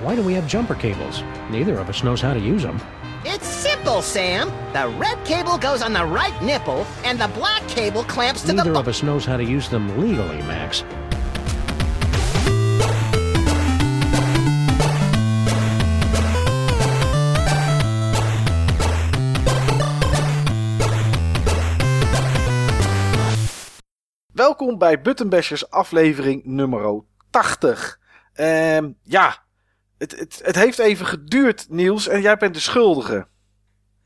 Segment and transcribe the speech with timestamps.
[0.00, 1.24] Why do we have jumper cables?
[1.50, 2.80] Neither of us knows how to use them.
[3.24, 4.46] It's simple, Sam.
[4.72, 8.72] The red cable goes on the right nipple, and the black cable clamps to Neither
[8.72, 8.78] the.
[8.78, 10.84] of us knows how to use them legally, Max.
[24.32, 27.98] Welkom bij Buttonbashers aflevering nummer 80.
[28.34, 29.46] Ehm, ja,
[29.98, 33.26] het, het, het heeft even geduurd, Niels, en jij bent de schuldige.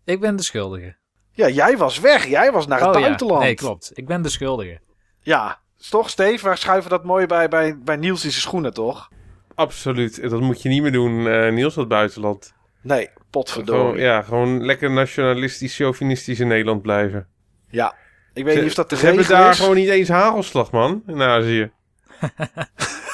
[0.04, 0.96] Ik ben de schuldige.
[1.32, 2.26] Ja, jij was weg.
[2.26, 3.42] Jij was naar het Oh ja, buitenland.
[3.42, 3.90] nee, klopt.
[3.94, 4.80] Ik ben de schuldige.
[5.20, 6.48] Ja, is toch, Steve?
[6.48, 9.08] We schuiven dat mooi bij, bij, bij Niels in zijn schoenen, toch?
[9.54, 10.30] Absoluut.
[10.30, 12.52] Dat moet je niet meer doen, eh, Niels, dat buitenland.
[12.82, 14.02] Nee, Gewoon, potverdorie.
[14.02, 17.28] ja, gewoon lekker nationalistisch, chauvinistisch in Nederland blijven.
[17.68, 17.94] Ja.
[18.34, 19.58] Ik weet niet of dat de Ze hebben daar is.
[19.58, 21.70] gewoon niet eens hagelslag, man, in Azië.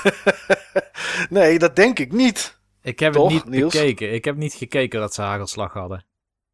[1.30, 2.57] Nee, dat denk ik niet.
[2.88, 3.72] Ik heb Toch, het niet Niels?
[3.72, 4.12] bekeken.
[4.12, 6.04] Ik heb niet gekeken dat ze hagelslag hadden.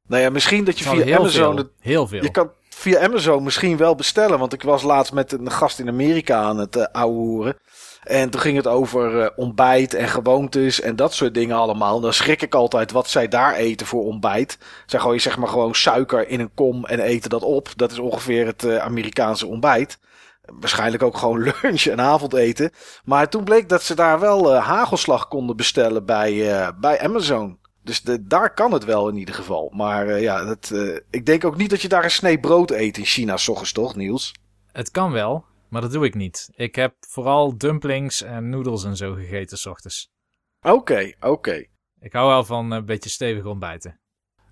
[0.07, 1.55] Nou ja, misschien dat je via heel Amazon...
[1.55, 1.69] veel.
[1.81, 2.23] Heel veel.
[2.23, 4.39] Je kan via Amazon misschien wel bestellen.
[4.39, 7.57] Want ik was laatst met een gast in Amerika aan het uh, ouwehoeren.
[8.03, 12.01] En toen ging het over eh, ontbijt en gewoontes en dat soort dingen allemaal.
[12.01, 14.59] Dan schrik ik altijd wat zij daar eten voor ontbijt.
[14.87, 17.69] Zij gooien zeg maar gewoon suiker in een kom en eten dat op.
[17.77, 19.99] Dat is ongeveer het eh, Amerikaanse ontbijt.
[20.45, 22.71] Waarschijnlijk ook gewoon lunch en avondeten.
[23.05, 27.59] Maar toen bleek dat ze daar wel eh, hagelslag konden bestellen bij, eh, bij Amazon.
[27.83, 29.73] Dus de, daar kan het wel in ieder geval.
[29.75, 30.73] Maar eh, ja, dat,
[31.11, 33.73] ik denk ook niet dat je daar een snee brood eet in China, s ochtends
[33.73, 34.35] toch, Niels?
[34.73, 36.49] Het kan wel, maar dat doe ik niet.
[36.55, 40.13] Ik heb vooral dumplings en noedels en zo gegeten s ochtends.
[40.61, 41.67] Oké, oké.
[42.01, 44.01] Ik hou wel van een beetje stevig ontbijten.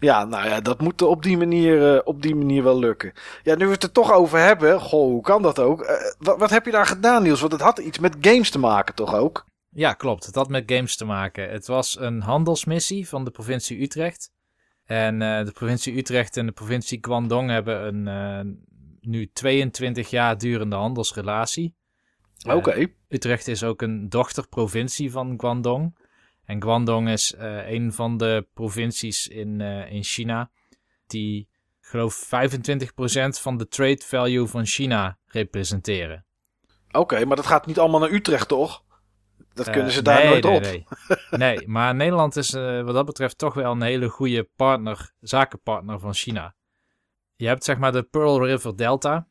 [0.03, 3.13] Ja, nou ja, dat moet op die, manier, eh, op die manier wel lukken.
[3.43, 5.83] Ja, nu we het er toch over hebben, goh, hoe kan dat ook?
[5.83, 7.41] Eh, wat, wat heb je daar gedaan, Niels?
[7.41, 9.45] Want het had iets met games te maken, toch ook?
[9.69, 10.27] Ja, klopt.
[10.27, 11.51] Het had met games te maken.
[11.51, 14.31] Het was een handelsmissie van de provincie Utrecht.
[14.85, 18.65] En eh, de provincie Utrecht en de provincie Guangdong hebben een
[19.01, 21.75] nu 22 jaar durende handelsrelatie.
[22.49, 22.87] Oké.
[23.09, 25.97] Utrecht is ook een dochterprovincie van Guangdong.
[26.53, 30.51] En Guangdong is eh, een van de provincies in, eh, in China
[31.07, 31.49] die,
[31.81, 36.27] ik geloof, 25% van de trade value van China representeren.
[36.91, 38.83] Oké, maar dat gaat niet allemaal naar Utrecht, toch?
[39.53, 40.63] Dat Eh, kunnen ze daar nee, nooit nee, op.
[40.63, 40.87] Nee.
[41.31, 42.51] nee, maar Nederland is
[42.85, 46.55] wat dat betreft toch wel een hele goede partner, zakenpartner van China.
[47.37, 49.29] Je hebt zeg maar de Pearl River Delta.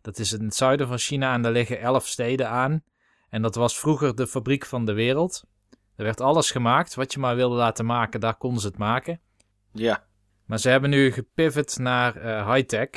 [0.00, 2.84] Dat is in het zuiden van China en daar liggen elf steden aan.
[3.28, 5.44] En dat was vroeger de fabriek van de wereld.
[6.02, 9.20] Er werd alles gemaakt wat je maar wilde laten maken, daar konden ze het maken.
[9.72, 10.06] Ja.
[10.46, 12.88] Maar ze hebben nu gepivot naar eh, high-tech.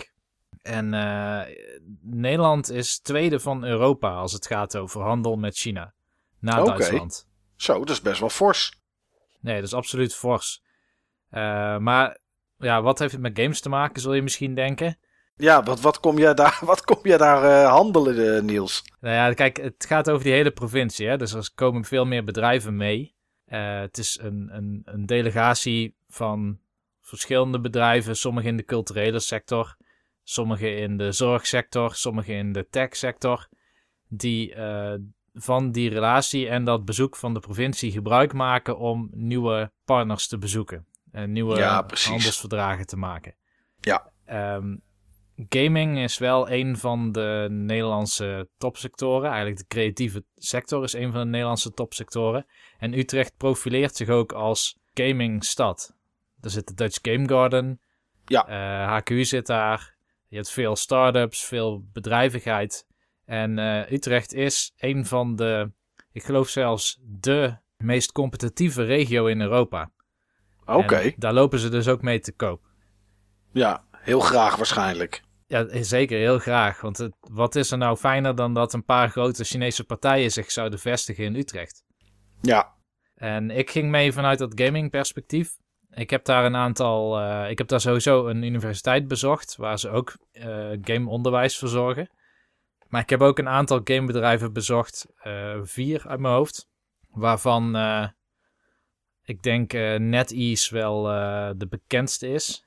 [0.61, 1.55] En eh,
[2.01, 5.93] Nederland is tweede van Europa als het gaat over handel met China.
[6.39, 6.69] Na Oké.
[6.69, 7.27] Duitsland.
[7.55, 8.81] Zo, dat is best wel fors.
[9.39, 10.63] Nee, dat is absoluut fors.
[11.29, 12.19] Eh, maar
[12.57, 14.99] ja, wat heeft het met games te maken, zul je misschien denken?
[15.35, 18.83] Ja, wat, wat kom jij daar, wat kom jij daar eh, handelen, eh, Niels?
[18.99, 21.07] Nou ja, kijk, het gaat over die hele provincie.
[21.07, 21.17] Hè?
[21.17, 23.15] Dus er komen veel meer bedrijven mee.
[23.45, 26.59] Eh, het is een, een, een delegatie van
[27.01, 28.15] verschillende bedrijven.
[28.15, 29.75] Sommige in de culturele sector,
[30.23, 33.47] sommige in de zorgsector, sommige in de techsector.
[34.07, 34.55] Die
[35.35, 40.37] van die relatie en dat bezoek van de provincie gebruik maken om nieuwe partners te
[40.37, 40.87] bezoeken.
[41.11, 43.35] En nieuwe Ja, handelsverdragen te maken.
[43.79, 44.11] Ja.
[44.25, 44.75] Ehm,
[45.49, 49.29] gaming is wel een van de Nederlandse topsectoren.
[49.29, 52.45] Eigenlijk de creatieve sector is een van de Nederlandse topsectoren.
[52.77, 55.95] En Utrecht profileert zich ook als gamingstad.
[56.41, 57.79] Er zit de Dutch Game Garden.
[58.25, 58.47] Ja.
[58.47, 59.95] Eh, HQ zit daar.
[60.27, 62.87] Je hebt veel start-ups, veel bedrijvigheid.
[63.25, 65.71] En eh, Utrecht is een van de,
[66.11, 69.91] ik geloof zelfs de meest competitieve regio in Europa.
[70.65, 71.13] Oké.
[71.17, 72.61] Daar lopen ze dus ook mee te koop.
[73.51, 75.23] Ja, heel graag waarschijnlijk.
[75.47, 76.81] Ja, zeker, heel graag.
[76.81, 80.51] Want het, wat is er nou fijner dan dat een paar grote Chinese partijen zich
[80.51, 81.83] zouden vestigen in Utrecht?
[82.41, 82.73] Ja.
[83.15, 85.57] En ik ging mee vanuit dat gaming perspectief.
[85.89, 89.89] Ik heb daar een aantal, eh, ik heb daar sowieso een universiteit bezocht, waar ze
[89.89, 92.09] ook eh gameonderwijs verzorgen.
[92.87, 96.67] Maar ik heb ook een aantal gamebedrijven bezocht, eh, vier uit mijn hoofd.
[97.09, 97.75] Waarvan
[99.23, 101.03] ik denk NetEase wel
[101.57, 102.64] de bekendste is.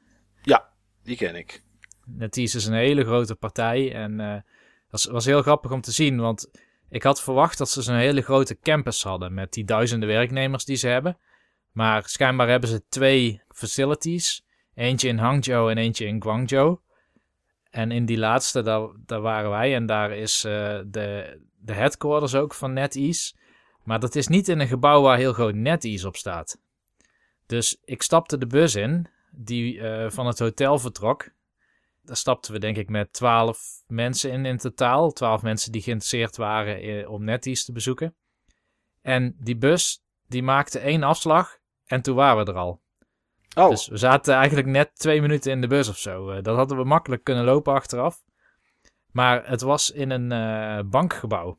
[1.08, 1.62] Die ken ik.
[2.04, 4.40] NetEase is een hele grote partij en eh
[4.90, 6.50] dat was, was heel grappig om te zien, want
[6.88, 10.76] ik had verwacht dat ze zo'n hele grote campus hadden met die duizenden werknemers die
[10.76, 11.18] ze hebben.
[11.72, 14.44] Maar schijnbaar hebben ze twee facilities,
[14.74, 16.78] eentje in Hangzhou en eentje in Guangzhou.
[17.70, 22.34] En in die laatste, daar, daar waren wij en daar is eh, de, de headquarters
[22.34, 23.34] ook van NetEase.
[23.82, 26.60] Maar dat is niet in een gebouw waar heel groot NetEase op staat.
[27.46, 29.08] Dus ik stapte de bus in,
[29.40, 31.30] die eh, van het hotel vertrok.
[32.02, 35.12] Daar stapten we denk ik met twaalf mensen in in totaal.
[35.12, 38.14] Twaalf mensen die geïnteresseerd waren eh, om NetEase te bezoeken.
[39.02, 42.80] En die bus, die maakte één afslag en toen waren we er al.
[43.54, 46.30] Oh, Dus we zaten eigenlijk net twee minuten in de bus of zo.
[46.30, 48.22] Eh, dat hadden we makkelijk kunnen lopen achteraf.
[49.12, 51.58] Maar het was in een bankgebouw.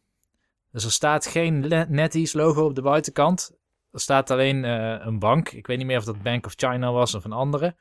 [0.72, 1.60] Dus er staat geen
[1.90, 3.59] NetEase logo op de buitenkant.
[3.92, 5.50] Er staat alleen eh, een bank.
[5.52, 7.76] Ik weet niet meer of dat Bank of China was of een andere.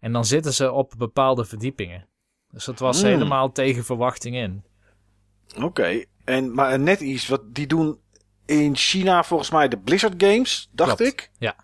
[0.00, 2.06] En dan zitten ze op bepaalde verdiepingen.
[2.50, 3.10] Dus dat was Hmm.
[3.10, 4.64] helemaal tegen verwachting in.
[5.62, 6.04] oké.
[6.24, 8.00] En Maar NetEase, wat die doen
[8.46, 11.30] in China volgens mij de Blizzard Games, dacht Klopt, ik?
[11.38, 11.56] ja.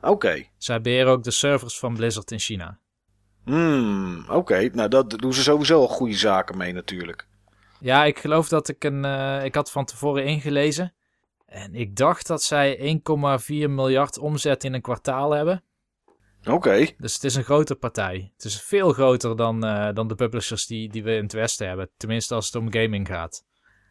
[0.00, 0.44] Oké.
[0.58, 2.78] Zij beheren ook de servers van Blizzard in China.
[3.44, 4.68] Hmm, oké.
[4.72, 7.26] Nou, dat doen ze sowieso al goede zaken mee natuurlijk.
[7.80, 9.04] Ja, ik geloof dat ik een.
[9.04, 10.94] eh, ik had van tevoren ingelezen.
[11.54, 15.62] En ik dacht dat zij 1,4 miljard omzet in een kwartaal hebben.
[16.44, 16.86] Oké.
[16.98, 18.32] Dus het is een grote partij.
[18.34, 21.66] Het is veel groter dan, eh, dan de publishers die, die we in het Westen
[21.66, 21.90] hebben.
[21.96, 23.44] Tenminste, als het om gaming gaat.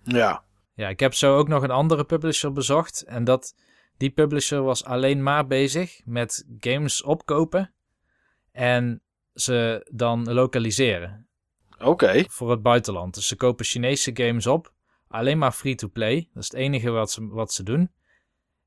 [0.03, 0.43] Ja.
[0.73, 3.01] Ja, ik heb zo ook nog een andere publisher bezocht.
[3.01, 3.55] En dat,
[3.97, 7.73] die publisher was alleen maar bezig met games opkopen.
[8.51, 9.01] En
[9.33, 11.27] ze dan lokaliseren
[11.79, 12.23] Oké.
[12.27, 13.13] voor het buitenland.
[13.13, 14.73] Dus ze kopen Chinese games op.
[15.13, 16.29] Alleen maar free-to-play.
[16.33, 17.91] Dat is het enige wat ze, wat ze doen.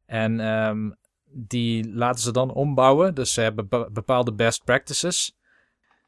[0.07, 0.91] En ehm,
[1.25, 3.15] die laten ze dan ombouwen.
[3.15, 5.37] Dus ze hebben be- bepaalde best practices.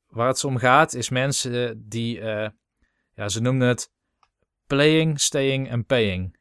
[0.09, 2.21] Waar het om gaat is mensen die...
[2.21, 2.49] eh,
[3.15, 3.91] ja, ze noemden het
[4.67, 6.37] playing, staying en paying.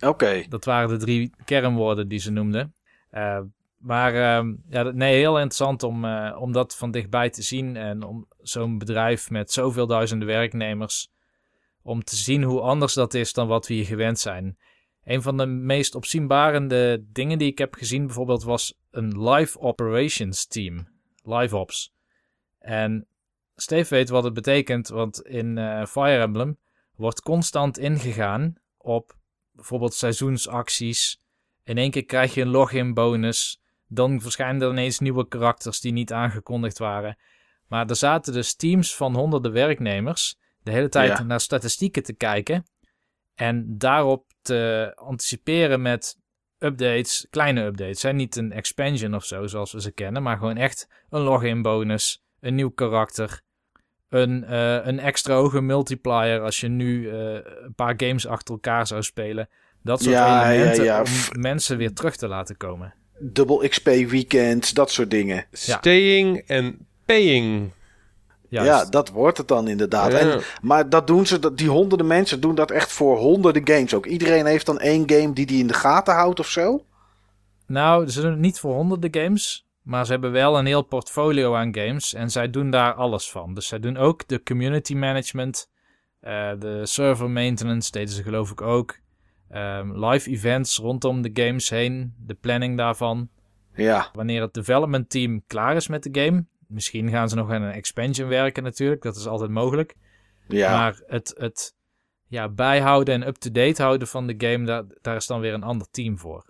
[0.00, 0.44] Oké.
[0.48, 2.74] Dat waren de drie kernwoorden die ze noemden.
[3.10, 3.40] Eh,
[3.76, 7.76] maar ehm, ja, nee, heel interessant om, eh, om dat van dichtbij te zien.
[7.76, 11.11] En om zo'n bedrijf met zoveel duizenden werknemers.
[11.82, 14.58] Om te zien hoe anders dat is dan wat we hier gewend zijn.
[15.04, 20.46] Een van de meest opzienbarende dingen die ik heb gezien bijvoorbeeld was een live operations
[20.46, 20.88] team.
[21.22, 21.94] Live ops.
[22.58, 23.06] En
[23.56, 26.58] Steve weet wat het betekent, want in eh, Fire Emblem
[26.96, 29.16] wordt constant ingegaan op
[29.52, 31.20] bijvoorbeeld seizoensacties.
[31.64, 33.60] In één keer krijg je een login bonus.
[33.86, 37.18] Dan verschijnen er ineens nieuwe karakters die niet aangekondigd waren.
[37.66, 41.22] Maar er zaten dus teams van honderden werknemers de hele tijd Ja.
[41.22, 42.66] naar statistieken te kijken.
[43.34, 46.16] En daarop te anticiperen met
[46.58, 48.02] updates, kleine updates.
[48.02, 48.12] Hè?
[48.12, 50.22] Niet een expansion of zo, zoals we ze kennen.
[50.22, 53.40] Maar gewoon echt een login bonus, een nieuw karakter.
[54.08, 58.86] Een, eh, een extra hoge multiplier als je nu eh, een paar games achter elkaar
[58.86, 59.48] zou spelen.
[59.82, 61.00] Dat soort Ja, elementen ja.
[61.00, 62.94] om mensen weer terug te laten komen.
[63.20, 65.46] Double XP weekends, dat soort dingen.
[65.52, 67.70] Staying en paying.
[68.52, 68.68] Juist.
[68.84, 70.12] Ja, dat wordt het dan inderdaad.
[70.12, 70.18] Ja.
[70.18, 73.94] En, maar dat doen ze, dat- die honderden mensen doen dat echt voor honderden games
[73.94, 74.06] ook.
[74.06, 76.84] Iedereen heeft dan één game die die in de gaten houdt of zo.
[77.66, 79.66] Nou, ze doen het niet voor honderden games.
[79.82, 82.14] Maar ze hebben wel een heel portfolio aan games.
[82.14, 83.54] En zij doen daar alles van.
[83.54, 85.70] Dus zij doen ook de community management.
[86.20, 88.98] eh, de server maintenance deden ze geloof ik ook.
[89.50, 92.14] Ehm, live events rondom de games heen.
[92.18, 93.28] De planning daarvan.
[93.74, 96.44] Ja, Wanneer het development team klaar is met de game.
[96.72, 99.02] Misschien gaan ze nog aan een expansion werken natuurlijk.
[99.02, 99.94] Dat is altijd mogelijk.
[100.48, 100.70] ja.
[100.76, 101.74] Maar het, het
[102.28, 104.64] ja, bijhouden en up-to-date houden van de game.
[104.66, 106.44] Daar, daar is dan weer een ander team voor.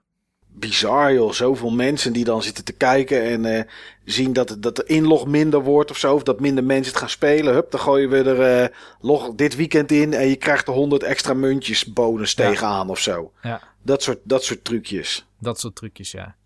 [0.46, 1.32] bizar joh.
[1.32, 3.64] Zoveel mensen die dan zitten te kijken en eh,
[4.04, 6.14] zien dat, dat de inlog minder wordt of zo.
[6.14, 7.54] Of dat minder mensen het gaan spelen.
[7.54, 11.02] Hup, dan gooien we er eh, log dit weekend in en je krijgt er 100
[11.02, 12.48] extra muntjes bonus Ja.
[12.48, 13.32] tegenaan of zo.
[13.42, 15.26] Ja, Dat soort, dat soort trucjes.
[15.40, 16.36] dat soort trucjes, ja.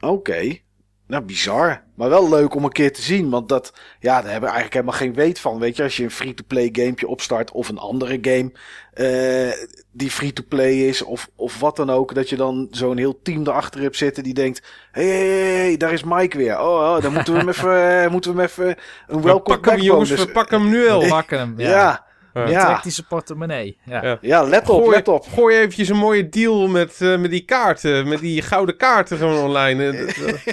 [0.00, 0.58] Oké.
[1.06, 1.82] Nou, bizar.
[1.94, 3.30] Maar wel leuk om een keer te zien.
[3.30, 5.58] Want dat, ja, daar hebben we eigenlijk helemaal geen weet van.
[5.58, 8.52] Weet je, als je een free-to-play gamepje opstart of een andere game
[8.92, 12.14] eh, die free-to-play is of, of wat dan ook.
[12.14, 14.62] Dat je dan zo'n heel team erachter hebt zitten die denkt...
[14.92, 16.60] Hé, hey, hey, hey, daar is Mike weer.
[16.60, 18.66] Oh, oh dan moeten we hem even, eh, moeten we hem even
[19.06, 21.06] een We welcome pakken hem jongens, bonus- we pakken hem nu al.
[21.08, 21.68] Pakken hem, ja.
[21.68, 22.46] Ja, Ja.
[22.48, 23.78] ja, Trek die zijn portemonnee.
[23.84, 24.02] Ja.
[24.04, 24.18] Ja.
[24.20, 25.26] ja, let op, Gooi, let op.
[25.28, 29.44] gooi eventjes een mooie deal met, eh, met die kaarten, met die gouden kaarten gewoon
[29.44, 29.90] online.
[29.90, 30.34] Eh,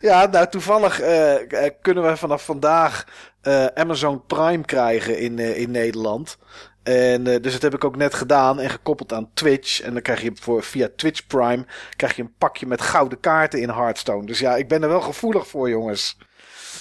[0.00, 1.34] Ja, nou toevallig eh,
[1.82, 3.04] kunnen we vanaf vandaag
[3.42, 6.38] eh, Amazon Prime krijgen in, eh, in Nederland.
[6.82, 9.80] En eh, dus dat heb ik ook net gedaan en gekoppeld aan Twitch.
[9.80, 11.64] En dan krijg je voor, via Twitch Prime
[11.96, 14.26] krijg je een pakje met gouden kaarten in Hearthstone.
[14.26, 16.18] Dus ja, ik ben er wel gevoelig voor, jongens.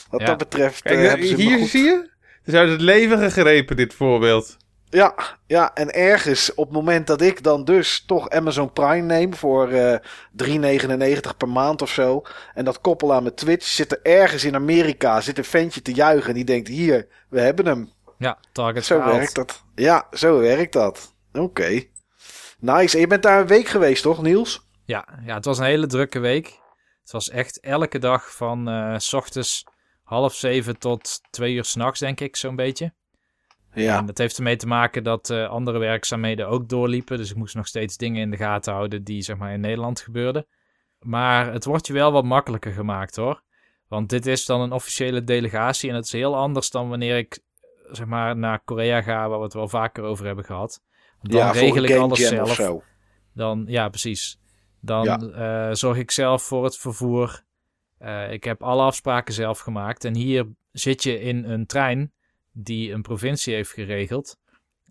[0.10, 0.26] Wat Ja.
[0.28, 0.82] dat betreft.
[0.82, 2.14] Kijk, hier goed- zie je.
[2.46, 4.58] Het is uit het leven gegrepen, dit voorbeeld.
[4.90, 5.16] Ja,
[5.48, 9.70] ja, en ergens op het moment dat ik dan dus toch Amazon Prime neem voor
[9.70, 9.98] eh
[10.44, 12.22] 3,99 per maand of zo.
[12.54, 15.94] En dat koppel aan mijn Twitch, zit er ergens in Amerika zit een ventje te
[15.94, 16.30] juichen.
[16.30, 17.92] En die denkt: hier, we hebben hem.
[18.18, 19.18] Ja, target Zo gehaald.
[19.18, 19.64] werkt dat.
[19.76, 21.14] Ja, zo werkt dat.
[21.34, 21.84] Oké.
[22.60, 22.96] Nice.
[22.96, 24.68] En je bent daar een week geweest, toch, Niels?
[24.84, 26.46] Ja, ja, het was een hele drukke week.
[27.02, 29.64] Het was echt elke dag van eh, s ochtends
[30.06, 32.94] half zeven tot twee uur s'nachts, denk ik, zo'n beetje.
[33.74, 33.98] Ja.
[33.98, 37.18] En dat heeft ermee te maken dat eh, andere werkzaamheden ook doorliepen.
[37.18, 40.00] Dus ik moest nog steeds dingen in de gaten houden die zeg maar in Nederland
[40.02, 40.48] gebeurden.
[41.00, 43.42] Maar het wordt je wel wat makkelijker gemaakt hoor.
[43.88, 47.40] Want dit is dan een officiële delegatie en het is heel anders dan wanneer ik
[47.92, 50.82] zeg maar naar Korea ga, waar we het wel vaker over hebben gehad.
[51.22, 52.54] Dan ja, regel ik alles zelf.
[52.54, 52.84] zo.
[53.34, 54.40] Dan, ja, precies.
[54.82, 55.18] Dan Ja.
[55.70, 57.44] eh, zorg ik zelf voor het vervoer.
[58.06, 60.06] Eh, ik heb alle afspraken zelf gemaakt.
[60.06, 62.14] En hier zit je in een trein
[62.52, 64.38] die een provincie heeft geregeld.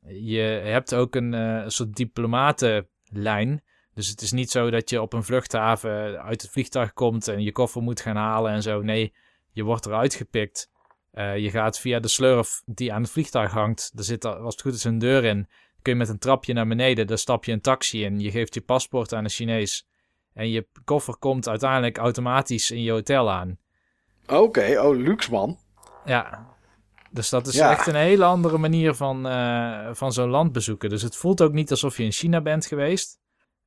[0.07, 3.63] Je hebt ook een eh, soort diplomatenlijn.
[3.95, 7.43] Dus het is niet zo dat je op een vluchthaven uit het vliegtuig komt en
[7.43, 8.83] je koffer moet gaan halen en zo.
[8.83, 9.15] Nee,
[9.53, 10.71] je wordt eruit gepikt.
[11.11, 13.93] Eh, je gaat via de slurf die aan het vliegtuig hangt.
[13.97, 15.49] Er zit, als het goed is, een deur in
[15.83, 17.07] kun je met een trapje naar beneden.
[17.07, 18.21] Dan stap je een taxi in.
[18.21, 19.87] Je geeft je paspoort aan een Chinees.
[20.35, 23.59] En je koffer komt uiteindelijk automatisch in je hotel aan.
[24.27, 25.59] Oké, oh, luxe man.
[26.05, 26.53] Ja.
[27.11, 27.71] Dus dat is Ja.
[27.71, 30.89] echt een hele andere manier van, eh, van zo'n land bezoeken.
[30.91, 33.19] Dus het voelt ook niet alsof je in China bent geweest.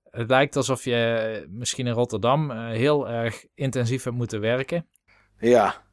[0.10, 4.88] Het lijkt alsof je eh, misschien in Rotterdam eh, heel erg intensief hebt moeten werken.
[5.40, 5.86] Ja.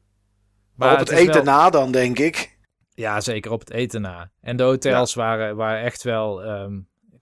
[0.75, 2.57] Maar op het, eten wel- na dan, denk ik.
[2.93, 4.31] Ja, zeker op het eten na.
[4.41, 6.43] En de hotels waren, waren echt wel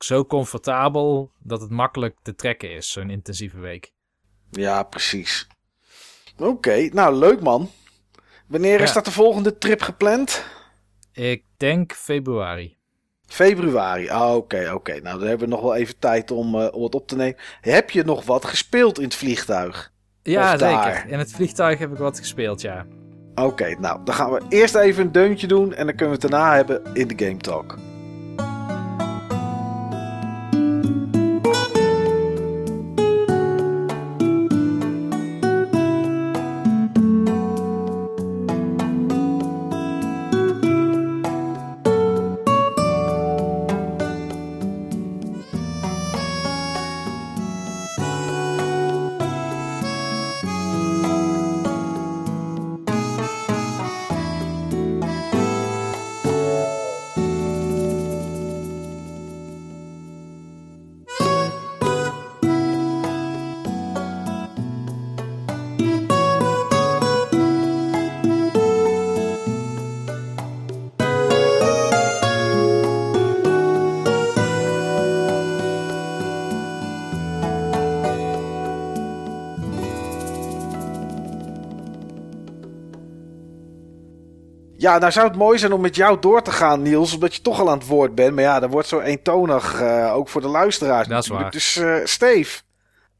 [0.03, 3.91] zo comfortabel dat het makkelijk te trekken is, zo'n intensieve week.
[4.51, 5.47] Ja, precies.
[6.37, 7.69] Oké, nou leuk man.
[8.47, 10.45] Wanneer is dat de volgende trip gepland?
[11.13, 12.77] Ik denk februari.
[13.25, 14.09] Februari.
[14.09, 14.91] Ah, oké, oké.
[14.91, 17.37] Nou, dan hebben we nog wel even tijd om, eh, om het op te nemen.
[17.61, 19.91] Heb je nog wat gespeeld in het vliegtuig?
[20.23, 21.05] Ja, zeker.
[21.07, 22.85] In het vliegtuig heb ik wat gespeeld, ja.
[23.35, 26.31] Oké, nou, dan gaan we eerst even een deuntje doen en dan kunnen we het
[26.31, 27.77] daarna hebben in de Game Talk.
[84.83, 87.41] Ja, nou zou het mooi zijn om met jou door te gaan, Niels, omdat je
[87.41, 88.33] toch al aan het woord bent.
[88.35, 91.51] Maar ja, dat wordt zo eentonig, eh, ook voor de luisteraars Dat is waar.
[91.51, 92.61] Dus eh Steve,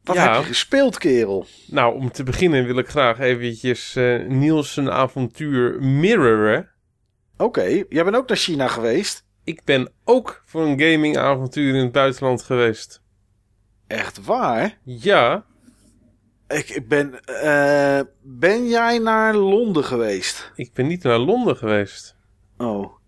[0.04, 0.32] wat Ja.
[0.34, 1.46] heb je gespeeld, kerel?
[1.68, 6.70] Nou, om te beginnen wil ik graag eventjes eh Niels zijn avontuur mirroren.
[7.38, 9.26] Oké, jij bent ook naar China geweest.
[9.44, 13.02] Ik ben ook voor een gamingavontuur in het buitenland geweest.
[13.88, 14.78] Echt waar?
[14.84, 15.46] Ja,
[16.48, 20.52] Ik, ik ben, eh, ben jij naar Londen geweest?
[20.56, 22.16] ik ben niet naar Londen geweest.
[22.58, 23.02] Oh.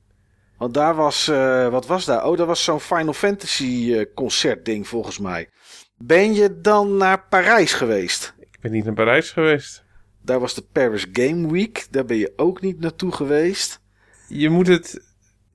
[0.57, 2.25] Want daar was, eh, wat was daar?
[2.25, 5.49] Oh, dat was zo'n Final Fantasy eh, concert ding volgens mij.
[5.97, 8.35] Ben je dan naar Parijs geweest?
[8.39, 9.83] Ik ben niet naar Parijs geweest.
[10.21, 11.87] Daar was de Paris Game Week.
[11.91, 13.81] Daar ben je ook niet naartoe geweest.
[14.27, 15.03] Je moet het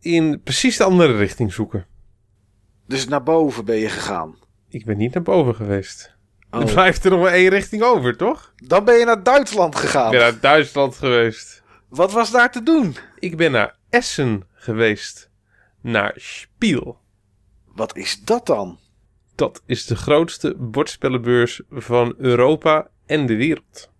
[0.00, 1.86] in precies de andere richting zoeken.
[2.86, 4.38] Dus naar boven ben je gegaan.
[4.68, 6.16] Ik ben niet naar boven geweest.
[6.50, 6.60] Oh.
[6.60, 8.52] Er blijft er nog maar één richting over, toch?
[8.56, 10.04] Dan ben je naar Duitsland gegaan.
[10.04, 11.62] Ik ben naar Duitsland geweest.
[11.88, 12.96] Wat was daar te doen?
[13.18, 15.30] Ik ben naar Essen geweest.
[15.80, 16.98] Naar Spiel.
[17.74, 18.78] Wat is dat dan?
[19.34, 23.90] Dat is de grootste bordspellenbeurs van Europa en de wereld.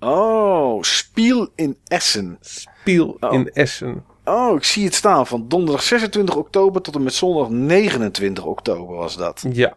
[0.00, 2.38] Oh, Spiel in Essen.
[2.40, 3.32] Spiel Oh.
[3.32, 4.04] in Essen.
[4.24, 5.26] Oh, ik zie het staan.
[5.26, 9.44] Van donderdag 26 oktober tot en met zondag 29 oktober was dat.
[9.52, 9.76] Ja,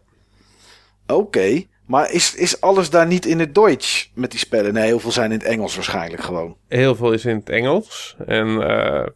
[1.06, 4.72] Oké, maar is, is alles daar niet in het Duits met die spellen?
[4.74, 6.56] Nee, heel veel zijn in het Engels waarschijnlijk gewoon.
[6.68, 8.16] heel veel is in het Engels.
[8.26, 9.06] En eh,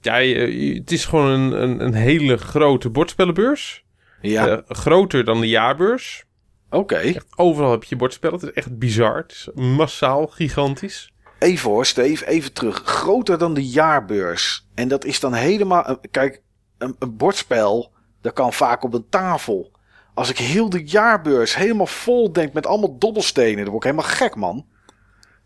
[0.00, 3.84] ja, je- het is gewoon een, een, een hele grote bordspellenbeurs.
[4.20, 6.24] Ja, Eh, groter dan de jaarbeurs.
[6.70, 7.12] oké.
[7.36, 8.38] Overal heb je bordspellen.
[8.40, 9.16] Het is echt bizar.
[9.16, 11.12] Het is massaal, gigantisch.
[11.38, 12.82] Even hoor, Steve, even terug.
[12.84, 14.66] Groter dan de jaarbeurs.
[14.74, 15.88] En dat is dan helemaal...
[15.88, 16.42] een- Kijk,
[16.78, 17.92] een, een bordspel,
[18.22, 19.72] dat kan vaak op een tafel.
[20.18, 24.10] Als ik heel de jaarbeurs helemaal vol denk met allemaal dobbelstenen, dan word ik helemaal
[24.16, 24.66] gek, man.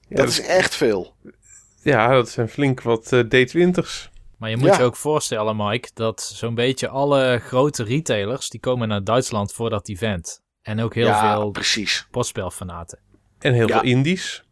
[0.08, 1.14] Ja, dat is echt veel.
[1.82, 4.10] ja, dat zijn flink wat eh, D20's.
[4.38, 4.76] Maar je moet Ja.
[4.78, 9.70] je ook voorstellen, Mike, dat zo'n beetje alle grote retailers, die komen naar Duitsland voor
[9.70, 10.42] dat event.
[10.62, 12.06] En ook heel ja, veel precies.
[12.10, 12.98] bordspelfanaten.
[13.38, 13.78] En heel Ja.
[13.80, 14.44] veel indies.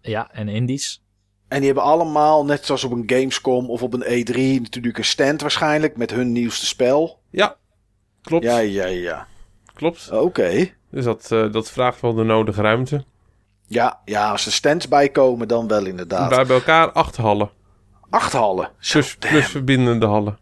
[0.00, 1.02] Ja, en indies.
[1.48, 5.04] En die hebben allemaal, net zoals op een Gamescom of op een E3, natuurlijk een
[5.04, 7.20] stand waarschijnlijk met hun nieuwste spel.
[7.30, 7.56] Ja,
[8.22, 8.44] klopt.
[8.44, 9.30] Ja, ja, ja.
[9.74, 10.10] Klopt.
[10.10, 10.70] Oké.
[10.90, 13.04] Dus dat, eh, dat vraagt wel de nodige ruimte.
[13.66, 16.28] Ja, ja, als er stands bij komen, dan wel inderdaad.
[16.46, 17.50] Bij elkaar acht hallen.
[18.10, 18.70] Acht hallen.
[18.90, 20.38] Plus, plus verbindende hallen.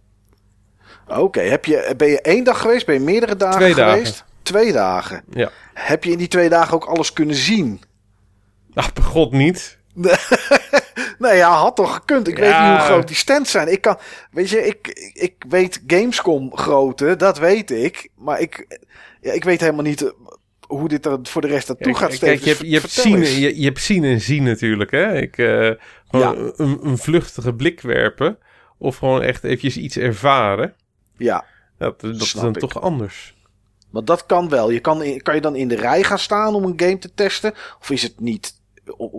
[1.08, 2.86] Oké, heb je, ben je één dag geweest?
[2.86, 3.92] Ben je meerdere dagen Twee dagen.
[3.92, 4.24] geweest?
[4.42, 5.22] Twee dagen.
[5.30, 5.50] Ja.
[5.74, 7.80] Heb je in die twee dagen ook alles kunnen zien?
[8.74, 9.78] Ach, bij god niet.
[11.18, 12.28] Nee, ja, had toch gekund.
[12.28, 13.72] Ik weet niet hoe groot die stands zijn.
[13.72, 13.98] Ik kan,
[14.30, 18.08] weet je, ik, ik weet Gamescom grootte, dat weet ik.
[18.16, 18.78] Maar ik,
[19.20, 20.10] ja, ik weet helemaal niet eh,
[20.66, 22.18] hoe dit er voor de rest naartoe gaat.
[22.18, 22.38] Kijk, Steven.
[22.38, 24.90] kijk, je, hebt, je, hebt zien, je, je hebt zien en zien natuurlijk.
[24.90, 25.18] Hè?
[25.20, 25.70] Ik, eh,
[26.10, 28.38] gewoon een, een vluchtige blik werpen.
[28.78, 30.74] Of gewoon echt eventjes iets ervaren.
[31.16, 31.44] Ja,
[31.78, 32.58] Dat, dat is dan ik.
[32.58, 33.34] toch anders.
[33.90, 34.70] want dat kan wel.
[34.70, 37.14] Je kan, in- kan je dan in de rij gaan staan om een game te
[37.14, 37.52] testen?
[37.80, 38.52] Of is het niet,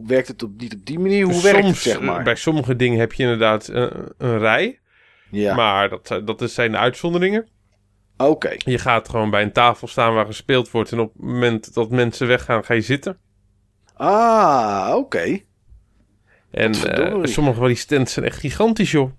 [0.05, 1.25] werkt het op, niet op die manier?
[1.25, 2.24] Hoe werkt het, zeg maar?
[2.24, 4.79] Bij sommige dingen heb je inderdaad een, een rij.
[5.31, 7.48] Ja, Maar dat, dat zijn de uitzonderingen.
[8.30, 8.56] Oké.
[8.58, 10.92] Je gaat gewoon bij een tafel staan waar gespeeld wordt.
[10.92, 13.18] En op het moment dat mensen weggaan, ga je zitten.
[13.94, 15.40] Ah, oké.
[16.51, 19.12] En eh, sommige van die stands zijn echt gigantisch, joh.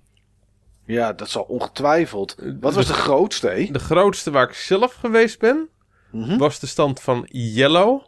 [0.85, 2.35] Ja, dat zal ongetwijfeld.
[2.59, 3.47] Wat was de grootste?
[3.47, 3.67] hè?
[3.71, 5.69] De grootste waar ik zelf geweest ben,
[6.11, 6.37] Mhm.
[6.37, 8.01] was de stand van Yellow.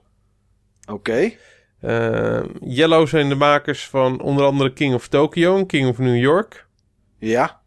[0.92, 1.32] Oké.
[1.80, 6.18] Eh, Yellow zijn de makers van onder andere King of Tokyo en King of New
[6.18, 6.68] York.
[7.20, 7.62] Ja,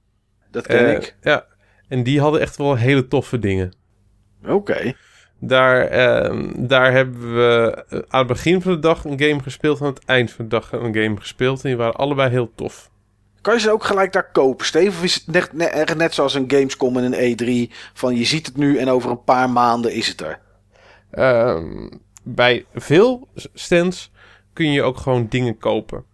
[0.50, 1.16] dat ken Eh, ik.
[1.20, 1.47] Ja,
[1.88, 3.73] en die hadden echt wel hele toffe dingen.
[4.47, 4.95] Oké.
[5.40, 9.80] Daar, eh, daar hebben we eh, aan het begin van de dag een game gespeeld
[9.80, 11.62] en aan het eind van de dag een game gespeeld.
[11.62, 12.90] En die waren allebei heel tof.
[13.40, 14.88] Kan je ze ook gelijk daar kopen, Steve?
[14.88, 17.73] Of is het net, net, net zoals een Gamescom en een E3?
[17.95, 20.40] Van je ziet het nu en over een paar maanden is het er.
[21.11, 21.88] Ehm,
[22.23, 24.11] bij veel stands
[24.52, 26.04] kun je ook gewoon dingen kopen.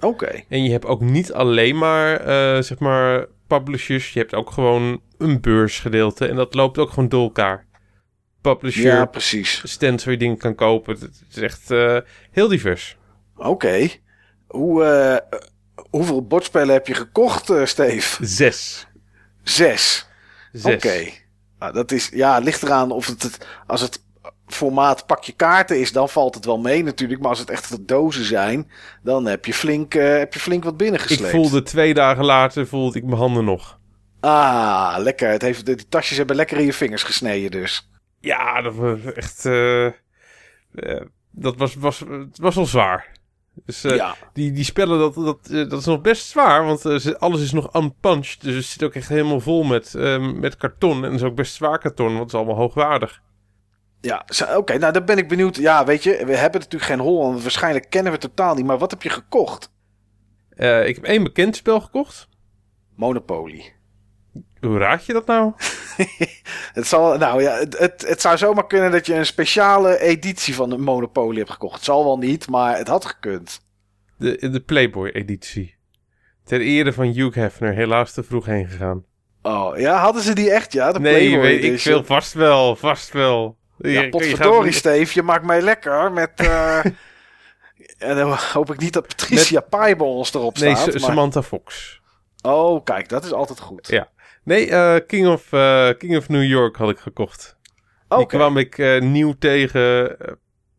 [0.00, 0.42] Oké.
[0.48, 4.12] En je hebt ook niet alleen maar, eh, zeg maar, publishers.
[4.12, 6.26] Je hebt ook gewoon een beursgedeelte.
[6.26, 7.66] En dat loopt ook gewoon door elkaar.
[8.40, 9.60] Publisher, Ja, precies.
[9.64, 10.98] stands waar je dingen kan kopen.
[11.00, 11.96] Het is echt eh,
[12.30, 12.96] heel divers.
[13.36, 13.88] Oké.
[14.46, 15.38] Hoe, eh,
[15.90, 18.26] hoeveel bordspellen heb je gekocht, eh, Steve?
[18.26, 18.86] Zes.
[19.42, 20.08] Zes.
[20.52, 20.74] Zes.
[20.74, 21.04] Oké.
[21.58, 24.02] Nou, dat is, ja, ligt eraan of het, het, als het
[24.46, 27.20] formaat pakje kaarten is, dan valt het wel mee natuurlijk.
[27.20, 28.70] Maar als het echt de dozen zijn,
[29.02, 31.30] dan heb je flink, heb je flink wat Ik binnengesleept.
[31.34, 33.78] voelde twee dagen later voelde ik mijn handen nog.
[34.20, 35.30] Ah, lekker.
[35.30, 37.90] Het heeft, de tasjes hebben lekker in je vingers gesneden dus.
[38.20, 39.46] Ja, dat was echt...
[39.46, 39.92] eh, eh,
[41.30, 43.16] dat was, was, het was wel zwaar.
[43.64, 44.14] Dus eh, ja.
[44.32, 46.64] die, die spellen, dat, dat, dat is nog best zwaar.
[46.64, 48.42] Want alles is nog unpunched.
[48.42, 49.94] Dus het zit ook echt helemaal vol met,
[50.34, 50.96] met karton.
[50.96, 53.22] En het is ook best zwaar karton, want het is allemaal hoogwaardig.
[54.00, 54.26] Ja,
[54.56, 55.56] oké, nou dan ben ik benieuwd.
[55.56, 57.42] Ja, weet je, we hebben natuurlijk geen Holland.
[57.42, 58.66] Waarschijnlijk kennen we het totaal niet.
[58.66, 59.72] Maar wat heb je gekocht?
[60.56, 62.28] Ik heb één bekend spel gekocht.
[62.94, 63.72] Monopoly.
[64.60, 65.52] Hoe raad je dat nou?
[66.72, 70.54] Het, zal, nou ja, het, het, het zou zomaar kunnen dat je een speciale editie
[70.54, 71.74] van een Monopoly hebt gekocht.
[71.74, 73.60] Het zal wel niet, maar het had gekund.
[74.16, 75.76] De, de Playboy-editie.
[76.44, 79.04] Ter ere van Hugh Hefner, helaas te vroeg heen gegaan.
[79.42, 80.72] Oh, ja, hadden ze die echt?
[80.72, 82.04] Ja, de nee, Playboy weet ik veel.
[82.04, 83.56] Vast wel, vast wel.
[83.78, 85.10] Je- Ja, je potverdorie, gaat- Steve.
[85.14, 86.30] Je maakt mij lekker met...
[86.40, 86.84] eh,
[87.98, 89.64] en dan hoop ik niet dat Patricia
[89.98, 90.84] ons erop Nee, staat.
[90.88, 92.00] S- maar- Samantha Fox.
[92.42, 93.88] Oh, kijk, dat is altijd goed.
[93.88, 94.08] Ja.
[94.48, 97.56] Nee, eh, King, of, eh, King of New York had ik gekocht.
[98.08, 98.16] Oké.
[98.16, 100.16] Die kwam ik eh, nieuw tegen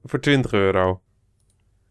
[0.04, 1.02] voor 20 euro.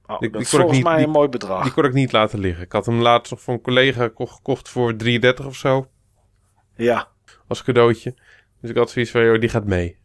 [0.07, 1.63] Oh, die- dat is volgens niet- mij die- een mooi bedrag.
[1.63, 2.65] Die kon ik niet laten liggen.
[2.65, 5.89] Ik had hem laatst nog van een collega ko- gekocht voor 33 of zo.
[6.77, 7.09] Ja,
[7.49, 8.15] Als cadeautje.
[8.61, 9.99] Dus ik had zoiets van, joh, die gaat mee.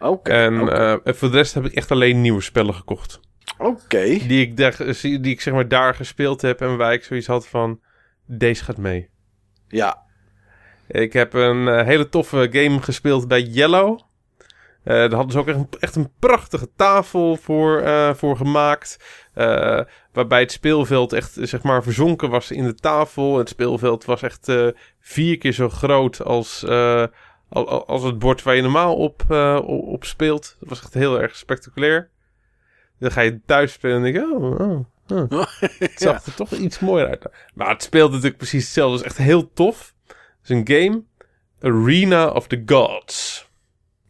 [0.00, 0.30] oké.
[0.32, 0.68] en,
[1.04, 3.20] en voor de rest heb ik echt alleen nieuwe spellen gekocht.
[3.58, 4.02] Oké.
[4.04, 7.48] Die ik, daar, die ik zeg maar daar gespeeld heb en waar ik zoiets had
[7.48, 7.80] van,
[8.26, 9.10] deze gaat mee.
[9.68, 10.02] Ja,
[10.92, 13.98] Ik heb een eh, hele toffe game gespeeld bij Yellow.
[14.84, 18.96] Eh daar hadden ze ook echt een, echt een prachtige tafel voor, eh, voor gemaakt.
[20.12, 23.38] Waarbij het speelveld echt zeg maar verzonken was in de tafel.
[23.38, 24.52] Het speelveld was echt
[25.00, 27.08] vier keer zo groot als, al-
[27.48, 29.30] al- als het bord waar je normaal op,
[29.66, 30.56] op, speelt.
[30.60, 32.10] Dat was echt heel erg spectaculair.
[32.98, 35.46] Dan ga je thuis spelen en denk je, oh, oh, oh.
[35.78, 37.26] Het zag er toch iets mooier uit.
[37.54, 38.96] Maar het speelt natuurlijk precies hetzelfde.
[38.96, 39.94] Het is echt heel tof.
[40.42, 41.02] Het is een game.
[41.60, 43.48] Arena of the Gods.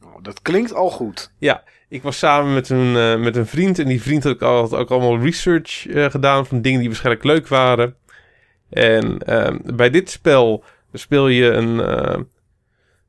[0.05, 1.33] Oh, dat klinkt al goed.
[1.39, 3.79] Ja, ik was samen met een, eh, met een vriend.
[3.79, 6.89] En die vriend had ook, al, had ook allemaal research eh, gedaan van dingen die
[6.89, 7.97] waarschijnlijk leuk waren.
[8.69, 12.21] En ehm, bij dit spel speel je een, eh,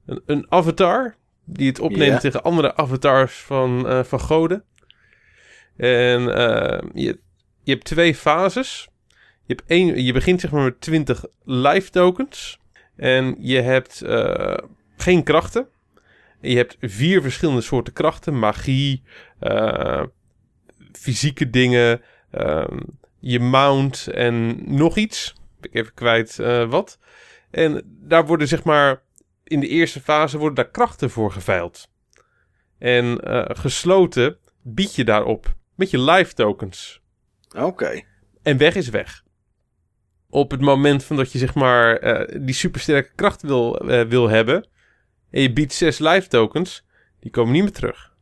[0.05, 4.63] een, een avatar die het opneemt tegen andere avatars van, van goden.
[5.77, 7.19] En eh, je,
[7.63, 8.89] je hebt twee fases.
[9.45, 12.59] Je, hebt één, je begint zeg maar met 20 life tokens.
[12.95, 14.57] En je hebt eh,
[14.97, 15.67] geen krachten.
[16.41, 18.39] En je hebt vier verschillende soorten krachten.
[18.39, 19.03] Magie,
[19.39, 20.03] eh,
[20.91, 22.01] fysieke dingen,
[22.31, 22.79] ehm,
[23.19, 25.35] je mount en nog iets.
[25.61, 26.99] Ik even kwijt eh, wat.
[27.51, 29.01] En daar worden zeg maar
[29.43, 31.91] in de eerste fase worden daar krachten voor geveild.
[32.77, 33.19] En
[33.57, 37.01] gesloten bied je daarop met je life tokens.
[37.57, 38.01] Oké.
[38.41, 39.22] En weg is weg.
[40.33, 44.29] Op het moment van dat je zeg maar eh, die supersterke kracht wil, eh, wil
[44.29, 44.67] hebben.
[45.31, 46.85] En je biedt zes life tokens.
[47.19, 48.13] Die komen niet meer terug.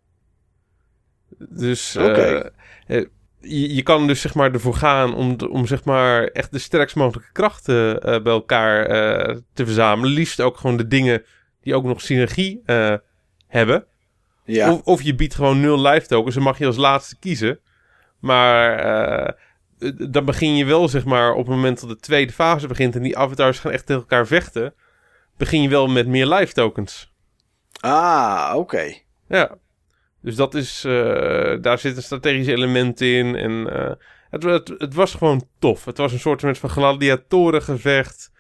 [1.38, 2.44] Dus eh,
[3.40, 6.96] je, je kan dus zeg maar ervoor gaan om, om zeg maar echt de sterkst
[6.96, 8.88] mogelijke krachten bij elkaar
[9.54, 10.12] te verzamelen.
[10.12, 11.24] Liefst ook gewoon de dingen
[11.62, 12.62] die ook nog synergie
[13.48, 13.86] hebben.
[14.46, 14.74] Ja.
[14.74, 17.60] Of, of je biedt gewoon nul life tokens en mag je als laatste kiezen.
[18.20, 19.36] Maar
[20.10, 23.02] dan begin je wel, zeg maar, op het moment dat de tweede fase begint en
[23.02, 24.74] die avatars gaan echt tegen elkaar vechten,
[25.38, 27.14] begin je wel met meer life tokens.
[27.80, 28.94] Ah, oké.
[29.28, 29.58] Ja.
[30.22, 33.36] Dus dat is, eh, daar zit een strategisch element in.
[33.36, 33.92] En eh,
[34.30, 35.86] het, het, het was gewoon tof.
[35.86, 38.32] Het was een soort van gladiatorengevecht.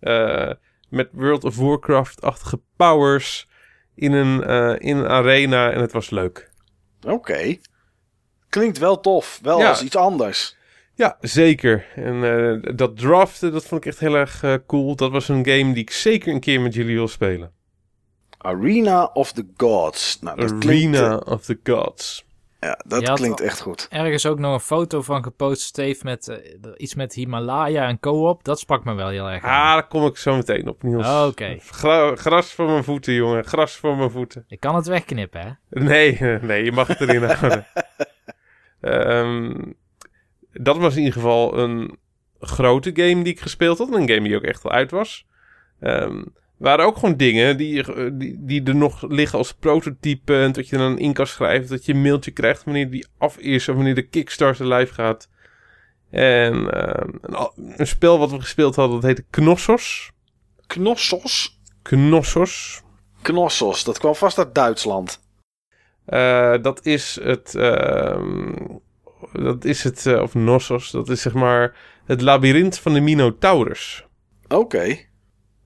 [0.00, 0.50] eh
[0.88, 3.48] met World of Warcraft-achtige powers
[3.94, 5.70] in een, eh, in een arena.
[5.70, 6.50] En het was leuk.
[7.06, 7.56] Oké.
[8.48, 9.38] Klinkt wel tof.
[9.42, 9.68] Wel Ja.
[9.68, 10.56] als iets anders.
[10.98, 11.86] Ja, zeker.
[11.94, 14.96] En eh, dat draften, dat vond ik echt heel erg eh, cool.
[14.96, 17.52] Dat was een game die ik zeker een keer met jullie wil spelen.
[18.38, 20.18] Arena of the Gods.
[20.20, 22.24] Nou, dat Arena Klinkt, of the Gods.
[22.58, 23.86] eh, ja, dat klinkt echt goed.
[23.90, 26.36] Ergens ook nog een foto van gepost, Steve, met eh,
[26.76, 28.44] iets met Himalaya en co-op.
[28.44, 29.72] Dat sprak me wel heel erg Ah, aan.
[29.76, 31.06] daar kom ik zo meteen op, Niels.
[31.06, 31.56] Oh, Oké.
[31.70, 33.44] Gra- gras voor mijn voeten, jongen.
[33.44, 34.44] Gras voor mijn voeten.
[34.48, 35.80] Ik kan het wegknippen, hè?
[35.82, 37.66] Nee, eh, nee, je mag het erin houden.
[38.80, 39.54] Ehm,
[40.58, 41.98] dat was in ieder geval een
[42.40, 43.92] grote game die ik gespeeld had.
[43.92, 45.26] Een game die ook echt wel uit was.
[45.80, 46.22] Ehm
[46.58, 50.40] waren ook gewoon dingen die, eh, die, die er nog liggen als prototype.
[50.42, 51.68] En dat je dan in kan schrijven.
[51.68, 53.68] Dat je een mailtje krijgt wanneer die af is.
[53.68, 55.28] Of wanneer de Kickstarter live gaat.
[56.10, 60.12] En ehm, een, een spel wat we gespeeld hadden, dat heette Knossos.
[60.66, 61.60] Knossos?
[61.82, 62.82] Knossos.
[63.22, 65.20] Knossos, dat kwam vast uit Duitsland.
[66.04, 67.54] Eh, dat is het.
[67.54, 68.52] ehm,
[69.32, 70.06] dat is het.
[70.06, 70.90] eh, of Nossos.
[70.90, 71.76] Dat is zeg maar.
[72.04, 74.06] Het labyrint van de Minotaurus.
[74.48, 74.96] Oké.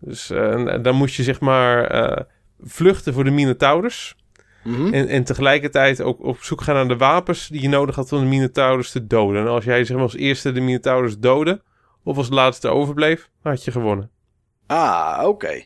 [0.01, 1.85] Dus eh, dan moest je zeg maar.
[1.85, 2.25] eh,
[2.61, 4.17] vluchten voor de Minotaurus.
[4.65, 4.95] Mhm.
[4.95, 7.49] En, en tegelijkertijd ook op zoek gaan naar de wapens.
[7.49, 9.41] die je nodig had om de Minotaurus te doden.
[9.43, 11.63] En als jij zeg maar als eerste de Minotaurus doodde.
[12.05, 13.29] of als laatste overbleef.
[13.43, 14.11] had je gewonnen.
[14.67, 15.63] Ah, oké.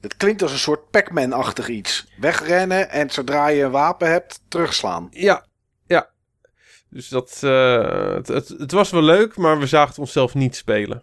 [0.00, 2.12] Dat klinkt als een soort Pac-Man-achtig iets.
[2.20, 5.06] Wegrennen en zodra je een wapen hebt, terugslaan.
[5.10, 5.46] Ja.
[6.90, 7.40] Dus dat.
[7.44, 11.02] eh, het, het, het was wel leuk, maar we zagen onszelf niet spelen.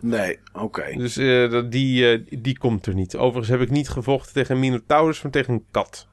[0.00, 0.92] Nee, oké.
[0.96, 3.16] Dus eh, die, eh, die komt er niet.
[3.16, 6.06] Overigens heb ik niet gevochten tegen een Minotaurus, maar tegen een kat.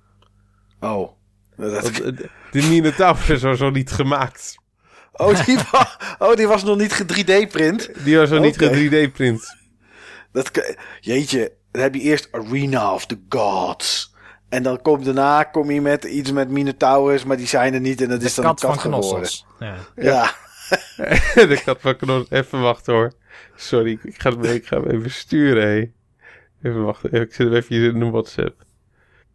[0.80, 1.12] Oh.
[1.58, 2.12] Dat, eh,
[2.52, 4.56] de Minotaurus was zo niet gemaakt.
[5.12, 7.90] oh, die wa- oh, die was nog niet ge-3D-print.
[8.04, 8.74] Die was zo niet Oké.
[8.76, 9.56] ge-3D-print.
[10.32, 10.52] Dat,
[11.00, 14.13] jeetje, dan heb je eerst Arena of the Gods.
[14.54, 18.02] En dan komt daarna kom je met iets met Minotaurus, maar die zijn er niet
[18.02, 19.10] en dat is dan kat een van kat geworden.
[19.10, 19.46] Knossos.
[19.60, 19.76] Ja.
[19.96, 20.32] Ja.
[21.48, 22.26] de kat van Knos.
[22.30, 23.12] Even wachten hoor.
[23.56, 25.68] Sorry, ik- ga hem, ik ga hem even sturen.
[25.68, 25.92] Hé.
[26.70, 27.12] Even wachten.
[27.12, 28.64] Ik zet hem even in de WhatsApp.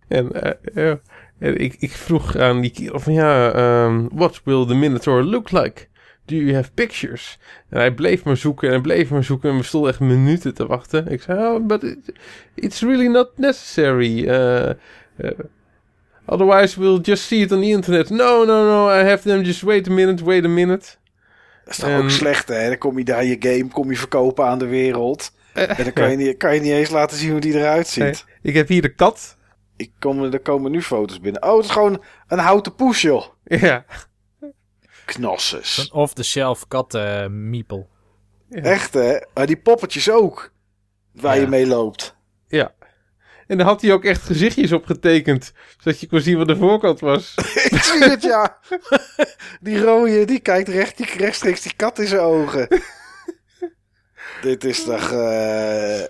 [0.09, 0.99] En, eh, ja.
[1.39, 5.51] en ik, ik vroeg aan die kerel van ja, ehm, what will the Minotaur look
[5.51, 5.87] like?
[6.25, 7.39] Do you have pictures?
[7.69, 10.55] En hij bleef maar zoeken en hij bleef maar zoeken en we stonden echt minuten
[10.55, 11.09] te wachten.
[11.09, 12.13] Ik zei, oh, but it-
[12.55, 14.19] it's really not necessary.
[14.29, 14.71] Uh,
[16.27, 18.11] otherwise we'll just see it on the internet.
[18.11, 19.43] No, no, no, I have them.
[19.43, 20.87] Just wait a minute, wait a minute.
[21.65, 22.69] Dat is toch En- ook slecht, hè?
[22.69, 25.33] Dan kom je daar je game, kom je verkopen aan de wereld.
[25.53, 28.25] En dan kan je, niet, kan je niet eens laten zien hoe die eruit ziet.
[28.43, 29.37] Ik heb hier de kat.
[29.77, 31.43] Ik kom, er komen nu foto's binnen.
[31.43, 33.25] Oh, het is gewoon een houten poes, joh.
[33.45, 33.85] Ja.
[35.05, 35.75] Knosses.
[35.75, 37.89] Zo'n off-the-shelf kattenmiepel.
[38.51, 38.61] Ja.
[38.63, 39.19] Echt, hè?
[39.35, 40.53] Maar die poppetjes ook.
[41.13, 41.41] Waar Ja.
[41.41, 42.17] je mee loopt.
[42.49, 42.75] ja.
[43.49, 45.53] En daar had hij ook echt gezichtjes op getekend.
[45.79, 47.35] Zodat je kon zien wat de voorkant was.
[47.71, 48.59] Ik zie het, ja.
[49.61, 52.69] Die rode, die kijkt recht, die rechtstreeks die kat in zijn ogen.
[54.43, 55.11] Dit is toch...
[55.13, 56.01] eh,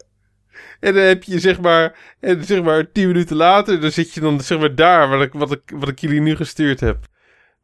[0.81, 1.97] En dan heb je zeg maar...
[2.21, 3.81] En zeg maar tien minuten later...
[3.81, 5.09] Dan zit je dan zeg maar daar...
[5.09, 6.99] Wat ik, wat ik, wat ik jullie nu gestuurd heb.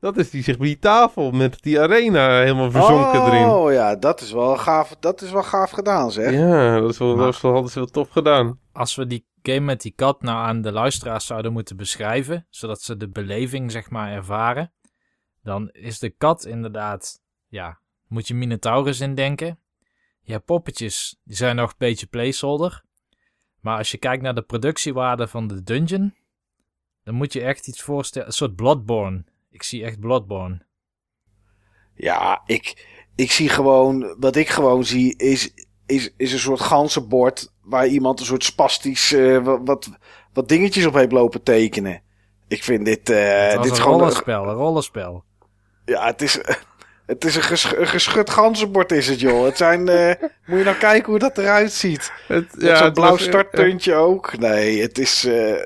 [0.01, 3.45] Dat is die, zeg maar, die tafel met die arena helemaal verzonken erin.
[3.47, 6.33] Oh ja, dat is wel gaaf, dat is wel gaaf gedaan zeg.
[6.33, 8.59] Ja, dat is wel, dat is wel, dat is wel tof gedaan.
[8.73, 12.83] Als we die game met die kat nou aan de luisteraars zouden moeten beschrijven, zodat
[12.83, 14.73] ze de beleving zeg maar ervaren,
[15.43, 17.79] dan is de kat inderdaad, ja,
[18.09, 19.59] moet je Minotaurus indenken.
[20.21, 22.83] Ja, poppetjes, die zijn nog een beetje placeholder.
[23.61, 26.15] Maar als je kijkt naar de productiewaarde van de dungeon,
[27.03, 29.25] dan moet je echt iets voorstellen, een soort Bloodborne.
[29.51, 30.67] Ik zie echt Bloodborne.
[31.95, 35.55] Ja, ik, ik zie gewoon, wat ik gewoon zie, is,
[35.87, 39.89] is, is een soort ganzenbord waar iemand een soort spastisch eh, wat, wat,
[40.33, 42.03] wat dingetjes op heeft lopen tekenen.
[42.49, 45.25] Ik vind dit, eh Het was dit is een gewoon, een- rollenspel, een rollenspel.
[45.85, 46.39] ja, het is,
[47.07, 49.45] het is een, ges, een geschud ganzenbord is het joh.
[49.45, 50.15] Het zijn, eh,
[50.47, 52.13] moet je nou kijken hoe dat eruit ziet.
[52.29, 54.39] Het, Met zo'n blauw was- startpuntje ook.
[54.39, 55.63] Nee, het is, eh,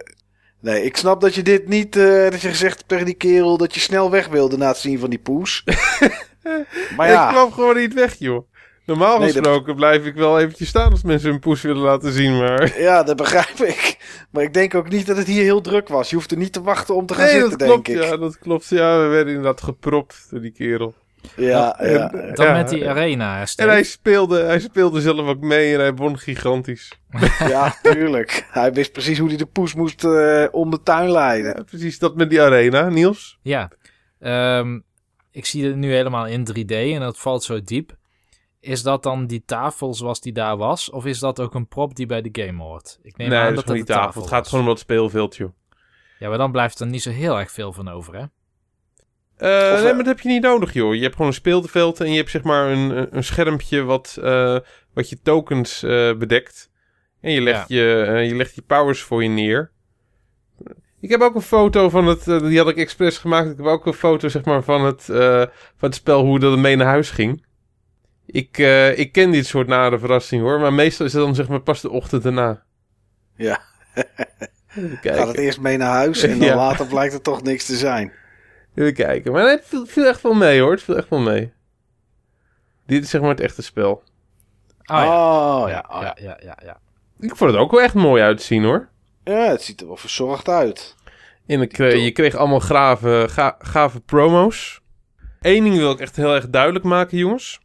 [0.61, 3.57] nee, ik snap dat je dit niet, eh, dat je gezegd hebt tegen die kerel
[3.57, 5.65] dat je snel weg wilde na het zien van die poes.
[6.97, 7.31] maar Ik ja.
[7.31, 8.49] kwam gewoon niet weg, joh.
[8.89, 12.13] Normaal Nee, dat- gesproken blijf ik wel eventjes staan als mensen hun poes willen laten
[12.13, 12.73] zien, maar...
[12.89, 13.97] Ja, dat begrijp ik.
[14.31, 16.11] Maar ik denk ook niet dat het hier heel druk was.
[16.11, 18.05] Je hoeft er niet te wachten om te gaan Nee, zitten, dat klopt, denk ik.
[18.11, 18.69] ja, dat klopt.
[18.69, 20.95] Ja, we werden inderdaad gepropt door die kerel.
[21.37, 22.09] Ja, En- ja.
[22.35, 22.91] Dan ja, met die ja.
[22.91, 23.69] arena, Steve?
[23.69, 26.93] En hij speelde, hij speelde zelf ook mee en hij won gigantisch.
[27.49, 28.47] ja, tuurlijk.
[28.51, 31.55] Hij wist precies hoe hij de poes moest eh, om de tuin leiden.
[31.57, 33.39] Ja, precies dat met die arena, Niels.
[33.43, 33.71] Ja,
[34.21, 34.79] Ehm,
[35.31, 37.97] ik zie het nu helemaal in 3D en dat valt zo diep.
[38.69, 40.91] Is dat dan die tafel zoals die daar was?
[40.91, 42.99] Of is dat ook een prop die bij de game hoort?
[43.03, 44.21] Ik neem nee, aan dat is dat die de tafel.
[44.21, 44.49] Het gaat was.
[44.49, 45.53] gewoon om dat speelveld, joh.
[46.19, 48.21] Ja, maar dan blijft er niet zo heel erg veel van over, hè?
[48.21, 50.95] Eh, Of, nee, eh, maar dat heb je niet nodig, joh.
[50.95, 54.57] Je hebt gewoon een speelveld en je hebt zeg maar een, een schermpje wat, eh,
[54.95, 56.71] wat je tokens eh, bedekt.
[57.21, 59.71] En je legt, je, je legt je powers voor je neer.
[61.01, 63.51] Ik heb ook een foto van het, die had ik expres gemaakt.
[63.51, 65.43] Ik heb ook een foto zeg maar van het, eh,
[65.77, 67.47] van het spel, hoe dat mee naar huis ging.
[68.31, 71.49] Ik, eh, ik ken dit soort nare verrassing hoor, maar meestal is het dan zeg
[71.49, 72.63] maar pas de ochtend erna.
[73.37, 73.61] Ja.
[75.01, 76.57] Gaat het eerst mee naar huis en dan Ja.
[76.57, 78.13] later blijkt het toch niks te zijn.
[78.75, 79.33] Even kijken.
[79.33, 80.71] Maar het viel, viel echt wel mee hoor.
[80.71, 81.53] Het viel echt wel mee.
[82.87, 83.91] Dit is zeg maar het echte spel.
[83.91, 85.63] Oh ja.
[85.63, 85.85] Oh, ja.
[85.91, 86.15] oh, ja, ja.
[86.21, 86.81] ja, ja, ja.
[87.21, 88.89] Ik vond het ook wel echt mooi uitzien hoor.
[89.25, 90.97] Ja, het ziet er wel verzorgd uit.
[91.47, 94.81] En ik, je kreeg allemaal grave, ga- gave promo's.
[95.41, 97.61] Eén ding wil ik echt heel erg duidelijk maken, jongens.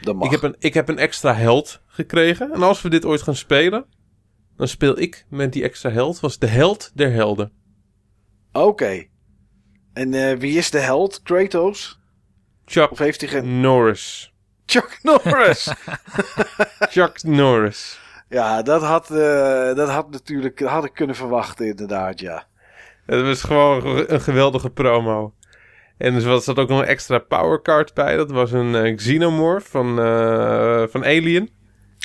[0.00, 0.24] Dat mag.
[0.24, 2.52] Ik heb, een, ik heb een extra held gekregen.
[2.52, 3.86] En als we dit ooit gaan spelen,
[4.56, 6.20] dan speel ik met die extra held.
[6.20, 7.52] Was de held der helden.
[8.52, 9.06] Oké.
[9.92, 11.22] En eh, wie is de held?
[11.22, 12.00] Kratos?
[12.64, 13.60] Chuck Of heeft hij geen...
[13.60, 14.32] Norris.
[14.66, 15.72] Chuck Norris!
[16.94, 18.00] Chuck Norris.
[18.28, 22.46] ja, dat had, eh, dat had natuurlijk had ik kunnen verwachten inderdaad, ja.
[23.06, 25.34] Het was gewoon een geweldige promo.
[26.00, 28.16] En er zat ook nog een extra powercard bij.
[28.16, 31.50] Dat was een eh, Xenomorph van, eh, van Alien.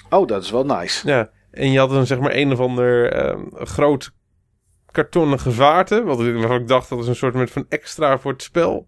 [0.10, 1.08] Oh, dat is wel nice.
[1.08, 4.14] Ja, en je had dan zeg maar een of ander ehm, groot
[4.92, 6.04] kartonnen gevaarte.
[6.04, 8.88] Wat ik, waarvan ik dacht dat is een soort met van extra voor het spel.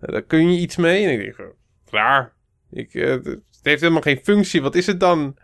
[0.00, 1.06] Eh, daar kun je iets mee.
[1.06, 1.52] En ik denk, van,
[1.84, 2.32] klaar.
[2.70, 4.62] Ik, het heeft helemaal geen functie.
[4.62, 5.36] Wat is het dan?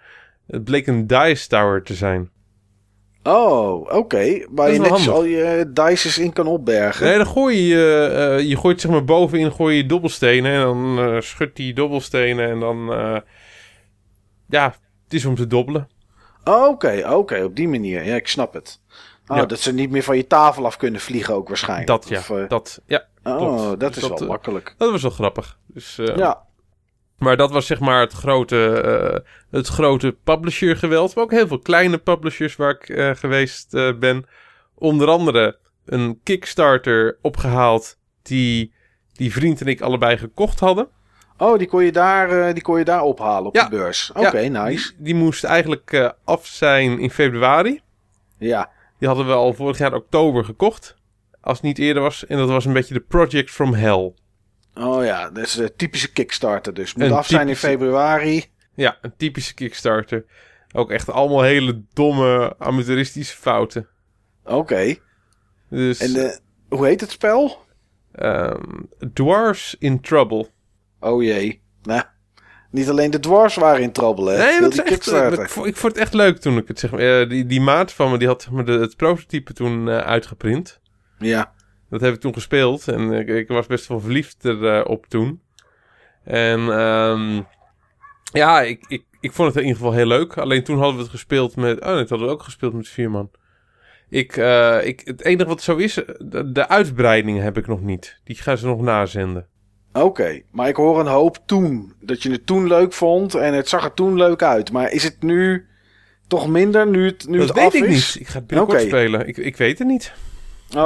[0.47, 2.31] Het bleek een dice tower te zijn.
[3.23, 4.47] Oh, oké.
[4.51, 5.09] Waar je handig.
[5.09, 7.07] al je dices in kan opbergen.
[7.07, 8.05] Nee, dan gooi je,
[8.39, 10.53] eh, je gooit zeg maar bovenin gooi je dobbelstenen.
[10.53, 12.51] En dan eh schudt die dobbelstenen.
[12.51, 13.17] En dan, eh,
[14.49, 15.89] ja, het is om te dobbelen.
[16.45, 18.05] Oh, Oké, oké, op die manier.
[18.05, 18.81] Ja, ik snap het.
[19.27, 19.47] Oh, Ja.
[19.47, 21.89] Dat ze niet meer van je tafel af kunnen vliegen ook waarschijnlijk.
[21.89, 23.81] Dat ja, Of, eh, dat, ja, oh, klopt.
[23.81, 24.75] dat Dus is dat, wel eh, makkelijk.
[24.79, 25.59] dat was wel grappig.
[25.67, 26.43] Dus, eh, Ja,
[27.19, 31.15] Maar dat was zeg maar het grote, eh, het grote publisher geweld.
[31.15, 34.27] Maar ook heel veel kleine publishers waar ik eh, geweest eh, ben.
[34.75, 38.73] Onder andere een Kickstarter opgehaald die
[39.13, 40.89] die vriend en ik allebei gekocht hadden.
[41.39, 43.65] Oh, die kon je daar, die kon je daar ophalen op Ja.
[43.65, 44.11] de beurs.
[44.15, 44.93] Oké, Ja, nice.
[44.97, 47.81] Die, die moest eigenlijk af zijn in februari.
[48.39, 48.71] Ja.
[48.99, 50.97] Die hadden we al vorig jaar oktober gekocht.
[51.41, 52.27] Als het niet eerder was.
[52.27, 54.13] En dat was een beetje de Project from Hell.
[54.79, 56.95] Oh ja, dat is de typische Kickstarter dus.
[56.95, 58.45] Moet Een af zijn in februari.
[58.75, 60.25] Ja, een typische Kickstarter.
[60.75, 63.89] Ook echt allemaal hele domme amateuristische fouten.
[64.45, 64.95] Oké.
[65.71, 66.37] Dus En eh,
[66.69, 67.67] hoe heet het spel?
[69.13, 70.51] Dwarfs in Trouble.
[71.01, 71.63] Oh jee.
[71.83, 72.03] Nou,
[72.71, 74.37] niet alleen de dwarfs waren in trouble, hè?
[74.39, 75.43] Nee, dat is echt, eh, Kickstarter.
[75.43, 77.21] ik, vond, ik vond het echt leuk toen ik het zeg maar.
[77.21, 80.81] eh, die, die maat van me die had zeg maar, de, het prototype toen uitgeprint.
[81.19, 81.53] Ja.
[81.91, 85.41] Dat heb ik toen gespeeld en ik, ik was best wel verliefd erop toen.
[86.25, 87.43] En ehm,
[88.33, 90.39] ja, ik, ik, ik vond het in ieder geval heel leuk.
[90.39, 91.81] Alleen toen hadden we het gespeeld met...
[91.81, 93.31] Oh nee, hadden we ook gespeeld met vier man.
[94.09, 98.21] Ik, eh, ik, het enige wat zo is, de, de uitbreiding heb ik nog niet.
[98.25, 99.47] Die gaan ze nog nazenden.
[99.93, 101.93] Oké, maar ik hoor een hoop toen.
[102.01, 104.73] Dat je het toen leuk vond en het zag er toen leuk uit.
[104.73, 105.67] Maar is het nu
[106.27, 108.15] toch minder, nu het, nu dat het weet af ik is?
[108.15, 108.23] niet.
[108.23, 109.29] Ik ga het binnenkort spelen.
[109.29, 110.13] Ik, ik weet het niet.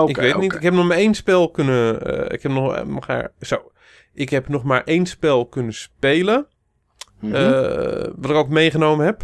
[0.06, 0.54] Ik weet niet.
[0.54, 2.00] Ik heb nog maar één spel kunnen...
[2.06, 3.72] eh, ik heb nog, eh, maar, zo.
[4.14, 6.46] Ik heb nog maar één spel kunnen spelen.
[7.20, 7.34] Mhm.
[7.34, 9.22] eh, wat ik ook meegenomen heb.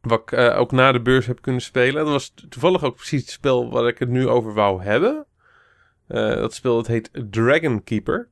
[0.00, 2.04] Wat ik ook na de beurs heb kunnen spelen.
[2.04, 5.26] Dat was toevallig ook precies het spel waar ik het nu over wou hebben.
[6.06, 8.28] Dat spel dat heet Dragon Keeper.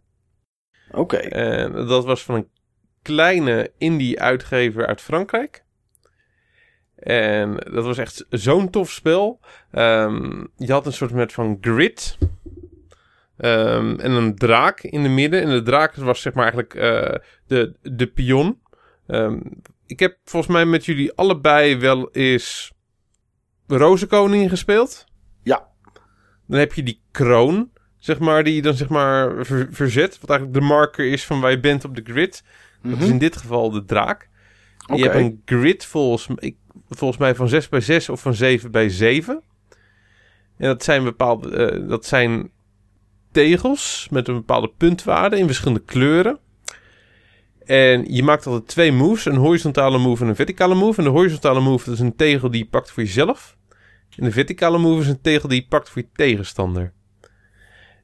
[0.91, 2.49] Oké, En dat was van een
[3.03, 5.63] kleine indie-uitgever uit Frankrijk.
[7.05, 9.40] En dat was echt zo'n tof spel.
[9.71, 12.19] Ehm, je had een soort met van grid.
[13.37, 15.43] Ehm, en een draak in de midden.
[15.43, 17.14] En de draak was zeg maar eigenlijk eh,
[17.47, 18.61] de, de pion.
[19.07, 19.40] Ehm,
[19.87, 22.73] ik heb volgens mij met jullie allebei wel eens
[23.67, 25.05] Rozenkoning gespeeld.
[25.43, 25.69] Ja.
[26.47, 30.21] Dan heb je die kroon, zeg maar, die je dan zeg maar ver- verzet.
[30.21, 32.45] Wat eigenlijk de marker is van waar je bent op de grid.
[32.83, 34.29] Dat is in dit geval de draak.
[34.87, 36.57] Je hebt een grid volgens, m- ik,
[36.88, 39.42] volgens mij van 6 bij 6 of van 7 bij 7.
[40.57, 42.51] En dat zijn bepaalde, eh, dat zijn
[43.33, 46.38] tegels met een bepaalde puntwaarde in verschillende kleuren.
[47.64, 50.99] En je maakt altijd twee moves, een horizontale move en een verticale move.
[50.99, 53.57] En de horizontale move is een tegel die je pakt voor jezelf.
[54.16, 56.92] En de verticale move is een tegel die je pakt voor je tegenstander.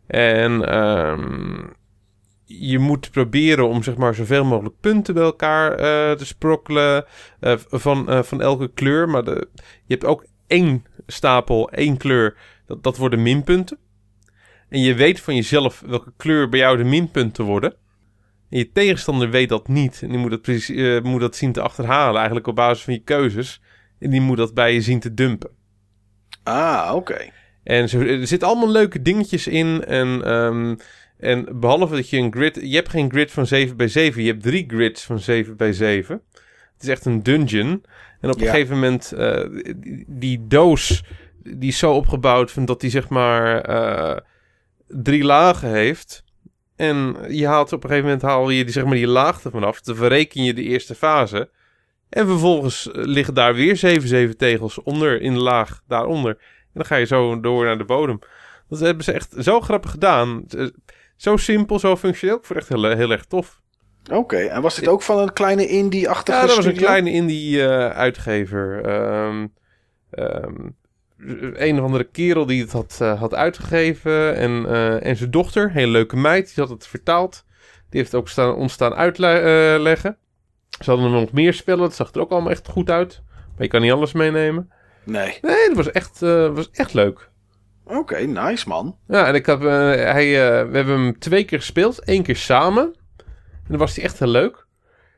[0.06, 1.66] En ehm,
[2.58, 7.04] je moet proberen om zeg maar zoveel mogelijk punten bij elkaar eh, te sprokkelen
[7.40, 9.08] eh, van, eh, van elke kleur.
[9.08, 9.48] Maar de,
[9.84, 12.36] je hebt ook één stapel, één kleur,
[12.66, 13.78] dat, dat worden minpunten.
[14.68, 17.74] En je weet van jezelf welke kleur bij jou de minpunten worden.
[18.50, 20.02] En je tegenstander weet dat niet.
[20.02, 23.02] En die moet dat, precies, moet dat zien te achterhalen, eigenlijk op basis van je
[23.02, 23.60] keuzes.
[23.98, 25.50] En die moet dat bij je zien te dumpen.
[26.42, 27.30] Ah, oké.
[27.62, 29.84] En zo, er zitten allemaal leuke dingetjes in.
[29.84, 30.74] En, ehm,
[31.20, 32.58] en behalve dat je een grid...
[32.62, 34.22] Je hebt geen grid van 7 bij 7.
[34.22, 36.22] Je hebt drie grids van 7 bij 7.
[36.74, 37.84] Het is echt een dungeon.
[38.20, 38.50] En op een Ja.
[38.50, 39.12] gegeven moment...
[39.12, 39.44] eh,
[39.76, 41.04] die, die doos...
[41.42, 43.60] Die is zo opgebouwd van dat die zeg maar...
[43.60, 44.16] eh,
[44.88, 46.24] drie lagen heeft.
[46.76, 49.64] En je haalt op een gegeven moment haal je die, zeg maar, die laag ervan
[49.64, 49.80] af.
[49.80, 51.50] Dan verreken je de eerste fase.
[52.08, 56.30] En vervolgens eh, liggen daar weer 7, 7 tegels onder in de laag daaronder.
[56.40, 58.18] En dan ga je zo door naar de bodem.
[58.68, 60.44] Dat hebben ze echt zo grappig gedaan.
[61.20, 62.36] Zo simpel, zo functioneel.
[62.36, 63.60] Ik vond het echt heel, heel erg tof.
[64.12, 68.84] Oké, en was dit ook van een kleine indie-achtige Ja, dat was een kleine indie-uitgever.
[68.84, 69.46] Ehm,
[70.10, 70.68] ehm,
[71.54, 74.36] een of andere kerel die het had, eh, had uitgegeven.
[74.36, 77.44] En, eh, en zijn dochter, hele leuke meid, die had het vertaald.
[77.88, 80.16] Die heeft het ook staan, ontstaan uitleggen.
[80.82, 83.22] Ze hadden nog meer spellen, het zag er ook allemaal echt goed uit.
[83.26, 84.70] Maar je kan niet alles meenemen.
[85.04, 85.38] Nee.
[85.42, 87.30] Nee, dat was echt, eh, was echt leuk.
[87.90, 88.96] Oké, nice man.
[89.08, 92.08] Ja, en ik heb, eh, hij, eh, we hebben hem twee keer gespeeld.
[92.08, 92.94] Eén keer samen.
[93.16, 94.66] En dan was hij echt heel leuk.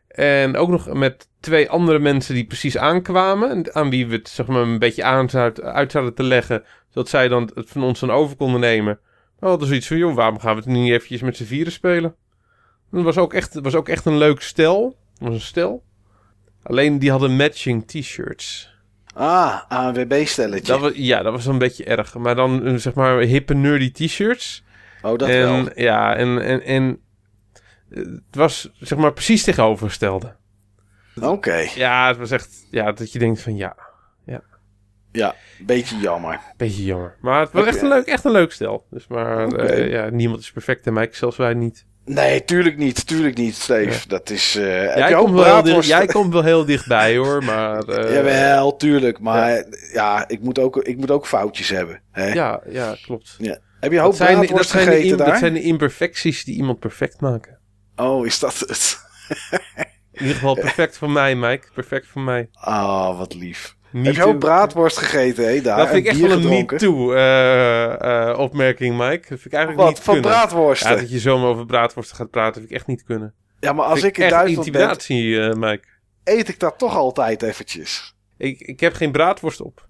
[0.09, 3.51] En ook nog met twee andere mensen die precies aankwamen.
[3.51, 5.31] en Aan wie we het zeg maar, een beetje aan
[5.63, 6.65] uit zouden te leggen.
[6.89, 8.85] Zodat zij dan het van ons dan over konden nemen.
[8.85, 11.73] Maar we hadden zoiets van, joh, waarom gaan we het niet eventjes met z'n vieren
[11.73, 12.15] spelen?
[12.91, 14.97] Dat was ook echt, het was ook echt een leuk stel.
[15.13, 15.83] Het was een stel.
[16.63, 18.72] Alleen die hadden matching t-shirts.
[19.12, 20.72] Ah, ANWB-stelletje.
[20.72, 22.14] Dat was, ja, dat was een beetje erg.
[22.14, 24.64] Maar dan eh, zeg maar hippe nerdy t-shirts.
[25.03, 25.68] oh, dat en, wel.
[25.75, 27.01] Ja, en, en, en
[27.90, 30.37] het was zeg maar precies tegenovergestelde.
[31.20, 33.77] Oké, Ja, het was echt, ja, dat je denkt van ja,
[35.12, 36.40] ja, beetje jammer.
[36.57, 37.16] beetje jammer.
[37.20, 38.87] Maar het was echt een leuk, echt een leuk stel.
[38.90, 41.87] Dus maar eh, ja, niemand is perfect en mij, zelfs wij niet.
[42.05, 44.09] Nee, tuurlijk niet, tuurlijk niet, Steve.
[44.09, 44.55] Dat is...
[44.55, 47.83] heb Jij komt, wel dicht, jij komt wel heel dichtbij hoor, maar...
[47.88, 49.19] eh, Jawel, tuurlijk.
[49.19, 52.03] Maar ja, ik, moet ook, ik moet ook foutjes hebben.
[52.11, 52.33] Hè?
[52.33, 53.35] Ja, ja, klopt.
[53.38, 53.59] Ja.
[53.81, 55.27] Heb je hoop Dat zijn, dat, zijn de, gegeten daar?
[55.27, 57.59] dat zijn de imperfecties die iemand perfect maken.
[57.97, 58.99] Oh, is dat het?
[60.12, 61.67] In ieder geval perfect voor mij, Mike.
[61.75, 62.49] Perfect voor mij.
[62.53, 63.77] Ah, wat lief.
[63.92, 65.76] Me Heb je ook braadworst gegeten, hè, daar?
[65.76, 69.18] Dat vind ik echt wel een me-too eh, eh, opmerking, Mike.
[69.18, 70.31] Dat vind ik eigenlijk Wat, niet van kunnen.
[70.31, 70.90] braadworsten?
[70.90, 73.35] Ja, dat je zomaar over braadworsten gaat praten, vind ik echt niet kunnen.
[73.61, 75.85] Ja, maar als ik in Duitsland ben, intimidatie, eh, Mike.
[76.24, 78.16] eet ik dat toch altijd eventjes.
[78.38, 79.88] Ik, ik heb geen braadworst op.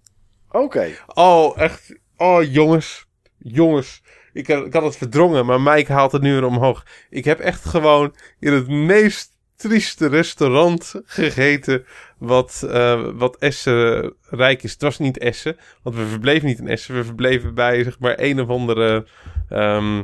[0.51, 0.89] Oké.
[1.07, 1.95] Oh, echt.
[2.17, 3.07] Oh, jongens.
[3.39, 4.03] Jongens.
[4.33, 6.85] Ik, had- ik had het verdrongen, maar Mike haalt het nu weer omhoog.
[7.11, 9.32] Ik heb echt gewoon in het meest
[9.63, 11.85] trieste restaurant gegeten
[12.19, 14.73] wat, eh, wat Essen rijk is.
[14.73, 16.95] Het was niet Essen, want we verbleven niet in Essen.
[16.95, 19.07] We verbleven bij, zeg maar, een of andere...
[19.49, 20.03] ehm,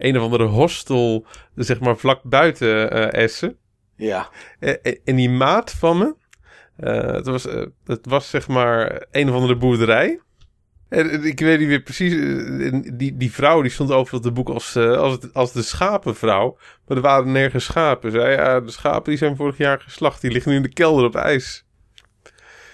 [0.00, 3.56] een of andere hostel, zeg maar, vlak buiten eh, Essen.
[3.96, 4.28] Ja.
[4.58, 6.14] Eh, eh, en die maat van me,
[7.14, 7.44] het, was,
[7.84, 10.20] het was zeg maar een of andere boerderij.
[10.90, 12.12] En, ik weet niet meer precies.
[12.12, 15.52] eh, Die, die vrouw die stond overal op het boek als, eh, als, het- als
[15.52, 16.58] de schapenvrouw.
[16.86, 18.10] Maar er waren nergens schapen.
[18.10, 20.20] Zei ja, de schapen die zijn vorig jaar geslacht.
[20.20, 21.64] Die liggen nu in de kelder op ijs.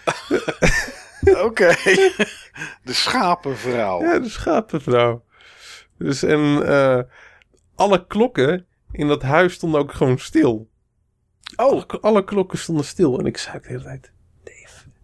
[1.45, 1.67] Oké.
[2.85, 4.03] De schapenvrouw.
[4.03, 5.25] Ja, de schapenvrouw.
[5.99, 7.01] Dus en eh,
[7.75, 10.69] alle klokken in dat huis stonden ook gewoon stil.
[11.57, 13.19] Oh, Alle, alle klokken stonden stil.
[13.19, 14.13] En ik zei de hele tijd: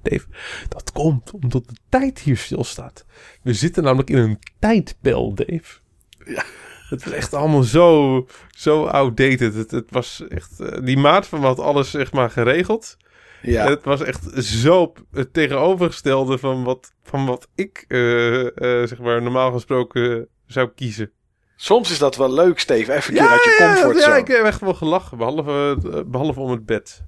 [0.03, 0.27] Dave,
[0.69, 3.05] dat komt omdat de tijd hier stilstaat.
[3.43, 5.79] We zitten namelijk in een tijdbel, Dave.
[6.25, 6.45] Ja.
[6.89, 9.55] Het was echt allemaal zo, zo outdated.
[9.55, 10.61] Het, het was echt.
[10.61, 12.97] eh, die maat van had alles zeg maar geregeld.
[13.43, 13.69] ja.
[13.69, 19.23] Het was echt zo het tegenovergestelde van wat, van wat ik eh, eh, zeg maar
[19.23, 21.13] normaal gesproken zou kiezen.
[21.57, 22.93] Soms is dat wel leuk, Steve.
[22.93, 24.13] Even keer uit je ja, comfortzone.
[24.13, 27.05] ja, ik heb echt wel gelachen, behalve, eh, behalve om het bed.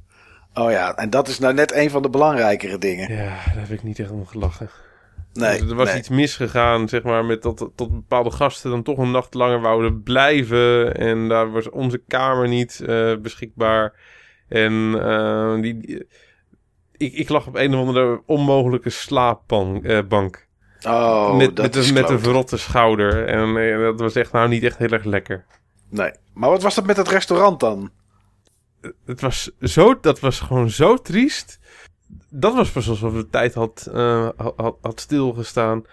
[0.55, 3.13] Oh ja, en dat is nou net een van de belangrijkere dingen.
[3.13, 4.69] Ja, daar heb ik niet echt om gelachen.
[5.33, 5.99] Nee, er was nee.
[5.99, 10.03] iets misgegaan, zeg maar, met dat, dat bepaalde gasten dan toch een nacht langer wouden
[10.03, 10.97] blijven.
[10.97, 13.93] En daar was onze kamer niet eh, beschikbaar.
[14.49, 16.07] En eh, die, die-
[16.97, 19.85] ik, ik lag op een of andere onmogelijke slaapbank.
[19.85, 20.47] eh, bank.
[20.87, 23.27] Oh, met, dat met, is een, met een verrotte schouder.
[23.27, 25.45] En eh, dat was echt nou niet echt heel erg lekker.
[25.91, 26.11] Nee.
[26.35, 27.91] Maar wat was dat met het restaurant dan?
[29.05, 31.59] Het was zo, dat was gewoon zo triest.
[32.29, 35.85] Dat was pas alsof de tijd had, eh, had, had stilgestaan.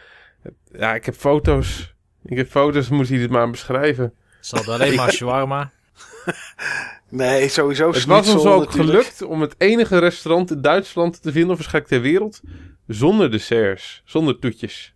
[0.71, 1.93] Ja, ik heb foto's.
[2.25, 4.13] Ik heb foto's, moet je dit maar beschrijven.
[4.39, 5.71] Ze alleen maar shawarma.
[7.09, 8.89] Nee, sowieso Het was ons ook natuurlijk.
[8.89, 12.41] gelukt om het enige restaurant in Duitsland te vinden, of waarschijnlijk ter wereld,
[12.87, 14.95] zonder desserts, zonder toetjes.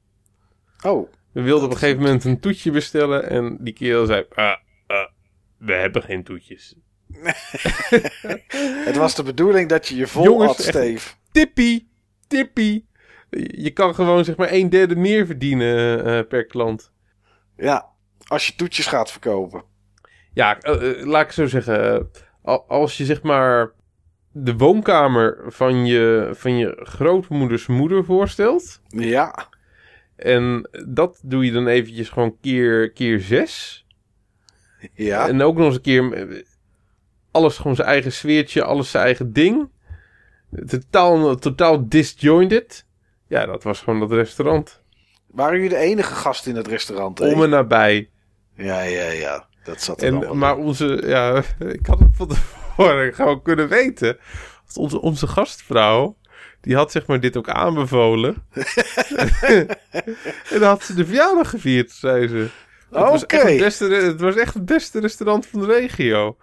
[0.81, 4.55] Oh, We wilden op een gegeven moment een toetje bestellen en die kerel zei, ah,
[4.87, 5.09] ah,
[5.57, 6.75] we hebben geen toetjes.
[8.86, 11.14] het was de bedoeling dat je je vol Jongens, had, Steve.
[11.32, 11.89] Tippie,
[12.28, 12.88] tippie.
[13.47, 16.91] Je kan gewoon zeg maar een derde meer verdienen eh, per klant.
[17.58, 17.86] Ja,
[18.28, 19.64] als je toetjes gaat verkopen.
[20.34, 22.10] Ja, eh, eh, laat ik zo zeggen.
[22.41, 23.72] al- als je zeg maar
[24.32, 28.82] de woonkamer van je, van je grootmoeders moeder voorstelt.
[28.88, 29.49] Ja,
[30.16, 33.86] En dat doe je dan eventjes gewoon keer, keer zes.
[34.93, 35.28] ja.
[35.28, 36.43] En ook nog eens een keer
[37.36, 39.69] alles gewoon zijn eigen sfeertje, alles zijn eigen ding.
[40.67, 42.86] Totaal, totaal disjointed.
[43.27, 44.81] Ja, dat was gewoon dat restaurant.
[45.27, 47.19] Waren jullie de enige gast in het restaurant?
[47.19, 47.33] hè?
[47.33, 48.09] Om en nabij.
[48.55, 49.47] Ja, ja, ja.
[49.63, 51.43] Dat zat er En, maar onze, ja,
[51.79, 54.17] ik had het van tevoren gewoon kunnen weten.
[54.75, 56.17] Onze, onze gastvrouw,
[56.61, 58.36] die had zeg maar dit ook aanbevolen.
[60.51, 62.49] en dan had ze de verjaardag gevierd, zei ze.
[62.89, 63.38] Het, was Oké.
[63.38, 66.38] het, beste, het was echt het beste restaurant van de regio.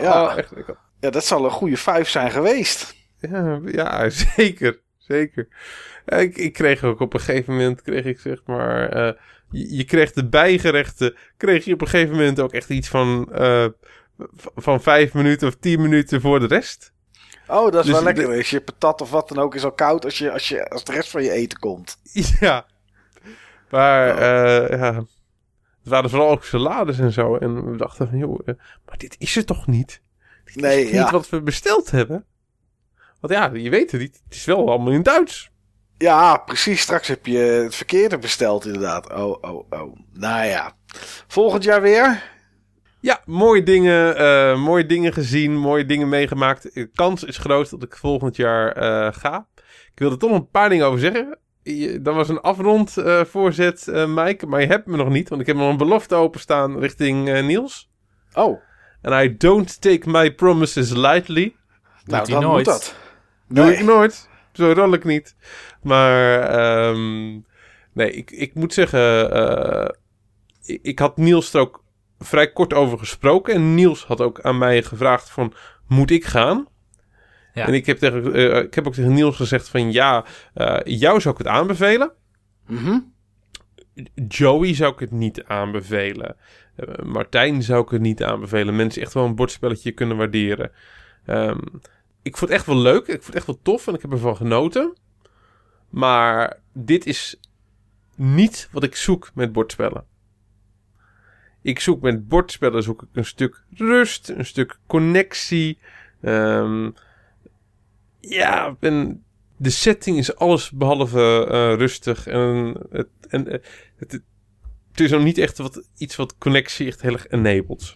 [0.00, 0.24] Ja.
[0.24, 0.52] Oh, echt,
[1.00, 2.94] Ja, dat zal een goede vijf zijn geweest.
[3.20, 4.80] ja, ja, zeker.
[4.98, 5.48] Zeker.
[6.06, 9.12] Ik, ik kreeg ook op een gegeven moment, kreeg ik zeg maar, eh,
[9.50, 13.32] je, je kreeg de bijgerechten, kreeg je op een gegeven moment ook echt iets van,
[13.32, 13.66] eh,
[14.56, 16.92] van vijf minuten of tien minuten voor de rest.
[17.48, 18.36] Oh, dat is Dus wel lekker.
[18.36, 20.84] Als je patat of wat dan ook is al koud als, je, als, je, als
[20.84, 21.96] de rest van je eten komt.
[22.40, 22.66] Ja.
[23.70, 24.64] Maar, Oh.
[24.66, 25.04] eh, ja,
[25.86, 27.36] het waren vooral ook salades en zo.
[27.36, 28.54] En we dachten van, joh, eh,
[28.86, 30.02] maar dit is het toch niet?
[30.44, 31.02] Dit Nee, is ja.
[31.02, 32.24] niet wat we besteld hebben?
[33.20, 34.20] Want ja, je weet het niet.
[34.24, 35.50] Het is wel allemaal in Duits.
[35.98, 36.80] Ja, precies.
[36.80, 39.12] Straks heb je het verkeerde besteld inderdaad.
[39.12, 39.96] Oh, oh, oh.
[40.12, 40.72] Nou ja.
[41.26, 42.22] Volgend jaar weer?
[43.00, 46.74] Ja, mooie dingen, eh, mooie dingen gezien, mooie dingen meegemaakt.
[46.74, 49.46] De kans is groot dat ik volgend jaar eh, ga.
[49.92, 51.38] Ik wilde er toch een paar dingen over zeggen.
[51.74, 55.28] Je- Dat was een afrond eh, voorzet, eh Mike, maar je hebt me nog niet,
[55.28, 57.90] want ik heb nog een belofte openstaan richting eh, Niels.
[58.34, 58.60] Oh,
[59.02, 61.56] En I don't take my promises lightly.
[62.04, 62.54] nou dan nooit.
[62.56, 62.96] moet dat.
[63.48, 63.74] Doe Nee.
[63.74, 64.28] ik nooit.
[64.52, 65.36] Zo rol ik niet.
[65.82, 67.30] Maar ehm,
[67.92, 69.88] nee, ik, ik moet zeggen, eh,
[70.64, 71.84] ik, ik had Niels er ook
[72.18, 73.54] vrij kort over gesproken.
[73.54, 75.52] En Niels had ook aan mij gevraagd van,
[75.88, 76.66] moet ik gaan?
[77.56, 77.66] Ja.
[77.66, 81.20] En ik heb, tegen, eh, ik heb ook tegen Niels gezegd van, ja, eh, jou
[81.20, 82.12] zou ik het aanbevelen.
[82.66, 82.98] Mhm.
[84.28, 86.36] Joey zou ik het niet aanbevelen.
[86.76, 88.76] Eh, Martijn zou ik het niet aanbevelen.
[88.76, 90.70] Mensen echt wel een bordspelletje kunnen waarderen.
[91.24, 91.58] Ehm,
[92.22, 93.06] ik vond het echt wel leuk.
[93.06, 94.96] Ik vond het echt wel tof en ik heb ervan genoten.
[95.90, 97.40] Maar dit is
[98.14, 100.04] niet wat ik zoek met bordspellen.
[101.62, 105.78] Ik zoek met bordspellen zoek ik een stuk rust, een stuk connectie.
[106.20, 106.90] Ehm,
[108.28, 109.24] ja, en
[109.56, 112.26] de setting is alles behalve eh, rustig.
[112.26, 113.58] En, het, en eh,
[113.96, 114.12] het,
[114.90, 117.94] het is ook niet echt wat, iets wat connectie echt heel erg enabled.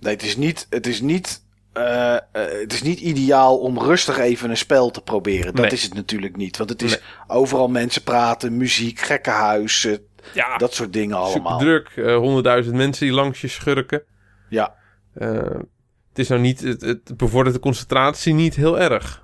[0.00, 4.50] Nee, het is niet, het is niet eh, het is niet ideaal om rustig even
[4.50, 5.54] een spel te proberen.
[5.54, 5.70] Dat Nee.
[5.70, 6.56] is het natuurlijk niet.
[6.56, 7.00] Want het is Nee.
[7.26, 9.96] overal mensen praten, muziek, gekkenhuis, eh,
[10.34, 11.58] Ja, dat soort dingen allemaal.
[11.58, 11.92] druk.
[11.96, 14.02] Honderdduizend mensen die langs je schurken.
[14.48, 14.74] Ja,
[15.12, 19.21] het is nou niet, het, het bevordert de concentratie niet heel erg.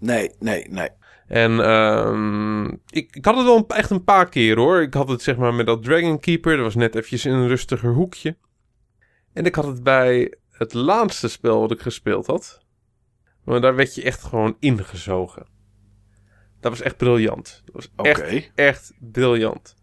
[0.00, 0.88] Nee, nee, nee.
[1.26, 4.82] En ehm, ik, ik had het wel een- echt een paar keer hoor.
[4.82, 6.54] Ik had het zeg maar met dat Dragon Keeper.
[6.56, 8.36] Dat was net eventjes in een rustiger hoekje.
[9.32, 12.60] En ik had het bij het laatste spel wat ik gespeeld had.
[13.44, 15.46] Maar daar werd je echt gewoon ingezogen.
[16.60, 17.62] Dat was echt briljant.
[17.64, 18.08] Dat was Oké.
[18.08, 19.74] echt, echt briljant.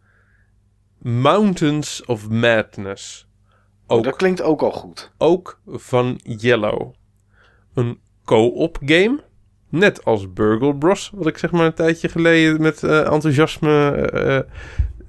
[1.02, 3.28] Mountains of Madness.
[3.88, 5.12] Oh, dat klinkt ook al goed.
[5.18, 6.94] ook van Yellow.
[7.74, 9.24] Een co-op game.
[9.70, 14.38] Net als Burgle Bros, wat ik zeg maar een tijdje geleden met eh, enthousiasme eh,
[14.38, 14.44] eh,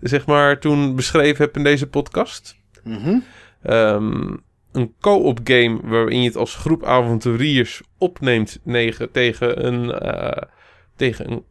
[0.00, 2.56] zeg maar toen beschreven heb in deze podcast.
[2.84, 3.18] Mhm.
[3.62, 4.36] Ehm,
[4.72, 8.58] een co-op game waarin je het als groep avonturiers opneemt
[9.12, 10.02] tegen, een,
[10.96, 11.44] tegen een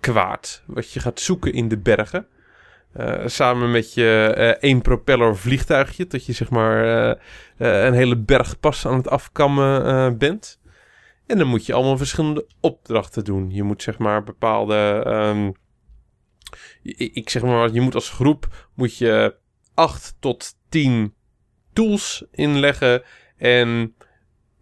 [0.00, 0.62] kwaad.
[0.66, 2.26] Wat je gaat zoeken in de bergen.
[3.24, 6.06] Samen met je eh, één propeller vliegtuigje.
[6.06, 7.16] Dat je zeg maar
[7.56, 10.60] een hele bergpas aan het afkammen bent.
[11.32, 13.50] En dan moet je allemaal verschillende opdrachten doen.
[13.50, 15.02] Je moet zeg maar bepaalde...
[15.06, 15.50] ehm,
[17.12, 19.34] ik zeg maar, je moet als groep moet je
[19.74, 21.14] 8 tot 10
[21.72, 23.02] tools inleggen
[23.36, 23.94] en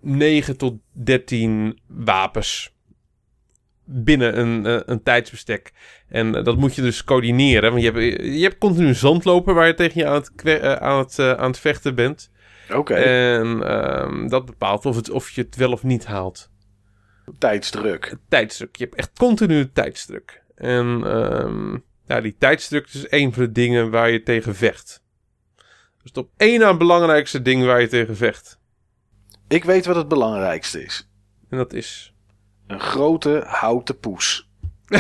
[0.01, 2.75] 9 tot 13 wapens
[3.85, 5.73] binnen een, eh, een tijdsbestek.
[6.09, 7.71] En eh, dat moet je dus coördineren.
[7.71, 10.73] Want je hebt, je hebt continu een zandloper waar je tegen je aan het, eh,
[10.73, 12.31] aan het, aan het vechten bent.
[12.75, 16.50] Oké, En ehm, dat bepaalt of, het, of je het wel of niet haalt.
[17.39, 18.17] Tijdsdruk.
[18.29, 18.77] Tijdsdruk.
[18.77, 20.43] Je hebt echt continu tijdsdruk.
[20.55, 21.77] En ehm,
[22.07, 25.03] ja, die tijdsdruk is een van de dingen waar je tegen vecht.
[26.03, 28.59] Dus op één na het belangrijkste ding waar je tegen vecht.
[29.49, 31.09] Ik weet wat het belangrijkste is.
[31.49, 32.15] En dat is...
[32.67, 34.49] Een grote houten poes.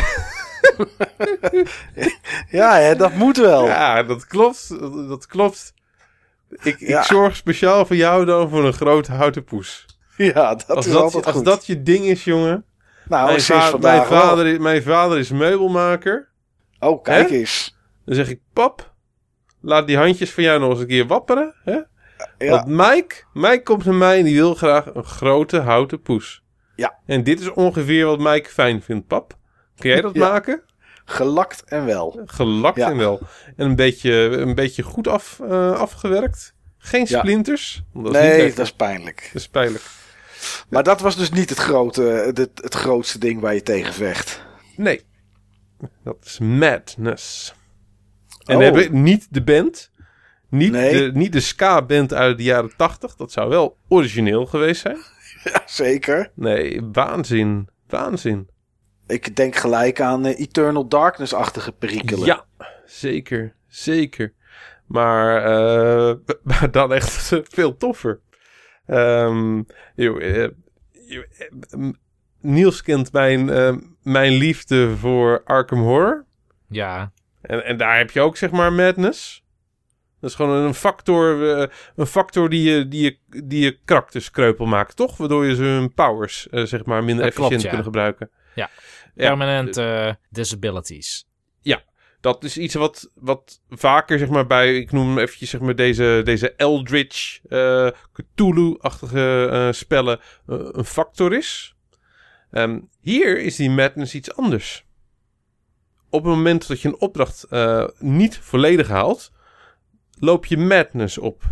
[2.50, 3.66] ja, hè, dat moet wel.
[3.66, 4.68] Ja, dat klopt.
[4.80, 5.74] Dat, dat klopt.
[6.62, 6.98] Ik, Ja.
[6.98, 9.86] ik zorg speciaal voor jou dan voor een grote houten poes.
[10.34, 11.44] Ja, dat Als is dat, altijd als goed.
[11.44, 12.64] dat je ding is, jongen.
[13.08, 16.28] nou, mijn, va- vader, is- mijn vader is meubelmaker.
[16.78, 17.36] Oh, kijk Hè?
[17.36, 17.76] eens.
[18.04, 18.92] Dan zeg ik, pap,
[19.60, 21.54] laat die handjes van jou nog eens een keer wapperen.
[21.64, 21.78] Hè?
[22.38, 26.42] Ja, Want Mike, Mike komt naar mij en die wil graag een grote houten poes.
[26.76, 26.98] Ja.
[27.06, 29.36] En dit is ongeveer wat Mike fijn vindt, pap.
[29.76, 30.28] Kun jij dat Ja.
[30.28, 30.62] maken?
[31.04, 32.20] gelakt en wel.
[32.26, 32.90] Gelakt Ja.
[32.90, 33.20] en wel.
[33.56, 36.54] En een beetje, een beetje goed af, eh, afgewerkt.
[36.78, 37.82] Geen splinters.
[37.94, 39.30] Dat niet Nee, dat is pijnlijk.
[39.32, 39.82] Dat is pijnlijk.
[40.68, 44.42] Maar dat was dus niet het, grote, het, het grootste ding waar je tegen vecht.
[44.76, 45.00] Nee.
[46.04, 47.54] Dat is madness.
[48.44, 48.58] En Oh.
[48.58, 49.90] we hebben niet de band.
[50.48, 50.92] Niet, Nee.
[50.92, 53.16] de, niet de ska-band uit de jaren tachtig.
[53.16, 54.98] Dat zou wel origineel geweest zijn.
[55.44, 56.30] Ja, zeker.
[56.34, 57.68] Nee, waanzin.
[57.88, 58.48] Waanzin.
[59.06, 62.26] Ik denk gelijk aan eh, Eternal Darkness-achtige perikelen.
[62.26, 62.44] Ja,
[62.86, 63.54] zeker.
[63.68, 64.32] Zeker.
[64.86, 68.20] Maar, eh, maar dan echt veel toffer.
[68.90, 69.62] Ehm,
[69.94, 70.48] joh, eh,
[71.06, 71.92] joh, eh, m-
[72.40, 76.24] Niels kent mijn, eh, mijn liefde voor Arkham Horror.
[76.68, 79.44] Ja, En, en daar heb je ook, zeg maar, madness.
[80.20, 81.40] Dat is gewoon een factor,
[81.96, 85.16] een factor die je, die, je, die je karakters kreupel maakt, toch?
[85.16, 87.68] Waardoor je ze hun powers, zeg maar, minder Dat klopt, efficiënt ja.
[87.68, 88.30] kunnen gebruiken.
[88.54, 88.70] Ja.
[89.14, 91.26] Ja, permanent eh, disabilities.
[92.20, 95.76] Dat is iets wat, wat vaker, zeg maar, bij, ik noem hem eventjes, zeg maar,
[95.76, 101.74] deze, deze Eldritch, eh, Cthulhu-achtige eh, spellen eh, een factor is.
[102.50, 104.88] Ehm, hier is die madness iets anders.
[106.10, 107.46] Op het moment dat je een opdracht
[107.98, 109.32] niet volledig haalt,
[110.18, 111.42] loop je madness op.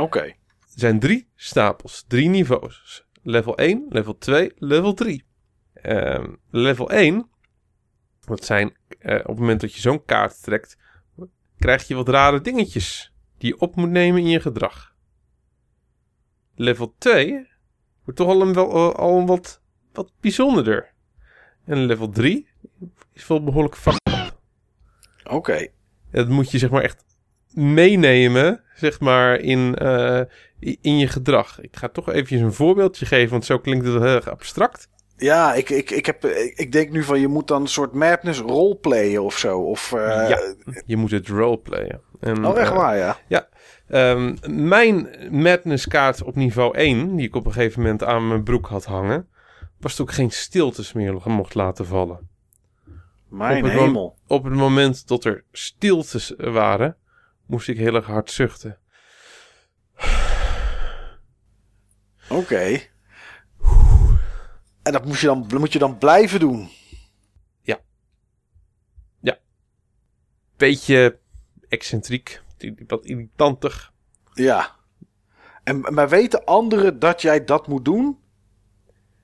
[0.00, 0.20] Oké.
[0.20, 0.34] Er
[0.78, 3.06] zijn drie stapels, drie niveaus.
[3.22, 5.24] Level 1, level 2, level 3.
[5.72, 7.30] Ehm, level 1,
[8.40, 10.76] zijn eh, op het moment dat je zo'n kaart trekt,
[11.58, 14.94] krijg je wat rare dingetjes die je op moet nemen in je gedrag.
[16.54, 17.48] Level 2
[18.04, 19.60] wordt toch al een, wel, al een wat,
[19.92, 20.92] wat bijzonderder.
[21.64, 22.48] En level 3
[23.12, 24.40] is wel behoorlijk fucked up.
[25.24, 25.66] Oké.
[26.10, 27.04] Dat moet je zeg maar echt
[27.54, 30.22] meenemen, zeg maar, in, eh,
[30.58, 31.60] in je gedrag.
[31.60, 34.88] Ik ga toch eventjes een voorbeeldje geven, want zo klinkt het heel erg abstract.
[35.22, 38.40] Ja, ik, ik, ik, heb, ik, denk nu van je moet dan een soort madness
[38.40, 39.58] roleplayen of zo.
[39.60, 40.54] Of, eh, Ja.
[40.86, 42.00] Je moet het roleplayen.
[42.20, 43.48] En, Oh, echt eh, waar, ja.
[43.88, 48.42] Ehm, mijn madness kaart op niveau 1, die ik op een gegeven moment aan mijn
[48.42, 49.28] broek had hangen,
[49.80, 52.30] was toen ik geen stiltes meer mocht laten vallen.
[53.28, 54.18] Mijn op hemel.
[54.26, 56.96] Op het moment dat er stiltes waren,
[57.46, 58.78] moest ik heel erg hard zuchten.
[62.28, 62.90] Oké.
[64.82, 66.70] En dat moet je, dan, moet je dan blijven doen.
[70.62, 71.18] Beetje
[71.68, 72.42] excentriek,
[72.86, 73.92] wat irritantig.
[74.34, 74.70] Ja.
[75.64, 78.18] En, maar weten anderen dat jij dat moet doen?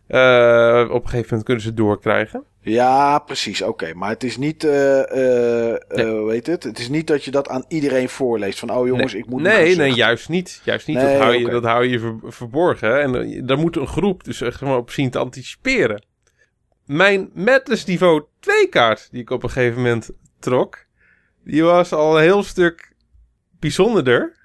[0.06, 2.44] Eh, op een gegeven moment kunnen ze het doorkrijgen.
[2.68, 3.62] Ja, precies.
[3.62, 3.94] Oké.
[3.94, 6.30] Maar het is niet, eh eh, eh, Nee.
[6.30, 6.62] heet het?
[6.62, 8.58] Het is niet dat je dat aan iedereen voorleest.
[8.58, 10.60] Van, oh jongens, nee, ik moet nee, nee, juist niet.
[10.64, 10.96] Juist niet.
[10.96, 13.00] Nee, dat hou je, dat hou je ver- verborgen.
[13.00, 16.06] En eh, daar moet een groep dus echt maar op zien te anticiperen.
[16.84, 20.86] Mijn Madness niveau 2 kaart, die ik op een gegeven moment trok,
[21.44, 22.92] die was al een heel stuk
[23.58, 24.36] bijzonderder.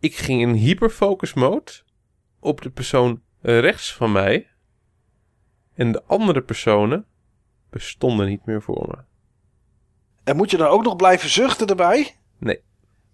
[0.00, 1.72] Ik ging in hyperfocus mode
[2.40, 4.46] op de persoon rechts van mij.
[5.74, 7.06] En de andere personen
[7.70, 8.96] bestonden niet meer voor me.
[10.24, 12.16] En moet je dan ook nog blijven zuchten erbij?
[12.38, 12.62] Nee.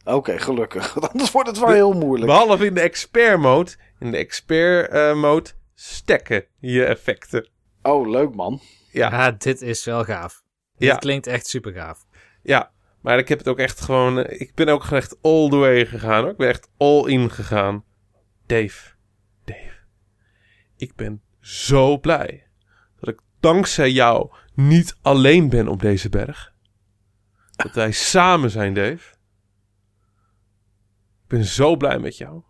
[0.04, 0.94] Oké, gelukkig.
[0.94, 2.26] Want Anders wordt het wel heel moeilijk.
[2.30, 3.70] Behalve in de expert mode.
[3.98, 7.48] In de expert eh, mode stekken je effecten.
[7.82, 8.60] Oh, leuk man.
[8.92, 10.42] Ja, Ja, dit is wel gaaf.
[10.76, 10.90] Ja.
[10.92, 12.04] Dit klinkt echt super gaaf.
[12.42, 12.70] ja.
[13.00, 14.18] Maar ik heb het ook echt gewoon...
[14.18, 16.30] eh, Ik ben ook echt all the way gegaan hoor.
[16.30, 17.84] Ik ben echt all in gegaan.
[18.46, 18.94] Dave.
[19.44, 19.72] Dave.
[20.76, 22.46] Ik ben zo blij.
[23.40, 26.52] Dankzij jou niet alleen ben op deze berg.
[27.56, 29.16] Dat wij samen zijn, Dave.
[31.22, 32.42] Ik ben zo blij met jou.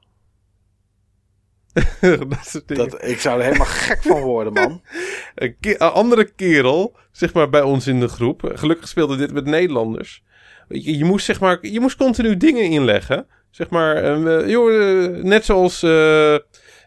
[2.67, 4.83] dat ik zou er helemaal gek van worden, man.
[5.35, 8.51] een, ke- een andere kerel, zeg maar bij ons in de groep.
[8.55, 10.25] Gelukkig speelde dit met Nederlanders.
[10.69, 13.27] Je, je moest zeg maar, je moest continu dingen inleggen.
[13.51, 14.75] Zeg maar, eh, eh, joh,
[15.05, 16.37] eh, net zoals, eh,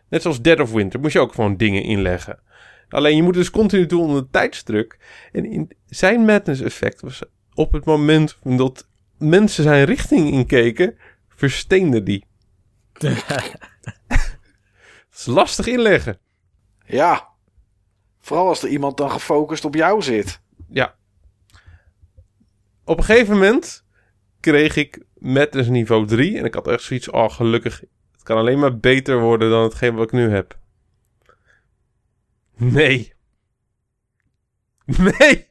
[0.09, 2.39] net zoals Dead of Winter moest je ook gewoon dingen inleggen.
[2.91, 4.97] Alleen je moet dus continu doen onder tijdsdruk.
[5.31, 7.21] En in zijn madness effect was
[7.53, 8.87] op het moment dat
[9.17, 12.25] mensen zijn richting inkeken, versteende die.
[15.11, 16.19] Dat is lastig inleggen.
[16.85, 17.27] Ja.
[18.19, 20.41] Vooral als er iemand dan gefocust op jou zit.
[20.69, 20.95] Ja.
[22.83, 23.83] Op een gegeven moment
[24.39, 26.37] kreeg ik Madness niveau 3.
[26.37, 27.83] En ik had echt zoiets, oh gelukkig.
[28.11, 30.59] Het kan alleen maar beter worden dan hetgeen wat ik nu heb.
[32.61, 33.13] Nee.
[34.85, 35.47] Nee.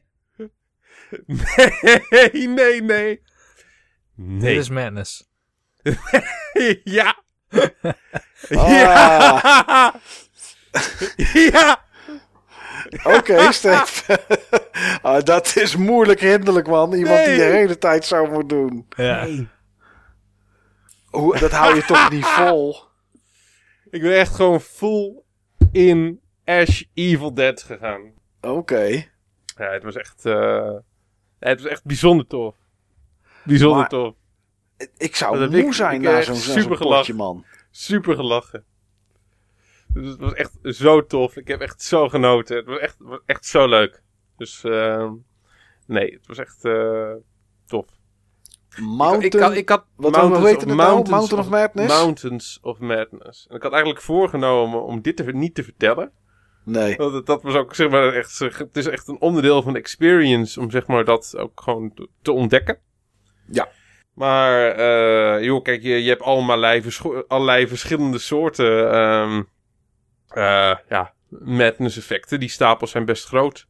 [1.25, 3.21] Nee, nee, nee.
[4.15, 4.39] Nee.
[4.39, 5.29] Dit is madness.
[6.83, 7.23] Ja.
[8.49, 8.69] Ah.
[8.69, 9.93] Ja.
[11.51, 11.83] ja.
[13.03, 14.19] Oké, Steve.
[15.01, 16.93] Ah, dat is moeilijk hinderlijk, man.
[16.93, 17.51] Iemand die de Nee.
[17.51, 18.85] hele tijd zo moet doen.
[18.95, 19.27] Ja.
[21.09, 22.75] Hoe, dat hou je toch niet vol?
[23.89, 25.21] Ik ben echt gewoon full
[25.71, 26.21] in
[26.59, 28.11] Ash Evil Dead gegaan.
[28.41, 28.83] Oké.
[29.57, 30.71] Ja, het was echt, eh,
[31.39, 32.55] het was echt bijzonder tof.
[33.43, 34.13] Bijzonder Maar- tof.
[34.97, 37.15] Ik zou moe ik- zijn ik na zo'n super potje, gelachen.
[37.15, 37.45] man.
[37.71, 38.63] Super gelachen.
[39.87, 41.35] Dus het was echt zo tof.
[41.35, 42.55] Ik heb echt zo genoten.
[42.57, 44.01] Het was echt, was echt zo leuk.
[44.37, 45.13] Dus ehm,
[45.87, 47.11] nee, het was echt eh,
[47.65, 47.85] tof.
[48.79, 49.23] Mountain...
[49.23, 50.75] Ik, had, ik had Wat Mountains het of- nou?
[50.77, 51.95] Mountains Mountain of Madness?
[52.01, 53.47] Mountains of Madness.
[53.49, 56.11] En ik had eigenlijk voorgenomen om dit te, niet te vertellen.
[56.63, 56.95] Nee.
[56.95, 60.59] Want dat was ook zeg maar echt, het is echt een onderdeel van de experience
[60.59, 62.79] om zeg maar dat ook gewoon te, ontdekken.
[63.51, 63.69] Ja.
[64.13, 66.83] Maar eh, joh, kijk, je, je hebt allerlei,
[67.27, 69.41] allerlei verschillende soorten ehm,
[70.27, 72.39] eh, ja, madness effecten.
[72.39, 73.67] Die stapels zijn best groot.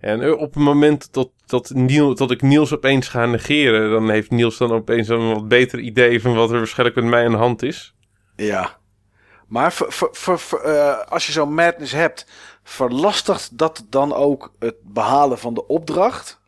[0.00, 4.10] En eh, op het moment dat, dat, Niel, dat ik Niels opeens ga negeren, dan
[4.10, 7.32] heeft Niels dan opeens een wat beter idee van wat er waarschijnlijk met mij aan
[7.32, 7.94] de hand is.
[8.36, 8.78] Ja.
[9.54, 12.26] Maar ver- ver- ver- ver- eh, als je zo'n madness hebt,
[12.62, 16.40] verlastigt dat dan ook het behalen van de opdracht?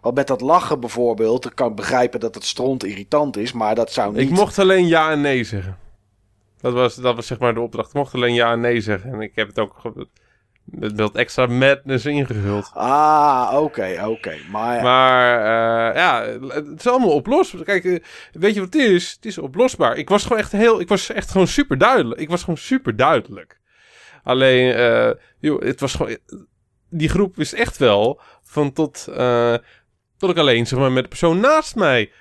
[0.00, 3.92] Want met dat lachen bijvoorbeeld, ik kan begrijpen dat het stront irritant is, maar dat
[3.92, 4.20] zou niet...
[4.20, 5.78] Ik mocht alleen ja en nee zeggen.
[6.60, 7.88] Dat was, dat was zeg maar de opdracht.
[7.88, 9.12] Ik mocht alleen ja en nee zeggen.
[9.12, 10.08] En ik heb het ook ge-
[10.70, 12.70] met wat extra madness ingevuld.
[12.74, 14.36] Ah, oké, oké.
[14.50, 17.64] Maar, Maar eh, ja, het is allemaal oplosbaar.
[17.64, 19.12] Kijk, eh, weet je wat het is?
[19.12, 19.96] Het is oplosbaar.
[19.96, 20.80] Ik was gewoon echt heel...
[20.80, 22.20] Ik was echt gewoon super duidelijk.
[22.20, 23.60] Ik was gewoon super duidelijk.
[24.22, 26.18] Alleen, eh, joh, het was gewoon...
[26.90, 29.04] Die groep wist echt wel van tot...
[30.16, 32.12] tot ik alleen zeg maar met de persoon naast mij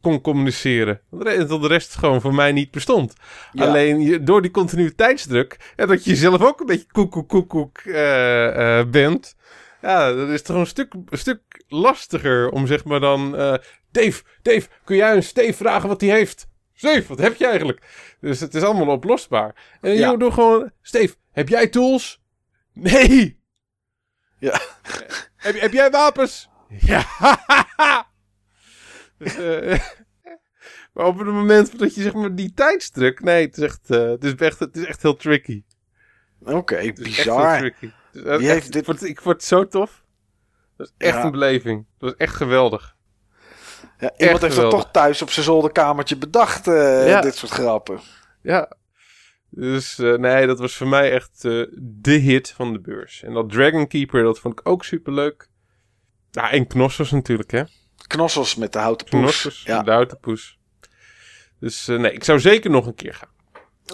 [0.00, 1.00] kon communiceren.
[1.10, 3.14] Dat de rest gewoon voor mij niet bestond.
[3.52, 3.64] Ja.
[3.64, 7.48] Alleen je, door die continuïteitsdruk en dat je zelf ook een beetje koek koek koek
[7.48, 9.36] koek eh, eh, bent.
[9.82, 13.36] Ja, dat is toch een stuk, een stuk lastiger om zeg maar dan...
[13.36, 13.54] eh,
[13.90, 16.46] Dave, Dave, kun jij een Steve vragen wat hij heeft?
[16.74, 17.82] Steve, wat heb je eigenlijk?
[18.20, 19.78] Dus het is allemaal oplosbaar.
[19.80, 20.16] En Ja.
[20.16, 20.70] doe gewoon...
[20.82, 22.20] Steve, heb jij tools?
[22.72, 23.40] Nee!
[24.38, 24.60] Ja.
[25.36, 26.48] Heb, heb jij wapens?
[26.68, 27.06] Ja!
[29.18, 29.78] dus, eh,
[30.92, 33.20] Maar op het moment dat je zeg maar die tijdsdruk...
[33.20, 35.62] Nee, het is echt, eh, het is echt, het is echt heel tricky.
[36.40, 37.72] Oké, bizar.
[38.12, 40.04] Wie heeft dit- ik, vond, ik vond het zo tof.
[40.76, 41.24] Dat is echt Ja.
[41.24, 41.86] een beleving.
[41.98, 42.96] Dat was echt geweldig.
[43.98, 47.20] Ja, iemand heeft dat toch thuis op zijn zolderkamertje bedacht, eh, Ja.
[47.20, 48.00] dit soort grappen.
[48.42, 48.72] Ja.
[49.50, 53.22] Dus nee, dat was voor mij echt de hit van de beurs.
[53.22, 55.48] En dat Dragon Keeper, dat vond ik ook superleuk.
[56.30, 57.62] Ja, en Knossos natuurlijk, hè.
[58.08, 59.62] Knossels met de houten poes.
[59.64, 59.82] Ja.
[59.82, 60.58] de houten poes.
[61.60, 63.28] Dus eh, nee, ik zou zeker nog een keer gaan.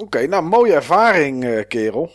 [0.01, 2.12] Oké, nou, mooie ervaring, eh, kerel.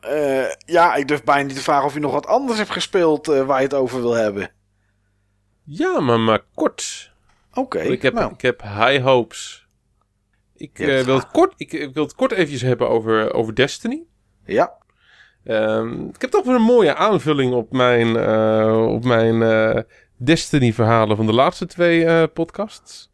[0.00, 3.26] Eh, ja, ik durf bijna niet te vragen of je nog wat anders hebt gespeeld
[3.26, 4.52] waar je het over wil hebben.
[5.64, 7.12] Ja, maar, maar kort.
[7.54, 9.68] Oké, ik, heb, nou, ik heb high hopes.
[10.56, 14.02] Ik, wil, het kort, ik, ik wil het kort eventjes hebben over, over Destiny.
[14.44, 14.78] ja.
[15.44, 18.08] Ehm, ik heb toch weer een mooie aanvulling op mijn,
[18.88, 19.42] op mijn
[20.22, 23.10] Destiny-verhalen van de laatste twee eh, podcasts.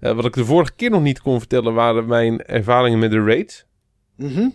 [0.00, 3.22] Eh, wat ik de vorige keer nog niet kon vertellen waren mijn ervaringen met de
[3.24, 3.66] Raid.
[4.16, 4.48] Mhm.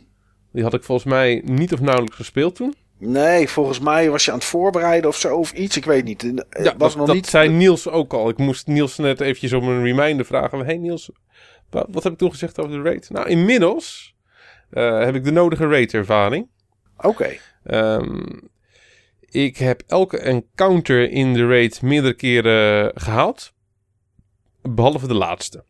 [0.52, 2.76] Die had ik volgens mij niet of nauwelijks gespeeld toen.
[2.98, 5.78] Nee, volgens mij was je aan het voorbereiden of zo of iets.
[5.78, 6.24] Ik weet niet.
[6.24, 7.28] Eh, Het was dat, nog dat niet.
[7.28, 8.30] zei Niels ook al.
[8.30, 10.66] Ik moest Niels net eventjes om een reminder vragen.
[10.66, 11.10] Hey Niels,
[11.70, 13.10] wat, wat heb ik toen gezegd over de Raid?
[13.10, 14.16] Nou, inmiddels
[14.70, 16.48] heb ik de nodige Raid-ervaring.
[16.98, 17.30] Oké.
[17.64, 18.22] Ehm,
[19.36, 23.54] ik heb elke encounter in de raid meerdere keren gehaald.
[24.62, 25.64] Behalve de laatste.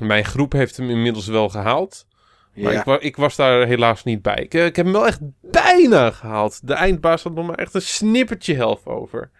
[0.00, 2.06] Mijn groep heeft hem inmiddels wel gehaald.
[2.54, 2.78] Maar Ja.
[2.78, 4.34] ik, wa- ik was daar helaas niet bij.
[4.36, 6.66] Ik, eh, ik heb hem wel echt bijna gehaald.
[6.66, 9.30] De eindbaas had nog maar echt een snippertje helft over.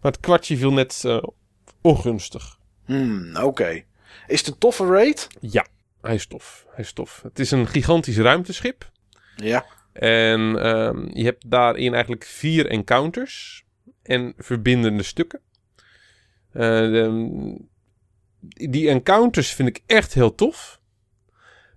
[0.00, 1.22] Maar het kwartje viel net eh,
[1.80, 2.58] ongunstig.
[2.84, 3.82] Hmm, Oké.
[4.26, 5.28] Is het een toffe raid?
[5.40, 5.66] Ja,
[6.00, 6.66] hij is tof.
[6.70, 7.20] Hij is tof.
[7.22, 8.90] Het is een gigantisch ruimteschip.
[9.36, 9.64] Ja.
[9.98, 13.64] En ehm, je hebt daarin eigenlijk vier encounters
[14.02, 15.40] en verbindende stukken.
[16.52, 17.64] Eh, de-
[18.70, 20.80] die encounters vind ik echt heel tof.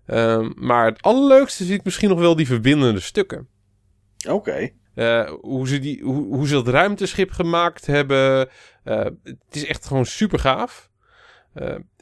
[0.06, 3.48] Ehm, maar het allerleukste vind ik misschien nog wel die verbindende stukken.
[4.30, 4.70] Oké.
[4.96, 8.50] Eh, hoe, ze die, hoe, hoe ze dat ruimteschip gemaakt hebben.
[8.84, 10.90] eh, het is echt gewoon super gaaf.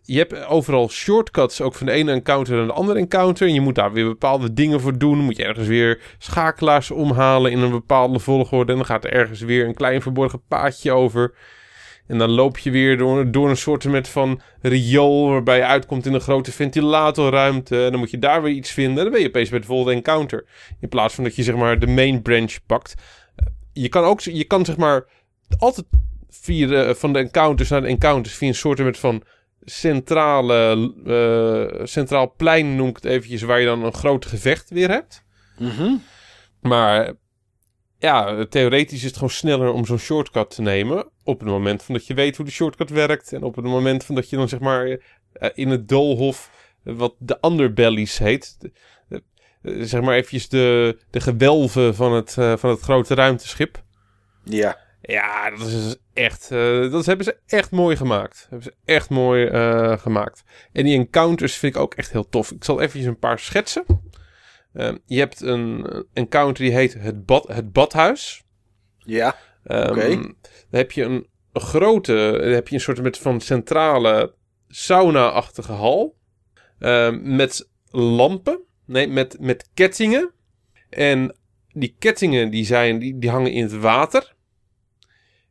[0.08, 3.48] Eh, je hebt overal shortcuts, ook van de ene encounter naar de andere encounter.
[3.48, 5.18] En je moet daar weer bepaalde dingen voor doen.
[5.18, 8.72] Moet je ergens weer schakelaars omhalen in een bepaalde volgorde.
[8.72, 11.34] En dan gaat er ergens weer een klein verborgen paadje over.
[12.08, 16.06] En dan loop je weer door, door een soort met van riool waarbij je uitkomt
[16.06, 17.84] in een grote ventilatorruimte.
[17.84, 18.98] En dan moet je daar weer iets vinden.
[18.98, 20.46] En dan ben je opeens bij de volgende encounter.
[20.80, 22.96] In plaats van dat je zeg maar de main branch pakt.
[23.74, 25.06] Je kan ook, je kan zeg maar
[25.58, 25.86] altijd
[26.30, 29.24] via van de encounters naar de encounters via een soort met van
[29.70, 34.90] centrale, eh, centraal plein noem ik het eventjes, waar je dan een groot gevecht weer
[34.90, 35.24] hebt.
[35.58, 35.96] Mhm.
[36.62, 37.14] Maar
[37.98, 41.10] ja, theoretisch is het gewoon sneller om zo'n shortcut te nemen.
[41.24, 43.34] Op het moment van dat je weet hoe de shortcut werkt.
[43.34, 46.52] En op het moment van dat je dan zeg maar eh, in het doolhof,
[46.84, 48.58] eh, wat de underbellies heet.
[49.62, 53.84] zeg maar eventjes de, de gewelven van het, van het grote ruimteschip.
[54.44, 54.87] Ja.
[55.08, 56.52] Ja, dat is echt.
[56.52, 58.48] eh, dat hebben ze echt mooi gemaakt.
[58.50, 60.44] Hebben ze echt mooi eh, gemaakt.
[60.72, 62.52] En die encounters vind ik ook echt heel tof.
[62.52, 63.86] Ik zal eventjes een paar schetsen.
[64.74, 68.44] Ehm, je hebt een encounter die heet het, bad, het badhuis.
[68.98, 69.36] Ja.
[69.64, 70.10] Ehm, Oké.
[70.16, 70.36] Dan
[70.70, 72.38] heb je een, grote.
[72.42, 74.34] Dan heb je een soort met van centrale
[74.68, 76.16] sauna-achtige hal.
[76.80, 78.60] Ehm, met lampen.
[78.86, 80.32] Nee, met, met kettingen.
[80.90, 81.36] En
[81.74, 84.36] die kettingen die zijn, die, die hangen in het water.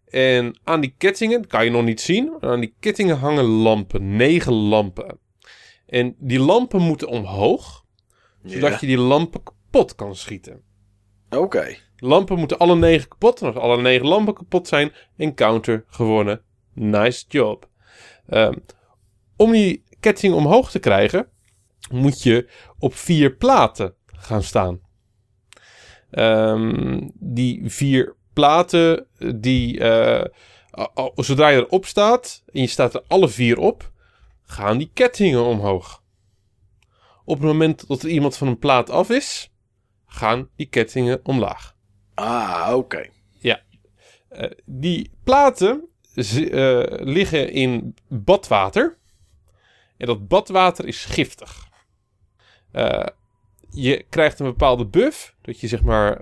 [0.06, 3.44] En aan die kettingen, dat kan je nog niet zien, maar aan die kettingen hangen
[3.44, 4.16] lampen.
[4.16, 5.18] Negen lampen.
[5.86, 7.84] En die lampen moeten omhoog,
[8.44, 8.78] zodat Ja.
[8.80, 10.62] je die lampen kapot kan schieten.
[11.30, 11.76] Oké.
[11.96, 13.40] Lampen moeten alle negen kapot.
[13.40, 16.40] En als alle negen lampen kapot zijn, encounter gewonnen.
[16.72, 17.68] Nice job.
[18.26, 18.54] Ehm,
[19.36, 21.28] om die ketting omhoog te krijgen,
[21.90, 22.48] moet je
[22.78, 24.80] op vier platen gaan staan.
[26.10, 29.06] Ehm, die vier platen,
[29.40, 30.24] die, eh,
[31.14, 33.92] zodra je erop staat en je staat er alle vier op,
[34.44, 36.02] gaan die kettingen omhoog.
[37.24, 39.52] Op het moment dat er iemand van een plaat af is,
[40.06, 41.76] gaan die kettingen omlaag.
[42.14, 43.08] Ah, oké.
[44.28, 48.98] Eh, die platen eh, liggen in badwater.
[49.96, 51.68] En dat badwater is giftig.
[53.70, 55.34] Je krijgt een bepaalde buff.
[55.42, 56.20] Dat je zeg maar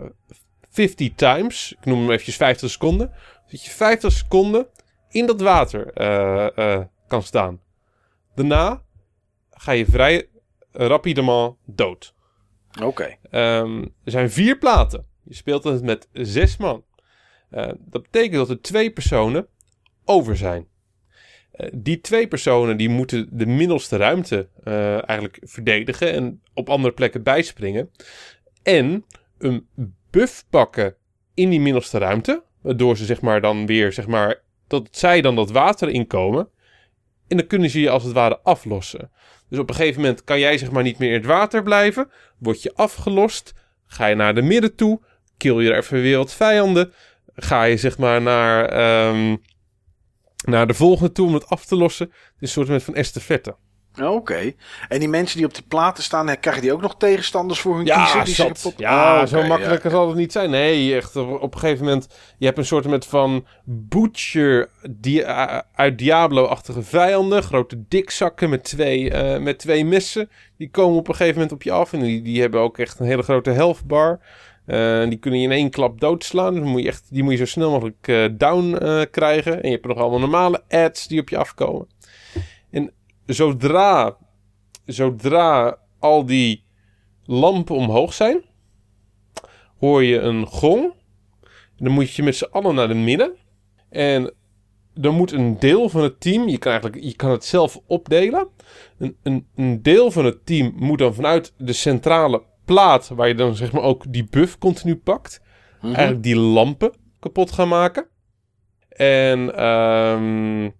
[0.75, 3.13] 50 times, ik noem hem eventjes 50 seconden.
[3.51, 4.67] Dat je 50 seconden
[5.09, 7.61] in dat water eh, eh, kan staan.
[8.35, 8.83] Daarna
[9.51, 10.29] ga je vrij
[10.73, 12.15] rapidement dood.
[12.83, 13.17] Oké.
[13.31, 15.07] Ehm, er zijn vier platen.
[15.25, 16.85] Je speelt het met zes man.
[17.51, 19.47] Eh, dat betekent dat er twee personen
[20.05, 20.69] over zijn.
[21.73, 24.49] Die twee personen die moeten de middelste ruimte
[25.07, 27.91] eigenlijk verdedigen en op andere plekken bijspringen.
[28.63, 29.05] En
[29.39, 29.69] een
[30.15, 30.97] buff pakken
[31.35, 35.37] in die middelste ruimte, waardoor ze zeg maar dan weer zeg maar dat zij dan
[35.37, 36.49] dat water inkomen.
[37.29, 39.11] En dan kunnen ze je als het ware aflossen.
[39.49, 42.11] Dus op een gegeven moment kan jij zeg maar niet meer in het water blijven.
[42.39, 43.55] Word je afgelost.
[43.87, 45.01] Ga je naar de midden toe.
[45.37, 46.93] Kill je er even weer vijanden.
[47.35, 49.37] Ga je zeg maar naar, ehm,
[50.45, 52.07] naar de volgende toe om het af te lossen.
[52.07, 53.57] Het is een soort van estafette.
[54.03, 54.53] Oké.
[54.89, 57.87] En die mensen die op die platen staan, krijgen die ook nog tegenstanders voor hun
[57.87, 58.25] Ja, kiezen?
[58.25, 58.73] Die zat.
[58.77, 59.91] ja Oh, zo makkelijk ja.
[59.91, 60.51] zal het niet zijn.
[60.51, 62.09] Nee, echt op, op een gegeven moment...
[62.39, 67.43] Je hebt een soort met van butcher die, eh, uit Diablo-achtige vijanden.
[67.43, 70.31] Grote dikzakken met twee, eh, met twee messen.
[70.57, 71.93] Die komen op een gegeven moment op je af.
[71.93, 74.21] En die, die hebben ook echt een hele grote health bar.
[74.67, 76.55] Eh, die kunnen je in één klap doodslaan.
[76.55, 78.79] Dus moet je echt, die moet je zo snel mogelijk down
[79.11, 79.63] krijgen.
[79.63, 81.87] En je hebt nog allemaal normale ads die op je afkomen.
[82.71, 82.93] En
[83.27, 84.17] zodra,
[84.87, 86.65] zodra al die
[87.25, 88.43] lampen omhoog zijn,
[89.79, 90.93] hoor je een gong.
[91.77, 93.35] Dan moet je met z'n allen naar de midden.
[93.91, 94.33] En
[94.95, 98.49] dan moet een deel van het team, je kan, eigenlijk, je kan het zelf opdelen.
[98.99, 103.35] Een, een, een deel van het team moet dan vanuit de centrale plaat, waar je
[103.35, 105.43] dan zeg maar ook die buff continu pakt,
[105.81, 105.95] Mhm.
[105.95, 108.07] eigenlijk die lampen kapot gaan maken.
[108.89, 110.71] En ehm,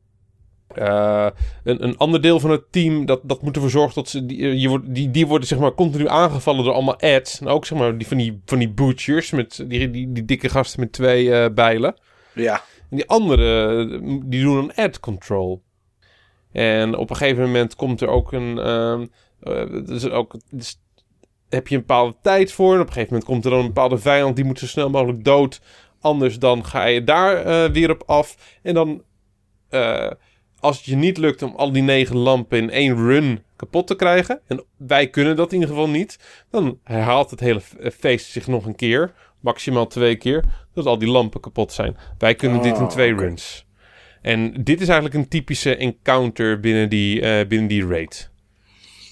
[0.77, 1.27] eh,
[1.65, 4.27] een, een ander deel van het team, dat, dat moet ervoor zorgen dat ze...
[4.27, 7.41] Die, eh, je wordt, die, die worden zeg maar continu aangevallen door allemaal ads.
[7.41, 10.49] En ook zeg maar die, van, die, van die butchers, met die, die, die dikke
[10.49, 11.97] gasten met twee eh, bijlen.
[12.35, 12.63] Ja.
[12.91, 13.87] En die andere,
[14.25, 15.63] die doen een ad control.
[16.53, 18.59] En op een gegeven moment komt er ook een...
[18.59, 19.07] ehm
[19.41, 20.81] eh, dus ook, dus
[21.49, 22.75] heb je een bepaalde tijd voor.
[22.75, 24.37] En op een gegeven moment komt er dan een bepaalde vijand...
[24.37, 25.61] die moet zo snel mogelijk dood.
[26.01, 28.59] Anders dan ga je daar weer op af.
[28.63, 29.03] En dan...
[30.65, 33.95] als het je niet lukt om al die negen lampen in één run kapot te
[33.97, 34.41] krijgen...
[34.47, 36.19] en wij kunnen dat in ieder geval niet...
[36.51, 37.61] dan herhaalt het hele
[37.99, 39.13] feest zich nog een keer...
[39.41, 40.45] maximaal twee keer...
[40.75, 41.97] dat al die lampen kapot zijn.
[42.19, 43.67] Wij kunnen dit in Oh, twee runs.
[44.23, 48.31] En dit is eigenlijk een typische encounter binnen die, eh, binnen die raid.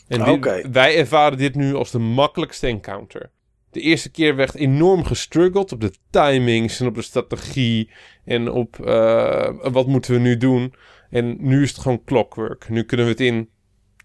[0.08, 3.30] En dit- wij ervaren dit nu als de makkelijkste encounter.
[3.70, 7.90] De eerste keer werd enorm gestruggeld op de timings en op de strategie
[8.24, 10.74] en op eh, wat moeten we nu doen.
[11.12, 12.68] En nu is het gewoon clockwork.
[12.68, 13.50] Nu kunnen we het in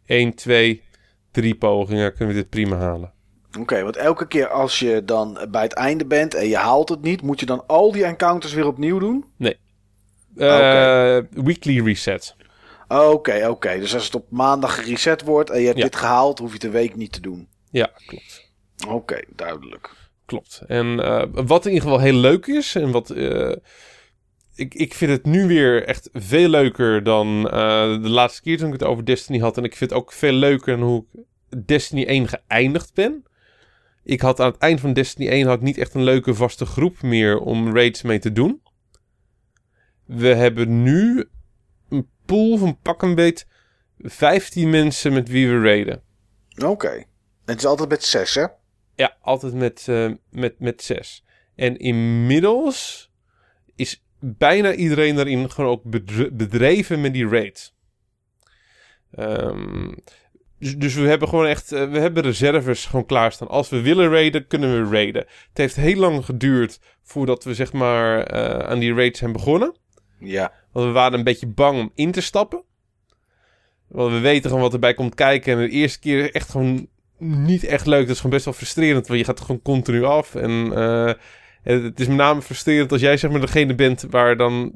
[0.06, 0.84] 1, 2,
[1.32, 3.14] 3 pogingen kunnen we dit prima halen.
[3.60, 7.02] Oké, want elke keer als je dan bij het einde bent en je haalt het
[7.02, 9.26] niet, moet je dan al die encounters weer opnieuw doen?
[10.36, 12.36] Eh, Weekly reset.
[12.88, 13.80] Oké, oké.
[13.80, 15.84] Dus als het op maandag gereset wordt en je hebt Ja.
[15.84, 17.48] dit gehaald, hoef je het een week niet te doen.
[17.72, 18.52] Ja, klopt.
[18.88, 19.90] Oké, duidelijk.
[20.26, 20.62] Klopt.
[20.68, 23.10] En eh, wat in ieder geval heel leuk is, en wat.
[23.10, 23.52] eh,
[24.58, 28.68] ik, ik vind het nu weer echt veel leuker dan eh, de laatste keer toen
[28.68, 29.58] ik het over Destiny had.
[29.58, 31.06] En ik vind het ook veel leuker dan hoe
[31.50, 33.26] ik Destiny 1 geëindigd ben.
[34.04, 36.66] Ik had aan het eind van Destiny 1 had ik niet echt een leuke vaste
[36.66, 38.62] groep meer om raids mee te doen.
[40.06, 41.30] We hebben nu
[41.90, 43.48] een pool van pak een beet
[43.98, 46.02] 15 mensen met wie we raiden.
[46.66, 46.90] Oké.
[46.90, 47.06] En
[47.46, 48.46] het is altijd met zes, hè?
[48.96, 51.24] Ja, altijd met, eh, met, met zes.
[51.56, 53.12] En inmiddels
[53.76, 57.74] is bijna iedereen daarin gewoon ook bedre- bedreven met die raid.
[59.12, 59.94] Ehm,
[60.60, 63.48] dus, dus we hebben gewoon echt, eh, we hebben reserves gewoon klaarstaan.
[63.48, 65.26] Als we willen raiden, kunnen we raiden.
[65.50, 69.76] Het heeft heel lang geduurd voordat we zeg maar eh, aan die raid zijn begonnen.
[70.20, 70.54] Ja.
[70.72, 72.64] Want we waren een beetje bang om in te stappen.
[73.88, 75.54] Want we weten gewoon wat erbij komt kijken.
[75.54, 76.88] En de eerste keer echt gewoon
[77.20, 78.02] niet echt leuk.
[78.02, 79.08] Dat is gewoon best wel frustrerend.
[79.08, 80.36] Want je gaat gewoon continu af.
[80.36, 80.72] En
[81.76, 84.72] eh, het is met name frustrerend als jij zeg maar degene bent waar dan...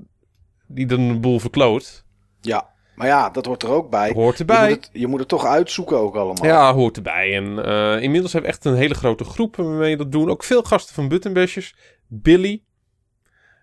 [0.67, 2.05] Die dan een boel verkloot.
[2.41, 2.69] Ja.
[2.95, 4.11] Maar ja, dat hoort er ook bij.
[4.11, 4.69] Hoort Je erbij.
[4.69, 6.45] moet, het, je moet het toch uitzoeken ook allemaal.
[6.45, 7.35] Ja, hoort erbij.
[7.35, 10.29] En eh, inmiddels hebben we echt een hele grote groep waarmee dat doen.
[10.29, 11.75] Ook veel gasten van Buttonbashers.
[12.07, 12.63] Billy.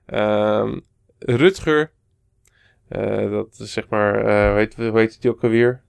[0.07, 0.79] ehm,
[1.19, 1.93] Rutger.
[2.89, 4.15] Eh, dat is zeg maar...
[4.25, 5.83] eh, hoe, heet, hoe heet die ook alweer?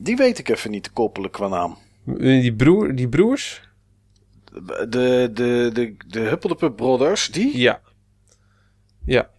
[0.00, 1.76] Die weet ik even niet te koppelen qua naam.
[2.04, 3.70] Die, broer, die broers?
[4.88, 7.58] De, de, de, de Huppeldepup Brothers, die?
[7.58, 7.80] Ja.
[9.04, 9.30] Ja.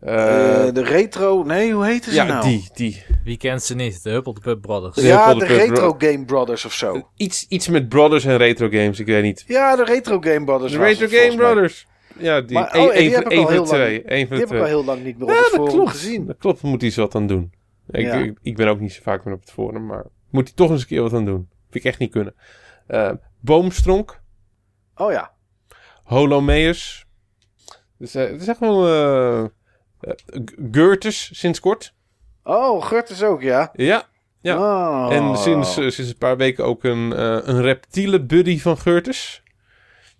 [0.00, 1.42] Eh, Eh, de retro...
[1.42, 2.44] Nee, hoe heette ze ja, nou?
[2.44, 3.02] die, die.
[3.24, 4.02] Wie kent ze niet?
[4.02, 4.94] De Huppeldepup Brothers.
[4.96, 7.08] De Ja, de Retro Bro- Game Brothers of zo.
[7.16, 9.44] Iets, iets met Brothers en retro games, ik weet niet.
[9.46, 10.72] Ja, de Retro Game Brothers.
[10.72, 11.36] De Retro het Game mij.
[11.36, 11.86] Brothers.
[12.18, 12.52] Ja, die.
[12.58, 14.02] Maar- Eén oh, en die één heb van ik al één van de heel lang-
[14.04, 14.18] twee.
[14.18, 15.72] Eén van Die heb ik al heel lang niet meer op Ja, het dat forum
[15.74, 15.90] klopt.
[15.90, 16.26] gezien.
[16.26, 17.52] Dat klopt, moet hij eens wat aan doen.
[17.90, 18.14] Ik, Ja.
[18.14, 20.70] ik, ik ben ook niet zo vaak meer op het forum, maar moet hij toch
[20.70, 21.48] eens een keer wat aan doen.
[21.70, 22.34] Vind ik echt niet kunnen.
[22.86, 24.17] Eh, Boomstronk.
[24.98, 25.32] Oh ja.
[26.04, 27.06] Holomeus.
[27.98, 28.86] Dus, eh, het is echt wel...
[28.86, 29.40] eh
[30.00, 30.12] eh,
[30.44, 31.94] G- Goethes, sinds kort.
[32.44, 33.70] Oh, Gurtus ook, ja?
[33.72, 34.08] Ja.
[34.40, 34.58] Ja.
[34.58, 35.14] Oh.
[35.14, 39.42] En sinds, eh, sinds een paar weken ook een, eh, een reptiele buddy van Gurtus.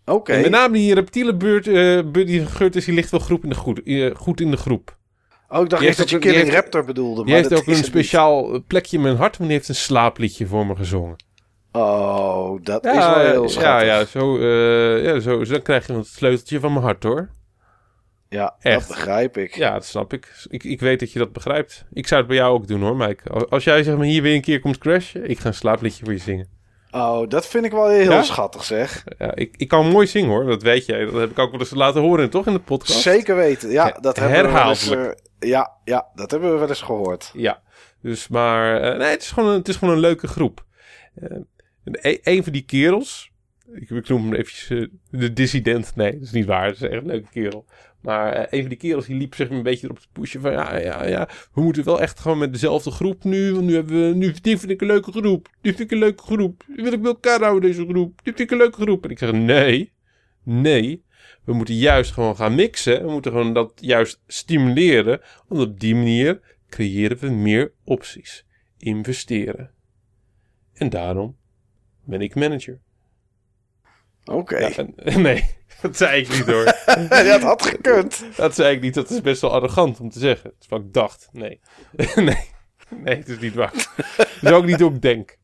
[0.04, 0.32] Oké.
[0.32, 3.48] En met name die reptiele beurt, eh, buddy van Gurtus, die ligt wel goed in
[3.48, 4.96] de, goed, eh, goed in de groep.
[5.48, 7.24] Oh, ik dacht eerst dat je Killing Raptor bedoelde.
[7.24, 10.46] Die maar heeft ook een speciaal plekje in mijn hart, want die heeft een slaapliedje
[10.46, 11.16] voor me gezongen.
[11.82, 13.86] Oh, dat is wel heel ja, schattig.
[13.86, 17.28] ja, zo, eh, ja zo, zo dan krijg je het sleuteltje van mijn hart hoor.
[18.28, 18.78] Ja, Echt.
[18.78, 19.54] dat begrijp ik.
[19.54, 20.32] Ja, dat snap ik.
[20.48, 20.64] ik.
[20.64, 21.84] Ik weet dat je dat begrijpt.
[21.92, 23.30] Ik zou het bij jou ook doen hoor, Mike.
[23.30, 26.04] Als- Als jij zeg maar hier weer een keer komt crashen, ik ga een slaapliedje
[26.04, 26.48] voor je zingen.
[26.90, 28.22] Oh, dat vind ik wel heel Ja?
[28.22, 29.04] schattig, zeg.
[29.18, 31.04] Ja, ik, ik kan mooi zingen hoor, dat weet jij.
[31.04, 33.00] Dat heb ik ook wel eens laten horen, toch, in de podcast?
[33.00, 33.70] Zeker weten.
[33.70, 35.06] Ja, dat hebben we wel eens, eh,
[35.38, 37.30] ja, ja, dat hebben we wel eens gehoord.
[37.34, 37.60] Ja,
[38.02, 38.80] dus maar...
[38.80, 40.64] eh, nee, het is, gewoon een, het is gewoon een leuke groep.
[41.92, 43.30] E- een van die kerels...
[43.72, 45.96] Ik, noem hem eventjes eh, de dissident.
[45.96, 46.66] Nee, dat is niet waar.
[46.66, 47.64] Het is echt een leuke kerel.
[48.00, 50.52] Maar eh, een van die kerels die liep maar een beetje erop te pushen van...
[50.52, 53.52] Ja, ja, ja, we moeten wel echt gewoon met dezelfde groep nu.
[53.52, 54.14] Want nu hebben we...
[54.14, 55.48] Nu, dit vind ik een leuke groep.
[55.60, 56.64] Dit vind ik een leuke groep.
[56.66, 58.24] Die wil ik bij elkaar houden, deze groep.
[58.24, 59.04] Dit vind ik een leuke groep.
[59.04, 59.92] En ik zeg, nee,
[60.42, 61.04] nee.
[61.44, 63.04] We moeten juist gewoon gaan mixen.
[63.04, 65.20] We moeten gewoon dat juist stimuleren.
[65.48, 68.46] Want op die manier creëren we meer opties.
[68.78, 69.70] Investeren.
[70.74, 71.36] En daarom
[72.08, 72.80] ben ik manager.
[74.24, 74.58] Oké.
[74.58, 74.86] Ja,
[75.18, 75.44] nee,
[75.80, 76.64] dat zei ik niet hoor.
[77.08, 78.24] dat had gekund.
[78.36, 78.94] dat zei ik niet.
[78.94, 80.50] Dat is best wel arrogant om te zeggen.
[80.50, 81.28] Dat is wat ik dacht.
[81.32, 81.60] Nee.
[82.14, 82.56] nee.
[83.04, 83.72] Nee, het is niet waar.
[84.16, 85.36] Dat is ook niet hoe ik denk.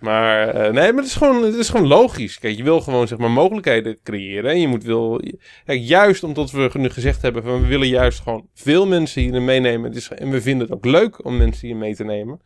[0.00, 2.38] Maar eh, nee, maar het is, gewoon, het is gewoon logisch.
[2.38, 4.50] Kijk, je wil gewoon zeg maar mogelijkheden creëren.
[4.50, 5.20] En je moet wil...
[5.64, 7.42] Kijk, juist omdat we nu gezegd hebben...
[7.42, 9.92] Van, we willen juist gewoon veel mensen hierin meenemen.
[10.08, 12.40] En we vinden het ook leuk om mensen hier mee te nemen.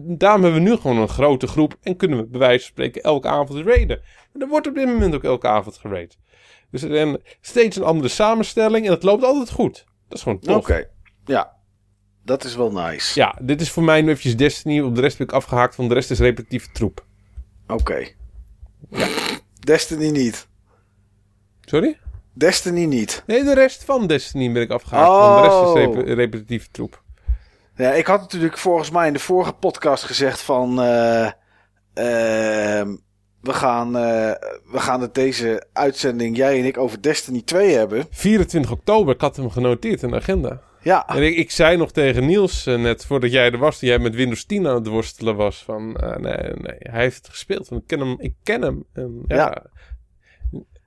[0.00, 1.76] Daarom hebben we nu gewoon een grote groep.
[1.82, 4.00] En kunnen we bij wijze van spreken elke avond raiden.
[4.32, 6.18] En er wordt op dit moment ook elke avond geraid.
[6.70, 8.86] Dus en steeds een andere samenstelling.
[8.86, 9.84] En het loopt altijd goed.
[10.08, 10.56] Dat is gewoon tof.
[10.56, 10.88] Oké.
[11.24, 11.56] Ja,
[12.24, 13.20] dat is wel nice.
[13.20, 14.80] Ja, dit is voor mij nu eventjes Destiny.
[14.80, 15.76] Op de rest ben ik afgehaakt.
[15.76, 17.06] Want de rest is repetitieve troep.
[17.66, 18.08] Oké.
[19.60, 20.48] Destiny niet.
[21.60, 21.98] Sorry?
[22.34, 23.22] Destiny niet.
[23.26, 25.08] Nee, de rest van Destiny ben ik afgehaakt.
[25.10, 25.94] Want de rest is Oh.
[25.96, 27.01] repe- repetitieve troep.
[27.82, 30.82] Ja, ik had natuurlijk volgens mij in de vorige podcast gezegd van...
[30.82, 31.24] eh,
[31.94, 32.96] ehm,
[33.40, 34.32] we, gaan, eh,
[34.72, 38.06] we gaan het deze uitzending, jij en ik, over Destiny 2 hebben.
[38.10, 40.60] 24 oktober, ik had hem genoteerd in de agenda.
[40.82, 43.88] Ja, En ik, ik zei nog tegen Niels eh, net voordat jij er was, toen
[43.88, 47.68] jij met Windows 10 aan het worstelen was, van nee, nee, hij heeft het gespeeld.
[47.68, 48.84] Want ik ken hem, ik ken hem.
[48.92, 49.36] En, ja.
[49.36, 49.62] Ja.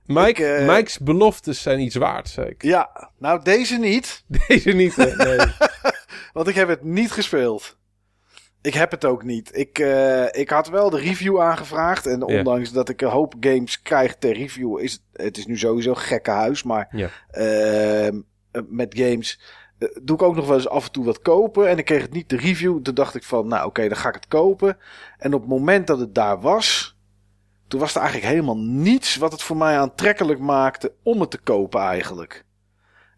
[0.06, 2.62] Mike, Ik, Mike's beloftes zijn iets waard, zei ik.
[2.62, 5.14] ja, nou deze niet, Deze niet, hè?
[5.24, 5.36] nee.
[6.36, 7.76] want ik heb het niet gespeeld.
[8.62, 9.56] Ik heb het ook niet.
[9.56, 12.06] Ik, eh, ik had wel de review aangevraagd.
[12.06, 15.58] En ondanks dat ik een hoop games krijg ter review, is het, het is nu
[15.58, 16.62] sowieso een gekke huis.
[16.62, 16.88] Maar.
[17.30, 18.20] Ehm,
[18.68, 19.40] met games
[19.78, 21.68] eh, doe ik ook nog wel eens af en toe wat kopen.
[21.68, 22.82] En ik kreeg het niet de review.
[22.82, 24.78] Toen dacht ik van, nou oké, dan ga ik het kopen.
[25.18, 26.96] En op het moment dat het daar was,
[27.68, 31.38] toen was er eigenlijk helemaal niets wat het voor mij aantrekkelijk maakte om het te
[31.38, 32.44] kopen eigenlijk.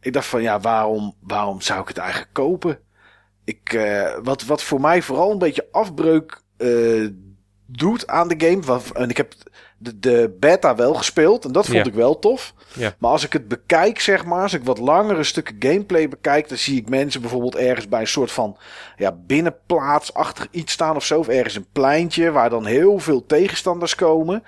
[0.01, 2.87] Ik dacht van, ja, waarom, waarom zou ik het eigenlijk kopen?
[3.49, 7.07] Ik, eh, wat, wat voor mij vooral een beetje afbreuk eh,
[7.67, 8.81] doet aan de game.
[8.93, 9.33] En ik heb
[9.79, 11.85] de, de beta wel gespeeld en dat vond Ja.
[11.85, 12.55] ik wel tof.
[12.73, 12.95] Ja.
[12.99, 16.59] Maar als ik het bekijk, zeg maar, als ik wat langere stukken gameplay bekijk, dan
[16.59, 18.57] zie ik mensen bijvoorbeeld ergens bij een soort van
[18.97, 21.19] ja, binnenplaatsachtig iets staan of zo.
[21.19, 24.43] Of ergens een pleintje waar dan heel veel tegenstanders komen.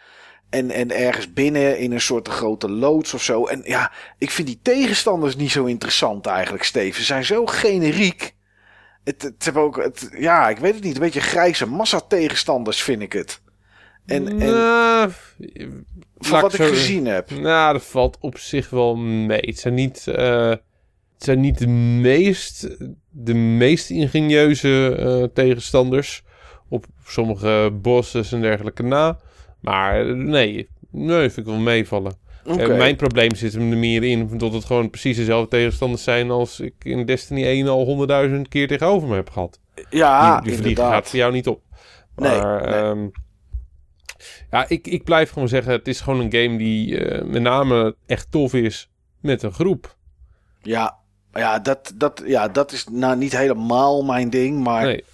[0.50, 3.46] En, en ergens binnen in een soort grote loods of zo.
[3.46, 6.94] En ja, ik vind die tegenstanders niet zo interessant eigenlijk, Steven.
[6.94, 8.38] Ze zijn zo generiek.
[9.04, 10.94] Het, het hebben ook, het, ja, ik weet het niet.
[10.94, 13.40] Een beetje grijze massa tegenstanders vind ik het.
[14.06, 14.52] En, en
[16.18, 17.30] van wat ik gezien heb.
[17.30, 19.40] Nou, dat valt op zich wel mee.
[19.40, 20.60] Het zijn niet, eh, het
[21.24, 21.68] zijn niet de
[22.00, 22.76] meest,
[23.10, 26.22] de meest ingenieuze eh, tegenstanders.
[26.68, 29.18] Op sommige bosses en dergelijke na.
[29.60, 32.18] Maar eh, nee, nee, vind ik wel meevallen.
[32.44, 36.30] En mijn probleem zit hem er meer in dat het gewoon precies dezelfde tegenstanders zijn
[36.30, 39.60] als ik in Destiny 1 al honderdduizend keer tegenover me heb gehad.
[39.90, 41.62] Ja, die, die gaat voor jou niet op.
[42.16, 42.74] Nee, Maar nee.
[42.74, 43.08] ehm,
[44.50, 47.96] ja, ik, ik blijf gewoon zeggen, het is gewoon een game die eh, met name
[48.06, 49.96] echt tof is met een groep.
[50.62, 50.98] Ja,
[51.32, 54.62] ja, dat, dat, ja, dat is nou niet helemaal mijn ding.
[54.62, 55.04] Maar, Nee.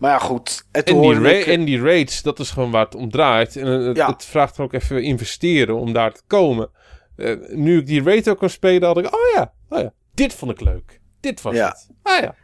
[0.00, 0.64] Maar ja, goed.
[0.72, 3.56] En, die hoorde ra- ik- en die raids, dat is gewoon waar het om draait.
[3.56, 4.06] En eh, het, Ja.
[4.12, 6.70] het vraagt ook even investeren om daar te komen.
[7.16, 10.34] Eh, nu ik die raid ook kan spelen, had ik, oh ja, oh ja, dit
[10.34, 11.00] vond ik leuk.
[11.20, 11.68] Dit was Ja.
[11.68, 11.88] het.
[12.02, 12.34] Ah ja.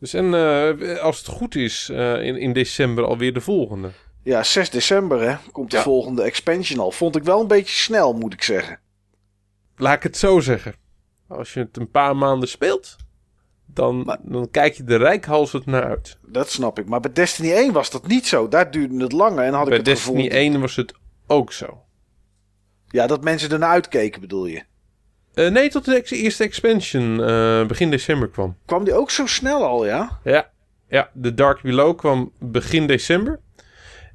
[0.00, 3.90] Dus en eh, als het goed is, in, in december alweer de volgende.
[4.22, 5.82] Ja, 6 december hè, komt de Ja.
[5.82, 6.90] volgende expansion al.
[6.90, 8.80] Vond ik wel een beetje snel, moet ik zeggen.
[9.76, 10.74] Laat ik het zo zeggen.
[11.28, 12.96] Als je het een paar maanden speelt,
[13.66, 16.16] dan, Maar- dan kijk je er rijkhalsend naar uit.
[16.26, 16.88] Dat snap ik.
[16.88, 18.48] Maar bij Destiny 1 was dat niet zo.
[18.48, 20.38] Daar duurde het langer en had Bij ik het Destiny gevoel...
[20.38, 20.94] 1 was het
[21.26, 21.80] ook zo.
[22.88, 24.62] Ja, dat mensen ernaar uitkeken bedoel je.
[25.34, 28.56] Eh, nee, tot de eerste expansion eh, begin december kwam.
[28.66, 30.18] Kwam die ook zo snel al, ja?
[30.24, 30.50] Ja,
[30.88, 33.40] ja, de Dark Below kwam begin december.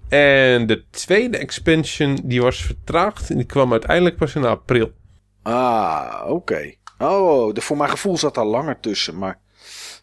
[0.10, 4.92] En de tweede expansion die was vertraagd en die kwam uiteindelijk pas in april.
[5.42, 6.74] Ah, oké.
[7.02, 9.18] Oh, de, voor mijn gevoel zat daar langer tussen.
[9.18, 9.40] Maar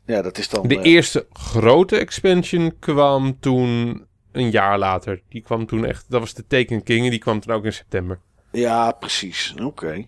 [0.07, 0.69] ja, dat is dan...
[0.69, 5.23] De eh, eerste grote expansion kwam toen een jaar later.
[5.29, 7.73] Die kwam toen echt, dat was de Taken King en die kwam toen ook in
[7.73, 8.21] september.
[8.53, 9.55] Ja, precies.
[9.63, 10.07] Oké.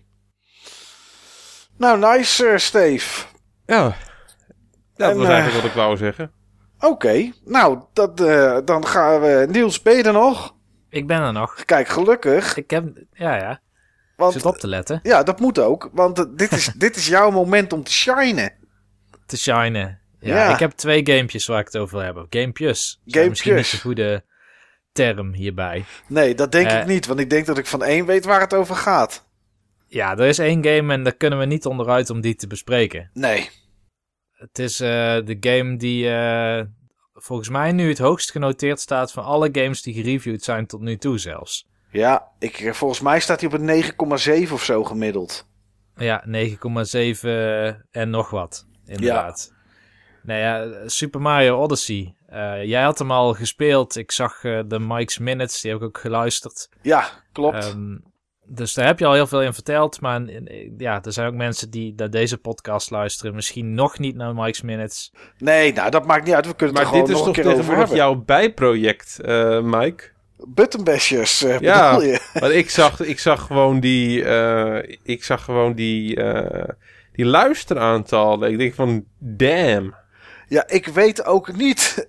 [1.77, 3.25] Nou, nice, eh, Steve.
[3.65, 3.95] Ja,
[4.95, 6.31] dat En, was eh, eigenlijk wat ik wou zeggen.
[6.79, 9.47] Oké, nou, dat, eh, dan gaan we...
[9.49, 10.55] Niels, ben je er nog?
[10.89, 11.65] Ik ben er nog.
[11.65, 12.57] Kijk, gelukkig.
[12.57, 12.85] Ik heb...
[13.11, 13.59] Ja, ja.
[14.21, 14.99] Want zit op te letten.
[15.03, 15.89] ja, dat moet ook.
[15.93, 18.53] Want eh, dit, is, dit is jouw moment om te shinen.
[19.25, 19.99] Te shinen.
[20.19, 20.53] Ja, Ja.
[20.53, 22.27] ik heb twee gamepjes waar ik het over wil hebben.
[22.29, 23.01] Gamepjes.
[23.05, 23.27] Is Gamepjes.
[23.29, 24.23] Misschien niet de goede
[24.91, 25.85] term hierbij.
[26.07, 26.79] Nee, dat denk Eh.
[26.79, 27.05] ik niet.
[27.05, 29.25] Want ik denk dat ik van één weet waar het over gaat.
[29.87, 33.09] Ja, er is één game en daar kunnen we niet onderuit om die te bespreken.
[33.13, 33.49] Nee.
[34.31, 34.87] Het is eh,
[35.25, 36.61] de game die eh,
[37.13, 40.97] volgens mij nu het hoogst genoteerd staat van alle games die gereviewd zijn tot nu
[40.97, 41.67] toe zelfs.
[41.91, 45.49] Ja, ik, eh, volgens mij staat hij op een 9,7 of zo gemiddeld.
[45.95, 49.53] Ja, 9,7 en nog wat, inderdaad.
[50.23, 52.15] Nou ja, Super Mario Odyssey.
[52.27, 53.95] Eh, jij had hem al gespeeld.
[53.95, 56.69] Ik zag eh, de Mike's Minutes, die heb ik ook geluisterd.
[56.81, 57.65] Ja, klopt.
[57.65, 57.97] Ehm,
[58.45, 60.01] dus daar heb je al heel veel in verteld.
[60.01, 63.35] Maar eh, ja, er zijn ook mensen die naar deze podcast luisteren.
[63.35, 65.13] Misschien nog niet naar Mike's Minutes.
[65.37, 66.45] nee, nou, dat maakt niet uit.
[66.45, 68.15] We kunnen het Maar er gewoon dit is nog toch een keer over tegenwoordig hebben.
[68.15, 70.09] jouw bijproject, eh, Mike?
[70.47, 71.95] Buttonbashers, eh, Ja.
[71.95, 72.19] bedoel je?
[72.39, 76.69] Want ik zag, ik zag gewoon die, eh, ik zag gewoon die, eh,
[77.13, 78.51] die luisteraantallen.
[78.51, 79.95] Ik denk van, damn.
[80.47, 82.07] Ja, ik weet ook niet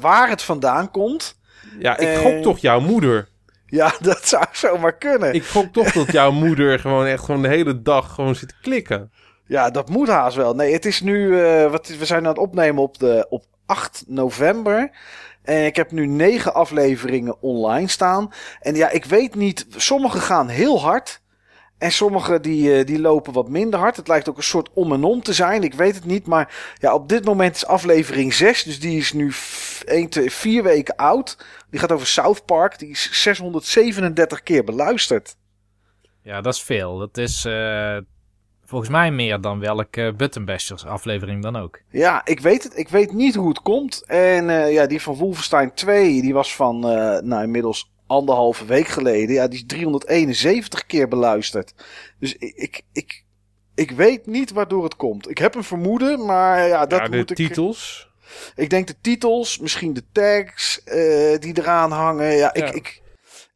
[0.00, 1.38] waar het vandaan komt.
[1.78, 3.28] Ja, ik gok toch jouw moeder.
[3.66, 5.34] Ja, dat zou zomaar kunnen.
[5.34, 8.54] Ik gok toch dat jouw moeder gewoon echt gewoon de hele dag gewoon zit te
[8.62, 9.12] klikken.
[9.46, 10.54] Ja, dat moet haast wel.
[10.54, 11.36] Nee, het is nu.
[11.70, 14.90] wat, we zijn aan het opnemen op, de, op 8 november.
[15.44, 18.32] En ik heb nu negen afleveringen online staan.
[18.60, 19.66] En ja, ik weet niet.
[19.76, 21.22] Sommige gaan heel hard.
[21.78, 23.96] En sommige die, eh, die lopen wat minder hard.
[23.96, 25.62] Het lijkt ook een soort om en om te zijn.
[25.62, 26.26] Ik weet het niet.
[26.26, 28.62] Maar ja, op dit moment is aflevering 6.
[28.62, 29.32] Dus die is nu
[29.84, 31.36] 1, 2, 4 weken oud.
[31.70, 32.78] Die gaat over South Park.
[32.78, 35.36] Die is 637 keer beluisterd.
[36.22, 36.98] Ja, dat is veel.
[36.98, 37.96] Dat is eh,
[38.74, 41.80] volgens mij meer dan welke Buttonbashers aflevering dan ook.
[41.90, 42.78] Ja, ik weet het.
[42.78, 44.02] Ik weet niet hoe het komt.
[44.06, 48.86] En eh, ja, die van Wolfenstein 2, die was van, eh, nou inmiddels anderhalve week
[48.86, 49.34] geleden.
[49.34, 51.74] Ja, die is 371 keer beluisterd.
[52.18, 53.24] Dus ik, ik, ik,
[53.74, 55.30] ik weet niet waardoor het komt.
[55.30, 57.36] Ik heb een vermoeden, maar ja, dat ja, de moet ik...
[57.36, 58.08] titels.
[58.54, 62.36] Ik denk de titels, misschien de tags eh, die eraan hangen.
[62.36, 62.72] Ja, ik, Ja.
[62.72, 63.02] Ik,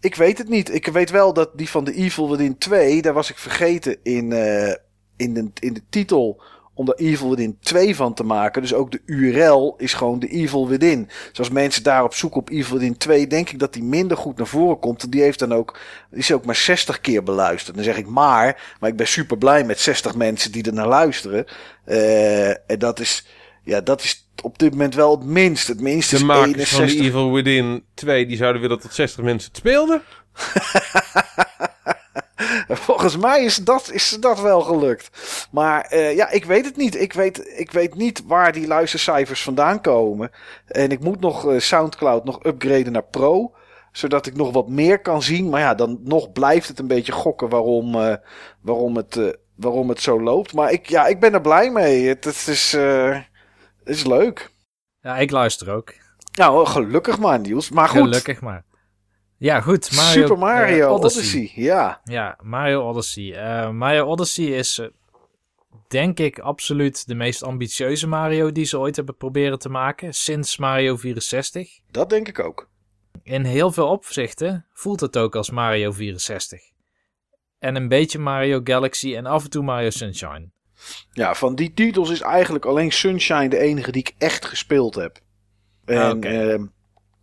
[0.01, 0.75] ik weet het niet.
[0.75, 4.33] Ik weet wel dat die van de Evil Within 2, daar was ik vergeten in,
[4.33, 4.75] eh,
[5.19, 6.41] in, de, in de titel
[6.79, 8.62] om er Evil Within 2 van te maken.
[8.62, 11.09] Dus ook de URL is gewoon de Evil Within.
[11.29, 14.16] Dus als mensen daar op zoek op Evil Within 2, denk ik dat die minder
[14.16, 15.12] goed naar voren komt.
[15.12, 15.79] Die heeft dan ook,
[16.11, 17.77] is ook maar 60 keer beluisterd.
[17.77, 20.89] Dan zeg ik maar, maar ik ben super blij met 60 mensen die er naar
[20.89, 21.45] luisteren.
[21.85, 23.27] Eh, en dat is,
[23.64, 25.69] ja, dat is op dit moment wel het minst.
[25.69, 26.97] Het minst De is makers 61.
[26.97, 30.03] van Evil Within 2, die zouden willen dat 60 mensen het speelden.
[32.68, 35.11] Volgens mij is dat, is dat wel gelukt.
[35.51, 37.01] Maar eh, ja, ik weet het niet.
[37.01, 40.30] Ik weet, ik weet niet waar die luistercijfers vandaan komen.
[40.66, 43.52] En ik moet nog eh, Soundcloud nog upgraden naar Pro.
[43.93, 45.48] Zodat ik nog wat meer kan zien.
[45.48, 48.15] Maar ja, dan nog blijft het een beetje gokken waarom, eh,
[48.60, 50.52] waarom, het, waarom het zo loopt.
[50.52, 52.09] Maar ik, ja, ik ben er blij mee.
[52.09, 53.27] Het, het is, het
[53.85, 54.51] is leuk.
[55.01, 55.94] Ja, ik luister ook.
[56.32, 57.70] Nou, gelukkig maar, Niels.
[57.70, 58.65] Maar goed, Gelukkig maar.
[59.39, 59.93] Ja, goed.
[59.93, 61.52] Mario, Super Mario eh, Odyssey.
[61.55, 62.01] Ja.
[62.05, 63.32] Ja, Mario Odyssey.
[63.35, 64.86] Eh, Mario Odyssey is, eh,
[65.89, 70.15] denk ik, absoluut de meest ambitieuze Mario die ze ooit hebben proberen te maken.
[70.15, 71.81] Sinds Mario 64.
[71.90, 72.69] Dat denk ik ook.
[73.23, 76.60] In heel veel opzichten voelt het ook als Mario 64.
[77.59, 80.51] En een beetje Mario Galaxy en af en toe Mario Sunshine.
[81.12, 85.19] Ja, van die titels is eigenlijk alleen Sunshine de enige die ik echt gespeeld heb.
[85.85, 86.69] En Ah, oké.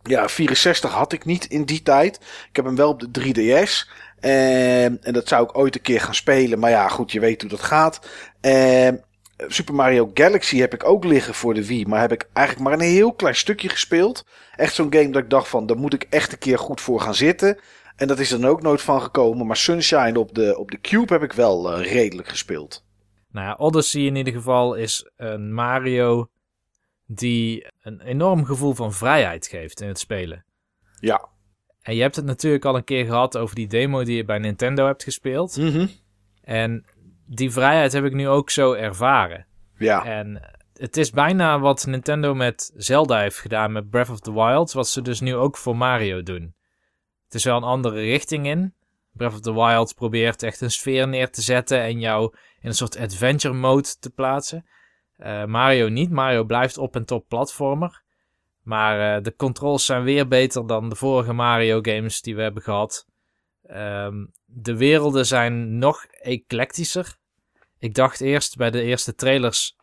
[0.06, 2.16] Ja, 64 had ik niet in die tijd.
[2.48, 3.90] Ik heb hem wel op de 3DS.
[4.20, 6.58] Ehm, en dat zou ik ooit een keer gaan spelen.
[6.58, 8.00] Maar ja, goed, je weet hoe dat gaat.
[8.40, 8.96] Ehm,
[9.36, 11.86] Super Mario Galaxy heb ik ook liggen voor de Wii.
[11.86, 14.24] Maar heb ik eigenlijk maar een heel klein stukje gespeeld.
[14.56, 17.00] Echt zo'n game dat ik dacht van, daar moet ik echt een keer goed voor
[17.00, 17.58] gaan zitten.
[17.96, 19.46] En dat is dan ook nooit van gekomen.
[19.46, 22.84] Maar Sunshine op de, op de Cube heb ik wel eh, redelijk gespeeld.
[23.30, 26.28] Nou ja, Odyssey in ieder geval is een Mario
[27.06, 30.44] die een enorm gevoel van vrijheid geeft in het spelen.
[31.00, 31.28] Ja.
[31.82, 34.38] En je hebt het natuurlijk al een keer gehad over die demo die je bij
[34.38, 35.56] Nintendo hebt gespeeld.
[35.56, 35.86] Mhm.
[36.42, 36.84] En
[37.26, 39.46] die vrijheid heb ik nu ook zo ervaren.
[39.78, 40.04] Ja.
[40.04, 44.72] En het is bijna wat Nintendo met Zelda heeft gedaan met Breath of the Wild,
[44.72, 46.54] wat ze dus nu ook voor Mario doen.
[47.24, 48.74] Het is wel een andere richting in.
[49.12, 52.74] Breath of the Wild probeert echt een sfeer neer te zetten en jou in een
[52.74, 54.66] soort adventure mode te plaatsen.
[55.18, 56.10] Uh, Mario niet.
[56.10, 58.02] Mario blijft op en top platformer.
[58.62, 62.62] Maar uh, de controls zijn weer beter dan de vorige Mario games die we hebben
[62.62, 63.06] gehad.
[63.70, 67.16] Um, de werelden zijn nog eclectischer.
[67.78, 69.76] Ik dacht eerst bij de eerste trailers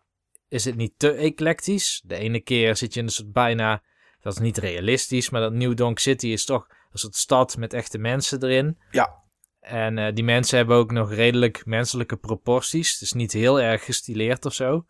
[0.53, 2.01] is het niet te eclectisch.
[2.05, 3.83] De ene keer zit je in een soort bijna,
[4.21, 7.73] dat is niet realistisch, maar dat New Donk City is toch een soort stad met
[7.73, 8.77] echte mensen erin.
[8.91, 9.21] Ja.
[9.59, 12.91] En uh, die mensen hebben ook nog redelijk menselijke proporties.
[12.91, 14.85] Het is niet heel erg gestileerd of zo.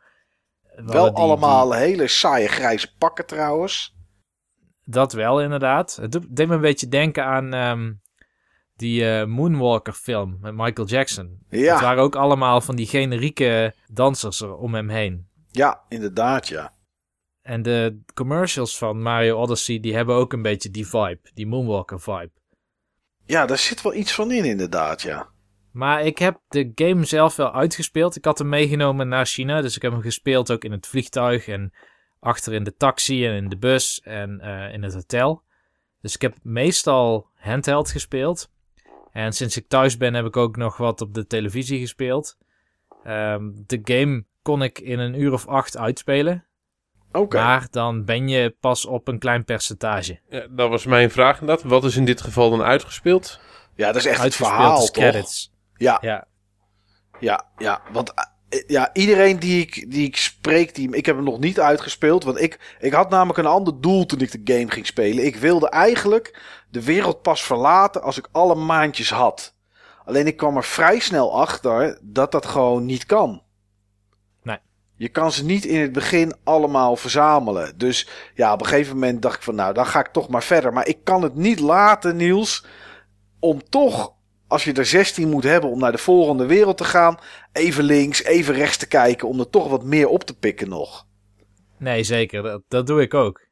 [0.75, 1.79] Wel die, allemaal die...
[1.79, 3.95] hele saaie grijze pakken trouwens.
[4.85, 5.95] Dat wel inderdaad.
[5.95, 8.01] Het deed me een beetje denken aan um,
[8.75, 11.39] die uh, Moonwalker film met Michael Jackson.
[11.49, 11.73] Ja.
[11.73, 15.27] Het waren ook allemaal van die generieke dansers er om hem heen.
[15.51, 16.73] Ja, inderdaad ja.
[17.41, 21.19] En de commercials van Mario Odyssey die hebben ook een beetje die vibe.
[21.33, 22.31] Die Moonwalker vibe.
[23.25, 25.32] Ja, daar zit wel iets van in inderdaad ja.
[25.73, 28.15] Maar ik heb de game zelf wel uitgespeeld.
[28.15, 29.61] Ik had hem meegenomen naar China.
[29.61, 31.47] Dus ik heb hem gespeeld ook in het vliegtuig.
[31.47, 31.73] En
[32.19, 35.43] achter in de taxi en in de bus en uh, in het hotel.
[36.01, 38.51] Dus ik heb meestal handheld gespeeld.
[39.11, 42.37] En sinds ik thuis ben heb ik ook nog wat op de televisie gespeeld.
[43.07, 46.45] Um, de game kon ik in een uur of acht uitspelen.
[47.07, 47.19] Oké.
[47.19, 47.43] Okay.
[47.43, 50.19] Maar dan ben je pas op een klein percentage.
[50.29, 51.65] Ja, dat was mijn vraag inderdaad.
[51.65, 53.39] Wat is in dit geval dan uitgespeeld?
[53.75, 54.91] Ja, dat is echt het verhaal, toch?
[54.91, 55.52] credits.
[55.75, 55.97] Ja.
[56.01, 56.27] Ja.
[57.19, 58.13] Ja, ja, want
[58.67, 62.23] ja, iedereen die ik, die ik spreek, die, ik heb hem nog niet uitgespeeld.
[62.23, 65.25] Want ik, ik had namelijk een ander doel toen ik de game ging spelen.
[65.25, 69.55] Ik wilde eigenlijk de wereld pas verlaten als ik alle maandjes had.
[70.05, 73.41] Alleen ik kwam er vrij snel achter dat dat gewoon niet kan.
[74.41, 74.57] Nee.
[74.95, 77.77] Je kan ze niet in het begin allemaal verzamelen.
[77.77, 80.43] Dus ja, op een gegeven moment dacht ik van nou, dan ga ik toch maar
[80.43, 80.73] verder.
[80.73, 82.65] Maar ik kan het niet laten, Niels,
[83.39, 84.13] om toch
[84.53, 87.19] als je er 16 moet hebben om naar de volgende wereld te gaan,
[87.51, 91.07] even links, even rechts te kijken om er toch wat meer op te pikken nog.
[91.77, 92.43] Nee, zeker.
[92.43, 93.47] Dat, dat doe ik ook.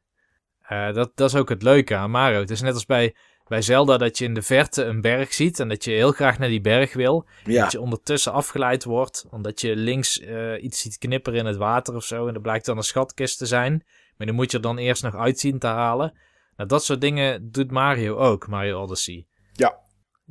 [0.72, 2.40] Uh, dat, dat is ook het leuke aan Mario.
[2.40, 3.14] Het is net als bij,
[3.46, 6.38] bij Zelda dat je in de verte een berg ziet en dat je heel graag
[6.38, 7.26] naar die berg wil.
[7.44, 7.62] Ja.
[7.62, 11.94] Dat je ondertussen afgeleid wordt, omdat je links uh, iets ziet knipperen in het water
[11.94, 12.26] of zo.
[12.26, 13.84] En dat blijkt dan een schatkist te zijn.
[14.16, 16.18] Maar die moet je er dan eerst nog uitzien te halen.
[16.56, 19.26] Nou, dat soort dingen doet Mario ook, Mario Odyssey.
[19.52, 19.80] Ja.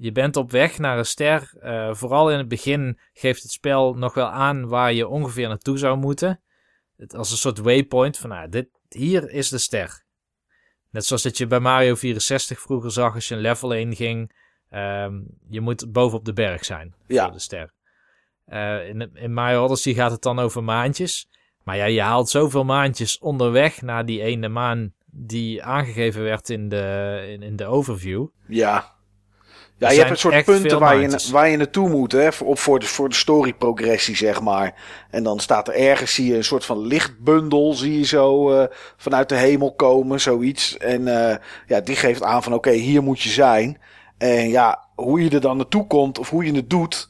[0.02, 1.54] Je bent op weg naar een ster.
[1.64, 5.78] Uh, vooral in het begin geeft het spel nog wel aan waar je ongeveer naartoe
[5.78, 6.42] zou moeten.
[6.98, 10.04] Het, als een soort waypoint van nou, dit, hier is de ster.
[10.90, 14.32] Net zoals dat je bij Mario 64 vroeger zag als je een level in ging.
[14.70, 17.24] Um, je moet bovenop de berg zijn ja.
[17.24, 17.74] voor de ster.
[18.48, 21.30] Uh, in, in Mario Odyssey gaat het dan over maandjes.
[21.64, 26.70] Maar ja, je haalt zoveel maandjes onderweg naar die ene maan die aangegeven werd in
[26.70, 28.28] de, in, in de overview.
[28.48, 29.00] Ja.
[29.82, 32.80] Ja, je hebt een soort punten waar je, waar je naartoe moet, hè, voor, voor,
[32.80, 34.74] de, voor de story progressie, zeg maar.
[35.10, 38.64] En dan staat er ergens, zie je een soort van lichtbundel, zie je zo uh,
[38.98, 40.78] vanuit de hemel komen, zoiets.
[40.78, 41.36] En uh,
[41.68, 43.78] ja, die geeft aan van, oké, okay, hier moet je zijn.
[44.18, 47.10] En ja, hoe je er dan naartoe komt, of hoe je het doet,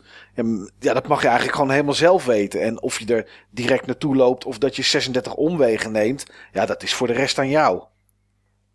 [0.79, 2.61] ja, dat mag je eigenlijk gewoon helemaal zelf weten.
[2.61, 6.83] En of je er direct naartoe loopt, of dat je 36 omwegen neemt, ja, dat
[6.83, 7.83] is voor de rest aan jou.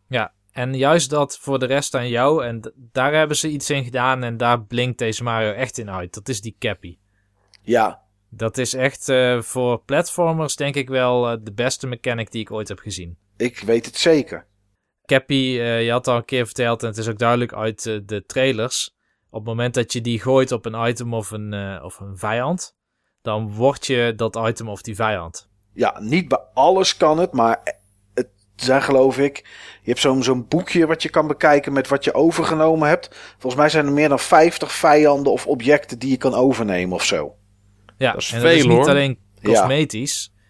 [0.09, 2.45] Ja, en juist dat voor de rest aan jou.
[2.45, 4.23] En daar hebben ze iets in gedaan.
[4.23, 6.15] En daar blinkt deze Mario echt in uit.
[6.15, 6.99] Dat is die Cappy.
[7.63, 8.03] Ja.
[8.31, 12.51] Dat is echt uh, voor platformers denk ik wel uh, de beste mechanic die ik
[12.51, 13.19] ooit heb gezien.
[13.37, 14.47] Ik weet het zeker.
[15.05, 16.83] Cappy, uh, je had al een keer verteld.
[16.83, 18.97] En het is ook duidelijk uit de trailers.
[19.31, 22.77] Op het moment dat je die gooit op een item of een, of een vijand.
[23.23, 25.49] Dan word je dat item of die vijand.
[25.73, 27.33] Ja, niet bij alles kan het.
[27.33, 27.75] Maar
[28.57, 29.37] zijn geloof ik.
[29.83, 33.17] Je hebt zo'n zo'n boekje wat je kan bekijken met wat je overgenomen hebt.
[33.39, 37.05] Volgens mij zijn er meer dan 50 vijanden of objecten die je kan overnemen of
[37.05, 37.35] zo.
[37.99, 38.89] Ja, dat is en veel, dat is niet hoor.
[38.89, 40.33] alleen cosmetisch.
[40.35, 40.41] Ja.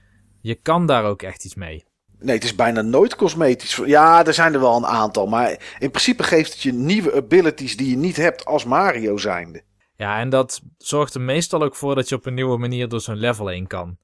[0.40, 1.84] Je kan daar ook echt iets mee.
[2.18, 3.80] Nee, het is bijna nooit cosmetisch.
[3.84, 5.26] Ja, er zijn er wel een aantal.
[5.26, 9.62] Maar in principe geeft het je nieuwe abilities die je niet hebt als Mario zijnde.
[9.96, 13.00] Ja, en dat zorgt er meestal ook voor dat je op een nieuwe manier door
[13.00, 13.98] zo'n level heen kan.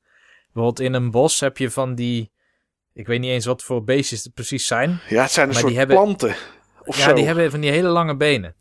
[0.52, 2.31] Bijvoorbeeld in een bos heb je van die
[2.92, 5.00] ik weet niet eens wat voor beestjes het precies zijn.
[5.08, 6.34] Ja, het zijn een soort hebben, planten.
[6.84, 7.14] Of ja, zo.
[7.14, 8.54] die hebben van die hele lange benen.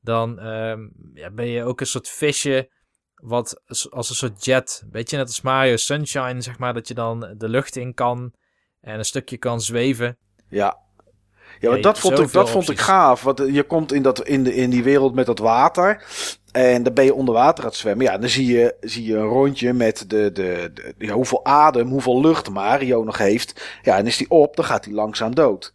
[0.00, 2.70] dan ehm, ja, ben je ook een soort visje
[3.14, 6.94] wat als als een soort jet, beetje net als Mario Sunshine, zeg maar, dat je
[6.94, 8.32] dan de lucht in kan
[8.80, 10.18] en een stukje kan zweven.
[10.48, 10.78] Ja.
[11.60, 13.22] Ja, maar dat vond, ik, dat vond ik gaaf.
[13.22, 16.04] Want eh, je komt in, dat, in, de, in die wereld met dat water.
[16.52, 18.06] En dan ben je onder water aan het zwemmen.
[18.06, 21.88] Ja, dan zie je, zie je een rondje met de, de, de, ja, hoeveel adem,
[21.88, 23.78] hoeveel lucht Mario nog heeft.
[23.82, 25.72] Ja, en is die op, dan gaat hij langzaam dood.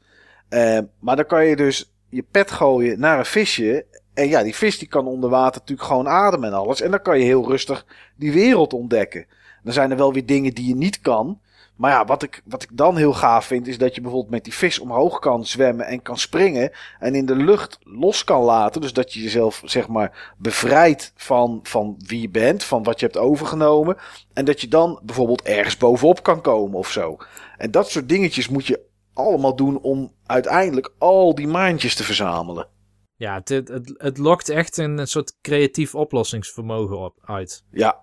[0.50, 3.86] Eh, maar dan kan je dus je pet gooien naar een visje.
[4.14, 6.82] En ja, die vis die kan onder water natuurlijk gewoon ademen en alles.
[6.82, 7.86] En dan kan je heel rustig
[8.16, 9.26] die wereld ontdekken.
[9.64, 11.40] Dan zijn er wel weer dingen die je niet kan.
[11.76, 14.44] Maar ja, wat ik, wat ik dan heel gaaf vind, is dat je bijvoorbeeld met
[14.44, 16.72] die vis omhoog kan zwemmen en kan springen.
[17.00, 18.82] En in de lucht los kan laten.
[18.82, 23.06] Dus dat je jezelf, zeg maar, bevrijdt van, van wie je bent, van wat je
[23.06, 23.98] hebt overgenomen.
[24.34, 27.18] En dat je dan bijvoorbeeld ergens bovenop kan komen of zo.
[27.58, 32.68] En dat soort dingetjes moet je allemaal doen om uiteindelijk al die maandjes te verzamelen.
[33.16, 37.64] Ja, het, het, het, lokt echt een, een soort creatief oplossingsvermogen op, uit.
[37.72, 38.02] Ja.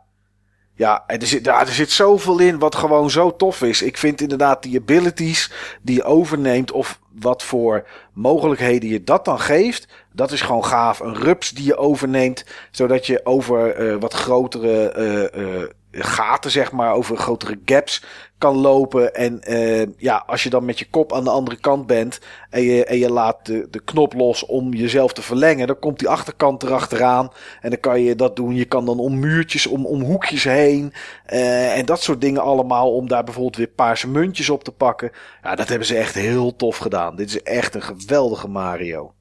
[0.80, 3.82] Ja, er zit, ja, er zit zoveel in wat gewoon zo tof is.
[3.82, 5.52] Ik vind inderdaad die abilities
[5.82, 9.88] die je overneemt of wat voor mogelijkheden je dat dan geeft.
[10.12, 11.00] Dat is gewoon gaaf.
[11.00, 16.72] Een rups die je overneemt, zodat je over eh, wat grotere eh, eh, gaten, zeg
[16.72, 18.04] maar, over grotere gaps
[18.40, 19.14] kan lopen.
[19.14, 22.62] En eh, ja, als je dan met je kop aan de andere kant bent en
[22.62, 26.08] je, en je laat de, de knop los om jezelf te verlengen, dan komt die
[26.08, 27.30] achterkant erachteraan.
[27.60, 28.54] En dan kan je dat doen.
[28.54, 30.92] Je kan dan om muurtjes, om, om hoekjes heen.
[31.24, 32.94] eh, en dat soort dingen allemaal.
[32.94, 35.10] Om daar bijvoorbeeld weer paarse muntjes op te pakken.
[35.42, 37.16] Ja, dat hebben ze echt heel tof gedaan.
[37.16, 39.14] Dit is echt een geweldige Mario.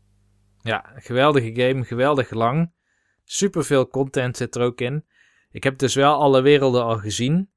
[0.61, 2.71] Ja, geweldige game, geweldig lang.
[3.23, 5.05] Superveel content zit er ook in.
[5.51, 7.49] Ik heb dus wel alle werelden al gezien.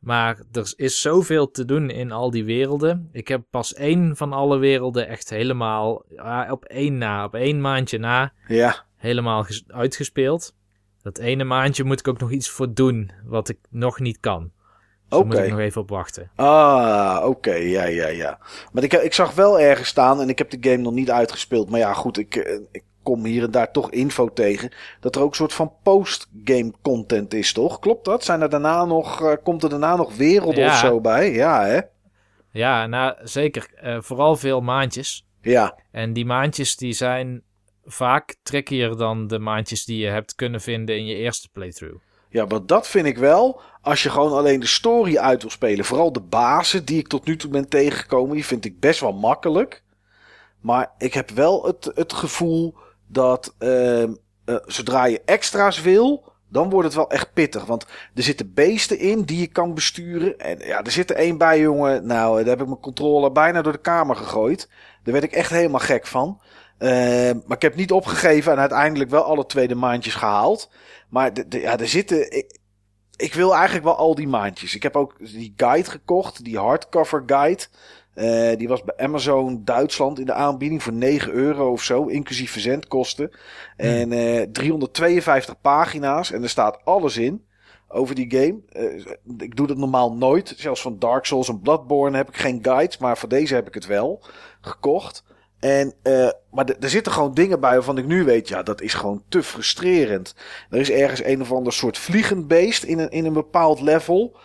[0.00, 3.08] Maar er is zoveel te doen in al die werelden.
[3.12, 6.04] Ik heb pas één van alle werelden echt helemaal
[6.50, 10.54] op één na, op één maandje na, Ja, helemaal ges- uitgespeeld.
[11.02, 14.40] Dat ene maandje moet ik ook nog iets voor doen, wat ik nog niet kan.
[14.42, 16.30] Dus daar moet ik nog even op wachten.
[16.36, 18.38] Ah, oké, ja, ja, ja.
[18.72, 21.70] Maar ik, ik zag wel ergens staan, en ik heb de game nog niet uitgespeeld.
[21.70, 24.72] Maar ja, goed, ik, eh, ik kom hier en daar toch info tegen.
[25.00, 27.78] Dat er ook een soort van post-game content is, toch?
[27.78, 28.24] Klopt dat?
[28.24, 30.70] Zijn er daarna nog, eh, komt er daarna nog werelden Ja.
[30.72, 31.32] of zo bij?
[31.32, 31.80] Ja, hè?
[32.52, 33.68] Ja, nou zeker.
[33.74, 35.26] eh, vooral veel maandjes.
[35.42, 37.42] Ja, En die maandjes die zijn
[37.84, 41.96] vaak trickier dan de maandjes die je hebt kunnen vinden in je eerste playthrough.
[42.28, 43.60] ja, maar dat vind ik wel.
[43.82, 45.84] Als je gewoon alleen de story uit wil spelen.
[45.84, 48.34] Vooral de bazen die ik tot nu toe ben tegengekomen.
[48.34, 49.82] Die vind ik best wel makkelijk.
[50.60, 52.74] Maar ik heb wel het, het gevoel
[53.12, 54.12] dat ehm,
[54.44, 57.64] eh, zodra je extra's wil, dan wordt het wel echt pittig.
[57.64, 60.38] Want er zitten beesten in die je kan besturen.
[60.38, 62.06] En ja, er zit er één bij, jongen.
[62.06, 64.68] Nou, daar heb ik mijn controller bijna door de kamer gegooid.
[65.02, 66.40] Daar werd ik echt helemaal gek van.
[66.78, 70.70] Ehm, maar ik heb niet opgegeven en uiteindelijk wel alle tweede maandjes gehaald.
[71.08, 72.36] Maar de- ja, er zitten.
[72.36, 72.58] Ik,
[73.16, 74.74] ik wil eigenlijk wel al die maandjes.
[74.74, 77.62] Ik heb ook die guide gekocht, die hardcover guide.
[78.14, 82.52] Eh, die was bij Amazon Duitsland in de aanbieding voor 9 euro of zo, inclusief
[82.52, 83.30] verzendkosten.
[83.76, 87.44] En eh 352 pagina's en er staat alles in
[87.88, 88.60] over die game.
[88.68, 89.06] Eh,
[89.38, 90.54] ik doe dat normaal nooit.
[90.56, 93.74] Zelfs van Dark Souls en Bloodborne heb ik geen guides, maar voor deze heb ik
[93.74, 94.22] het wel
[94.60, 95.24] gekocht.
[95.58, 98.94] En, eh, maar er zitten gewoon dingen bij waarvan ik nu weet, ja, dat is
[98.94, 100.34] gewoon te frustrerend.
[100.70, 104.36] Er is ergens een of ander soort vliegend beest in een, in een bepaald level.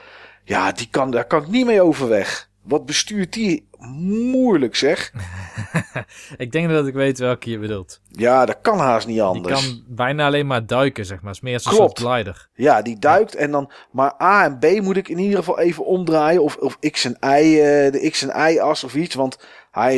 [0.44, 2.50] Ja, die kan, daar kan ik niet mee overweg.
[2.68, 5.12] Wat bestuurt die moeilijk, zeg.
[6.38, 8.02] Ik denk dat ik weet welke je bedoelt.
[8.12, 9.54] Ja, dat kan haast niet Die anders.
[9.66, 11.28] kan bijna alleen maar duiken, zeg maar.
[11.28, 12.00] Het is meer als een Klopt.
[12.00, 12.50] soort glider.
[12.54, 13.72] Ja, die duikt en dan.
[13.92, 16.44] Maar A en B moet ik in ieder geval even omdraaien.
[16.44, 19.16] Of, of X en Y, eh, de X en Y-as of iets.
[19.16, 19.38] Want
[19.72, 19.94] hij.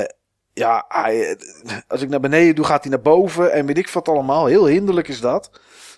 [0.00, 0.04] eh,
[0.52, 3.52] ja, hij, eh, als ik naar beneden doe, gaat hij naar boven.
[3.52, 4.46] En weet ik wat allemaal.
[4.46, 5.50] Heel hinderlijk is dat.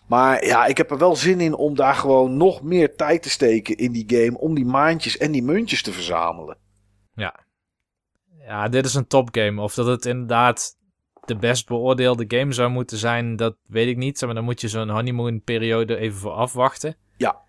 [0.07, 3.31] Maar ja, ik heb er wel zin in om daar gewoon nog meer tijd te
[3.31, 4.39] steken in die game.
[4.39, 6.57] Om die maandjes en die muntjes te verzamelen.
[8.47, 9.61] Ja, dit is een topgame.
[9.61, 10.77] Of dat het inderdaad
[11.25, 14.21] de best beoordeelde game zou moeten zijn, dat weet ik niet.
[14.21, 16.97] Maar dan moet je zo'n honeymoon periode even voor afwachten.
[17.17, 17.41] Ja.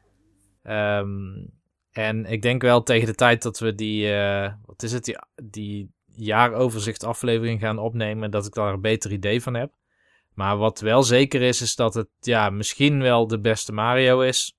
[0.63, 1.45] Ehm,
[1.91, 5.17] en ik denk wel tegen de tijd dat we die, eh, wat is het, die,
[5.43, 9.71] die jaaroverzicht aflevering gaan opnemen, dat ik daar een beter idee van heb.
[10.35, 14.55] Maar wat wel zeker is, is dat het ja, misschien wel de beste Mario is.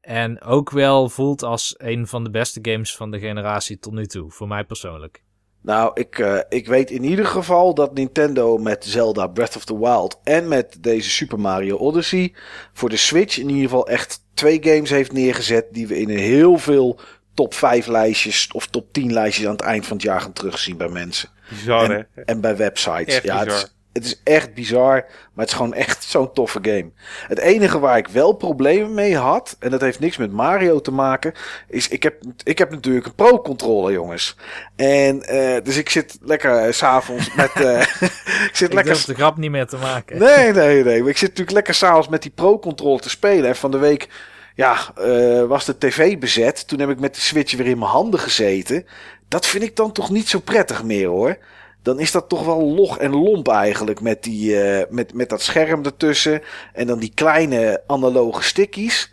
[0.00, 4.06] En ook wel voelt als een van de beste games van de generatie tot nu
[4.06, 5.22] toe, voor mij persoonlijk.
[5.62, 9.78] Nou, ik, eh, ik weet in ieder geval dat Nintendo met Zelda Breath of the
[9.78, 12.34] Wild en met deze Super Mario Odyssey
[12.72, 16.18] voor de Switch in ieder geval echt twee games heeft neergezet die we in een
[16.18, 17.00] heel veel
[17.34, 20.76] top 5 lijstjes of top 10 lijstjes aan het eind van het jaar gaan terugzien
[20.76, 21.28] bij mensen.
[21.48, 22.22] Bizar, hè?
[22.24, 23.14] En bij websites.
[23.14, 23.62] Echt ja, het bizar.
[23.62, 26.90] is, Het is echt bizar, maar het is gewoon echt zo'n toffe game.
[27.26, 30.90] Het enige waar ik wel problemen mee had, en dat heeft niks met Mario te
[30.90, 31.32] maken,
[31.68, 32.14] is ik heb,
[32.44, 34.36] ik heb natuurlijk een pro-controller, jongens.
[34.76, 37.50] En uh, dus ik zit lekker uh, s'avonds met.
[37.56, 37.80] Uh,
[38.48, 39.06] ik zit ik lekker.
[39.06, 40.18] de grap niet meer te maken.
[40.18, 40.98] Nee, nee, nee.
[40.98, 43.48] Ik zit natuurlijk lekker s'avonds met die pro-controller te spelen.
[43.48, 44.08] En van de week
[44.54, 46.68] ja, uh, was de tv bezet.
[46.68, 48.86] Toen heb ik met de Switch weer in mijn handen gezeten.
[49.28, 51.38] Dat vind ik dan toch niet zo prettig meer hoor.
[51.82, 55.42] Dan is dat toch wel log en lomp eigenlijk met, die, uh, met, met dat
[55.42, 56.42] scherm ertussen.
[56.72, 59.12] En dan die kleine analoge stickies.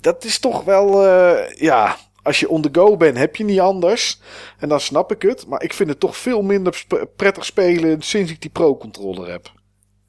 [0.00, 3.60] Dat is toch wel, uh, ja, als je on the go bent heb je niet
[3.60, 4.20] anders.
[4.58, 5.46] En dan snap ik het.
[5.46, 6.84] Maar ik vind het toch veel minder
[7.16, 9.52] prettig spelen sinds ik die pro-controller heb.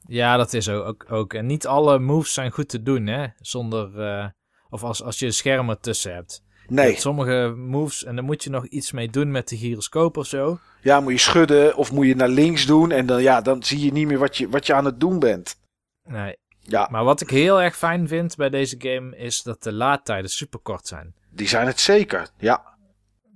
[0.06, 1.34] Ja, dat is ook, ook.
[1.34, 3.26] En niet alle moves zijn goed te doen, hè.
[3.40, 3.90] Zonder...
[3.96, 4.26] Uh
[4.74, 6.42] of als, als je schermen tussen hebt.
[6.68, 6.96] Nee.
[6.96, 10.58] sommige moves, en dan moet je nog iets mee doen met de gyroscoop of zo.
[10.82, 12.90] Ja, moet je schudden of moet je naar links doen.
[12.90, 15.18] En dan, ja, dan zie je niet meer wat je, wat je aan het doen
[15.18, 15.56] bent.
[16.04, 16.36] Nee.
[16.58, 16.88] Ja.
[16.90, 20.60] Maar wat ik heel erg fijn vind bij deze game is dat de laadtijden super
[20.60, 21.14] kort zijn.
[21.30, 22.76] Die zijn het zeker, ja.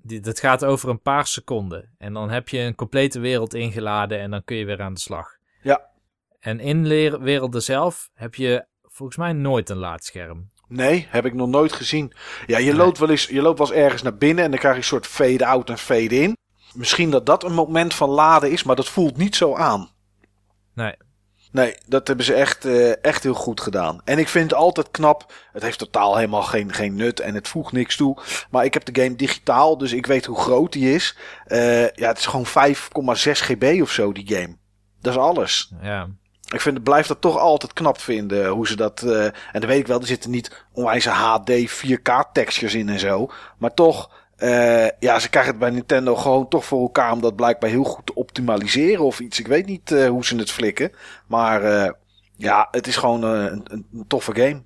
[0.03, 1.95] Die, dat gaat over een paar seconden.
[1.99, 5.01] En dan heb je een complete wereld ingeladen en dan kun je weer aan de
[5.01, 5.37] slag.
[5.63, 5.91] Ja.
[6.41, 6.89] En in
[7.23, 10.49] werelden zelf heb je volgens mij nooit een laadscherm.
[10.69, 12.13] Nee, heb ik nog nooit gezien.
[12.47, 14.75] Ja, je, loopt wel eens, je loopt wel eens ergens naar binnen en dan krijg
[14.75, 16.37] je een soort fade-out en fade-in.
[16.75, 19.91] Misschien dat dat een moment van laden is, maar dat voelt niet zo aan.
[20.75, 20.95] Nee.
[21.53, 24.01] Nee, dat hebben ze echt, uh, echt heel goed gedaan.
[24.05, 25.33] En ik vind het altijd knap.
[25.53, 28.19] Het heeft totaal helemaal geen, geen nut en het voegt niks toe.
[28.51, 31.17] Maar ik heb de game digitaal, dus ik weet hoe groot die is.
[31.47, 34.57] Uh, ja, het is gewoon 5,6 GB of zo, die game.
[35.01, 35.73] Dat is alles.
[35.83, 36.09] Ja
[36.55, 38.49] ik vind, blijf dat toch altijd knap vinden.
[38.49, 39.03] Hoe ze dat.
[39.03, 42.99] Uh, en dan weet ik wel, er zitten niet onwijze HD 4K textures in en
[42.99, 43.31] zo.
[43.59, 44.17] Maar toch.
[44.39, 47.85] Uh, ja, ze krijgen het bij Nintendo gewoon toch voor elkaar om dat blijkbaar heel
[47.85, 49.39] goed te optimaliseren of iets.
[49.39, 50.93] Ik weet niet uh, hoe ze het flikken.
[51.27, 51.93] Maar
[52.37, 54.63] ja, het is gewoon een, een, toffe game.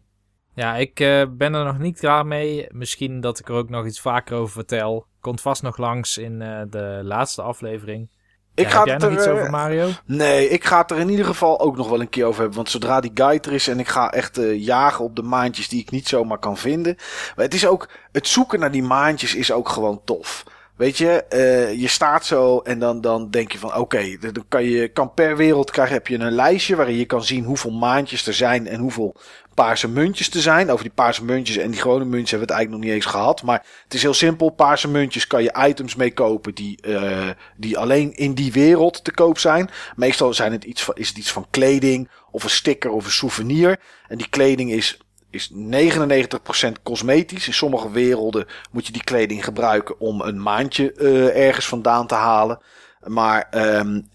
[0.54, 0.94] Ja, ik
[1.30, 2.66] ben er nog niet klaar mee.
[2.70, 5.06] Misschien dat ik er ook nog iets vaker over vertel.
[5.20, 6.38] Komt vast nog langs in
[6.70, 8.08] de laatste aflevering.
[8.54, 9.88] Ik ga heb jij nog iets over eh, Mario?
[10.04, 12.56] Nee, ik ga het er in ieder geval ook nog wel een keer over hebben.
[12.56, 15.68] Want zodra die guide er is en ik ga echt uh, jagen op de maandjes
[15.68, 16.96] die ik niet zomaar kan vinden.
[17.36, 20.44] Maar het is ook, het zoeken naar die maandjes is ook gewoon tof.
[20.76, 24.44] Weet je, uh, je staat zo en dan, dan denk je van oké, okay, dan
[24.48, 28.26] kan je kan per wereld heb je een lijstje waarin je kan zien hoeveel maandjes
[28.26, 29.14] er zijn en hoeveel
[29.54, 30.70] paarse muntjes te zijn.
[30.70, 33.14] Over die paarse muntjes en die gewone muntjes hebben we het eigenlijk nog niet eens
[33.14, 33.42] gehad.
[33.42, 34.50] Maar het is heel simpel.
[34.50, 39.12] Paarse muntjes kan je items mee kopen die, uh, die alleen in die wereld te
[39.12, 39.70] koop zijn.
[39.96, 43.10] Meestal zijn het iets van, is het iets van kleding of een sticker of een
[43.10, 43.80] souvenir.
[44.08, 44.98] En die kleding is
[45.30, 47.46] is 99% cosmetisch.
[47.46, 52.14] In sommige werelden moet je die kleding gebruiken om een maandje uh, ergens vandaan te
[52.14, 52.58] halen.
[53.06, 53.48] Maar
[53.78, 54.08] um,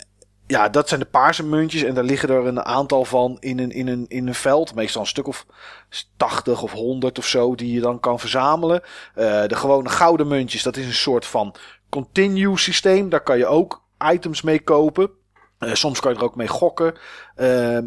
[0.48, 1.84] ja, dat zijn de paarse muntjes.
[1.84, 4.76] En daar liggen er een aantal van in een, in een, in een veld.
[4.76, 5.45] Meestal een stuk of
[6.18, 8.82] 80 of 100 of zo die je dan kan verzamelen.
[9.15, 11.56] Uh, de gewone gouden muntjes, dat is een soort van
[11.90, 13.10] continue systeem.
[13.10, 15.10] Daar kan je ook items mee kopen.
[15.60, 16.98] Uh, soms kan je er ook mee gokken.
[17.38, 17.78] Uh,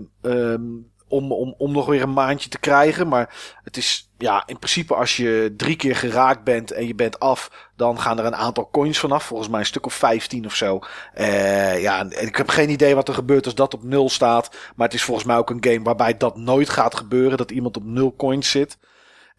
[1.09, 3.09] om, om, om nog weer een maandje te krijgen.
[3.09, 7.19] Maar het is ja, in principe als je drie keer geraakt bent en je bent
[7.21, 9.25] af, dan gaan er een aantal coins vanaf.
[9.25, 10.79] Volgens mij een stuk of 15 of zo.
[11.19, 14.51] Uh, ja, en ik heb geen idee wat er gebeurt als dat op nul staat.
[14.77, 17.39] Maar het is volgens mij ook een game waarbij dat nooit gaat gebeuren.
[17.39, 18.79] Dat iemand op nul coins zit.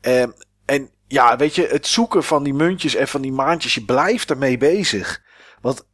[0.01, 0.23] Uh,
[0.65, 4.29] en ja, weet je, het zoeken van die muntjes en van die maandjes, je blijft
[4.29, 5.21] ermee bezig.
[5.61, 5.85] Want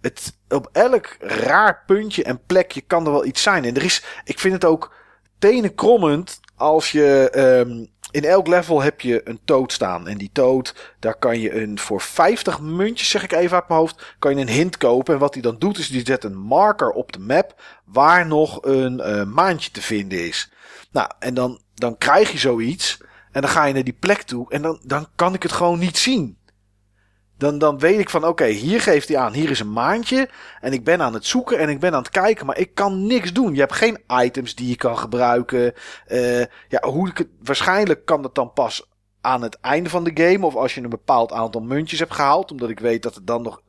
[0.00, 3.64] het, op elk raar puntje en plekje kan er wel iets zijn.
[3.64, 4.94] En er is, ik vind het ook
[5.38, 7.32] tenen krommend als je
[7.66, 10.08] um, in elk level heb je een toad staan.
[10.08, 13.80] En die toad, daar kan je een voor 50 muntjes, zeg ik even uit mijn
[13.80, 15.14] hoofd, kan je een hint kopen.
[15.14, 18.64] En wat hij dan doet, is die zet een marker op de map waar nog
[18.64, 20.52] een uh, maandje te vinden is.
[20.90, 22.98] Nou, en dan, dan krijg je zoiets.
[23.32, 25.78] En dan ga je naar die plek toe en dan, dan kan ik het gewoon
[25.78, 26.38] niet zien.
[27.40, 30.28] Dan, dan weet ik van oké, hier geeft hij aan, hier is een maandje.
[30.60, 33.06] En ik ben aan het zoeken en ik ben aan het kijken, maar ik kan
[33.06, 33.54] niks doen.
[33.54, 35.74] Je hebt geen items die je kan gebruiken.
[36.08, 36.38] Uh,
[36.68, 38.88] ja, hoe ik het, waarschijnlijk kan dat dan pas
[39.20, 40.46] aan het einde van de game.
[40.46, 42.50] Of als je een bepaald aantal muntjes hebt gehaald.
[42.50, 43.60] Omdat ik weet dat er dan nog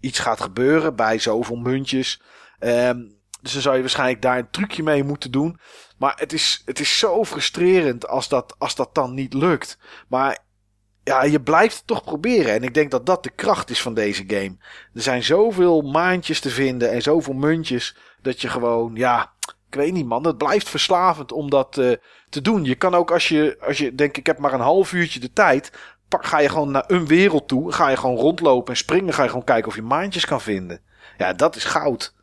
[0.00, 2.22] iets gaat gebeuren bij zoveel muntjes.
[2.60, 5.58] Um, dus dan zou je waarschijnlijk daar een trucje mee moeten doen.
[5.98, 9.78] Maar het is, het is zo frustrerend als dat, als dat dan niet lukt.
[10.08, 10.48] Maar
[11.10, 12.52] ja, je blijft het toch proberen.
[12.52, 14.56] En ik denk dat dat de kracht is van deze game.
[14.94, 17.96] Er zijn zoveel maandjes te vinden en zoveel muntjes.
[18.22, 19.32] Dat je gewoon, ja,
[19.68, 20.26] ik weet niet man.
[20.26, 21.92] Het blijft verslavend om dat uh,
[22.28, 22.64] te doen.
[22.64, 25.32] Je kan ook als je, als je denkt, ik heb maar een half uurtje de
[25.32, 25.72] tijd.
[26.08, 27.72] ga je gewoon naar een wereld toe.
[27.72, 29.14] Ga je gewoon rondlopen en springen.
[29.14, 30.80] Ga je gewoon kijken of je maandjes kan vinden.
[31.18, 32.14] Ja, dat is goud.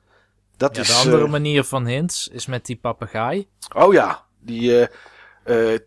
[0.58, 3.48] Dat Ja, is, de andere eh, manier van hints is met die papegaai.
[3.76, 4.88] Oh ja, die.
[5.44, 5.80] eh, eh,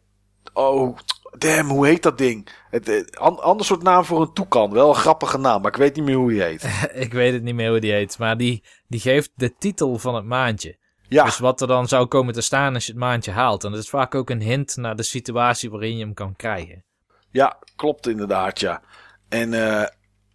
[0.52, 0.96] oh,
[1.38, 2.48] damn, hoe heet dat ding?
[2.70, 4.72] Het, eh, an- ander soort naam voor een toekan.
[4.72, 6.64] Wel een grappige naam, maar ik weet niet meer hoe die heet.
[6.94, 10.14] ik weet het niet meer hoe die heet, maar die, die geeft de titel van
[10.14, 10.78] het maandje.
[11.08, 13.64] Ja, Dus wat er dan zou komen te staan als je het maandje haalt.
[13.64, 16.84] En dat is vaak ook een hint naar de situatie waarin je hem kan krijgen.
[17.30, 18.82] ja klopt inderdaad, ja.
[19.28, 19.86] En eh,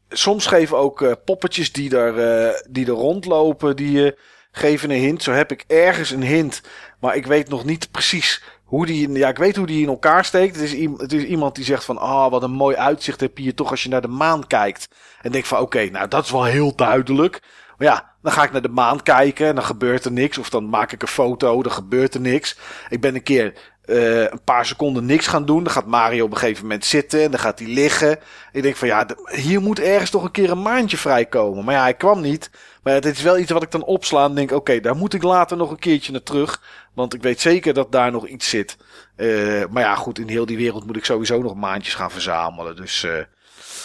[0.10, 2.18] soms geven ook eh, poppetjes die er,
[2.48, 4.18] eh, die er rondlopen, die eh,
[4.52, 5.24] geven een hint.
[5.24, 6.62] Zo heb ik ergens een hint,
[7.00, 9.12] maar ik weet nog niet precies hoe die...
[9.12, 10.56] Ja, ik weet hoe die in elkaar steekt.
[10.56, 11.98] Het is, het is iemand die zegt van...
[11.98, 14.88] Ah, wat een mooi uitzicht heb je hier toch als je naar de maan kijkt.
[15.22, 17.42] En denk van, oké, nou dat is wel heel duidelijk.
[17.78, 20.38] Maar ja, dan ga ik naar de maan kijken en dan gebeurt er niks.
[20.38, 22.58] Of dan maak ik een foto, dan gebeurt er niks.
[22.90, 23.54] Ik ben een keer
[23.86, 25.64] eh, een paar seconden niks gaan doen.
[25.64, 28.20] Dan gaat Mario op een gegeven moment zitten en dan gaat hij liggen.
[28.52, 31.66] Ik denk van ja, hier moet ergens toch een keer een maandje vrijkomen.
[31.66, 32.50] Maar ja, hij kwam niet.
[32.84, 35.24] Maar dit is wel iets wat ik dan opsla en denk, oké, daar moet ik
[35.24, 36.62] later nog een keertje naar terug.
[36.96, 38.78] Want ik weet zeker dat daar nog iets zit.
[39.16, 42.76] Eh, maar ja, goed, in heel die wereld moet ik sowieso nog maandjes gaan verzamelen.
[42.76, 43.12] Dus eh,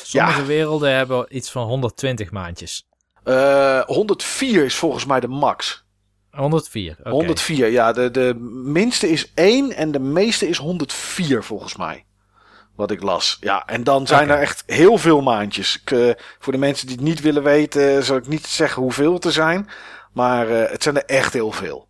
[0.02, 0.46] Sommige Ja.
[0.46, 2.88] werelden hebben iets van 120 maandjes.
[3.24, 5.84] eh, 104 is volgens mij de max.
[6.30, 7.10] 104, oké.
[7.10, 7.92] 104, ja.
[7.92, 8.34] De, de
[8.64, 12.04] minste is 1 en de meeste is 104 volgens mij.
[12.76, 13.36] Wat ik las.
[13.40, 15.80] Ja, en dan zijn er echt heel veel maandjes.
[15.84, 19.12] Ik, eh, voor de mensen die het niet willen weten, zal ik niet zeggen hoeveel
[19.14, 19.68] het er zijn.
[20.12, 21.88] Maar eh, het zijn er echt heel veel.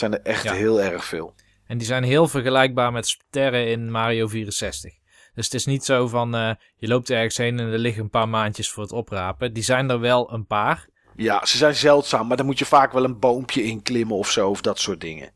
[0.00, 0.52] Zijn er echt Ja.
[0.52, 1.34] heel erg veel.
[1.66, 4.92] En die zijn heel vergelijkbaar met sterren in Mario 64.
[5.34, 8.10] Dus het is niet zo van eh, je loopt ergens heen en er liggen een
[8.10, 9.52] paar maandjes voor het oprapen.
[9.52, 10.88] Die zijn er wel een paar.
[11.16, 14.48] Ja, ze zijn zeldzaam, maar dan moet je vaak wel een boompje inklimmen of zo,
[14.50, 15.32] of dat soort dingen.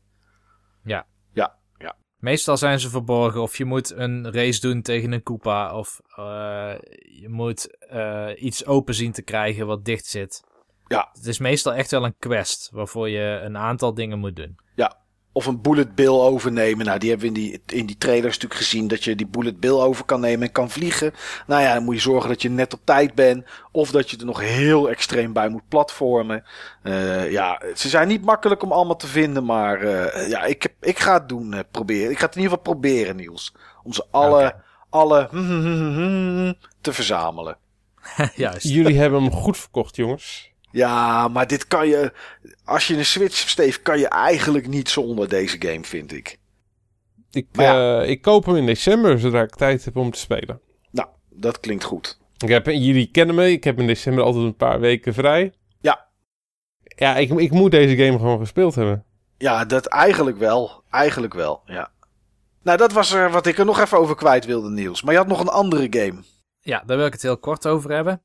[0.83, 1.07] Ja.
[1.33, 1.95] Ja, ja.
[2.17, 6.73] Meestal zijn ze verborgen of je moet een race doen tegen een Koopa of eh,
[7.21, 10.43] je moet eh, iets open zien te krijgen wat dicht zit.
[10.87, 11.09] Ja.
[11.13, 14.55] Het is meestal echt wel een quest waarvoor je een aantal dingen moet doen.
[14.75, 14.97] Ja,
[15.31, 16.85] of een bullet bill overnemen.
[16.85, 18.87] Nou, die hebben we in die, in die trailers natuurlijk gezien.
[18.87, 21.13] Dat je die bullet bill over kan nemen en kan vliegen.
[21.47, 23.45] Nou ja, dan moet je zorgen dat je net op tijd bent.
[23.71, 26.43] Of dat je er nog heel extreem bij moet platformen.
[26.83, 29.45] Eh, ja, ze zijn niet makkelijk om allemaal te vinden.
[29.45, 31.53] Maar eh, ja, ik, heb, ik ga het doen.
[31.53, 32.11] eh, proberen.
[32.11, 33.55] Ik ga het in ieder geval proberen, Niels.
[33.83, 34.55] Om ze alle,
[34.89, 35.29] alle
[36.81, 37.57] te verzamelen.
[38.35, 38.67] Juist.
[38.67, 40.53] Jullie hebben hem goed verkocht, jongens.
[40.75, 42.13] Ja, maar dit kan je.
[42.63, 46.39] Als je een Switch, Steve, kan je eigenlijk niet zonder deze game, vind ik.
[47.31, 50.61] Ik, Maar eh, ik koop hem in december, zodra ik tijd heb om te spelen.
[50.91, 52.19] Nou, dat klinkt goed.
[52.37, 55.53] Ik heb, jullie kennen me, ik heb in december altijd een paar weken vrij.
[55.81, 56.05] Ja.
[56.83, 59.05] Ja, ik, ik moet deze game gewoon gespeeld hebben.
[59.37, 60.83] Ja, dat eigenlijk wel.
[60.89, 61.91] Eigenlijk wel, ja.
[62.63, 65.03] Nou, dat was er wat ik er nog even over kwijt wilde, Niels.
[65.03, 66.23] Maar je had nog een andere game.
[66.59, 68.21] Ja, daar wil ik het heel kort over hebben.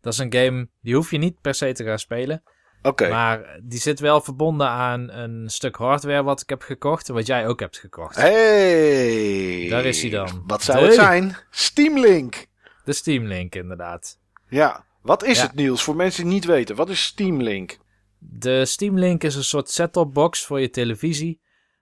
[0.00, 2.42] Dat is een game, die hoef je niet per se te gaan spelen.
[2.82, 3.08] Oké.
[3.08, 7.08] Maar die zit wel verbonden aan een stuk hardware wat ik heb gekocht.
[7.08, 8.16] Wat jij ook hebt gekocht.
[8.16, 9.66] Hey.
[9.68, 10.42] Daar is hij dan.
[10.46, 11.36] Wat zou het zijn?
[11.50, 12.46] Steam Link.
[12.84, 14.18] De Steam Link inderdaad.
[14.48, 14.84] Ja.
[15.02, 15.42] Wat is Ja.
[15.46, 15.82] het, Niels?
[15.82, 16.76] Voor mensen die niet weten.
[16.76, 17.78] Wat is Steam Link?
[18.18, 21.40] De Steam Link is een soort set-top box voor je televisie.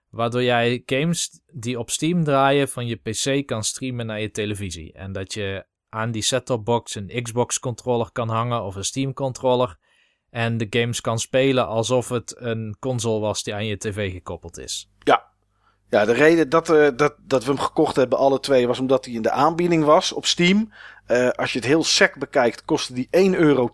[0.09, 4.93] Waardoor jij games die op Steam draaien van je PC kan streamen naar je televisie.
[4.93, 9.13] En dat je aan die set-top box een Xbox controller kan hangen of een Steam
[9.13, 9.77] controller.
[10.29, 14.57] En de games kan spelen alsof het een console was die aan je tv gekoppeld
[14.57, 14.89] is.
[15.89, 19.05] Ja, de reden dat, eh, dat, dat we hem gekocht hebben, alle twee, was omdat
[19.05, 20.71] hij in de aanbieding was op Steam.
[21.05, 23.71] Eh, als je het heel sec bekijkt, kostte die 1,10 euro.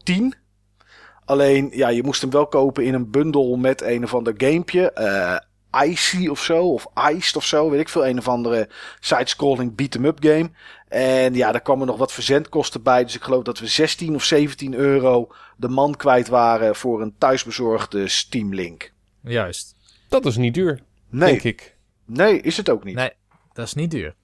[1.26, 4.92] Alleen, ja, je moest hem wel kopen in een bundel met een of ander gamepje.
[4.92, 5.38] eh
[5.84, 8.08] Icy of zo, of Iced of zo, weet ik veel.
[8.08, 8.70] Een of andere
[9.00, 10.50] side-scrolling beat-em-up game.
[10.88, 13.04] En ja, daar kwamen nog wat verzendkosten bij.
[13.04, 17.16] Dus ik geloof dat we 16 of 17 euro de man kwijt waren voor een
[17.18, 18.94] thuisbezorgde Steam Link.
[19.22, 19.76] Juist.
[20.10, 20.80] Dat is niet duur,
[21.10, 21.78] Nee, denk ik.
[22.06, 22.96] nee, is het ook niet.
[22.96, 23.12] Nee,
[23.54, 24.16] dat is niet duur.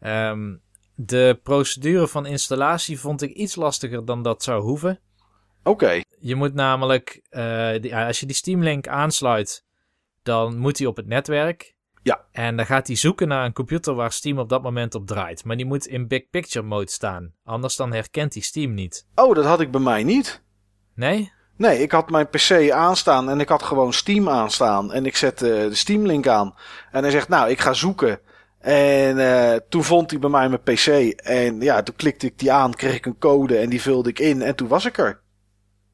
[0.00, 0.54] Ehm,
[0.94, 5.00] de procedure van installatie vond ik iets lastiger dan dat zou hoeven.
[5.62, 9.64] Oké, Je moet namelijk, eh, die- als je die Steam Link aansluit,
[10.22, 11.73] dan moet hij op het netwerk.
[12.04, 12.24] Ja.
[12.32, 15.44] En dan gaat hij zoeken naar een computer waar Steam op dat moment op draait.
[15.44, 17.32] Maar die moet in Big Picture mode staan.
[17.44, 19.06] Anders dan herkent hij Steam niet.
[19.14, 20.42] Oh, dat had ik bij mij niet.
[20.94, 21.32] Nee?
[21.56, 24.92] Nee, ik had mijn PC aanstaan en ik had gewoon Steam aanstaan.
[24.92, 26.54] En ik zette de Steam link aan.
[26.90, 28.20] En hij zegt, nou, ik ga zoeken.
[28.58, 30.86] En eh, toen vond hij bij mij mijn PC.
[31.16, 34.18] En ja, toen klikte ik die aan, kreeg ik een code en die vulde ik
[34.18, 34.42] in.
[34.42, 35.20] En toen was ik er.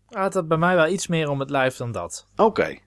[0.07, 2.27] Had het bij mij wel iets meer om het lijf dan dat.
[2.37, 2.78] Oké.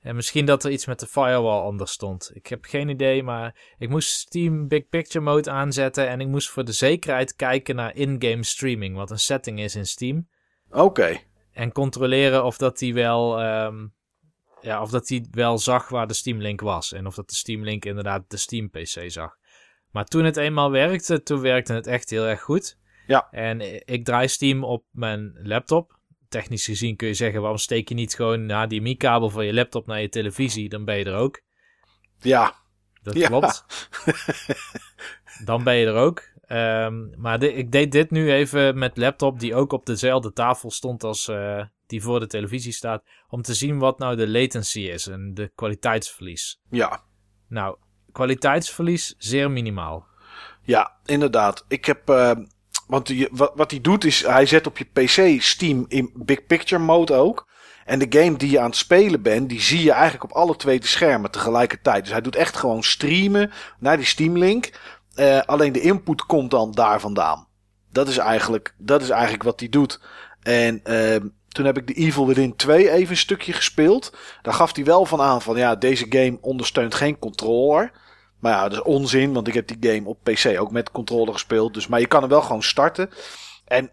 [0.00, 2.30] En misschien dat er iets met de firewall anders stond.
[2.34, 6.08] Ik heb geen idee, maar ik moest Steam Big Picture mode aanzetten.
[6.08, 9.86] En ik moest voor de zekerheid kijken naar in-game streaming, wat een setting is in
[9.86, 10.28] Steam.
[10.70, 11.20] Oké.
[11.52, 13.86] en controleren of dat hij wel, ehm,
[14.60, 16.92] ja, of dat hij wel zag waar de Steam Link was.
[16.92, 19.36] En of dat de Steam Link inderdaad de Steam PC zag.
[19.90, 22.78] Maar toen het eenmaal werkte, toen werkte het echt heel erg goed.
[23.06, 23.28] Ja.
[23.30, 25.97] En ik draai Steam op mijn laptop.
[26.28, 29.86] Technisch gezien kun je zeggen, waarom steek je niet gewoon een HDMI-kabel van je laptop
[29.86, 30.68] naar je televisie?
[30.68, 31.40] Dan ben je er ook.
[32.20, 32.54] Ja,
[33.02, 33.26] Dat Ja.
[33.28, 33.64] klopt.
[35.44, 36.22] Dan ben je er ook.
[36.46, 41.04] Ehm, maar ik deed dit nu even met laptop die ook op dezelfde tafel stond
[41.04, 43.04] als eh, die voor de televisie staat.
[43.28, 46.60] Om te zien wat nou de latency is en de kwaliteitsverlies.
[46.70, 47.04] ja,
[47.48, 47.76] Nou,
[48.12, 50.06] kwaliteitsverlies zeer minimaal.
[50.62, 51.64] ja, inderdaad.
[51.68, 52.36] Ik heb, eh,
[52.88, 53.12] want
[53.54, 57.46] wat hij doet is, hij zet op je PC Steam in Big Picture mode ook.
[57.84, 60.56] En de game die je aan het spelen bent, die zie je eigenlijk op alle
[60.56, 62.02] twee de schermen tegelijkertijd.
[62.02, 64.70] Dus hij doet echt gewoon streamen naar die Steam link.
[65.14, 67.46] Eh, alleen de input komt dan daar vandaan.
[67.92, 70.00] Dat is eigenlijk, dat is eigenlijk wat hij doet.
[70.42, 74.16] En ehm, toen heb ik de Evil Within 2 even een stukje gespeeld.
[74.42, 77.92] Daar gaf hij wel van aan van ja, deze game ondersteunt geen controller.
[78.38, 81.32] Maar ja, dat is onzin, want ik heb die game op PC ook met controller
[81.32, 81.74] gespeeld.
[81.74, 83.10] Dus, maar je kan hem wel gewoon starten.
[83.64, 83.92] En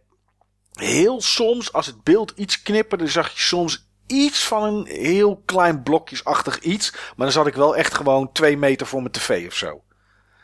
[0.74, 5.84] heel soms, als het beeld iets knipperde, zag je soms iets van een heel klein
[5.84, 6.92] blokjesachtig iets.
[6.92, 9.84] Maar dan zat ik wel echt gewoon twee meter voor mijn tv of zo.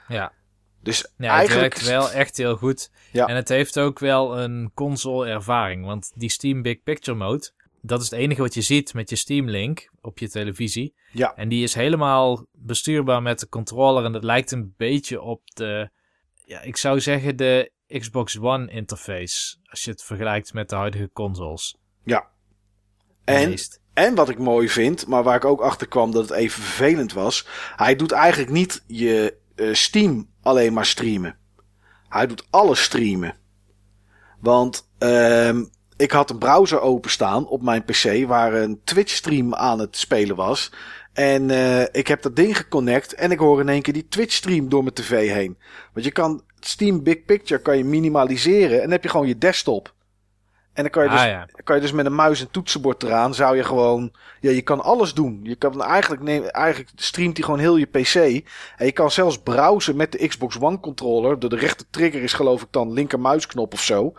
[0.07, 0.31] Ja,
[0.81, 1.73] Dus ja het eigenlijk...
[1.73, 2.91] werkt wel echt heel goed.
[3.11, 3.25] Ja.
[3.25, 5.85] En het heeft ook wel een console ervaring.
[5.85, 7.51] Want die Steam Big Picture mode,
[7.81, 10.95] dat is het enige wat je ziet met je Steam Link op je televisie.
[11.11, 14.05] Ja, En die is helemaal bestuurbaar met de controller.
[14.05, 15.89] En dat lijkt een beetje op de,
[16.45, 19.57] ja, ik zou zeggen de Xbox One interface.
[19.63, 21.77] Als je het vergelijkt met de huidige consoles.
[22.03, 22.29] ja.
[23.23, 23.81] En, Meest.
[23.93, 27.13] en wat ik mooi vind, maar waar ik ook achter kwam dat het even vervelend
[27.13, 27.47] was.
[27.75, 31.37] Hij doet eigenlijk niet je eh, Steam alleen maar streamen.
[32.09, 33.35] Hij doet alles streamen.
[34.39, 35.63] Want ehm
[36.01, 40.35] ik had een browser openstaan op mijn PC waar een Twitch stream aan het spelen
[40.35, 40.71] was.
[41.13, 44.33] En eh ik heb dat ding geconnect en ik hoor in één keer die Twitch
[44.33, 45.57] stream door mijn tv heen.
[45.93, 49.37] Want je kan Steam Big Picture kan je minimaliseren en dan heb je gewoon je
[49.37, 49.93] desktop.
[50.73, 53.03] En dan kan je dus Ah ja, kan je dus met een muis en toetsenbord
[53.03, 55.39] eraan, zou je gewoon, ja, je kan alles doen.
[55.43, 58.15] Je kan eigenlijk, neem, eigenlijk streamt hij gewoon heel je PC.
[58.75, 61.39] En je kan zelfs browsen met de Xbox One controller.
[61.39, 64.13] De, de rechter trigger is geloof ik dan linker muisknop of zo.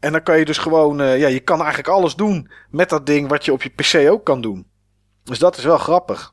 [0.00, 3.06] En dan kan je dus gewoon, eh, ja, je kan eigenlijk alles doen met dat
[3.06, 4.70] ding wat je op je PC ook kan doen.
[5.24, 6.32] Dus dat is wel grappig.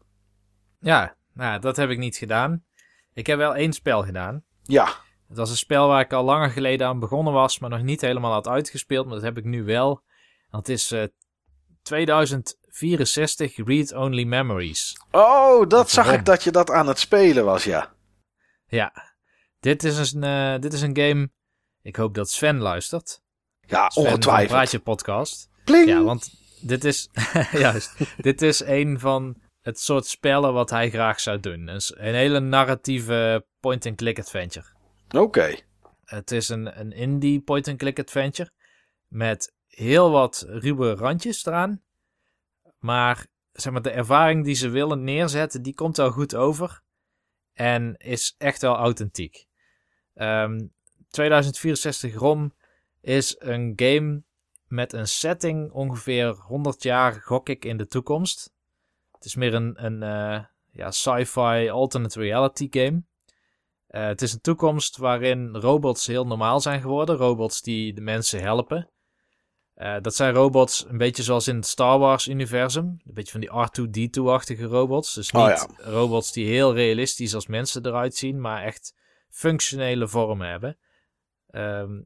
[0.80, 2.64] ja, nou, dat heb ik niet gedaan.
[3.14, 4.44] Ik heb wel één spel gedaan.
[4.64, 4.88] Ja,
[5.28, 8.02] Het was een spel waar ik al langer geleden aan begonnen was, maar nog niet
[8.02, 9.06] helemaal had uitgespeeld.
[9.06, 10.02] Maar dat heb ik nu wel.
[10.50, 11.04] En het is eh
[11.82, 14.98] 2064 Read Only Memories.
[15.12, 17.94] oh, dat zag ik dat je dat aan het spelen was, ja.
[18.68, 18.94] Ja,
[19.60, 21.30] dit is een, eh, dit is een game.
[21.82, 23.22] Ik hoop dat Sven luistert.
[23.62, 24.50] Ja, Sven van ongetwijfeld.
[24.50, 25.50] Praatje Podcast.
[25.64, 25.88] Pling!
[25.88, 26.30] Ja, want
[26.62, 27.10] dit is,
[27.52, 31.68] juist, dit is een van het soort spellen wat hij graag zou doen.
[31.68, 34.66] Een hele narratieve point-and-click adventure.
[35.16, 35.56] Oké.
[36.06, 38.52] Het is een, een indie point-and-click adventure
[39.08, 41.82] met heel wat ruwe randjes eraan.
[42.80, 46.82] Maar, zeg maar de ervaring die ze willen neerzetten, die komt wel goed over.
[47.54, 49.46] En is echt wel authentiek.
[50.14, 50.58] Ehm
[51.16, 52.54] 2064 ROM
[53.02, 54.24] is een game
[54.68, 58.54] met een setting ongeveer 100 jaar, gok ik, in de toekomst.
[59.12, 63.04] Het is meer een, een eh, ja, sci-fi alternate reality game.
[63.96, 67.16] Eh, het is een toekomst waarin robots heel normaal zijn geworden.
[67.16, 68.90] Robots die de mensen helpen.
[69.74, 72.86] Eh, dat zijn robots een beetje zoals in het Star Wars universum.
[72.86, 75.14] Een beetje van die R2-D2-achtige robots.
[75.14, 75.68] Dus niet Oh ja.
[75.78, 78.96] robots die heel realistisch als mensen eruit zien, maar echt
[79.30, 80.78] functionele vormen hebben.
[81.48, 82.02] Ehm,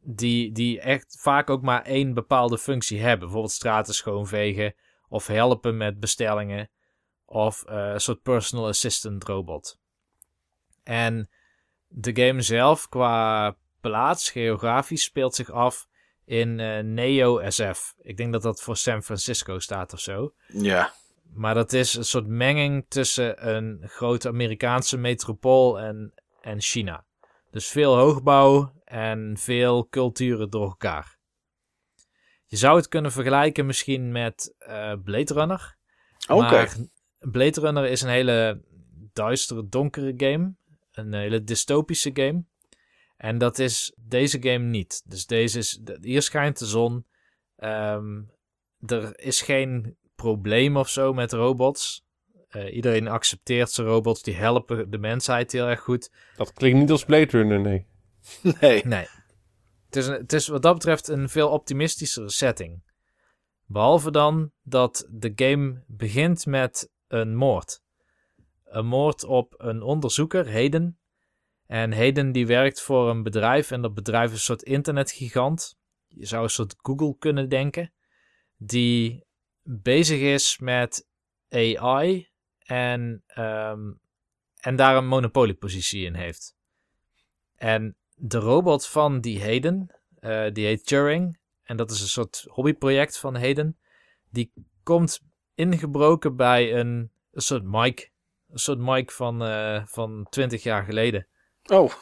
[0.00, 3.18] die, die echt vaak ook maar één bepaalde functie hebben.
[3.18, 4.74] Bijvoorbeeld straten schoonvegen
[5.08, 6.70] of helpen met bestellingen.
[7.24, 9.82] Of eh, een soort personal assistant robot.
[10.84, 11.28] En
[11.86, 15.86] de game zelf, qua plaats, geografisch, speelt zich af
[16.24, 17.94] in eh, Neo SF.
[18.00, 20.34] Ik denk dat dat voor San Francisco staat of zo.
[20.46, 20.92] Ja.
[21.34, 27.04] Maar dat is een soort menging tussen een grote Amerikaanse metropool en, en China.
[27.50, 31.18] Dus veel hoogbouw en veel culturen door elkaar.
[32.46, 35.76] Je zou het kunnen vergelijken misschien met eh Blade Runner.
[36.28, 36.66] Oké.
[37.18, 38.62] Blade Runner is een hele
[39.12, 40.54] duistere, donkere game.
[40.94, 42.44] Een hele dystopische game.
[43.16, 45.02] En dat is deze game niet.
[45.06, 47.06] Dus deze is, hier schijnt de zon.
[47.56, 48.22] Ehm,
[48.86, 52.04] er is geen probleem of zo met robots.
[52.48, 54.22] Eh, iedereen accepteert zijn robots.
[54.22, 56.10] Die helpen de mensheid heel erg goed.
[56.36, 57.86] Dat klinkt niet als Blade Runner, nee.
[58.60, 58.84] Nee.
[58.86, 59.06] Nee.
[59.86, 62.82] Het is, een- het is wat dat betreft een veel optimistischere setting.
[63.66, 67.82] Behalve dan dat de game begint met een moord.
[68.74, 70.98] Een moord op een onderzoeker, Hayden.
[71.66, 75.78] En Hayden die werkt voor een bedrijf en dat bedrijf is een soort internetgigant.
[76.08, 77.92] Je zou een soort Google kunnen denken.
[78.56, 79.24] Die
[79.62, 81.06] bezig is met
[81.48, 82.28] AI
[82.58, 83.92] en, ehm,
[84.60, 86.56] en daar een monopoliepositie in heeft.
[87.56, 91.38] En de robot van die Hayden, eh, die heet Turing.
[91.62, 93.78] En dat is een soort hobbyproject van Hayden.
[94.30, 94.52] Die
[94.82, 95.20] komt
[95.54, 98.12] ingebroken bij een, een soort Mike.
[98.54, 101.26] Een soort Mike van, eh, van 20 jaar geleden.
[101.66, 101.92] Oh.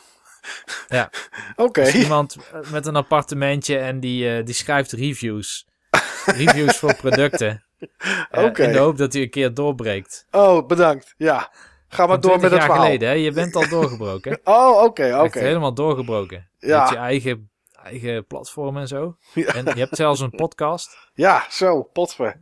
[0.88, 1.10] Ja.
[1.56, 1.82] Oké.
[1.82, 5.66] Dus iemand eh, met een appartementje en die, eh, die schrijft reviews.
[6.36, 7.64] reviews voor producten.
[8.30, 8.62] Oké.
[8.62, 10.26] In de hoop dat hij een keer doorbreekt.
[10.30, 11.14] Oh, bedankt.
[11.16, 11.52] Ja.
[11.88, 12.84] Ga maar door met 20 het jaar verhaal.
[12.84, 13.14] geleden, hè?
[13.14, 14.40] Je bent al doorgebroken.
[14.44, 15.38] Oh, oké, oké.
[15.38, 16.48] Helemaal doorgebroken.
[16.58, 16.80] Ja.
[16.80, 17.50] Met je eigen,
[17.82, 19.16] eigen platform en zo.
[19.34, 19.54] Ja.
[19.54, 21.10] En je hebt zelfs een podcast.
[21.14, 22.40] Ja, zo, potver.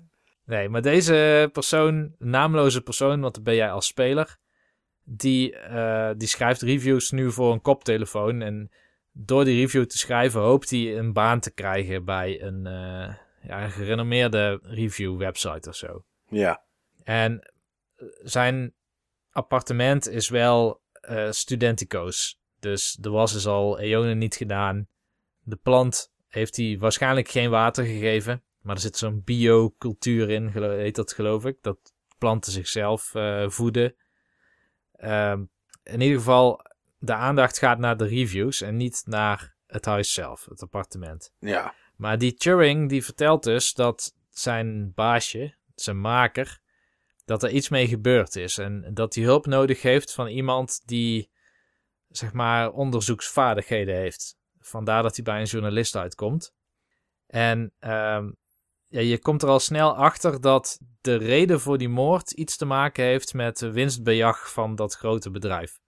[0.51, 4.39] Nee, maar deze persoon, naamloze persoon, want dat ben jij als speler,
[5.05, 8.43] die, eh, die schrijft reviews nu voor een koptelefoon.
[8.43, 8.71] En
[9.13, 13.65] door die review te schrijven hoopt hij een baan te krijgen bij een, eh, ja,
[13.65, 16.05] een gerenommeerde review website of zo.
[16.29, 16.65] Ja.
[17.05, 17.53] En
[17.97, 18.75] eh, zijn
[19.31, 22.41] appartement is wel eh studentico's.
[22.61, 24.89] Dus de was is al eonen niet gedaan.
[25.43, 28.43] De plant heeft hij waarschijnlijk geen water gegeven.
[28.61, 31.59] Maar er zit zo'n biocultuur in, heet dat geloof ik.
[31.63, 33.95] Dat planten zichzelf eh, voeden.
[34.93, 35.45] Ehm,
[35.83, 36.61] in ieder geval,
[36.99, 41.33] de aandacht gaat naar de reviews en niet naar het huis zelf, het appartement.
[41.39, 41.75] Ja.
[41.97, 46.61] Maar die Turing die vertelt dus dat zijn baasje, zijn maker,
[47.25, 48.59] dat er iets mee gebeurd is.
[48.59, 51.31] En dat hij hulp nodig heeft van iemand die,
[52.09, 54.39] zeg maar, onderzoeksvaardigheden heeft.
[54.59, 56.55] Vandaar dat hij bij een journalist uitkomt.
[57.27, 58.31] En ehm,
[58.91, 62.65] ja, je komt er al snel achter dat de reden voor die moord iets te
[62.65, 65.79] maken heeft met de winstbejag van dat grote bedrijf.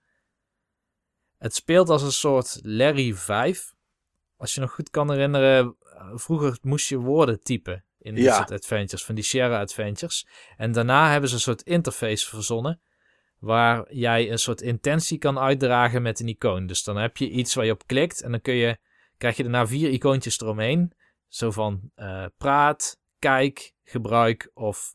[1.38, 3.74] Het speelt als een soort Larry 5.
[4.36, 8.36] Als je nog goed kan herinneren, eh, vroeger moest je woorden typen in dit Ja.
[8.36, 10.26] soort adventures, van die Sierra adventures.
[10.56, 12.80] En daarna hebben ze een soort interface verzonnen,
[13.38, 16.66] waar jij een soort intentie kan uitdragen met een icoon.
[16.66, 18.78] Dus dan heb je iets waar je op klikt en dan kun je,
[19.18, 20.92] krijg je daarna vier icoontjes eromheen.
[21.32, 24.94] Zo van eh, praat, kijk, gebruik of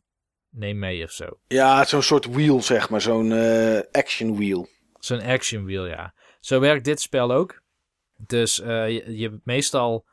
[0.49, 1.39] neem mee of zo.
[1.47, 3.01] Ja, zo'n soort wheel, zeg maar.
[3.01, 4.67] Zo'n eh, action wheel.
[4.99, 6.13] Zo'n action wheel, ja.
[6.39, 7.61] Zo werkt dit spel ook.
[8.17, 10.05] Dus eh, je, je hebt meestal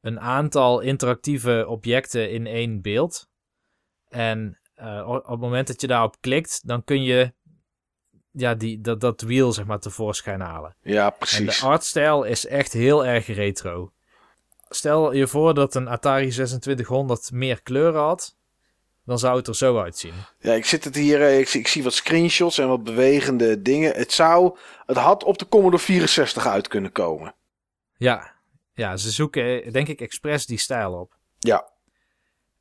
[0.00, 3.28] een aantal interactieve objecten in één beeld.
[4.08, 4.60] En
[5.06, 7.32] op het moment dat je daarop klikt, dan kun je
[8.30, 10.76] ja, die, dat, dat wiel zeg maar tevoorschijn halen.
[10.82, 11.60] Ja, En precies.
[11.60, 13.92] de artstijl is echt heel erg retro.
[14.68, 18.36] Stel je voor dat een Atari 2600 meer kleuren had,
[19.04, 20.12] dan zou het er zo uitzien.
[20.38, 23.62] Ja, ik zit het hier, eh, ik zie, ik zie wat screenshots en wat bewegende
[23.62, 23.94] dingen.
[23.94, 24.56] Het zou,
[24.86, 27.34] het had op de Commodore 64 uit kunnen komen.
[27.96, 28.32] Ja,
[28.74, 31.16] ja ze zoeken eh, denk ik expres die stijl op.
[31.38, 31.68] Ja,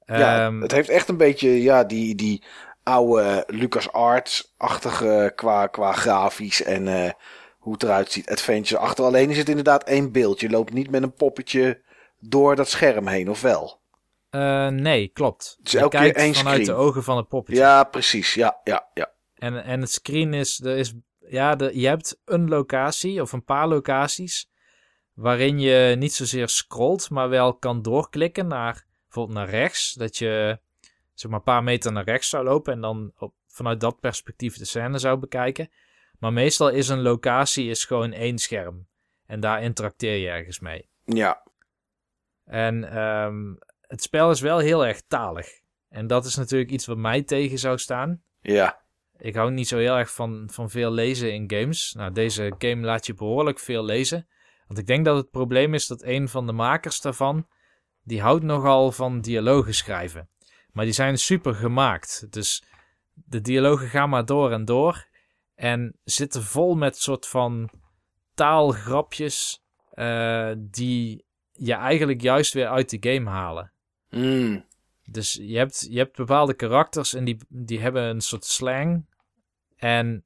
[0.05, 2.43] ja Ehm, het heeft echt een beetje, ja, die, die
[2.83, 7.11] oude Lucas Arts-achtige qua, qua grafisch en eh,
[7.57, 8.29] hoe het eruit ziet.
[8.29, 9.05] Adventure achter.
[9.05, 10.39] Alleen is het inderdaad één beeld.
[10.39, 11.81] Je loopt niet met een poppetje
[12.29, 13.83] door dat scherm heen, of wel?
[14.29, 15.57] eh, nee, klopt.
[15.63, 16.77] is je keer kijkt één vanuit screen.
[16.77, 17.61] de ogen van het poppetje.
[17.61, 18.33] Ja, precies.
[18.33, 19.11] Ja, ja, ja.
[19.35, 20.93] En, en het screen is, er is
[21.29, 24.49] ja, de, je hebt een locatie of een paar locaties
[25.13, 29.93] waarin je niet zozeer scrolt, maar wel kan doorklikken naar bijvoorbeeld naar rechts.
[29.93, 30.59] Dat je
[31.13, 34.57] zeg maar een paar meter naar rechts zou lopen en dan op, vanuit dat perspectief
[34.57, 35.69] de scène zou bekijken.
[36.19, 38.87] Maar meestal is een locatie is gewoon één scherm.
[39.25, 40.89] En daar interacteer je ergens mee.
[41.05, 41.43] Ja,
[42.45, 45.47] En ehm, het spel is wel heel erg talig.
[45.89, 48.21] En dat is natuurlijk iets wat mij tegen zou staan.
[48.41, 48.83] ja.
[49.17, 51.93] Ik hou niet zo heel erg van, van veel lezen in games.
[51.93, 54.27] Nou, deze game laat je behoorlijk veel lezen.
[54.67, 57.47] Want ik denk dat het probleem is dat een van de makers daarvan...
[58.03, 60.29] die houdt nogal van dialogen schrijven.
[60.71, 62.27] Maar die zijn super gemaakt.
[62.29, 62.63] Dus
[63.13, 65.07] de dialogen gaan maar door en door.
[65.55, 67.69] En zitten vol met soort van
[68.33, 69.63] taalgrapjes...
[69.91, 71.24] eh, die
[71.57, 73.71] je eigenlijk juist weer uit de game halen.
[74.09, 74.65] Mm.
[75.05, 79.05] Dus je hebt, je hebt bepaalde karakters en die, die hebben een soort slang.
[79.75, 80.25] En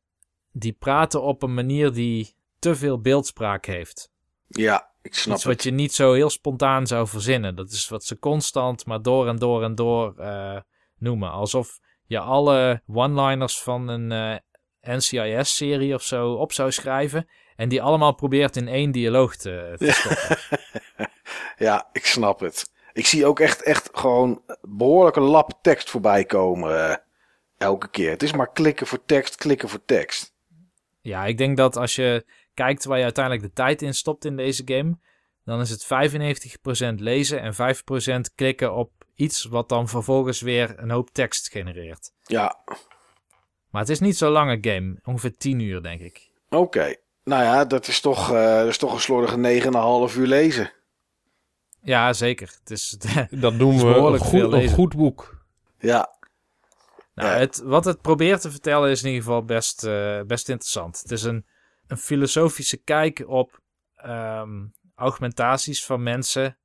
[0.51, 4.11] die praten op een manier die te veel beeldspraak heeft.
[4.47, 5.53] Ja, ik snap Iets het.
[5.53, 7.56] wat je niet zo heel spontaan zou verzinnen.
[7.56, 10.61] Dat is wat ze constant maar door en door en door eh,
[10.97, 11.31] noemen.
[11.31, 17.27] Alsof je alle one-liners van een eh, NCIS-serie of zo op zou schrijven.
[17.60, 20.38] En die allemaal probeert in één dialoog te, te stoppen.
[21.57, 22.72] Ja, ik snap het.
[22.94, 26.90] Ik zie ook echt, echt gewoon behoorlijke lap tekst voorbij komen.
[26.90, 26.95] eh,
[27.57, 28.10] elke keer.
[28.10, 30.34] Het is maar klikken voor tekst, klikken voor tekst.
[31.02, 34.36] Ja, ik denk dat als je kijkt waar je uiteindelijk de tijd in stopt in
[34.36, 34.98] deze game,
[35.45, 40.90] dan is het 95% lezen en 5% klikken op iets wat dan vervolgens weer een
[40.91, 42.11] hoop tekst genereert.
[42.23, 42.64] Ja,
[43.69, 46.30] Maar het is niet zo'n lange game, ongeveer 10 uur denk ik.
[46.49, 46.95] oké.
[47.30, 50.72] Nou ja, dat is toch, eh, dat is toch een slordige 9,5 uur lezen.
[51.81, 52.56] Ja, zeker.
[52.60, 52.97] Het is,
[53.30, 55.45] Dat noemen is we een behoorlijk goed, een goed boek.
[55.80, 56.18] Ja,
[57.14, 57.38] Nou, Ja.
[57.38, 60.99] het, wat het probeert te vertellen is in ieder geval best, eh, best interessant.
[61.01, 61.45] Het is een,
[61.88, 63.60] een filosofische kijk op
[63.95, 64.65] ehm,
[64.95, 66.57] augmentaties van mensen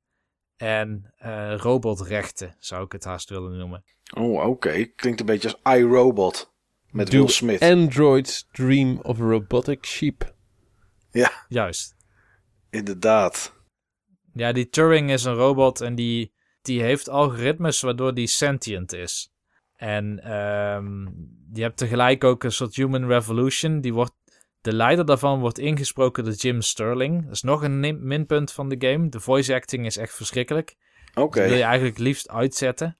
[0.57, 3.83] en eh, robotrechten, zou ik het haast willen noemen.
[4.17, 4.85] oh oké.
[4.85, 6.53] Klinkt een beetje als iRobot.
[6.91, 7.61] Met Do Will Smith.
[7.61, 10.34] Androids dream of a robotic sheep.
[11.15, 11.95] Ja, Juist.
[12.69, 13.53] inderdaad.
[14.33, 19.31] Ja, die Turing is een robot en die, die heeft algoritmes waardoor die sentient is.
[19.75, 21.07] En ehm
[21.53, 23.81] je hebt tegelijk ook een soort human revolution.
[23.81, 24.13] Die wordt,
[24.61, 27.23] de leider daarvan wordt ingesproken door Jim Sterling.
[27.23, 29.09] Dat is nog een minpunt van de game.
[29.09, 30.75] De voice acting is echt verschrikkelijk.
[31.13, 31.39] Oké.
[31.39, 32.97] Dat wil je eigenlijk liefst uitzetten.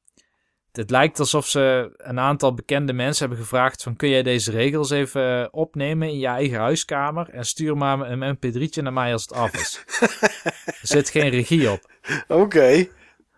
[0.77, 4.89] Het lijkt alsof ze een aantal bekende mensen hebben gevraagd van kun jij deze regels
[4.89, 9.21] even eh, opnemen in je eigen huiskamer en stuur maar een mp3'tje naar mij als
[9.21, 9.83] het af is.
[10.65, 11.91] er zit geen regie op.
[12.27, 12.87] Oké.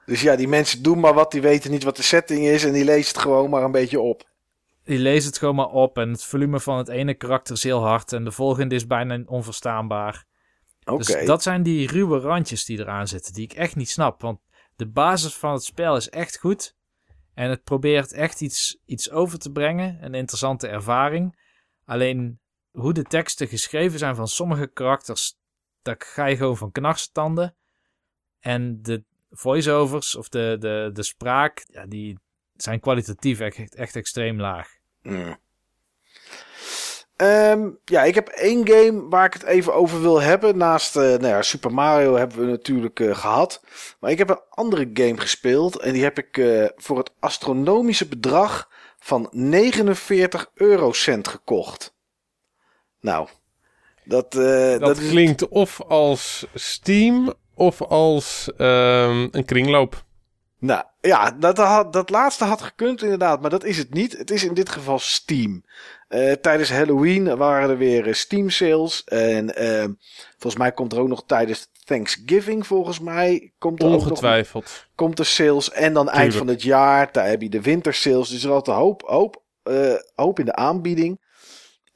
[0.05, 2.73] Dus ja, die mensen doen maar wat, die weten niet wat de setting is en
[2.73, 4.29] die lezen het gewoon maar een beetje op.
[4.83, 7.85] Die leest het gewoon maar op en het volume van het ene karakter is heel
[7.85, 10.25] hard en de volgende is bijna onverstaanbaar.
[10.85, 10.97] Oké.
[10.97, 14.21] Dus dat zijn die ruwe randjes die eraan zitten, die ik echt niet snap.
[14.21, 14.39] Want
[14.75, 16.75] de basis van het spel is echt goed.
[17.37, 21.39] En het probeert echt iets, iets over te brengen, een interessante ervaring.
[21.85, 22.39] Alleen
[22.71, 25.37] hoe de teksten geschreven zijn van sommige karakters,
[25.81, 27.55] daar ga je gewoon van knarstanden.
[28.39, 32.19] En de voiceovers of de, de, de spraak, ja, die
[32.55, 34.77] zijn kwalitatief echt, echt extreem laag.
[37.17, 40.57] Ehm, ja, ik heb één game waar ik het even over wil hebben.
[40.57, 43.61] Naast eh, nou ja, Super Mario hebben we natuurlijk eh, gehad.
[43.99, 45.79] Maar ik heb een andere game gespeeld.
[45.79, 48.69] En die heb ik eh, voor het astronomische bedrag
[48.99, 51.95] van 49 eurocent gekocht.
[52.99, 53.27] Nou,
[54.03, 54.31] dat,
[54.79, 60.05] Dat, klinkt of als Steam of als ehm, een kringloop.
[60.59, 64.17] Nou ja, dat, had, dat laatste had gekund inderdaad, maar dat is het niet.
[64.17, 65.63] Het is in dit geval Steam.
[66.07, 69.03] Eh, tijdens Halloween waren er weer eh, Steam sales.
[69.03, 69.85] En eh,
[70.29, 74.85] volgens mij komt er ook nog tijdens Thanksgiving, volgens mij, komt er ook nog Ongetwijfeld.
[74.95, 75.71] komt er sales.
[75.71, 78.29] En dan eind van het jaar, daar heb je de wintersales.
[78.29, 81.25] Dus er altijd een hoop, hoop, eh, hoop in de aanbieding.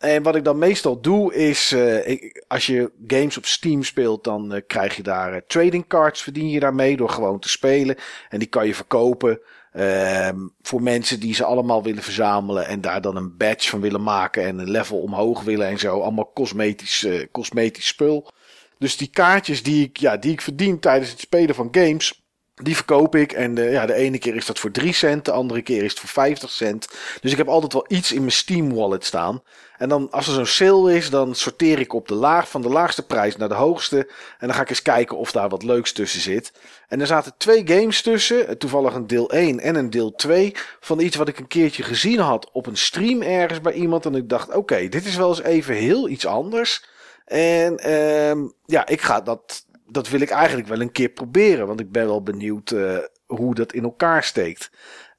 [0.02, 4.54] En wat ik dan meestal doe is, eh, als je games op Steam speelt, dan
[4.54, 7.96] eh, krijg je daar eh, trading cards, verdien je daarmee door gewoon te spelen.
[8.30, 9.40] En die kan je verkopen
[9.72, 14.04] ehm, voor mensen die ze allemaal willen verzamelen en daar dan een badge van willen
[14.04, 16.00] maken en een level omhoog willen en zo.
[16.00, 18.32] Allemaal cosmetisch, cosmetisch spul.
[18.78, 22.24] Dus die kaartjes die ik, ja, die ik verdien tijdens het spelen van games,
[22.56, 23.32] die verkoop ik.
[23.32, 26.00] En ja, de ene keer is dat voor 3 cent, de andere keer is het
[26.00, 26.88] voor 50 cent.
[27.22, 29.42] Dus ik heb altijd wel iets in mijn Steam wallet staan.
[29.82, 32.70] En dan als er zo'n sale is, dan sorteer ik op de laag van de
[32.70, 33.98] laagste prijs naar de hoogste.
[34.40, 36.54] En dan ga ik eens kijken of daar wat leuks tussen zit.
[36.88, 38.48] En er zaten twee games tussen.
[38.48, 40.52] eh, Toevallig een deel 1 en een deel 2.
[40.80, 44.06] Van iets wat ik een keertje gezien had op een stream ergens bij iemand.
[44.06, 46.86] En ik dacht, oké, dit is wel eens even heel iets anders.
[47.26, 51.68] En ehm, ja, ik ga dat, dat wil ik eigenlijk wel een keer proberen.
[51.68, 54.72] Want ik ben wel benieuwd eh, hoe dat in elkaar steekt.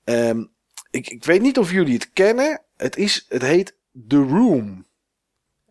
[0.04, 0.44] Ehm,
[0.90, 2.62] ik, ik weet niet of jullie het kennen.
[2.76, 4.86] Het, is, het heet The Room.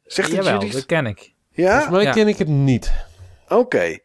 [0.03, 1.33] Zegt het Jawel, dat ken ik.
[1.49, 1.71] Ja?
[1.71, 2.11] Volgens mij Ja.
[2.11, 2.91] ken ik het niet.
[3.47, 3.97] Oké.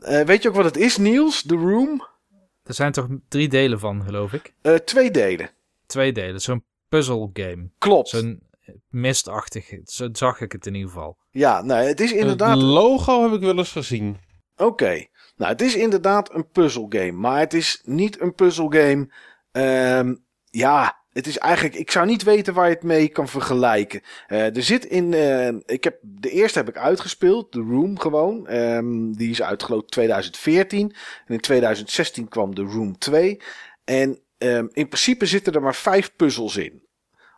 [0.00, 1.42] Eh, weet je ook wat het is, Niels?
[1.42, 2.06] The Room?
[2.62, 4.54] Er zijn toch drie delen van, geloof ik?
[4.62, 5.50] Eh, twee delen.
[5.86, 6.40] Twee delen.
[6.40, 7.70] Zo'n puzzle game.
[7.78, 8.08] Klopt.
[8.08, 8.42] Zo'n
[8.88, 9.72] mistachtig.
[9.84, 11.18] Zo zag ik het in ieder geval.
[11.30, 12.54] Ja, nou, het is inderdaad...
[12.54, 14.18] Het logo heb ik wel eens gezien.
[14.56, 15.06] Oké.
[15.36, 17.12] Nou, het is inderdaad een puzzelgame.
[17.12, 19.12] Maar het is niet een puzzelgame.
[19.52, 21.74] Ehm ja, het is eigenlijk.
[21.74, 24.00] Ik zou niet weten waar je het mee kan vergelijken.
[24.26, 25.14] Eh, er zit in.
[25.14, 27.52] eh, ik heb, de eerste heb ik uitgespeeld.
[27.52, 28.46] The Room gewoon.
[28.46, 30.94] Ehm, die is uitgeloot 2014.
[31.26, 33.40] En in 2016 kwam The Room 2.
[33.84, 36.82] En ehm, in principe zitten er maar vijf puzzels in.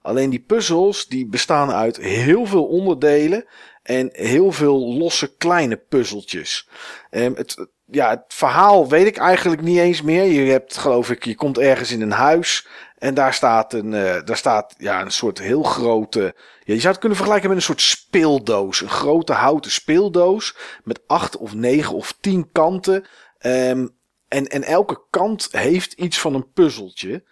[0.02, 3.44] Alleen die puzzels die bestaan uit heel veel onderdelen.
[3.82, 6.68] En heel veel losse kleine puzzeltjes.
[7.10, 10.24] Ehm, het, ja, het verhaal weet ik eigenlijk niet eens meer.
[10.24, 12.66] Je hebt, geloof ik, je komt ergens in een huis.
[13.04, 16.34] En daar staat een, eh, daar staat ja, een soort heel grote.
[16.64, 18.80] Ja, je zou het kunnen vergelijken met een soort speeldoos.
[18.80, 20.56] Een grote houten speeldoos.
[20.84, 23.04] Met acht of negen of tien kanten.
[23.38, 23.86] Ehm,
[24.28, 27.24] en, en elke kant heeft iets van een puzzeltje.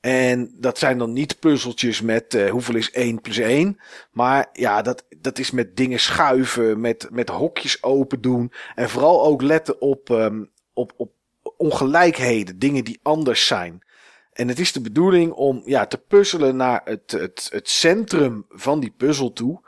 [0.00, 3.80] En dat zijn dan niet puzzeltjes met uh, hoeveel is 1 plus 1.
[4.10, 8.52] Maar ja, dat, dat is met dingen schuiven, met, met hokjes open doen.
[8.74, 11.12] En vooral ook letten op, um, op, op
[11.56, 13.84] ongelijkheden, dingen die anders zijn.
[14.36, 18.80] En het is de bedoeling om ja, te puzzelen naar het, het, het centrum van
[18.80, 19.60] die puzzel toe.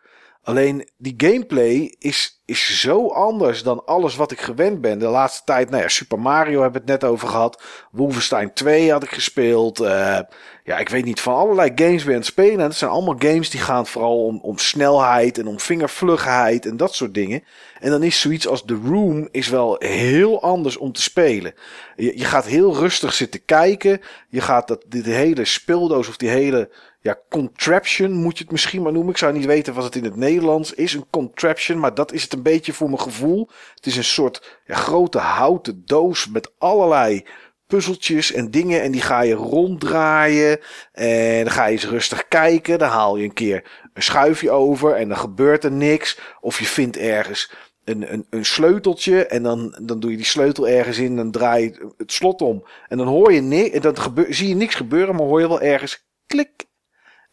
[0.49, 4.99] Alleen die gameplay is, is zo anders dan alles wat ik gewend ben.
[4.99, 7.63] De laatste tijd, nou ja, Super Mario hebben we het net over gehad.
[7.91, 9.81] Wolfenstein 2 had ik gespeeld.
[9.81, 10.19] Uh,
[10.65, 12.59] ja, ik weet niet, van allerlei games ben aan het spelen.
[12.59, 16.77] En het zijn allemaal games die gaan vooral om, om snelheid en om vingervlugheid en
[16.77, 17.45] dat soort dingen.
[17.81, 21.55] En dan is zoiets als The Room is wel heel anders om te spelen.
[21.97, 24.01] Je, je gaat heel rustig zitten kijken.
[24.29, 26.71] Je gaat dat, dit hele speeldoos of die hele
[27.09, 29.11] ja, contraption moet je het misschien maar noemen.
[29.11, 30.95] Ik zou niet weten wat het in het Nederlands is.
[30.95, 33.49] Een contraption, maar dat is het een beetje voor mijn gevoel.
[33.75, 37.25] Het is een soort ja, grote houten doos met allerlei
[37.67, 38.83] puzzeltjes en dingen.
[38.83, 40.61] En die ga je ronddraaien.
[40.93, 42.79] En dan ga je eens rustig kijken.
[42.79, 46.19] Dan haal je een keer een schuifje over en dan gebeurt er niks.
[46.41, 47.53] Of je vindt ergens
[47.85, 49.27] een, een, een sleuteltje.
[49.27, 51.17] En dan, dan doe je die sleutel ergens in.
[51.17, 52.65] Dan draai je het slot om.
[52.89, 53.71] En dan hoor je niks.
[53.71, 53.95] En dan
[54.29, 55.15] zie je niks gebeuren.
[55.15, 56.68] Maar hoor je wel ergens klik.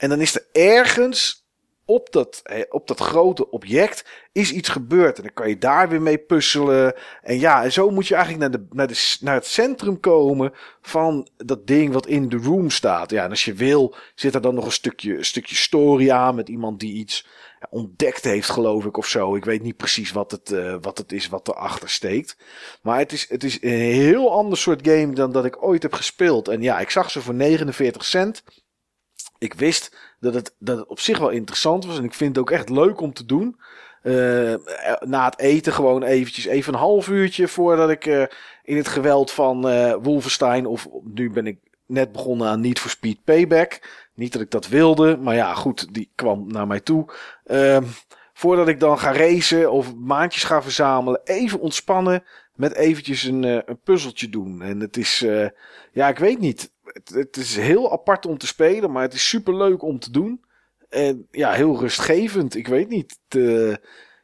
[0.05, 1.45] En dan is er ergens
[1.85, 5.17] op dat, op dat grote object is iets gebeurd.
[5.17, 6.95] En dan kan je daar weer mee puzzelen.
[7.21, 10.53] En ja, en zo moet je eigenlijk naar, de, naar, de, naar het centrum komen
[10.81, 13.11] van dat ding wat in de room staat.
[13.11, 16.49] Ja, en als je wil, zit er dan nog een stukje, stukje story aan met
[16.49, 17.27] iemand die iets
[17.69, 19.35] ontdekt heeft, geloof ik, of zo.
[19.35, 22.37] Ik weet niet precies wat het, uh, wat het is wat erachter steekt.
[22.81, 25.93] Maar het is, het is een heel ander soort game dan dat ik ooit heb
[25.93, 26.47] gespeeld.
[26.47, 28.43] En ja, ik zag ze voor 49 cent.
[29.37, 31.97] Ik wist dat het, dat op zich wel interessant was.
[31.97, 33.59] En ik vind het ook echt leuk om te doen.
[34.03, 34.55] Uh,
[34.99, 38.25] na het eten gewoon eventjes even een half uurtje voordat ik uh,
[38.63, 42.89] in het geweld van uh, Wolfenstein of nu ben ik net begonnen aan Need for
[42.89, 43.81] Speed Payback.
[44.13, 47.13] Niet dat ik dat wilde, maar ja goed, die kwam naar mij toe.
[47.45, 47.77] Uh,
[48.33, 52.23] voordat ik dan ga racen of maandjes ga verzamelen, even ontspannen
[52.55, 54.61] met eventjes een, een puzzeltje doen.
[54.61, 55.25] En het is,
[55.91, 59.29] ja ik weet niet het, het, is heel apart om te spelen, maar het is
[59.29, 60.43] super leuk om te doen.
[60.89, 62.55] En ja, heel rustgevend.
[62.55, 63.19] Ik weet niet.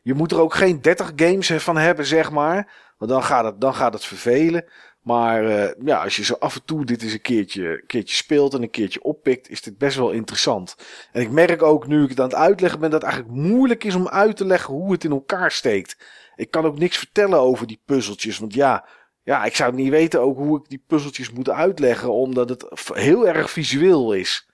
[0.01, 2.93] je moet er ook geen 30 games van hebben, zeg maar.
[2.97, 4.65] Want dan gaat het, dan gaat het vervelen.
[5.01, 8.53] Maar uh, ja, als je zo af en toe dit eens een keertje, keertje speelt
[8.53, 10.75] en een keertje oppikt, is dit best wel interessant.
[11.11, 13.83] En ik merk ook nu ik het aan het uitleggen ben, dat het eigenlijk moeilijk
[13.83, 15.97] is om uit te leggen hoe het in elkaar steekt.
[16.35, 18.85] Ik kan ook niks vertellen over die puzzeltjes, want ja,
[19.23, 23.27] ja, ik zou niet weten ook hoe ik die puzzeltjes moet uitleggen, omdat het heel
[23.27, 24.49] erg visueel is.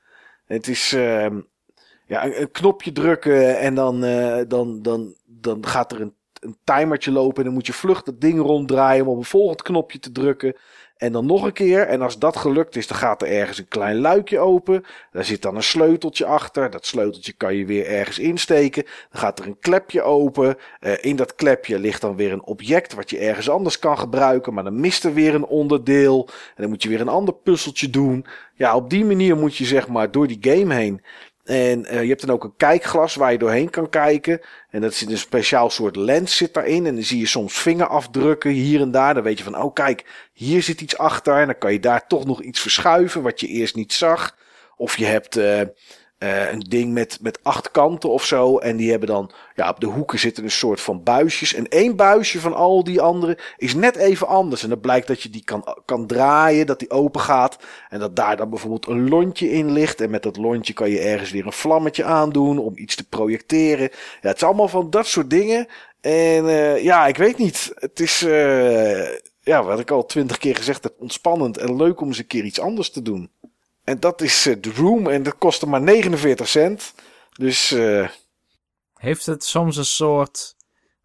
[0.45, 1.27] Het is uh,
[2.05, 7.11] ja, een, knopje drukken en dan, uh, dan, dan, dan gaat er een, een timertje
[7.11, 10.11] lopen en dan moet je vlug dat ding ronddraaien om op een volgend knopje te
[10.11, 10.55] drukken.
[10.97, 11.87] En dan nog een keer.
[11.87, 14.85] En als dat gelukt is, dan gaat er ergens een klein luikje open.
[15.11, 16.69] Daar zit dan een sleuteltje achter.
[16.69, 18.83] Dat sleuteltje kan je weer ergens insteken.
[18.83, 20.57] Dan gaat er een klepje open.
[20.81, 24.53] Uh, in dat klepje ligt dan weer een object wat je ergens anders kan gebruiken.
[24.53, 26.25] Maar dan mist er weer een onderdeel.
[26.27, 28.25] En dan moet je weer een ander puzzeltje doen.
[28.53, 31.01] Ja, op die manier moet je zeg maar door die game heen.
[31.47, 34.41] En uh, je hebt dan ook een kijkglas waar je doorheen kan kijken.
[34.69, 36.85] En dat zit een speciaal soort lens zit daarin.
[36.85, 39.13] En dan zie je soms vingerafdrukken hier en daar.
[39.13, 41.37] Dan weet je van, oh kijk, hier zit iets achter.
[41.37, 44.35] En dan kan je daar toch nog iets verschuiven wat je eerst niet zag.
[44.75, 45.61] Of je hebt uh,
[46.19, 48.57] uh, een ding met, met acht kanten of zo.
[48.57, 51.53] En die hebben dan, ja, op de hoeken zitten een soort van buisjes.
[51.53, 54.63] En één buisje van al die andere is net even anders.
[54.63, 57.57] En dan blijkt dat je die kan, kan draaien, dat die open gaat.
[57.89, 60.01] En dat daar dan bijvoorbeeld een lontje in ligt.
[60.01, 63.89] En met dat lontje kan je ergens weer een vlammetje aandoen om iets te projecteren.
[64.21, 65.67] Ja, het is allemaal van dat soort dingen.
[66.01, 67.71] En uh, ja, ik weet niet.
[67.75, 69.07] Het is, uh,
[69.41, 72.43] ja, wat ik al twintig keer gezegd heb, ontspannend en leuk om eens een keer
[72.43, 73.29] iets anders te doen.
[73.87, 76.93] En dat is uh, The Room en dat kostte maar 49 cent.
[77.37, 77.71] Dus.
[77.71, 78.09] Uh...
[78.93, 80.55] Heeft het soms een soort.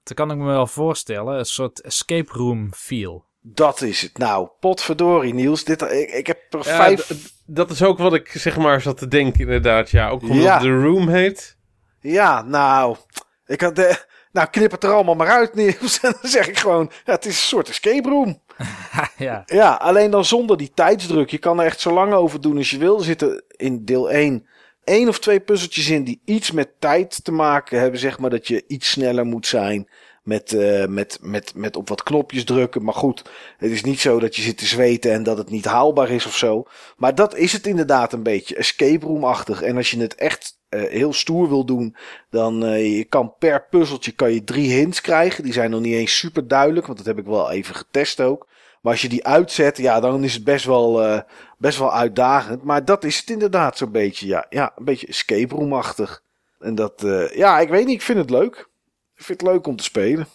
[0.02, 1.38] Dat kan ik me wel voorstellen.
[1.38, 3.24] Een soort escape room feel.
[3.40, 4.18] Dat is het.
[4.18, 5.64] Nou, potverdorie Niels.
[5.64, 7.32] Dit, ik, ik heb er ja, vijf...
[7.46, 9.90] Dat is ook wat ik zeg maar zat te denken inderdaad.
[9.90, 10.58] Ja, ook omdat ja.
[10.58, 11.56] The Room heet.
[12.00, 12.96] Ja, nou...
[13.46, 14.04] Ik had de...
[14.32, 16.00] Nou, knip het er allemaal maar uit, Niels.
[16.02, 16.90] En dan zeg ik gewoon...
[17.04, 18.41] Ja, het is een soort escape room.
[19.16, 19.42] ja.
[19.46, 21.30] ja, alleen dan zonder die tijdsdruk.
[21.30, 22.98] Je kan er echt zo lang over doen als je wil.
[22.98, 24.46] Er zitten in deel 1
[24.84, 28.00] één of twee puzzeltjes in die iets met tijd te maken hebben.
[28.00, 29.88] Zeg maar dat je iets sneller moet zijn.
[30.22, 32.84] Met, uh, met, met, met op wat knopjes drukken.
[32.84, 33.22] Maar goed,
[33.56, 36.26] het is niet zo dat je zit te zweten en dat het niet haalbaar is
[36.26, 36.64] of zo.
[36.96, 38.56] Maar dat is het inderdaad een beetje.
[38.56, 39.62] Escape room-achtig.
[39.62, 41.96] En als je het echt uh, heel stoer wil doen,
[42.30, 45.44] dan uh, je kan per puzzeltje kan je drie hints krijgen.
[45.44, 48.46] Die zijn nog niet eens super duidelijk, want dat heb ik wel even getest ook.
[48.82, 51.20] Maar als je die uitzet, ja, dan is het best wel, eh,
[51.58, 52.62] best wel uitdagend.
[52.62, 54.46] Maar dat is het inderdaad zo'n beetje, ja.
[54.48, 56.22] Ja, een beetje escape room-achtig.
[56.58, 58.68] En dat, eh, ja, ik weet niet, ik vind het leuk.
[59.16, 60.26] Ik vind het leuk om te spelen.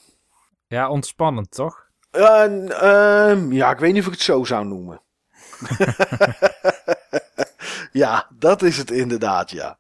[0.68, 1.86] Ja, ontspannend toch?
[2.12, 5.02] Ehm, ja, ik weet niet of ik het zo zou noemen.
[7.92, 9.78] ja, dat is het inderdaad, ja.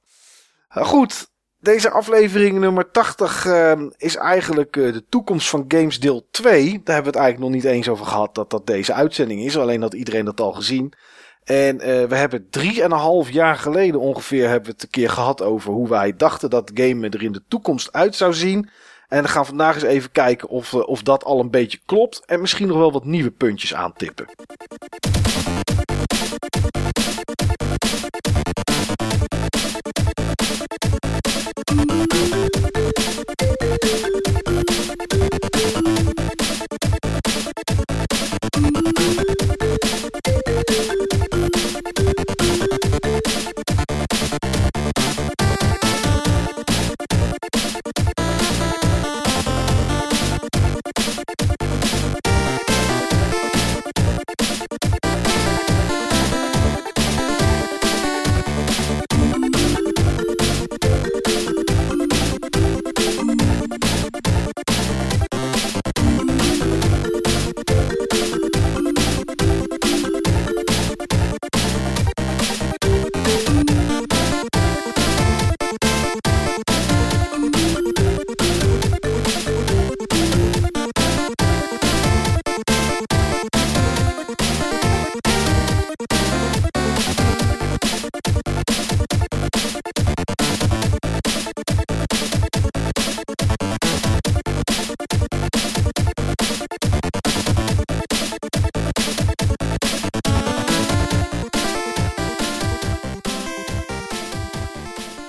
[0.85, 1.27] Goed,
[1.59, 6.63] deze aflevering nummer 80 ehm, is eigenlijk eh, de toekomst van Games deel 2.
[6.63, 9.57] Daar hebben we het eigenlijk nog niet eens over gehad dat dat deze uitzending is.
[9.57, 10.93] Alleen dat iedereen dat al gezien.
[11.43, 15.71] En eh, we hebben drieënhalf jaar geleden ongeveer hebben we het een keer gehad over
[15.71, 18.69] hoe wij dachten dat game er in de toekomst uit zou zien.
[19.07, 21.79] En dan gaan we vandaag eens even kijken of, eh, of dat al een beetje
[21.85, 22.21] klopt.
[22.25, 24.25] En misschien nog wel wat nieuwe puntjes aantippen.
[31.69, 32.16] Thank you.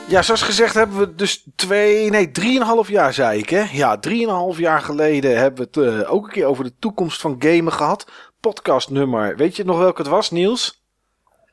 [0.09, 3.65] Ja, zoals gezegd hebben we dus twee, nee, drieënhalf jaar zei ik hè.
[3.73, 7.37] Ja, drieënhalf jaar geleden hebben we het uh, ook een keer over de toekomst van
[7.39, 8.11] gamen gehad.
[8.41, 10.87] Podcast nummer, weet je nog welke het was Niels?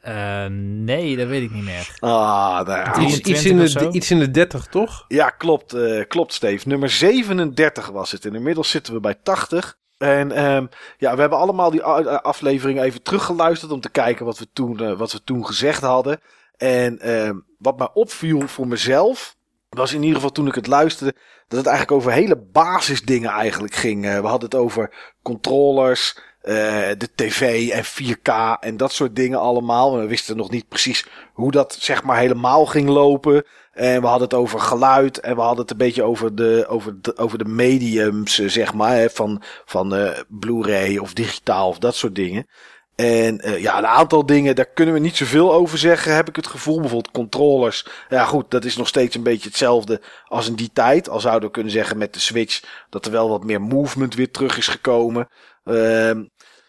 [0.08, 1.96] Uh, nee, dat weet ik niet meer.
[2.00, 5.06] Ah, nou, iets, iets, in de, iets in de 30, toch?
[5.08, 6.68] Ja, klopt, uh, klopt Steve.
[6.68, 8.26] Nummer 37 was het.
[8.26, 9.78] En inmiddels zitten we bij 80.
[9.98, 14.48] En um, ja, we hebben allemaal die aflevering even teruggeluisterd om te kijken wat we
[14.54, 16.20] toen, uh, wat we toen gezegd hadden.
[16.58, 17.30] En uh,
[17.66, 19.36] wat mij opviel voor mezelf,
[19.70, 21.16] was in ieder geval toen ik het luisterde,
[21.48, 24.06] dat het eigenlijk over hele basisdingen eigenlijk ging.
[24.06, 26.54] Uh, we hadden het over controllers, uh,
[26.98, 29.98] de tv en 4K en dat soort dingen allemaal.
[29.98, 33.46] We wisten nog niet precies hoe dat zeg maar helemaal ging lopen.
[33.72, 37.02] En we hadden het over geluid en we hadden het een beetje over de, over
[37.02, 42.16] de, over de mediums, zeg maar, hè, van, van Blu-ray of digitaal of dat soort
[42.16, 42.48] dingen.
[42.96, 46.36] En uh, ja, een aantal dingen, daar kunnen we niet zoveel over zeggen, heb ik
[46.36, 46.80] het gevoel.
[46.80, 47.88] Bijvoorbeeld controllers.
[48.10, 51.10] Ja goed, dat is nog steeds een beetje hetzelfde als in die tijd.
[51.10, 54.32] Al zouden we kunnen zeggen met de Switch dat er wel wat meer movement weer
[54.32, 55.28] terug is gekomen.
[55.66, 56.12] Uh,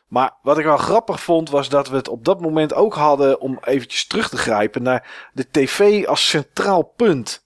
[0.09, 3.41] maar wat ik wel grappig vond, was dat we het op dat moment ook hadden
[3.41, 7.45] om eventjes terug te grijpen naar de tv als centraal punt.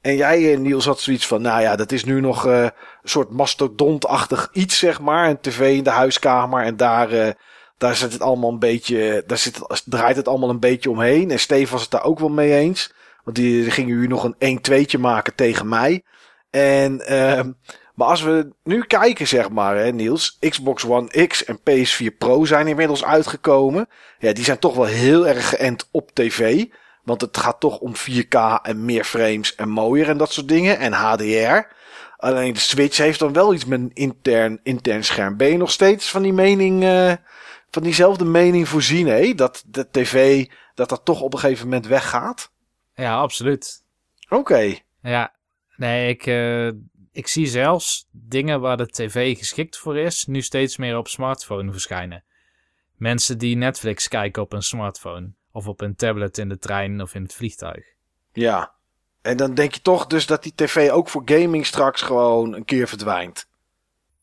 [0.00, 2.72] En jij, Niels, had zoiets van, nou ja, dat is nu nog uh, een
[3.02, 5.28] soort mastodontachtig iets, zeg maar.
[5.28, 7.36] Een tv in de huiskamer en daar...
[7.78, 11.30] Daar zit het allemaal een beetje, daar zit, draait het allemaal een beetje omheen.
[11.30, 12.92] En Steve was het daar ook wel mee eens.
[13.24, 16.02] Want die, gingen u nog een 1-2'tje maken tegen mij.
[16.50, 17.40] En, uh,
[17.94, 20.36] maar als we nu kijken, zeg maar, hè, Niels.
[20.40, 23.88] Xbox One X en PS4 Pro zijn inmiddels uitgekomen.
[24.18, 26.64] Ja, die zijn toch wel heel erg geënt op tv.
[27.02, 30.78] Want het gaat toch om 4K en meer frames en mooier en dat soort dingen.
[30.78, 31.74] En HDR.
[32.16, 35.36] Alleen de Switch heeft dan wel iets met een intern, intern scherm.
[35.36, 36.82] Ben je nog steeds van die mening...
[36.82, 37.12] Uh,
[37.76, 39.34] van diezelfde mening voorzien, hè?
[39.34, 42.52] Dat de tv, dat dat toch op een gegeven moment weggaat?
[42.94, 43.84] Ja, absoluut.
[44.24, 44.34] Oké.
[44.34, 44.84] Okay.
[45.02, 45.34] Ja,
[45.76, 46.66] nee, ik, uh,
[47.12, 51.72] ik zie zelfs dingen waar de tv geschikt voor is, nu steeds meer op smartphone
[51.72, 52.24] verschijnen.
[52.94, 55.32] Mensen die Netflix kijken op een smartphone.
[55.52, 57.84] Of op een tablet in de trein of in het vliegtuig.
[58.32, 58.74] Ja.
[59.22, 62.64] En dan denk je toch dus dat die tv ook voor gaming straks gewoon een
[62.64, 63.48] keer verdwijnt.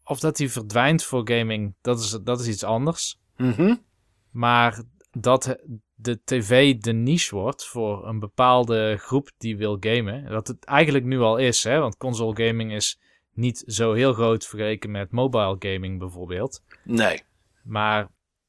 [0.03, 3.21] Of dat die verdwijnt voor gaming, dat is, dat is iets anders.
[3.38, 3.84] Mm -hmm.
[4.31, 4.81] Maar
[5.11, 5.57] dat
[5.95, 10.30] de tv de niche wordt voor een bepaalde groep die wil gamen.
[10.30, 11.80] Dat het eigenlijk nu al is, hè?
[11.80, 12.99] want console gaming is
[13.34, 16.64] niet zo heel groot vergeleken met mobile gaming bijvoorbeeld.
[16.84, 17.22] Nee.
[17.64, 18.07] Maar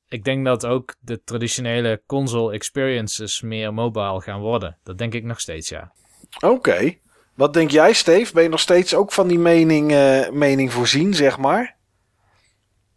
[0.08, 4.78] ik denk dat ook de traditionele console experiences meer mobile gaan worden.
[4.82, 5.92] Dat denk ik nog steeds, ja.
[6.36, 6.46] Oké.
[6.46, 7.00] Okay.
[7.34, 8.32] Wat denk jij, Steve?
[8.32, 11.76] Ben je nog steeds ook van die mening, uh, mening voorzien, zeg maar?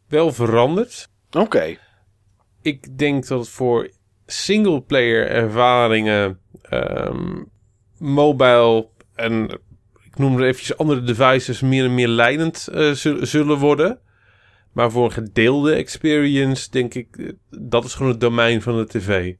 [0.07, 1.09] Wel veranderd.
[1.37, 1.77] Oké.
[2.61, 3.91] Ik denk dat voor
[4.25, 7.43] singleplayer ervaringen, ehm,
[7.97, 9.59] mobile en
[10.03, 13.99] ik noem er eventjes andere devices meer en meer leidend eh, zul- zullen worden.
[14.71, 18.87] Maar voor een gedeelde experience denk ik, eh, dat is gewoon het domein van de
[18.87, 19.35] tv.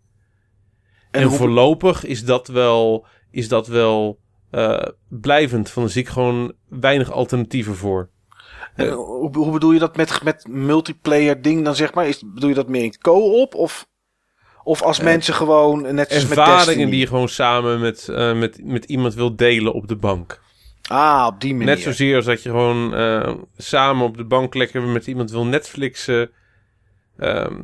[1.11, 4.19] En, voorlopig is dat wel, is dat wel
[4.51, 5.69] eh, blijvend.
[5.69, 8.09] Van, daar zie ik gewoon weinig alternatieven voor.
[8.77, 12.07] En hoe, hoe bedoel je dat met, met multiplayer ding dan zeg maar?
[12.07, 13.87] Is, bedoel je dat meer in co-op of,
[14.63, 18.63] of als mensen gewoon net als met Ervaringen die je gewoon samen met, eh, met,
[18.63, 20.41] met iemand wil delen op de bank.
[20.87, 21.67] Ah, op die manier.
[21.67, 25.45] Net zozeer als dat je gewoon eh, samen op de bank lekker met iemand wil
[25.45, 26.29] Netflixen.
[27.17, 27.61] Ehm,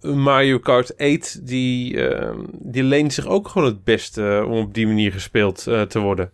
[0.00, 4.74] een Mario Kart 8, die, ehm, die leent zich ook gewoon het beste om op
[4.74, 6.32] die manier gespeeld eh, te worden.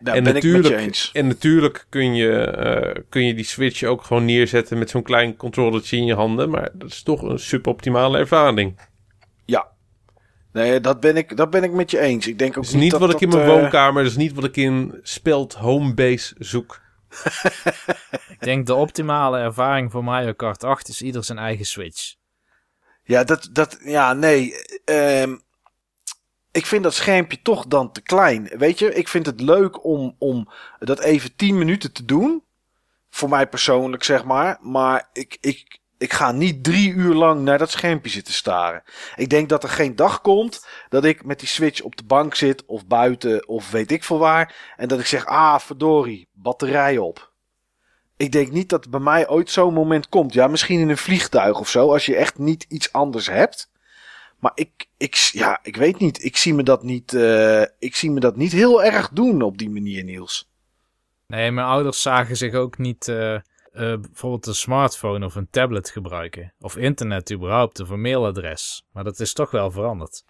[0.00, 1.10] Daar en, ben ik met natuurlijk, je eens.
[1.12, 5.36] en natuurlijk kun je, eh, kun je die Switch ook gewoon neerzetten met zo'n klein
[5.36, 6.50] controllertje in je handen.
[6.50, 8.78] Maar dat is toch een suboptimale ervaring.
[9.44, 9.68] Ja.
[10.52, 12.26] Nee, dat ben ik, dat ben ik met je eens.
[12.26, 14.18] Ik denk ook Dat is niet dat wat ik in mijn eh, woonkamer, dat is
[14.18, 16.80] niet wat ik in speld homebase zoek.
[18.28, 22.14] Ik denk de optimale ervaring voor Mario Kart 8 is ieder zijn eigen Switch.
[23.02, 24.54] Ja, dat, dat, ja, nee.
[24.84, 25.36] ehm,
[26.56, 28.50] ik vind dat schermpje toch dan te klein.
[28.58, 32.44] Weet je, ik vind het leuk om, om dat even 10 minuten te doen.
[33.10, 34.58] Voor mij persoonlijk, zeg maar.
[34.60, 38.82] Maar ik, ik, ik ga niet drie uur lang naar dat schermpje zitten staren.
[39.16, 42.34] Ik denk dat er geen dag komt dat ik met die switch op de bank
[42.34, 44.74] zit of buiten of weet ik veel waar.
[44.76, 47.32] En dat ik zeg, ah verdorie, batterij op.
[48.16, 50.32] Ik denk niet dat bij mij ooit zo'n moment komt.
[50.32, 53.70] Ja, misschien in een vliegtuig of zo, als je echt niet iets anders hebt.
[54.46, 56.24] Maar ik, ik, ja, ik weet niet.
[56.24, 59.58] Ik zie me dat niet, eh, ik zie me dat niet heel erg doen op
[59.58, 60.48] die manier, Niels.
[61.26, 63.40] Nee, mijn ouders zagen zich ook niet eh, eh,
[63.72, 66.52] bijvoorbeeld een smartphone of een tablet gebruiken.
[66.60, 68.86] Of internet überhaupt, of een mailadres.
[68.92, 70.24] Maar dat is toch wel veranderd.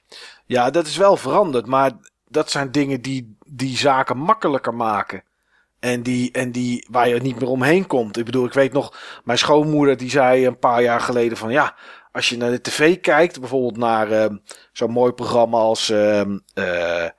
[0.46, 1.92] Ja, dat is wel veranderd, maar
[2.28, 5.22] dat zijn dingen die, die zaken makkelijker maken.
[5.78, 8.16] En, die, en die, waar je niet meer omheen komt.
[8.16, 11.76] Ik bedoel, ik weet nog, mijn schoonmoeder die zei een paar jaar geleden van ja,
[12.16, 14.36] als je naar de tv kijkt, bijvoorbeeld naar ehm,
[14.72, 17.10] zo'n mooi programma als ehm, eh, eh,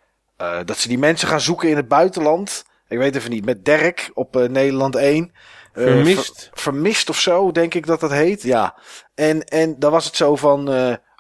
[0.66, 2.66] dat ze die mensen gaan zoeken in het buitenland.
[2.88, 5.32] Ik weet even niet, met Dirk op eh, Nederland 1.
[5.74, 6.50] Eh, Vermist.
[6.52, 8.44] ver- vermist of zo, denk ik dat dat heet.
[8.44, 8.78] Ja.
[9.16, 10.66] En, en dan was het zo van,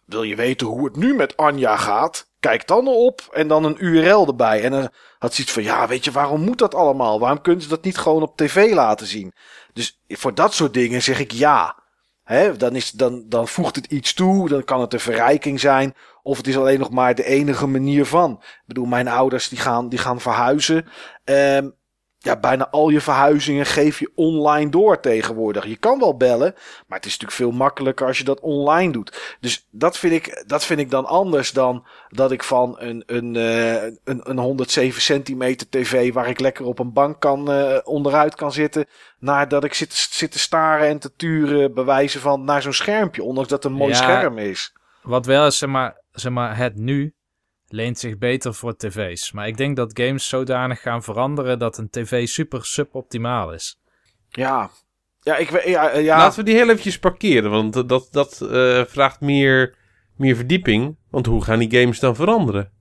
[0.05, 2.25] wil je weten hoe het nu met Anja gaat?
[2.39, 4.63] Kijk dan op en dan een URL erbij.
[4.63, 4.89] En dan
[5.19, 7.19] had ze iets van, ja, weet je, waarom moet dat allemaal?
[7.19, 9.33] Waarom kunnen ze dat niet gewoon op tv laten zien?
[9.73, 11.85] Dus voor dat soort dingen zeg ik ja.
[12.57, 15.93] Dan, is, dan, dan voegt het iets toe, dan kan het een verrijking zijn.
[16.23, 18.31] Of het is alleen nog maar de enige manier van.
[18.41, 20.85] Ik bedoel, mijn ouders die gaan, die gaan verhuizen.
[21.23, 21.69] Ehm,
[22.27, 25.65] ja, bijna al je verhuizingen geef je online door tegenwoordig.
[25.65, 26.53] Je kan wel bellen,
[26.87, 29.37] maar het is natuurlijk veel makkelijker als je dat online doet.
[29.39, 33.35] Dus dat vind ik, dat vind ik dan anders dan dat ik van een, een,
[33.35, 38.35] eh, een, een 107 centimeter tv waar ik lekker op een bank kan, eh, onderuit
[38.35, 38.85] kan zitten.
[39.19, 43.23] Naar dat ik zit, zit te staren en te turen, bewijzen van naar zo'n schermpje.
[43.23, 43.97] Ondanks dat het een mooi Ja.
[43.97, 44.73] scherm is.
[45.01, 47.13] Wat wel is, zeg maar, zeg maar, het nu
[47.67, 49.31] leent zich beter voor tv's.
[49.31, 53.79] Maar ik denk dat games zodanig gaan veranderen dat een tv super suboptimaal is.
[54.29, 54.69] Ja.
[55.21, 56.17] Ja, ik weet, ja, eh, ja.
[56.17, 59.75] Laten we die heel eventjes parkeren, want dat, dat, dat eh, vraagt meer,
[60.15, 60.95] meer verdieping.
[61.09, 62.71] Want hoe gaan die games dan veranderen?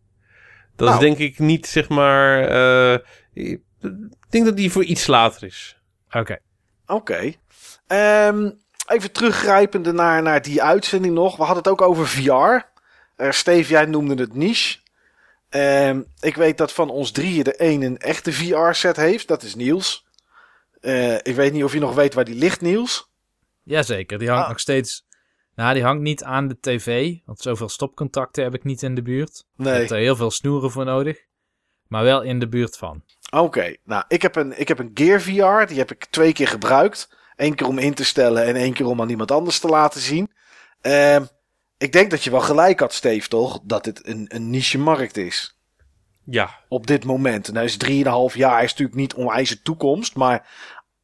[0.77, 1.01] Dat Nou.
[1.01, 2.49] is denk ik niet, zeg maar...
[2.49, 2.99] eh,
[3.33, 3.61] ik
[4.29, 5.81] denk dat die voor iets later is.
[6.11, 6.39] Oké.
[6.87, 7.33] Oké.
[7.87, 8.51] Ehm,
[8.87, 11.37] even teruggrijpende naar, naar die uitzending nog.
[11.37, 12.75] We hadden het ook over VR.
[13.17, 14.79] Eh Steve, jij noemde het niche.
[15.49, 19.29] Ehm, ik weet dat van ons drieën de een een echte VR-set heeft.
[19.29, 20.07] Dat is Niels.
[20.81, 23.11] Eh, ik weet niet of je nog weet waar die ligt, Niels.
[23.63, 24.49] Jazeker, die hangt Ah.
[24.49, 25.05] nog steeds...
[25.55, 29.03] Nou, die hangt niet aan de tv, want zoveel stopcontacten heb ik niet in de
[29.03, 29.45] buurt.
[29.57, 29.75] Nee.
[29.75, 31.19] hebt er heel veel snoeren voor nodig.
[31.89, 33.03] Maar wel in de buurt van.
[33.31, 35.67] Oké, nou, ik heb, een, ik heb een Gear VR.
[35.69, 37.17] Die heb ik twee keer gebruikt.
[37.37, 40.01] Eén keer om in te stellen en één keer om aan iemand anders te laten
[40.01, 40.33] zien.
[40.81, 41.25] Ehm,
[41.79, 43.61] ik denk dat je wel gelijk had, Steve, toch?
[43.63, 45.59] Dat het een, een niche markt is.
[46.25, 47.53] Ja, op dit moment.
[47.53, 50.17] Nou is 3,5 jaar is natuurlijk niet onwijs de toekomst.
[50.17, 50.49] Maar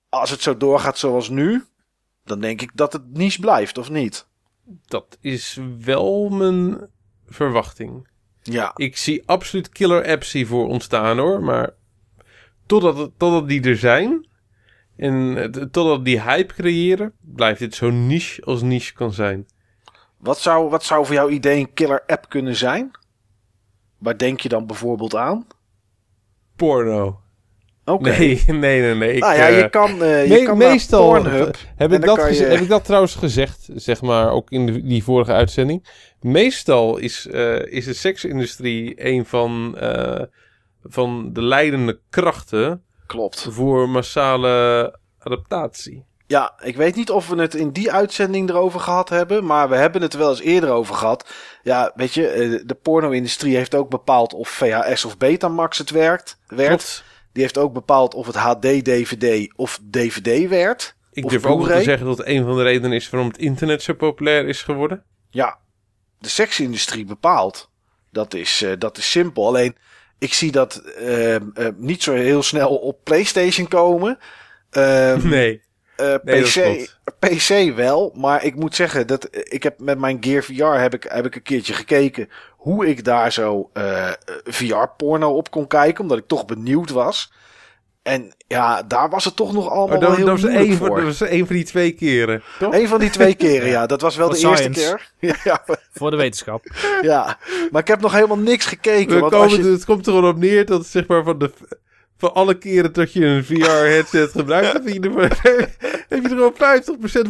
[0.09, 1.65] als het zo doorgaat zoals nu,
[2.24, 4.27] dan denk ik dat het niche blijft, of niet?
[4.86, 6.86] dat is wel mijn
[7.27, 8.09] verwachting.
[8.43, 11.74] Ja, Ik zie absoluut killer apps hiervoor ontstaan hoor, maar
[12.66, 14.27] totdat, totdat die er zijn
[14.97, 19.47] en totdat die hype creëren, blijft dit zo niche als niche kan zijn.
[20.23, 22.90] Wat zou, wat zou voor jouw idee een killer app kunnen zijn?
[23.99, 25.47] Waar denk je dan bijvoorbeeld aan?
[26.57, 27.20] Porno.
[27.85, 28.09] Oké.
[28.11, 29.12] Nee, nee, nee, nee.
[29.12, 31.57] Ik, nou ja, eh, je kan, eh, je kan meestal Pornhub.
[31.77, 34.66] heb ik, dat kan geze- je- heb ik dat trouwens gezegd, zeg maar, ook in
[34.66, 35.89] de- die vorige uitzending.
[36.20, 40.23] Meestal is, eh, is de seksindustrie een van, eh,
[40.82, 43.47] van de leidende krachten Klopt.
[43.51, 46.05] voor massale adaptatie.
[46.33, 49.77] Ja, ik weet niet of we het in die uitzending erover gehad hebben, maar we
[49.77, 51.31] hebben het er wel eens eerder over gehad.
[51.63, 56.39] Ja, weet je, eh, de porno-industrie heeft ook bepaald of VHS of Betamax het werkt,
[56.47, 56.69] werd.
[56.69, 57.05] Klopt.
[57.33, 60.97] Die heeft ook bepaald of het HD-DVD of DVD werd.
[61.13, 63.95] Ik durf ook te zeggen dat een van de redenen is waarom het internet zo
[63.95, 65.05] populair is geworden.
[65.31, 65.59] Ja,
[66.19, 67.71] de seksindustrie bepaalt.
[68.11, 69.47] Dat is, eh, dat is simpel.
[69.47, 69.77] Alleen,
[70.19, 71.43] ik zie dat eh, eh,
[71.77, 74.19] niet zo heel snel op PlayStation komen.
[74.71, 75.71] Ehm, Nee.
[75.97, 76.89] Eh, Nee, PC.
[77.19, 81.06] PC wel, maar ik moet zeggen dat ik heb met mijn Gear VR heb ik,
[81.09, 84.10] heb ik een keertje gekeken hoe ik daar zo eh,
[84.44, 87.32] VR-porno op kon kijken, omdat ik toch benieuwd was.
[88.02, 90.86] En ja, daar was het toch nog allemaal dat, heel dat, was moeilijk één, voor.
[90.86, 92.43] van- dat was één van die twee keren.
[92.59, 92.74] Toch?
[92.74, 93.86] Eén van die twee keren, ja.
[93.93, 95.10] Dat was wel de eerste keer.
[95.44, 96.64] Ja, Voor de wetenschap.
[97.02, 97.39] ja,
[97.70, 99.14] maar ik heb nog helemaal niks gekeken.
[99.14, 101.39] We Want komen, als je, Het komt er gewoon op neer dat zeg maar van
[101.39, 101.51] de
[102.23, 105.77] van alle keren dat je een VR-headset gebruikt, heb je, er,
[106.09, 106.57] heb je er gewoon 50%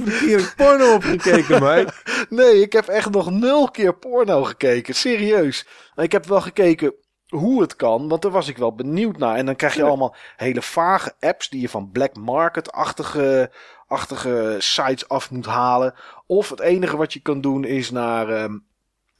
[0.01, 1.93] van de keren porno op gekeken, Mike.
[2.29, 4.95] Nee, ik heb echt nog nul keer porno gekeken.
[4.95, 5.67] Serieus.
[5.95, 6.95] Ik heb wel gekeken
[7.29, 9.37] hoe het kan, want daar was ik wel benieuwd naar.
[9.37, 13.51] En dan krijg je allemaal hele vage apps die je van black market-achtige
[13.87, 15.95] achtige sites af moet halen.
[16.27, 18.29] Of het enige wat je kan doen is naar...
[18.29, 18.57] ehm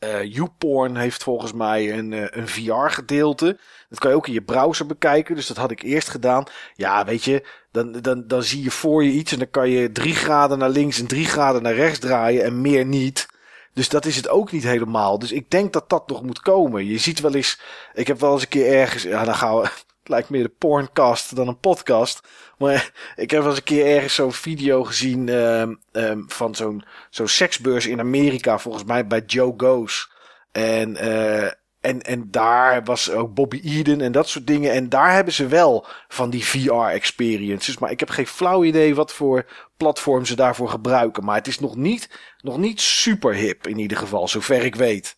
[0.03, 3.59] eh, YouPorn heeft volgens mij een, eh, een VR-gedeelte.
[3.89, 5.35] Dat kan je ook in je browser bekijken.
[5.35, 6.45] Dus dat had ik eerst gedaan.
[6.75, 9.93] Ja, weet je, dan, dan, dan zie je voor je iets en dan kan je
[9.93, 13.29] drie graden naar links en drie graden naar rechts draaien en meer niet.
[13.75, 15.19] Dus dat is het ook niet helemaal.
[15.19, 16.87] Dus ik denk dat dat nog moet komen.
[16.87, 17.61] Je ziet wel eens,
[17.95, 19.63] ik heb wel eens een keer ergens, ja, dan gaan we,
[20.03, 22.21] het lijkt meer de porncast dan een podcast.
[22.63, 26.85] Maar ik heb wel eens een keer ergens zo'n video gezien ehm, ehm, van zo'n
[27.11, 30.11] zo'n seksbeurs in Amerika, volgens mij bij Joe Goes.
[30.53, 31.45] En, eh,
[31.81, 34.73] en, en daar was ook Bobby Eden en dat soort dingen.
[34.73, 37.79] En daar hebben ze wel van die VR-experiences.
[37.79, 41.25] Maar ik heb geen flauw idee wat voor platform ze daarvoor gebruiken.
[41.25, 42.11] Maar het is nog niet,
[42.41, 45.17] nog niet super hip in ieder geval, zover ik weet.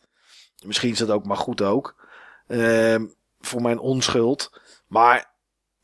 [0.67, 2.07] Misschien is dat ook maar goed ook.
[2.47, 3.05] Ehm,
[3.41, 4.61] voor mijn onschuld.
[4.87, 5.34] Maar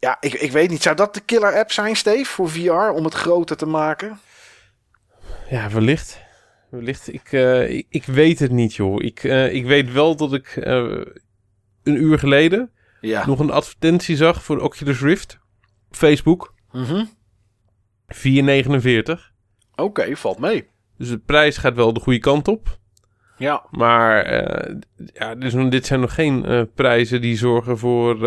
[0.00, 0.82] ja, ik, ik weet niet.
[0.82, 2.70] Zou dat de killer app zijn, Steve, voor VR?
[2.94, 4.20] Om het groter te maken?
[5.50, 6.20] Ja, wellicht.
[6.70, 7.12] Wellicht.
[7.12, 9.02] Ik, eh, ik, ik weet het niet, joh.
[9.02, 10.74] Ik, eh, ik weet wel dat ik eh,
[11.82, 12.70] een uur geleden
[13.00, 13.26] Ja.
[13.26, 15.38] nog een advertentie zag voor de Oculus Rift.
[15.88, 16.54] Op Facebook.
[16.72, 17.04] Mhm.
[18.08, 19.32] 4,49.
[19.74, 20.68] Oké, valt mee.
[20.98, 22.78] Dus de prijs gaat wel de goede kant op.
[23.36, 23.66] Ja.
[23.70, 24.74] Maar eh,
[25.12, 28.18] ja, dus, dit zijn nog geen prijzen die zorgen voor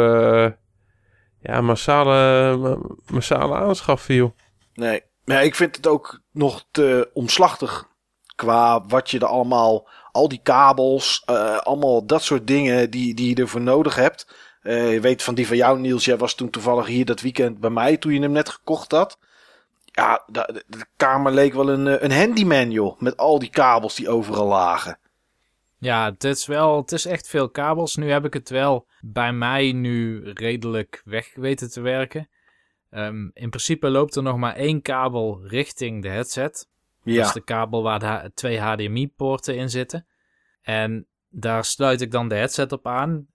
[1.43, 4.31] ja, massale, ma- massale aanschaffen, joh.
[4.73, 5.03] Nee.
[5.25, 7.87] Ja, ik vind het ook nog te omslachtig
[8.35, 13.29] qua wat je er allemaal, al die kabels, eh, allemaal dat soort dingen die, die
[13.35, 14.27] je ervoor nodig hebt.
[14.61, 17.59] Eh, je weet van die van jou, Niels, jij was toen toevallig hier dat weekend
[17.59, 19.17] bij mij toen je hem net gekocht had.
[19.85, 23.95] Ja, de, de kamer leek wel een, eh, een handyman, joh, met al die kabels
[23.95, 24.97] die overal lagen.
[25.83, 27.95] Ja, het is wel, het is echt veel kabels.
[27.95, 32.29] Nu heb ik het wel bij mij nu redelijk weg weten te werken.
[32.89, 36.67] Ehm, in principe loopt er nog maar één kabel richting de headset.
[37.03, 40.05] Dat Ja, is de kabel waar de twee HDMI-poorten in zitten.
[40.61, 43.27] En daar sluit ik dan de headset op aan.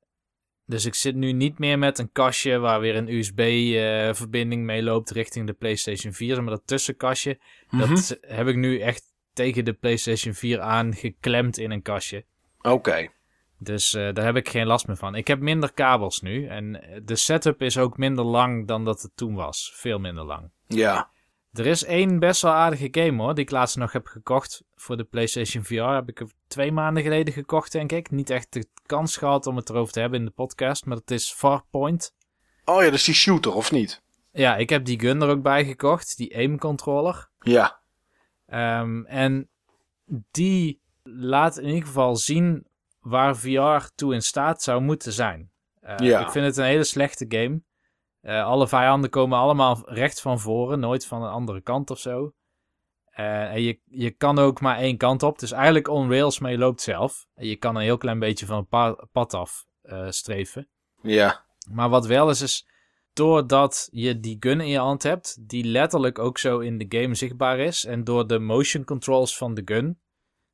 [0.67, 5.11] Dus ik zit nu niet meer met een kastje waar weer een USB-verbinding mee loopt
[5.11, 6.43] richting de PlayStation 4.
[6.43, 7.39] Maar dat tussenkastje,
[7.69, 7.89] Mhm.
[7.95, 9.03] dat heb ik nu echt
[9.33, 12.25] tegen de PlayStation 4 aangeklemd in een kastje.
[12.63, 13.09] Oké.
[13.61, 15.15] Dus eh, daar heb ik geen last meer van.
[15.15, 16.47] Ik heb minder kabels nu.
[16.47, 19.73] En de setup is ook minder lang dan dat het toen was.
[19.75, 20.51] Veel minder lang.
[20.67, 21.11] Ja,
[21.53, 24.97] Er is één best wel aardige game hoor, die ik laatst nog heb gekocht voor
[24.97, 25.75] de PlayStation VR.
[25.83, 28.11] Heb ik er twee maanden geleden gekocht, denk ik.
[28.11, 31.11] Niet echt de kans gehad om het erover te hebben in de podcast, maar het
[31.11, 32.15] is Farpoint.
[32.65, 34.03] oh ja, dat is die shooter, of niet?
[34.33, 37.29] Ja, ik heb die gun er ook bij gekocht, die aim controller.
[37.41, 37.81] Ja,
[38.47, 39.49] Ehm, en
[40.31, 40.81] die
[41.17, 42.67] laat in ieder geval zien
[42.99, 45.51] waar VR toe in staat zou moeten zijn.
[45.81, 46.21] Eh, Ja.
[46.21, 47.63] Ik vind het een hele slechte game.
[48.21, 52.33] Eh, alle vijanden komen allemaal recht van voren, nooit van een andere kant of zo.
[53.05, 55.39] Eh, en je, je kan ook maar één kant op.
[55.39, 57.27] Dus eigenlijk on rails, maar je loopt zelf.
[57.35, 59.65] En je kan een heel klein beetje van het pa- pad af
[60.09, 60.69] streven.
[61.03, 62.67] ja, Maar wat wel is, is
[63.13, 67.15] doordat je die gun in je hand hebt, die letterlijk ook zo in de game
[67.15, 67.85] zichtbaar is.
[67.85, 70.01] En door de motion controls van de gun.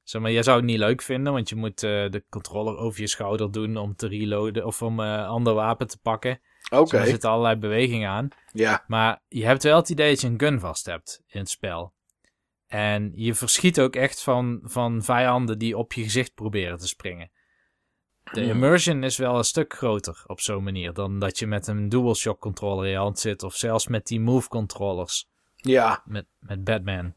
[0.05, 3.01] Zeg maar, jij zou het niet leuk vinden, want je moet eh, de controller over
[3.01, 6.40] je schouder doen om te reloaden of om eh, een ander wapen te pakken.
[6.70, 6.97] Oké.
[6.97, 8.28] er zitten allerlei bewegingen aan.
[8.52, 8.85] Ja.
[8.86, 11.93] Maar je hebt wel het idee dat je een gun vast hebt in het spel.
[12.66, 17.31] En je verschiet ook echt van, van vijanden die op je gezicht proberen te springen.
[18.32, 18.51] De Hmm.
[18.51, 22.40] immersion is wel een stuk groter op zo'n manier dan dat je met een DualShock
[22.40, 23.43] controller in je hand zit.
[23.43, 26.02] Of zelfs met die Move controllers Ja.
[26.05, 27.14] met, met Batman.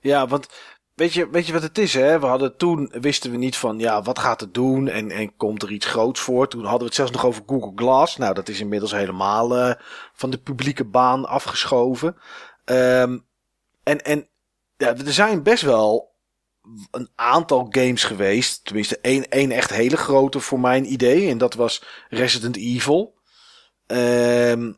[0.00, 0.48] Ja, want
[0.96, 2.20] weet je, weet je wat het is, hè?
[2.20, 5.62] We hadden toen, wisten we niet van, ja, wat gaat het doen en, en komt
[5.62, 6.48] er iets groots voor?
[6.48, 8.16] Toen hadden we het zelfs nog over Google Glass.
[8.16, 9.74] Nou, dat is inmiddels helemaal eh,
[10.12, 12.16] van de publieke baan afgeschoven.
[12.64, 13.18] Ehm,
[13.82, 14.28] en, en
[14.76, 16.14] ja, er zijn best wel
[16.90, 18.64] een aantal games geweest.
[18.64, 21.30] Tenminste, één, één echt hele grote voor mijn idee.
[21.30, 23.14] En dat was Resident Evil.
[23.86, 24.72] Ehm,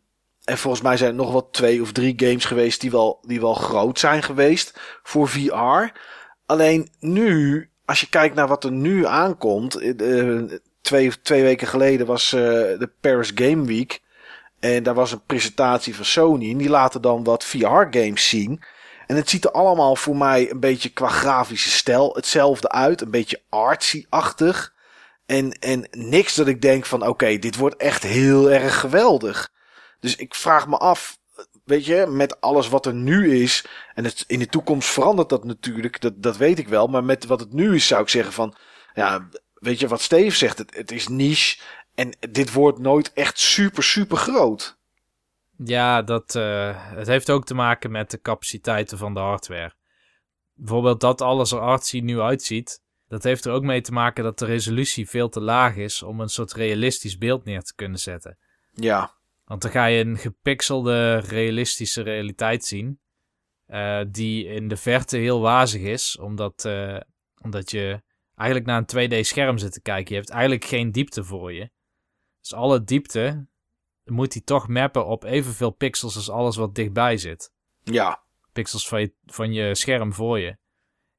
[0.49, 3.41] en volgens mij zijn er nog wel twee of drie games geweest die wel, die
[3.41, 5.99] wel groot zijn geweest voor VR.
[6.47, 9.77] Alleen nu, als je kijkt naar wat er nu aankomt.
[9.77, 10.39] eh,
[10.81, 14.01] twee, twee weken geleden was eh, de Paris Game Week.
[14.61, 16.51] En daar was een presentatie van Sony.
[16.51, 18.63] En die laten dan wat VR-games zien.
[19.07, 23.01] En het ziet er allemaal voor mij een beetje qua grafische stijl hetzelfde uit.
[23.01, 24.75] Een beetje artsy-achtig.
[25.27, 29.57] En, en niks dat ik denk van oké, dit wordt echt heel erg geweldig.
[30.01, 31.19] Dus ik vraag me af,
[31.65, 33.65] weet je, met alles wat er nu is.
[33.95, 36.87] En het, in de toekomst verandert dat natuurlijk, dat, dat weet ik wel.
[36.87, 38.55] Maar met wat het nu is zou ik zeggen van,
[38.95, 41.61] ja, weet je wat Steve zegt, het, het is niche.
[41.95, 44.79] En dit wordt nooit echt super, super groot.
[45.65, 49.73] Ja, dat, eh, het heeft ook te maken met de capaciteiten van de hardware.
[50.55, 52.81] Bijvoorbeeld dat alles er artsy nu uitziet.
[53.09, 56.21] Dat heeft er ook mee te maken dat de resolutie veel te laag is om
[56.21, 58.39] een soort realistisch beeld neer te kunnen zetten.
[58.73, 59.18] Ja,
[59.49, 63.01] Want dan ga je een gepixelde realistische realiteit zien.
[63.67, 66.19] eh, die in de verte heel wazig is.
[66.19, 67.01] Omdat, eh,
[67.43, 68.03] omdat je
[68.35, 68.87] eigenlijk naar een
[69.21, 70.09] 2D scherm zit te kijken.
[70.15, 71.71] Je hebt eigenlijk geen diepte voor je.
[72.41, 73.47] Dus alle diepte
[74.05, 77.53] moet hij toch mappen op evenveel pixels als alles wat dichtbij zit.
[77.83, 78.23] ja,
[78.53, 80.57] Pixels van je, van je scherm voor je.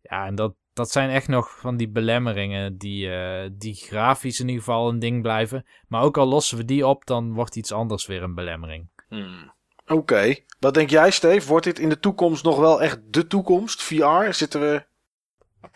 [0.02, 4.48] Ja, en dat, dat zijn echt nog van die belemmeringen die, eh, die grafisch in
[4.48, 5.66] ieder geval een ding blijven.
[5.88, 8.90] Maar ook al lossen we die op, dan wordt iets anders weer een belemmering.
[9.08, 9.54] Hmm.
[9.88, 10.36] Oké.
[10.60, 11.48] Wat denk jij, Steve?
[11.48, 13.82] Wordt dit in de toekomst nog wel echt de toekomst?
[13.82, 14.32] VR?
[14.32, 14.86] Zitten we.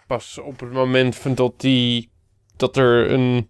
[0.07, 2.11] Pas op het moment van dat, die,
[2.57, 3.49] dat er een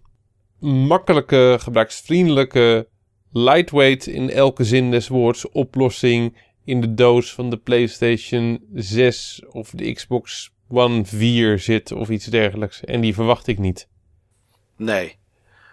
[0.58, 2.88] makkelijke, gebruiksvriendelijke,
[3.32, 9.70] lightweight in elke zin des woords oplossing in de doos van de PlayStation 6 of
[9.70, 12.84] de Xbox One 4 zit of iets dergelijks.
[12.84, 13.88] En die verwacht ik niet.
[14.76, 15.16] Nee.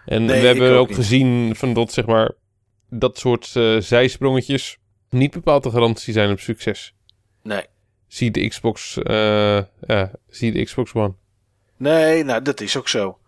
[0.06, 2.32] En Nee, we hebben ook gezien van dat, zeg maar,
[2.90, 4.78] dat soort eh, zijsprongetjes
[5.10, 6.94] niet bepaald de garantie zijn op succes.
[7.42, 7.64] Nee.
[8.06, 9.62] Zie de Xbox, eh,
[10.28, 11.14] zie de Xbox One.
[11.76, 13.18] Nee, nou, dat is ook zo.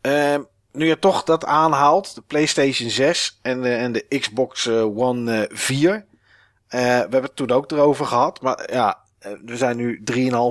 [0.00, 0.42] Ehm,
[0.72, 5.46] nu je toch dat aanhaalt, de PlayStation 6 en de, en de Xbox eh, One
[5.46, 5.92] eh, 4.
[5.94, 8.40] Eh, we hebben het toen ook erover gehad.
[8.40, 8.98] Maar ja,
[9.44, 10.02] we zijn nu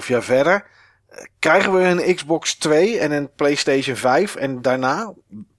[0.01, 0.65] 3,5 jaar verder.
[1.09, 5.13] Eh, krijgen we een Xbox 2 en een PlayStation 5 en daarna?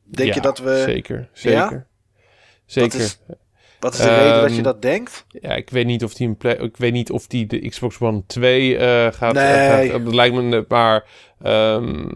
[0.04, 0.82] Denk Ja, je dat we.
[0.86, 1.86] Zeker, zeker.
[2.66, 3.00] Zeker.
[3.00, 3.20] is-
[3.80, 5.24] Wat is de reden dat je Ehm, dat denkt?
[5.28, 8.22] Ja, ik weet niet of die, een ik weet niet of die de Xbox One
[8.26, 9.44] 2 eh, gaat, Nee.
[9.52, 10.04] eh, gaat.
[10.04, 11.04] Dat lijkt me, maar...
[11.42, 12.08] ehm,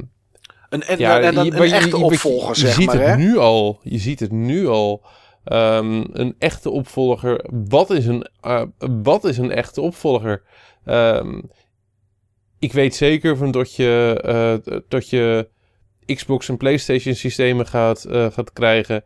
[0.69, 2.93] Een, en, ja, en dan je- een je- echte je- je- opvolger, je, zeg ziet
[2.93, 3.81] het nu al.
[3.83, 5.03] Je ziet het nu al.
[5.45, 7.45] Ehm, een echte opvolger.
[7.69, 8.63] Wat is een, eh,
[9.03, 10.43] wat is een echte opvolger?
[10.85, 11.41] Ehm,
[12.59, 15.49] ik weet zeker van dat je, eh, dat je
[16.07, 19.05] Xbox en PlayStation systemen gaat, eh, gaat krijgen.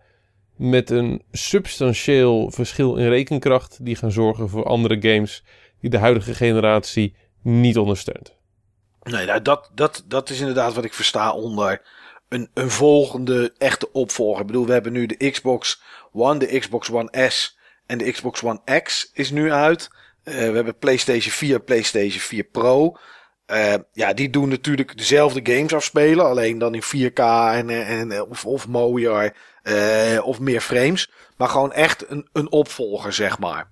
[0.57, 3.85] Met een substantieel verschil in rekenkracht.
[3.85, 5.44] Die gaan zorgen voor andere games.
[5.81, 8.35] Die de huidige generatie niet ondersteunt.
[9.03, 11.82] Nee, nou, dat, dat, dat is inderdaad wat ik versta onder
[12.28, 14.40] een, een volgende echte opvolger.
[14.40, 15.82] Ik bedoel, we hebben nu de Xbox
[16.12, 19.90] One, de Xbox One S en de Xbox One X is nu uit.
[20.27, 22.97] Eh, we hebben PlayStation 4, PlayStation 4 Pro.
[23.47, 27.20] Eh, ja, die doen natuurlijk dezelfde games afspelen, alleen dan in 4K
[27.55, 31.11] en, en, of, of mooier eh, of meer frames.
[31.36, 33.70] Maar gewoon echt een, een opvolger, zeg maar.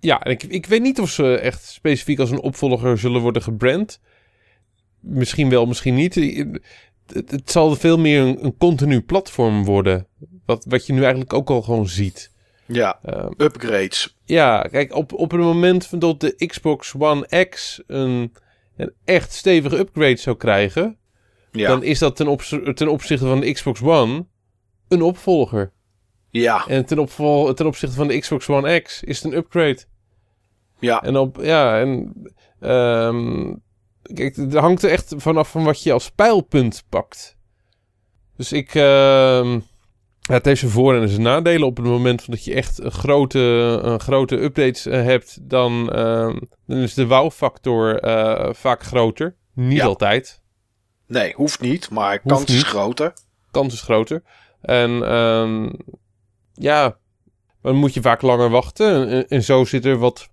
[0.00, 4.00] Ja, ik, ik weet niet of ze echt specifiek als een opvolger zullen worden gebrand.
[5.00, 6.14] Misschien wel, misschien niet.
[6.14, 10.06] Het, het zal veel meer een, een continu platform worden.
[10.46, 12.34] Wat, wat je nu eigenlijk ook al gewoon ziet.
[12.66, 14.16] Ja, Ehm, upgrades.
[14.24, 18.32] ja, kijk, op, op het moment dat de Xbox One X een,
[18.76, 20.98] een echt stevige upgrade zou krijgen...
[21.52, 24.26] Ja, dan is dat ten, opz- ten opzichte van de Xbox One
[24.88, 25.72] een opvolger.
[26.30, 29.78] ja, En ten, opvol, ten opzichte van de Xbox One X is het een upgrade.
[30.78, 31.02] ja.
[31.02, 32.12] En op, ja, en
[32.60, 33.54] ehm,
[34.02, 37.36] kijk, het hangt er echt vanaf van wat je als pijlpunt pakt.
[38.36, 39.60] Dus ik, ehm,
[40.26, 41.66] het heeft zijn voor- en zijn nadelen.
[41.66, 43.38] Op het moment dat je echt grote,
[43.82, 49.36] een grote updates eh, hebt, dan, ehm, dan is de wow-factor eh, vaak groter.
[49.54, 49.84] Niet Ja.
[49.84, 50.42] altijd.
[51.06, 53.12] Nee, hoeft niet, maar kans is groter.
[53.50, 54.22] Kans is groter.
[54.60, 55.72] En ehm,
[56.52, 56.98] ja,
[57.62, 59.08] dan moet je vaak langer wachten.
[59.08, 60.28] En, en zo zit er wat,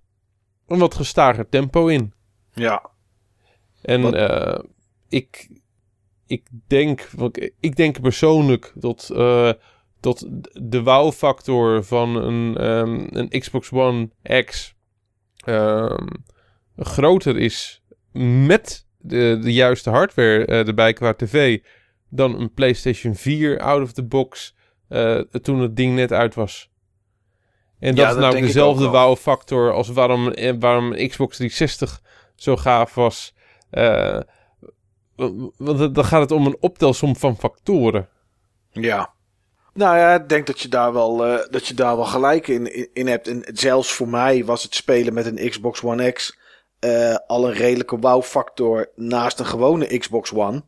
[0.66, 2.12] een wat gestager tempo in.
[2.52, 2.90] Ja,
[3.82, 4.58] En eh,
[5.08, 5.48] ik,
[6.26, 7.08] ik, denk,
[7.60, 9.52] ik- denk persoonlijk dat, eh,
[10.04, 14.10] dat de wow-factor van een, ehm, een Xbox One
[14.44, 14.74] X
[15.44, 16.06] ehm,
[16.76, 17.82] groter is
[18.46, 21.62] met de, de juiste hardware eh, erbij qua tv
[22.08, 24.56] dan een PlayStation 4 out of the box
[24.88, 26.70] eh, toen het ding net uit was.
[27.78, 32.02] En dat Ja, is nou dezelfde wow-factor als waarom, eh, waarom een Xbox 360
[32.34, 33.34] zo gaaf was.
[35.56, 38.08] Want dan gaat het om een optelsom van factoren.
[38.70, 39.14] ja.
[39.74, 42.74] Nou ja, ik denk dat je daar wel, eh, dat je daar wel gelijk in,
[42.74, 43.28] in, in hebt.
[43.28, 46.38] En zelfs voor mij was het spelen met een Xbox One X
[46.78, 50.62] eh, al een redelijke wow-factor naast een gewone Xbox One.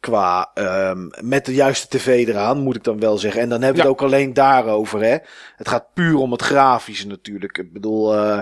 [0.00, 3.40] Qua ehm, met de juiste tv eraan, moet ik dan wel zeggen.
[3.40, 5.02] En dan hebben we het ook alleen daarover.
[5.02, 5.16] Hè?
[5.56, 7.58] Het gaat puur om het grafische natuurlijk.
[7.58, 8.40] Ik bedoel, eh,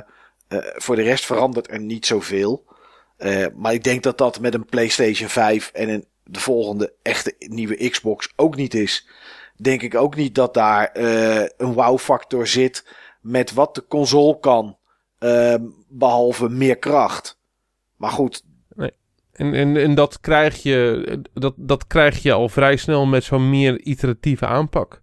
[0.76, 2.64] voor de rest verandert er niet zoveel.
[3.54, 7.90] Maar ik denk dat dat met een PlayStation 5 en een, de volgende echte nieuwe
[7.90, 9.06] Xbox ook niet is.
[9.56, 12.86] Denk ik ook niet dat daar eh, een wow-factor zit
[13.20, 14.78] met wat de console kan.
[15.18, 17.38] ehm, behalve meer kracht.
[17.96, 18.42] Maar goed,
[19.32, 23.50] En, en, en dat, krijg je, dat, dat krijg je al vrij snel met zo'n
[23.50, 25.02] meer iteratieve aanpak.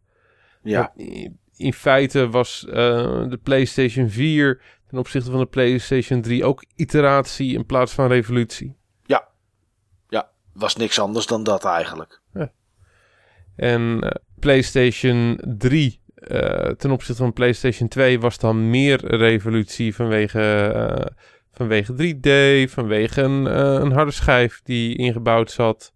[0.61, 0.91] ja.
[0.95, 2.73] In- feite was eh,
[3.29, 8.75] de PlayStation 4 ten opzichte van de PlayStation 3 ook iteratie in plaats van revolutie.
[10.53, 12.21] was niks anders dan dat eigenlijk.
[13.55, 14.09] En eh,
[14.43, 21.05] PlayStation 3 eh, ten opzichte van PlayStation 2 was dan meer revolutie vanwege, eh,
[21.51, 22.29] vanwege 3D,
[22.71, 25.93] vanwege een, eh, een harde schijf die ingebouwd zat.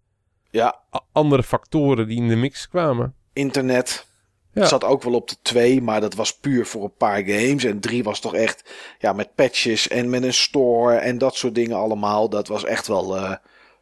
[0.49, 0.65] Ja,
[0.95, 3.13] A- andere factoren die in de mix kwamen.
[3.33, 4.05] internet.
[4.53, 4.65] Ja.
[4.65, 7.63] Zat ook wel op de 2, maar dat was puur voor een paar games.
[7.63, 11.55] En 3 was toch echt ja, met patches en met een store en dat soort
[11.55, 12.29] dingen allemaal.
[12.29, 13.17] Dat was echt wel.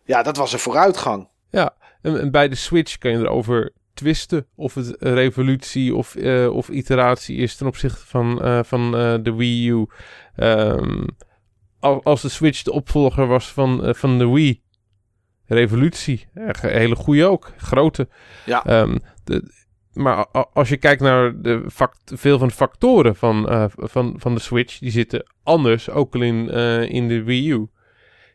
[0.06, 1.28] ja, dat was een vooruitgang.
[1.50, 6.50] Ja, en, en bij de Switch kan je erover twisten of het revolutie of, eh,
[6.56, 9.86] of iteratie is ten opzichte van, eh, van eh, de Wii U.
[10.36, 11.04] Ehm,
[11.80, 14.62] al- als de Switch de opvolger was van, van de Wii,
[15.46, 16.28] revolutie.
[16.62, 18.08] Hele goede ook, grote.
[18.46, 18.66] Ja.
[18.66, 19.64] Ehm, de,
[19.94, 24.42] maar als je kijkt naar de fact, veel van de factoren van, van, van de
[24.42, 26.50] Switch, die zitten anders, ook al in,
[26.90, 27.68] in de Wii U.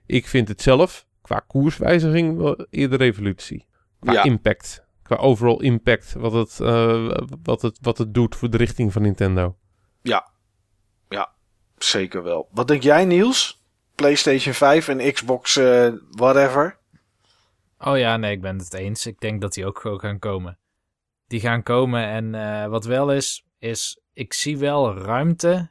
[0.07, 3.67] Ik vind het zelf, qua koerswijziging, wel eerder revolutie.
[4.01, 4.23] Qua Ja.
[4.23, 4.85] impact.
[5.11, 9.03] Qua overall impact, wat het, eh, wat, het, wat het doet voor de richting van
[9.03, 9.57] Nintendo.
[11.79, 12.49] Zeker wel.
[12.51, 13.63] Wat denk jij, Niels?
[13.95, 16.79] PlayStation 5 en Xbox, eh, whatever.
[17.79, 19.07] Oh ja, nee, ik ben het eens.
[19.07, 20.59] Ik denk dat die ook gewoon gaan komen.
[21.27, 25.71] Die gaan komen en eh, wat wel is, is ik zie wel ruimte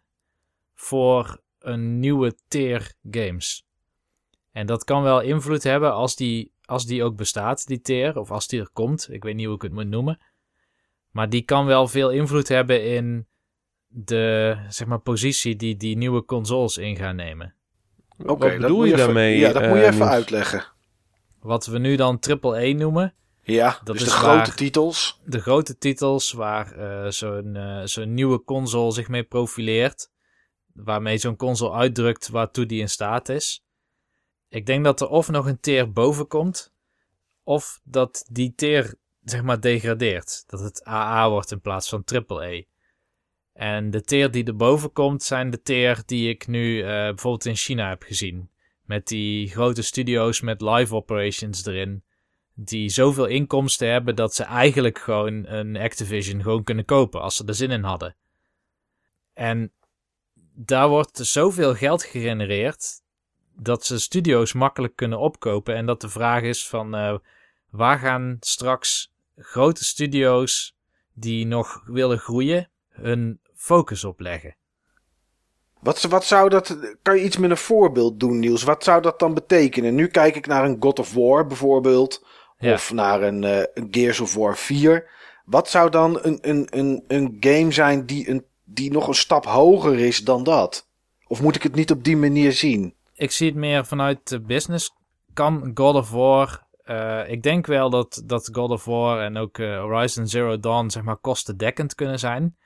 [0.76, 3.66] voor een nieuwe tier games.
[4.52, 8.32] En dat kan wel invloed hebben als die, als die ook bestaat, die tier, of
[8.32, 9.08] als die er komt.
[9.12, 10.20] Ik weet niet hoe ik het moet noemen.
[11.12, 13.28] Maar die kan wel veel invloed hebben in
[13.88, 17.54] de zeg maar, positie die die nieuwe consoles in gaan nemen.
[18.18, 19.38] Oké, wat bedoel je even- daarmee?
[19.38, 20.66] Ja, dat moet je eh, even uitleggen.
[21.40, 23.14] Wat we nu dan AAA noemen,
[23.44, 25.20] Ja, Dat dus is de grote titels.
[25.26, 30.12] de grote titels waar eh, zo'n eh, zo'n nieuwe console zich mee profileert.
[30.74, 33.64] Waarmee zo'n console uitdrukt waartoe die in staat is.
[34.50, 36.74] Ik denk dat er of nog een tier boven komt,
[37.44, 40.44] of dat die tier zeg maar degradeert.
[40.48, 42.62] Dat het AA wordt in plaats van AAA.
[43.54, 47.56] En de tier die erboven komt zijn de tier die ik nu eh, bijvoorbeeld in
[47.56, 48.52] China heb gezien.
[48.82, 52.04] Met die grote studio's met live operations erin
[52.66, 57.46] die zoveel inkomsten hebben dat ze eigenlijk gewoon een Activision gewoon kunnen kopen als ze
[57.46, 58.16] er zin in hadden.
[59.34, 59.74] En
[60.54, 63.02] daar wordt zoveel geld gegenereerd
[63.60, 67.16] dat ze studio's makkelijk kunnen opkopen en dat de vraag is van eh,
[67.70, 70.76] waar gaan straks grote studio's
[71.14, 74.56] die nog willen groeien hun focus op leggen.
[75.80, 76.78] Wat, wat zou dat.
[77.02, 78.64] Kan je iets met een voorbeeld doen, Niels?
[78.64, 79.96] Wat zou dat dan betekenen?
[79.96, 82.26] Nu kijk ik naar een God of War bijvoorbeeld.
[82.58, 82.74] Ja.
[82.74, 85.10] Of naar een, eh, een Gears of War 4.
[85.46, 89.46] Wat zou dan een, een, een, een game zijn die, een, die nog een stap
[89.46, 90.88] hoger is dan dat?
[91.28, 92.94] Of moet ik het niet op die manier zien?
[93.20, 94.92] Ik zie het meer vanuit de business.
[95.34, 99.58] Kan God of War eh, ik denk wel dat, dat God of War en ook
[99.58, 102.58] eh, Horizon Zero Dawn zeg maar kostendekkend kunnen zijn.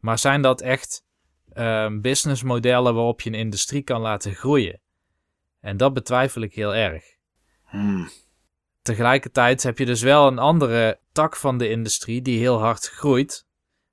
[0.00, 1.04] Maar zijn dat echt
[1.52, 4.80] ehm, businessmodellen waarop je een industrie kan laten groeien?
[5.60, 7.04] En dat betwijfel ik heel erg.
[7.64, 8.08] Hmm.
[8.82, 13.46] Tegelijkertijd heb je dus wel een andere tak van de industrie die heel hard groeit,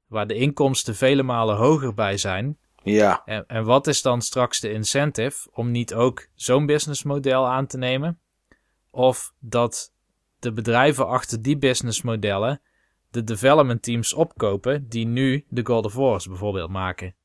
[0.08, 2.58] waar de inkomsten vele malen hoger bij zijn.
[2.86, 7.68] Ja, En, en wat is dan straks de incentive om niet ook zo'n businessmodel aan
[7.68, 8.20] te nemen?
[8.92, 9.94] Of dat
[10.40, 12.62] de bedrijven achter die businessmodellen
[13.12, 17.16] de development teams opkopen die nu de God of Wars bijvoorbeeld maken.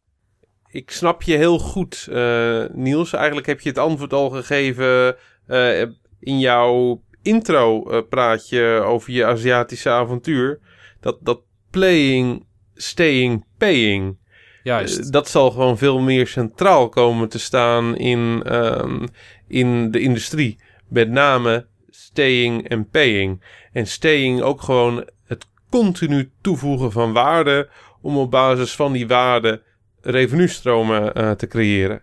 [0.69, 3.13] Ik snap je heel goed, eh, Niels.
[3.13, 5.17] Eigenlijk heb je het antwoord al gegeven
[5.47, 5.81] eh,
[6.21, 10.61] in jouw intro-praatje over je Aziatische avontuur.
[11.01, 14.19] Dat, dat playing, staying, paying.
[14.63, 14.99] Juist.
[14.99, 19.07] Eh, dat zal gewoon veel meer centraal komen te staan in, ehm,
[19.49, 20.59] in de industrie.
[20.89, 23.43] Met name staying en paying.
[23.73, 27.69] En staying ook gewoon het continu toevoegen van waarde
[28.01, 29.63] om op basis van die waarde
[30.01, 32.03] revenue-stromen eh, te creëren.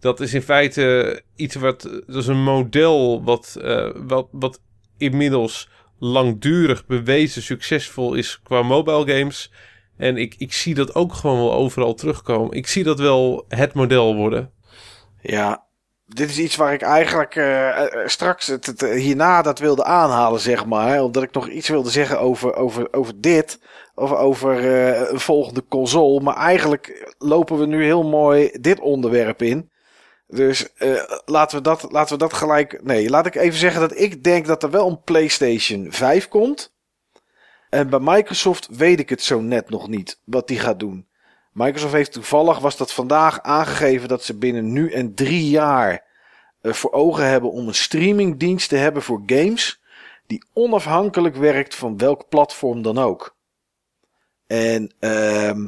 [0.00, 4.60] Dat is in feite iets wat, dat is een model wat, eh, wat, wat
[4.98, 9.52] inmiddels langdurig bewezen succesvol is qua mobile games.
[9.98, 12.56] En ik, ik zie dat ook gewoon wel overal terugkomen.
[12.56, 14.52] Ik zie dat wel het model worden.
[15.20, 15.66] ja.
[16.14, 20.40] Dit is iets waar ik eigenlijk eh, eh, straks het, eh, hierna dat wilde aanhalen,
[20.40, 21.02] zeg maar.
[21.02, 23.60] Omdat ik nog iets wilde zeggen over, over, over dit.
[23.94, 24.64] Over, over
[25.12, 26.20] een volgende console.
[26.20, 29.70] Maar eigenlijk lopen we nu heel mooi dit onderwerp in.
[30.26, 30.68] Dus
[31.24, 32.80] laten, we dat, laten we dat gelijk.
[32.82, 36.76] Nee, laat ik even zeggen dat ik denk dat er wel een PlayStation 5 komt.
[37.70, 41.06] En bij Microsoft weet ik het zo net nog niet wat die gaat doen.
[41.52, 46.04] Microsoft heeft toevallig, was dat vandaag, aangegeven dat ze binnen nu en drie jaar
[46.60, 49.82] eh, voor ogen hebben om een streamingdienst te hebben voor games.
[50.26, 53.36] Die onafhankelijk werkt van welk platform dan ook.
[54.46, 55.66] En ehm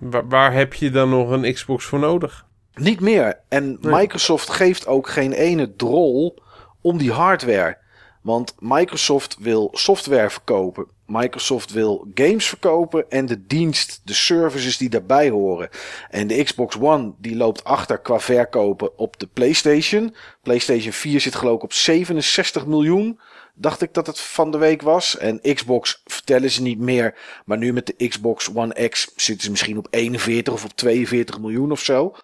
[0.00, 2.46] Waar, waar heb je dan nog een Xbox voor nodig?
[2.74, 3.40] Niet meer.
[3.48, 3.92] En Nee.
[3.92, 6.38] Microsoft geeft ook geen ene drol
[6.80, 7.78] om die hardware.
[8.22, 10.86] Want Microsoft wil software verkopen.
[11.10, 15.68] Microsoft wil games verkopen en de dienst, de services die daarbij horen.
[16.08, 20.14] En de Xbox One die loopt achter qua verkopen op de PlayStation.
[20.42, 23.20] PlayStation 4 zit geloof ik op 67 miljoen.
[23.54, 25.16] Dacht ik dat het van de week was.
[25.16, 27.18] En Xbox vertellen ze niet meer.
[27.44, 31.40] Maar nu met de Xbox One X zitten ze misschien op 41 of op 42
[31.40, 32.14] miljoen of zo.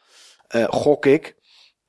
[0.48, 1.36] Eh, gok ik.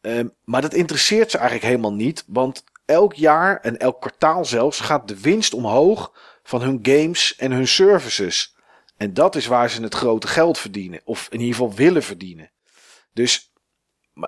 [0.01, 2.23] Ehm, maar dat interesseert ze eigenlijk helemaal niet.
[2.27, 6.11] Want elk jaar en elk kwartaal zelfs gaat de winst omhoog
[6.47, 8.55] van hun games en hun services.
[8.97, 11.01] En dat is waar ze het grote geld verdienen.
[11.03, 12.51] Of in ieder geval willen verdienen.
[13.13, 13.51] Dus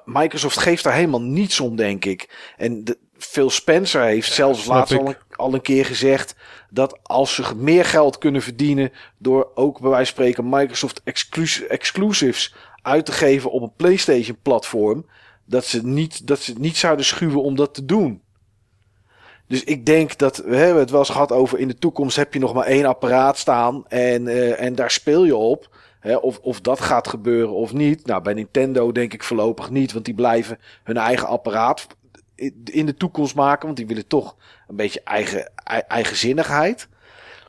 [0.06, 2.53] Microsoft geeft daar helemaal niets om, denk ik.
[2.57, 6.35] En de, Phil Spencer heeft zelfs laatst al een, al een keer gezegd
[6.69, 11.67] dat als ze meer geld kunnen verdienen door ook bij wijze van spreken Microsoft exclus-
[11.67, 15.09] exclusives uit te geven op een PlayStation platform,
[15.45, 18.22] dat ze, niet, dat ze het niet zouden schuwen om dat te doen.
[19.50, 22.34] Dus ik denk dat we hebben het wel eens gehad over in de toekomst heb
[22.34, 25.69] je nog maar één apparaat staan en, eh, en daar speel je op.
[26.00, 28.06] Hè, of, of dat gaat gebeuren of niet.
[28.06, 31.88] Nou, bij Nintendo denk ik voorlopig niet, want die blijven hun eigen apparaat
[32.66, 34.36] in- de toekomst maken, want die willen toch
[34.68, 36.88] een beetje eigen, ei- eigenzinnigheid.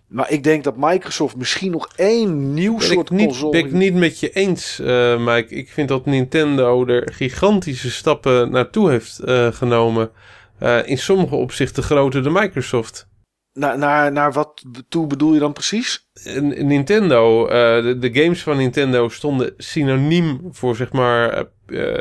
[0.06, 3.50] Maar ik denk dat Microsoft misschien nog één nieuw Ben soort ik niet, console...
[3.50, 5.54] ben ik niet met je eens, eh, Mike.
[5.54, 10.10] Ik vind dat Nintendo er gigantische stappen naartoe heeft eh, genomen.
[10.60, 13.08] Eh, in sommige opzichten groter dan Microsoft.
[13.52, 16.08] Naar, naar, naar wat toe bedoel je dan precies?
[16.54, 21.98] Nintendo, eh, de, de games van Nintendo stonden synoniem voor zeg maar eh,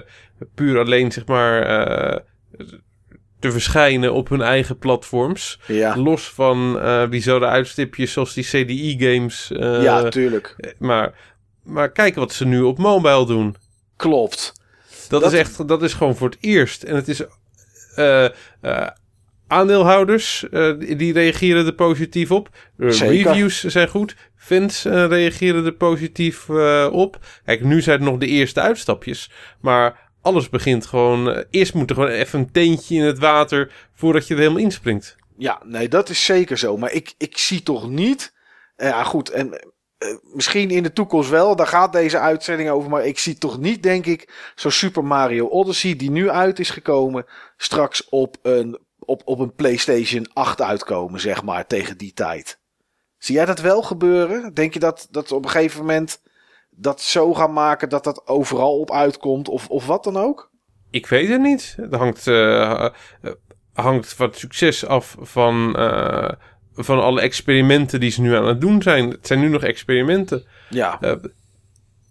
[0.56, 1.62] puur alleen zeg maar
[3.40, 5.60] te verschijnen op hun eigen platforms.
[5.68, 6.80] Ja, Los van
[7.10, 9.52] bizarre uitstipjes zoals die CDI-games.
[9.52, 10.76] eh, ja tuurlijk.
[10.80, 13.56] maar, maar kijk wat ze nu op mobile doen.
[13.96, 14.54] Klopt.
[15.10, 16.84] Dat, Dat- is echt, dat is gewoon voor het eerst.
[16.84, 17.22] En het is.
[18.00, 18.26] Eh,
[18.62, 18.88] eh,
[19.48, 22.50] aandeelhouders eh, die- reageren er positief op.
[22.78, 24.16] Reviews zijn goed.
[24.36, 26.50] Fans reageren er positief
[26.92, 27.20] op.
[27.46, 29.32] Kijk, nu zijn het nog de eerste uitstapjes.
[29.62, 31.44] Maar alles begint gewoon.
[31.50, 33.72] eerst moet er gewoon even een teentje in het water.
[33.94, 35.16] voordat je er helemaal inspringt.
[35.38, 36.78] Ja, nee, dat is zeker zo.
[36.78, 38.34] Maar ik, ik zie toch niet.
[38.78, 39.30] Ja, goed.
[39.30, 41.56] En eh, misschien in de toekomst wel.
[41.56, 42.90] Daar gaat deze uitzending over.
[42.90, 45.96] Maar ik zie toch niet, denk ik, zo'n Super Mario Odyssey.
[45.96, 47.26] die nu uit is gekomen.
[47.58, 52.60] straks op een, op, op een PlayStation 8 uitkomen, zeg maar, tegen die tijd.
[53.18, 54.54] Zie jij dat wel gebeuren?
[54.54, 56.22] Denk je dat, dat op een gegeven moment.
[56.70, 59.50] dat zo gaan maken dat dat overal op uitkomt?
[59.50, 60.52] Of, of wat dan ook?
[60.90, 61.74] Ik weet het niet.
[61.78, 62.90] Het hangt, eh,
[63.74, 66.32] hangt wat succes af van, eh,
[66.84, 69.10] van alle experimenten die ze nu aan het doen zijn.
[69.10, 70.46] Het zijn nu nog experimenten.
[70.70, 71.14] Ja, Eh,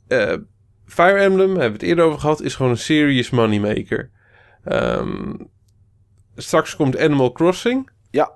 [0.08, 0.38] eh,
[0.86, 4.10] Fire Emblem, hebben we het eerder over gehad, is gewoon een serious moneymaker.
[4.64, 5.32] Ehm
[6.42, 7.90] straks komt Animal Crossing.
[8.10, 8.32] Ja.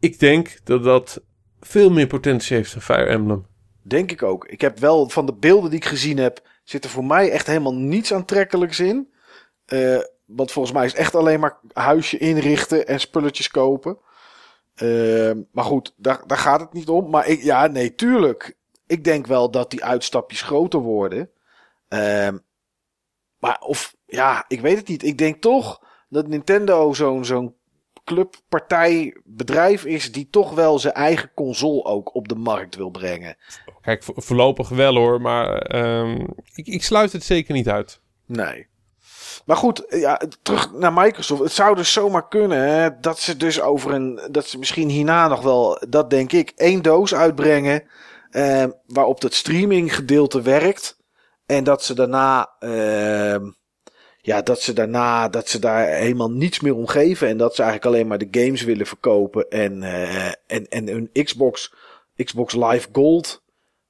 [0.00, 1.22] Ik denk dat dat
[1.60, 3.46] veel meer potentie heeft dan Fire Emblem.
[3.82, 4.46] denk ik ook.
[4.46, 7.46] Ik heb wel van de beelden die ik gezien heb, zit er voor mij echt
[7.46, 9.12] helemaal niets aantrekkelijks in.
[9.66, 13.98] Eh, want volgens mij is het echt alleen maar huisje inrichten en spulletjes kopen.
[14.76, 17.10] Eh, maar goed, daar, daar gaat het niet om.
[17.10, 18.56] Maar ik, ja, nee, tuurlijk.
[18.86, 21.30] Ik denk wel dat die uitstapjes groter worden.
[21.88, 22.38] Ehm,
[23.38, 25.02] maar of, ja, ik weet het niet.
[25.02, 27.54] Ik denk toch dat Nintendo zo'n zo'n
[28.04, 33.36] clubpartij bedrijf is die toch wel zijn eigen console ook op de markt wil brengen.
[33.80, 38.00] Kijk, vo- voorlopig wel hoor, maar ehm, ik, ik sluit het zeker niet uit.
[38.26, 38.66] Nee.
[39.46, 41.42] Maar goed, ja, terug naar Microsoft.
[41.42, 44.20] Het zou dus zomaar kunnen hè, dat ze dus over een.
[44.30, 47.82] dat ze misschien hierna nog wel, dat denk ik, één doos uitbrengen.
[48.30, 50.96] eh, waarop het streaminggedeelte werkt.
[51.46, 52.50] En dat ze daarna.
[52.58, 53.36] eh,
[54.20, 55.28] ja, dat ze daarna.
[55.28, 57.28] dat ze daar helemaal niets meer om geven.
[57.28, 59.48] En dat ze eigenlijk alleen maar de games willen verkopen.
[59.50, 61.74] En, eh, en, en hun Xbox.
[62.24, 63.42] Xbox Live Gold.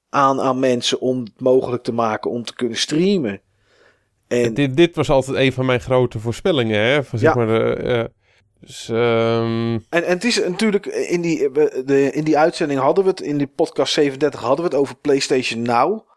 [0.09, 3.41] Aan, aan mensen om het mogelijk te maken om te kunnen streamen.
[4.27, 7.03] En Dit, dit was altijd een van mijn grote voorspellingen, hè?
[7.03, 7.45] Van, zeg Ja.
[7.45, 8.03] maar de, eh,
[8.59, 13.03] dus, ehm, En, en het is natuurlijk, in die, we- de, in die uitzending hadden
[13.03, 16.07] we het, in die podcast 37 hadden we het over PlayStation Now.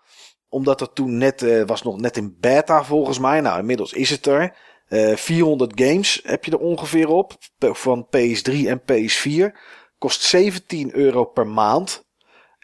[0.48, 3.40] Omdat het toen net, eh, was nog net in beta volgens mij.
[3.40, 4.56] Nou, inmiddels is het er.
[4.88, 7.32] Eh 400 games heb je er ongeveer op.
[7.58, 9.58] Van PS3 en PS4.
[9.98, 12.04] Kost 17 euro per maand.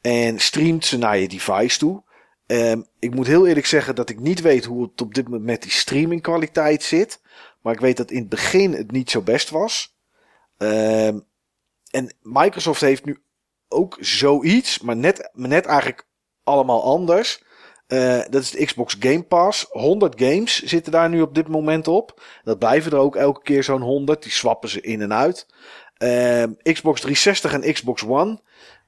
[0.00, 2.02] En streamt ze naar je device toe.
[2.46, 5.44] Ehm, ik moet heel eerlijk zeggen dat ik niet weet hoe het op dit moment
[5.44, 7.20] met die streamingkwaliteit zit.
[7.62, 9.96] Maar ik weet dat in het begin het niet zo best was.
[10.58, 11.18] Ehm,
[11.90, 13.22] en Microsoft heeft nu
[13.68, 16.06] ook zoiets, maar net, net eigenlijk
[16.44, 17.44] allemaal anders.
[17.86, 19.66] Eh, dat is de Xbox Game Pass.
[19.70, 22.22] 100 games zitten daar nu op dit moment op.
[22.44, 24.22] Dat blijven er ook elke keer zo'n 100.
[24.22, 25.46] Die swappen ze in en uit.
[25.96, 28.40] Ehm, Xbox 360 en Xbox One.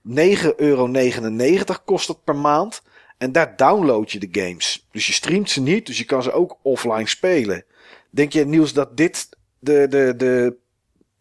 [0.03, 2.83] 9,99 euro kost het per maand.
[3.19, 4.87] En daar download je de games.
[4.91, 7.65] Dus je streamt ze niet, dus je kan ze ook offline spelen.
[8.11, 10.57] Denk je, Niels, dat dit de, de, de,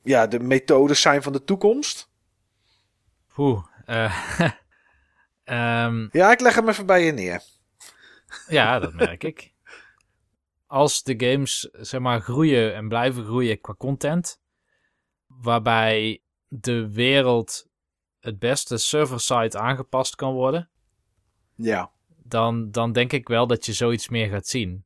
[0.04, 2.10] ja, de methodes zijn van de toekomst?
[3.38, 3.66] Oeh.
[3.86, 4.40] eh,
[5.44, 7.44] ehm, Ja, ik leg hem even bij je neer.
[8.48, 9.54] ja, dat merk ik.
[10.68, 14.40] Als de games zeg maar groeien en blijven groeien qua content,
[15.28, 17.68] waarbij de wereld
[18.20, 20.70] het beste server-side aangepast kan worden,
[21.58, 21.92] Ja.
[22.24, 24.86] dan, dan denk ik wel dat je zoiets meer gaat zien.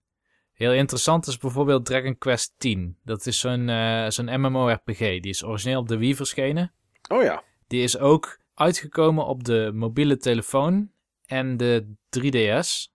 [0.54, 2.98] Heel interessant is bijvoorbeeld Dragon Quest 10.
[3.04, 4.98] Dat is zo'n eh, zo'n MMORPG.
[4.98, 6.74] Die is origineel op de Wii verschenen.
[7.08, 7.44] Oh ja.
[7.68, 10.92] Die is ook uitgekomen op de mobiele telefoon
[11.26, 12.92] en de 3DS.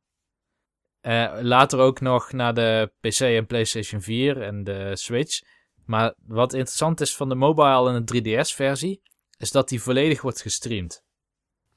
[1.01, 5.43] Eh, later ook nog naar de PC en PlayStation 4 en de Switch.
[5.85, 9.03] Maar wat interessant is van de mobile en de 3DS-versie,
[9.39, 11.05] is dat die volledig wordt gestreamd.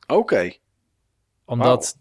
[0.08, 0.54] Oké.
[1.50, 1.98] Omdat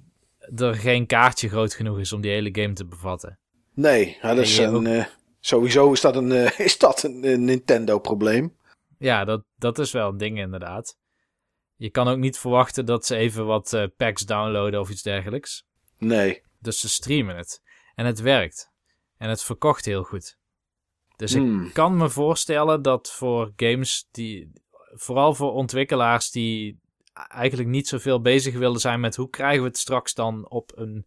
[0.57, 3.39] er geen kaartje groot genoeg is om die hele game te bevatten.
[3.75, 5.05] Nee, dat is een, ook- eh,
[5.41, 8.57] sowieso is dat een, eh, is dat een, eh, Nintendo-probleem.
[8.99, 10.97] Ja, dat, dat is wel een ding inderdaad.
[11.77, 15.65] Je kan ook niet verwachten dat ze even wat packs downloaden of iets dergelijks.
[15.99, 16.43] Nee.
[16.59, 17.63] Dus ze streamen het.
[17.95, 18.71] En het werkt.
[19.17, 20.37] En het verkocht heel goed.
[21.17, 21.65] Dus Hmm.
[21.65, 24.51] ik kan me voorstellen dat voor games die.
[24.93, 26.79] Vooral voor ontwikkelaars die
[27.29, 31.07] eigenlijk niet zoveel bezig willen zijn met hoe krijgen we het straks dan op een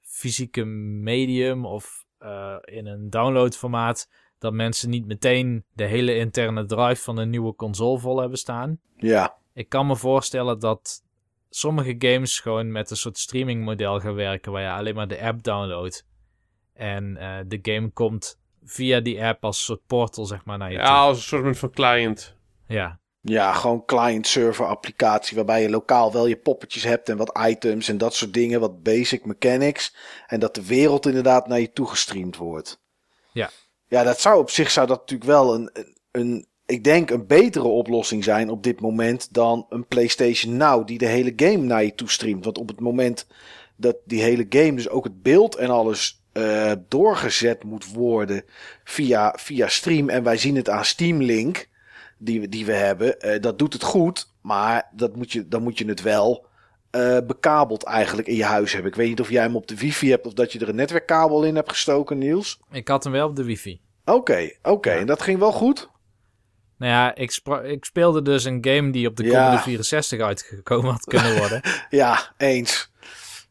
[0.00, 4.10] fysieke medium of eh, in een downloadformaat.
[4.38, 8.80] Dat mensen niet meteen de hele interne drive van een nieuwe console vol hebben staan.
[8.96, 9.36] Ja.
[9.54, 11.04] Ik kan me voorstellen dat
[11.50, 15.42] sommige games gewoon met een soort streamingmodel gaan werken waar je alleen maar de app
[15.42, 16.06] downloadt.
[16.72, 20.78] En eh, de game komt via die app als soort portal, zeg maar, naar je
[20.78, 20.94] ja, toe.
[20.94, 22.36] als een soort van client.
[22.66, 27.88] Ja, Ja, gewoon client-server applicatie waarbij je lokaal wel je poppetjes hebt en wat items
[27.88, 29.94] en dat soort dingen, wat basic mechanics.
[30.26, 32.80] En dat de wereld inderdaad naar je toe gestreamd wordt.
[33.32, 33.50] Ja.
[33.88, 35.70] Ja, dat zou op zich zou dat natuurlijk wel een,
[36.10, 40.98] een, ik denk een betere oplossing zijn op dit moment dan een PlayStation Now die
[40.98, 42.44] de hele game naar je toe streamt.
[42.44, 43.26] Want op het moment
[43.76, 48.44] dat die hele game, dus ook het beeld en alles eh, doorgezet moet worden
[48.84, 50.08] via, via stream.
[50.08, 51.70] En wij zien het aan Steam Link
[52.24, 53.20] die we, die we hebben.
[53.20, 56.46] eh, dat doet het goed, maar dat moet je, dan moet je het wel
[56.90, 58.90] eh, bekabeld eigenlijk in je huis hebben.
[58.90, 60.74] Ik weet niet of jij hem op de wifi hebt of dat je er een
[60.74, 62.60] netwerkkabel in hebt gestoken, Niels.
[62.70, 63.80] ik had hem wel op de wifi.
[64.04, 64.92] Oké, oké.
[64.92, 64.98] Ja.
[64.98, 65.90] En dat ging wel goed?
[66.76, 69.30] Nou ja, ik, ik speelde dus een game die op de Ja.
[69.30, 71.60] Commodore 64 uitgekomen had kunnen worden.
[71.90, 72.90] Ja, eens.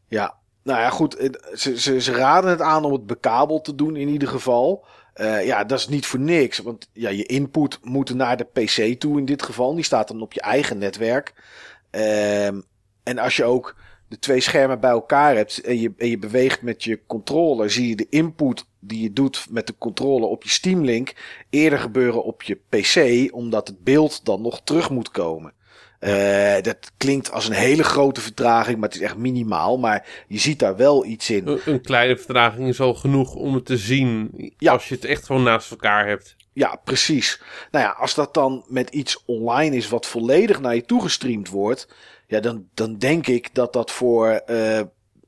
[0.08, 1.30] Ja, nou ja, goed.
[1.54, 4.86] Ze, ze, ze raden het aan om het bekabeld te doen in ieder geval.
[5.12, 6.58] Eh, ja, dat is niet voor niks.
[6.58, 9.74] Want ja, je input moet naar de PC toe in dit geval.
[9.74, 11.34] Die staat dan op je eigen netwerk.
[11.90, 12.60] Ehm,
[13.02, 13.76] en als je ook
[14.08, 17.88] de twee schermen bij elkaar hebt en je, en je beweegt met je controller, zie
[17.88, 21.14] je de input die je doet met de controller op je Steam Link
[21.50, 25.52] eerder gebeuren op je PC, omdat het beeld dan nog terug moet komen.
[26.02, 29.78] Eh, dat klinkt als een hele grote vertraging, maar het is echt minimaal.
[29.78, 31.46] Maar je ziet daar wel iets in.
[31.46, 34.30] Een, een kleine vertraging is al genoeg om het te zien.
[34.58, 34.72] Ja.
[34.72, 36.36] Als je het echt gewoon naast elkaar hebt.
[36.52, 37.42] Ja, precies.
[37.70, 41.48] Nou ja, als dat dan met iets online is wat volledig naar je toe gestreamd
[41.48, 41.88] wordt,
[42.26, 44.80] ja, dan, dan denk ik dat dat voor, eh,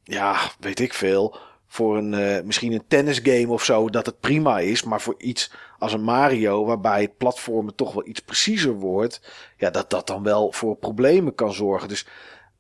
[0.05, 1.37] ja, weet ik veel,
[1.75, 4.83] voor een, eh, misschien een tennisgame of zo, dat het prima is.
[4.83, 9.21] Maar voor iets als een Mario, waarbij het platformen toch wel iets preciezer wordt,
[9.57, 11.89] ja, dat dat dan wel voor problemen kan zorgen.
[11.89, 12.07] Dus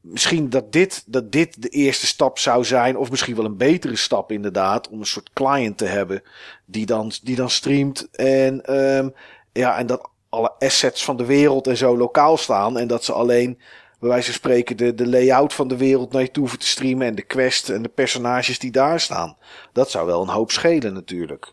[0.01, 3.97] misschien dat dit, dat dit de eerste stap zou zijn, of misschien wel een betere
[3.97, 6.23] stap inderdaad, om een soort client te hebben
[6.65, 8.09] die dan, die dan streamt.
[8.10, 9.09] En, ehm,
[9.52, 12.78] ja, en dat alle assets van de wereld en zo lokaal staan.
[12.78, 13.59] En dat ze alleen,
[14.05, 16.66] bij wijze van spreken, de, de layout van de wereld naar je toe hoeven te
[16.66, 17.07] streamen.
[17.07, 19.36] En de quest en de personages die daar staan.
[19.73, 21.52] Dat zou wel een hoop schelen natuurlijk.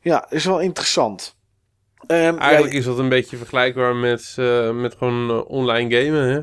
[0.00, 1.36] Ja, is wel interessant.
[2.06, 6.28] Ehm, Eigenlijk ja, is dat een beetje vergelijkbaar met, eh, met gewoon eh, online gamen,
[6.32, 6.40] hè?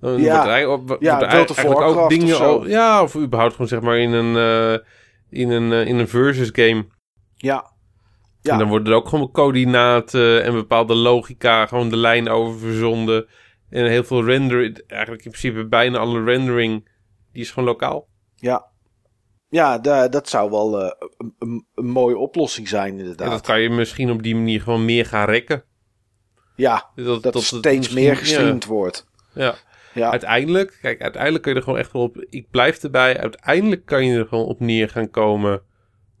[0.00, 0.34] Dan Ja.
[0.36, 3.80] wordt er wordt Ja, er eigenlijk ook dingen of al- ja, of überhaupt gewoon zeg
[3.80, 4.86] maar in een, eh,
[5.40, 6.86] in een, in een versus game.
[7.36, 7.72] ja.
[8.40, 8.52] Ja.
[8.52, 13.26] En dan worden er ook gewoon coördinaten en bepaalde logica, gewoon de lijn over verzonden.
[13.74, 16.88] En heel veel render, eigenlijk in principe bijna alle rendering,
[17.32, 18.08] die is gewoon lokaal.
[18.36, 18.66] Ja,
[19.48, 23.26] ja da- dat zou wel eh, een, mooie oplossing zijn inderdaad.
[23.26, 25.64] En dat kan je misschien op die manier gewoon meer gaan rekken.
[26.56, 28.14] ja, Dat, dat, steeds meer ja.
[28.14, 29.06] gestreamd wordt.
[29.34, 29.54] Ja.
[29.94, 32.24] Ja, Uiteindelijk, kijk, uiteindelijk kun je er gewoon echt wel op.
[32.28, 33.18] Ik blijf erbij.
[33.20, 35.62] Uiteindelijk kan je er gewoon op neer gaan komen.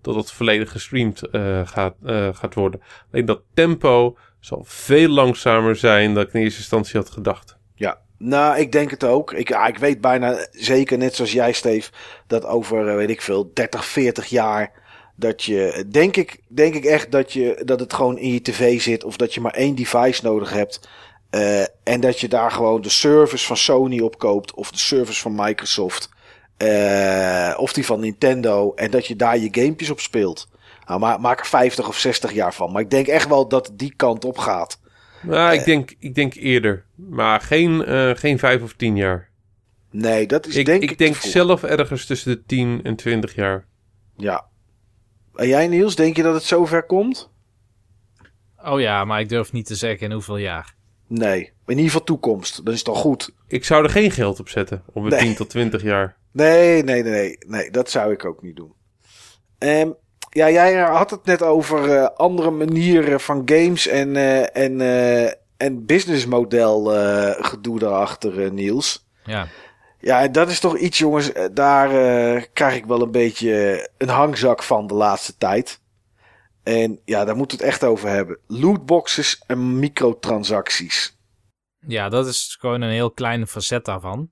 [0.02, 2.80] Dat het volledig gestreamd eh, gaat, eh, gaat worden.
[3.12, 7.56] Alleen dat tempo zal veel langzamer zijn dan ik in eerste instantie had gedacht.
[7.74, 9.32] Ja, nou, ik denk het ook.
[9.32, 11.90] Ik, ik weet bijna zeker, net zoals jij, Steve,
[12.26, 14.72] dat over, eh, weet ik veel, 30, 40 jaar.
[15.16, 18.80] Dat je, denk ik, denk ik echt dat, je, dat het gewoon in je tv
[18.80, 19.04] zit.
[19.04, 20.88] Of dat je maar één device nodig hebt.
[21.30, 24.54] eh, en dat je daar gewoon de service van Sony op koopt.
[24.54, 26.08] Of de service van Microsoft.
[26.56, 28.72] eh, of die van Nintendo.
[28.74, 30.48] En dat je daar je gamepjes op speelt.
[30.86, 32.72] Nou, ma maak er 50 of 60 jaar van.
[32.72, 34.80] Maar ik denk echt wel dat het die kant op gaat.
[35.22, 35.58] Nou, Eh.
[35.58, 36.84] ik, denk, ik denk eerder.
[36.94, 39.30] Maar geen, eh, geen vijf of tien jaar.
[39.90, 43.34] Nee, dat is Ik, denk ik, ik denk zelf ergens tussen de 10 en 20
[43.34, 43.66] jaar.
[44.16, 44.46] Ja.
[45.34, 47.30] En jij Niels, denk je dat het zover komt?
[48.64, 50.74] Oh ja, maar ik durf niet te zeggen in hoeveel jaar.
[51.06, 51.38] Nee.
[51.40, 52.64] In ieder geval toekomst.
[52.64, 53.30] Dat is toch goed?
[53.48, 54.82] Ik zou er geen geld op zetten.
[54.92, 55.18] Op een Nee.
[55.20, 56.16] 10 tot 20 jaar.
[56.32, 57.36] Nee, nee, nee, nee.
[57.46, 58.72] Nee, dat zou ik ook niet doen.
[59.58, 59.90] Ehm,
[60.34, 65.32] ja, jij had het net over eh, andere manieren van games en, eh, en, eh,
[65.56, 69.06] en businessmodel eh, gedoe daarachter, eh, Niels.
[69.24, 69.46] Ja.
[70.00, 71.32] Ja, en dat is toch iets, jongens.
[71.32, 75.80] eh, Daar eh, krijg ik wel een beetje een hangzak van de laatste tijd.
[76.62, 78.38] En ja, daar moeten we het echt over hebben.
[78.46, 81.16] Lootboxes en microtransacties.
[81.86, 84.30] ja, dat is gewoon een heel kleine facet daarvan.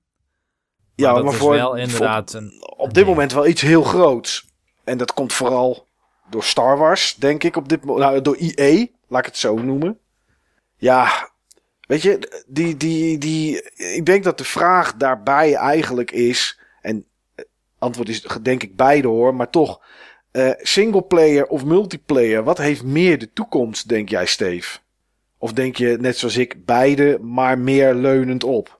[0.95, 2.63] Ja, maar voor, wel inderdaad een...
[2.77, 4.45] op dit moment wel iets heel groots.
[4.83, 5.87] En dat komt vooral
[6.29, 7.55] door Star Wars, denk ik.
[7.55, 9.97] Op dit, mo- nou, door EA, laat ik het zo noemen.
[10.77, 11.29] Ja,
[11.87, 16.59] weet je, die, die, die, ik denk dat de vraag daarbij eigenlijk is...
[16.81, 19.81] En het antwoord is denk ik beide hoor, maar toch...
[20.31, 24.77] eh singleplayer of multiplayer, wat heeft meer de toekomst, denk jij, Steve?
[25.37, 28.79] Of denk je, net zoals ik, beide, maar meer leunend op?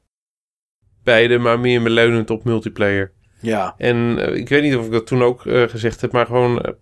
[1.04, 3.12] Beide, maar meer leunend op multiplayer.
[3.42, 6.26] Ja, En eh, ik weet niet of ik dat toen ook eh, gezegd heb, maar
[6.26, 6.74] gewoon eh,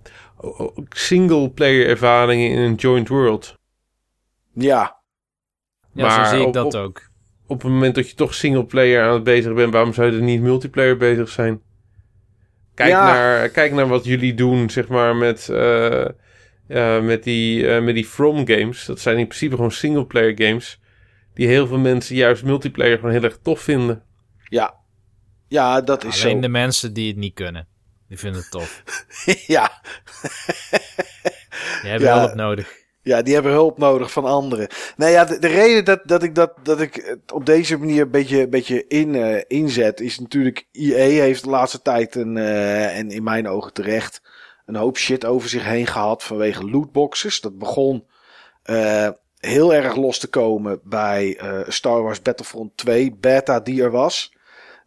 [0.90, 3.54] single-player ervaringen in een joint world.
[4.54, 5.00] ja,
[5.94, 7.10] Ja, Maar zo zie ik op- dat op- ook.
[7.48, 10.24] Op het moment dat je toch single-player aan het bezig bent, waarom zou je er
[10.24, 11.62] niet multiplayer bezig zijn?
[12.74, 13.04] Kijk, Ja.
[13.06, 16.06] naar, kijk naar wat jullie doen, zeg maar, met, eh,
[16.68, 18.86] eh, met, die, eh, met die From games.
[18.86, 20.80] Dat zijn in principe gewoon single-player games.
[21.34, 24.04] Die heel veel mensen juist multiplayer gewoon heel erg tof vinden.
[24.50, 24.80] ja.
[25.48, 26.42] Ja, dat is Alleen zo.
[26.42, 27.68] de mensen die het niet kunnen.
[28.12, 28.84] Die vinden het tof.
[29.56, 29.82] ja.
[31.82, 32.20] Die hebben Ja.
[32.20, 32.74] hulp nodig.
[33.02, 34.68] ja, die hebben hulp nodig van anderen.
[34.98, 38.02] Nou ja, de, de reden dat, dat, ik dat, dat ik het op deze manier
[38.02, 40.68] een beetje, een beetje in, eh, inzet, is natuurlijk...
[40.72, 44.22] EA heeft de laatste tijd, een, eh, en in mijn ogen terecht,
[44.66, 47.42] een hoop shit over zich heen gehad vanwege lootboxes.
[47.42, 48.08] Dat begon
[48.64, 54.34] eh, heel erg los te komen bij Star Wars Battlefront 2 beta die er was.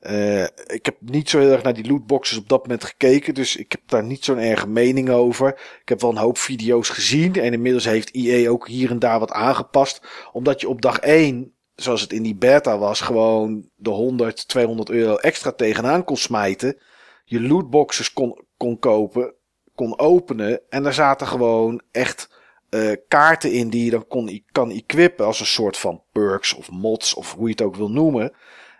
[0.04, 3.56] Eh, ik heb niet zo heel erg naar die lootboxes op dat moment gekeken, dus
[3.56, 5.48] ik heb daar niet zo'n erge mening over.
[5.80, 9.18] Ik heb wel een hoop video's gezien en inmiddels heeft EA ook hier en daar
[9.18, 13.90] wat aangepast, omdat je op dag 1 zoals het in die beta was, gewoon de
[13.90, 16.78] 100, 200 euro extra tegenaan kon smijten.
[17.24, 19.34] Je lootboxes kon, kon kopen,
[19.74, 20.60] kon openen.
[20.68, 22.28] En daar zaten gewoon echt
[22.70, 26.70] uh, kaarten in die je dan kon, kan equippen als een soort van perks of
[26.70, 28.32] mods of hoe je het ook wil noemen.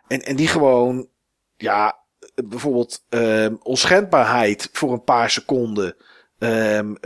[0.07, 1.09] En, en die gewoon,
[1.57, 1.99] ja,
[2.35, 5.97] bijvoorbeeld um, onschendbaarheid voor een paar seconden
[6.39, 6.97] um,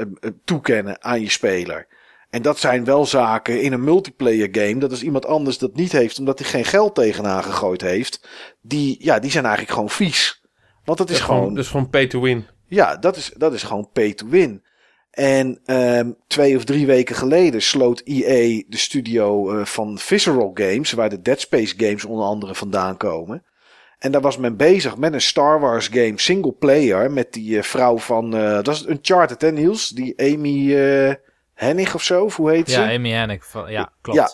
[0.45, 1.87] toekennen aan je speler.
[2.31, 4.79] En dat zijn wel zaken in een multiplayer game.
[4.79, 8.29] Dat is iemand anders dat niet heeft, omdat hij geen geld tegenaan gegooid heeft.
[8.61, 10.43] Die, ja, die zijn eigenlijk gewoon vies.
[10.85, 11.55] Want het is, gewoon, gewoon.
[11.55, 12.47] Dat is gewoon pay to win.
[12.67, 14.63] Ja, dat is, dat is gewoon pay to win.
[15.11, 20.93] En um, twee of drie weken geleden sloot EA de studio uh, van Visceral Games,
[20.93, 23.45] waar de Dead Space games onder andere vandaan komen.
[23.99, 27.63] En daar was men bezig met een Star Wars game single player met die uh,
[27.63, 29.89] vrouw van, uh, dat is Uncharted hè Niels?
[29.89, 30.75] Die Amy
[31.55, 32.81] Hennig of zo, hoe heet ze?
[32.81, 34.19] Ja, Amy Hennig, ja klopt.
[34.19, 34.31] Ja,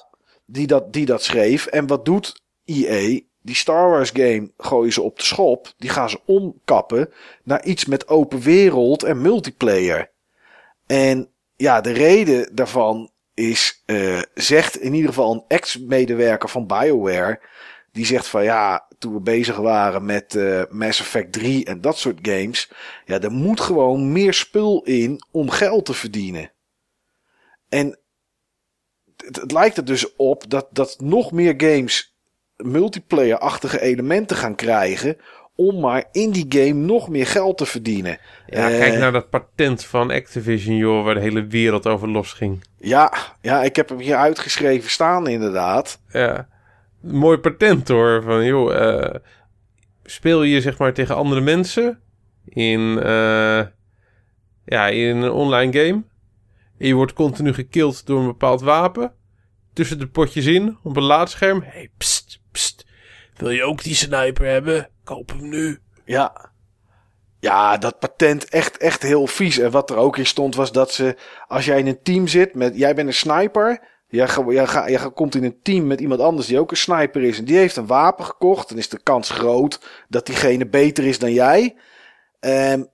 [0.47, 1.67] die dat, die dat schreef.
[1.67, 3.21] En wat doet EA?
[3.41, 5.73] Die Star Wars game gooien ze op de schop.
[5.77, 7.13] Die gaan ze omkappen
[7.43, 10.11] naar iets met open wereld en multiplayer.
[10.87, 17.41] En ja, de reden daarvan is, uh, zegt in ieder geval een ex-medewerker van BioWare.
[17.93, 21.99] Die zegt van ja, toen we bezig waren met uh, Mass Effect 3 en dat
[21.99, 22.71] soort games.
[23.05, 26.51] Ja, er moet gewoon meer spul in om geld te verdienen.
[27.69, 27.99] En
[29.17, 32.17] het, het, lijkt er dus op dat, dat nog meer games
[32.57, 35.17] multiplayer-achtige elementen gaan krijgen.
[35.57, 38.19] Om maar in die game nog meer geld te verdienen.
[38.47, 42.65] Ja, uh, kijk naar dat patent van Activision, joh, waar de hele wereld over losging.
[42.79, 46.01] Ja, ja, ik heb hem hier uitgeschreven staan, inderdaad.
[46.09, 46.49] Ja,
[47.05, 48.23] mooi patent hoor.
[48.23, 49.15] Van joh, uh,
[50.05, 52.01] speel je zeg maar tegen andere mensen
[52.45, 53.63] in, uh,
[54.65, 56.05] ja, in een online game.
[56.79, 59.13] En je wordt continu gekild door een bepaald wapen.
[59.73, 61.63] Tussen de potjes in, op een laadscherm.
[61.63, 62.43] Hé, hey, pst.
[63.37, 64.89] Wil je ook die sniper hebben?
[65.05, 65.79] Koop hem nu.
[66.05, 66.53] Ja.
[67.41, 69.59] Ja, dat patent echt, echt heel vies.
[69.59, 71.17] En wat er ook in stond was dat ze,
[71.47, 73.81] als jij in een team zit met, jij bent een sniper.
[74.15, 77.39] Jij komt in een team met iemand anders die ook een sniper is.
[77.39, 78.69] En die heeft een wapen gekocht.
[78.69, 81.77] Dan is de kans groot dat diegene beter is dan jij.
[82.41, 82.93] Um,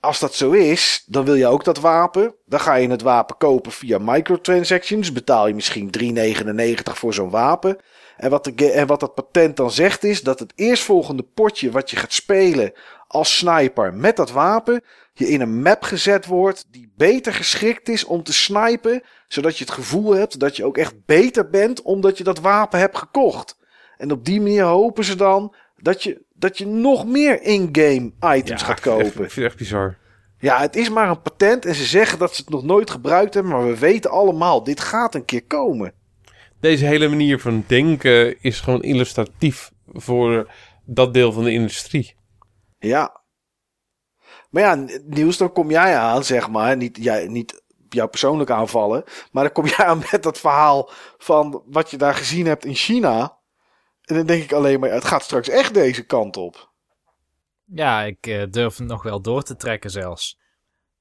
[0.00, 2.34] als dat zo is, dan wil je ook dat wapen.
[2.44, 5.12] Dan ga je het wapen kopen via microtransactions.
[5.12, 7.76] Betaal je misschien 3,99 voor zo'n wapen.
[8.16, 11.90] En wat, de, en wat dat patent dan zegt is dat het eerstvolgende potje wat
[11.90, 12.72] je gaat spelen
[13.08, 14.82] als sniper met dat wapen,
[15.18, 19.64] je in een map gezet wordt die beter geschikt is om te snipen, zodat je
[19.64, 23.58] het gevoel hebt dat je ook echt beter bent omdat je dat wapen hebt gekocht.
[23.96, 28.60] En op die manier hopen ze dan dat je, dat je nog meer in-game items
[28.60, 29.06] ja, gaat kopen.
[29.06, 29.98] Ik vind het echt bizar.
[30.38, 33.34] Ja, het is maar een patent en ze zeggen dat ze het nog nooit gebruikt
[33.34, 35.92] hebben, maar we weten allemaal, dit gaat een keer komen.
[36.60, 40.52] Deze hele manier van denken is gewoon illustratief voor
[40.84, 42.14] dat deel van de industrie.
[42.78, 43.20] Ja.
[44.50, 49.04] Maar ja, Niels, dan kom jij aan, zeg maar, niet, jij, niet jou persoonlijk aanvallen,
[49.32, 52.74] maar dan kom jij aan met dat verhaal van wat je daar gezien hebt in
[52.74, 53.38] China.
[54.02, 56.72] En dan denk ik alleen maar, het gaat straks echt deze kant op.
[57.64, 60.38] Ja, ik uh, durf het nog wel door te trekken zelfs.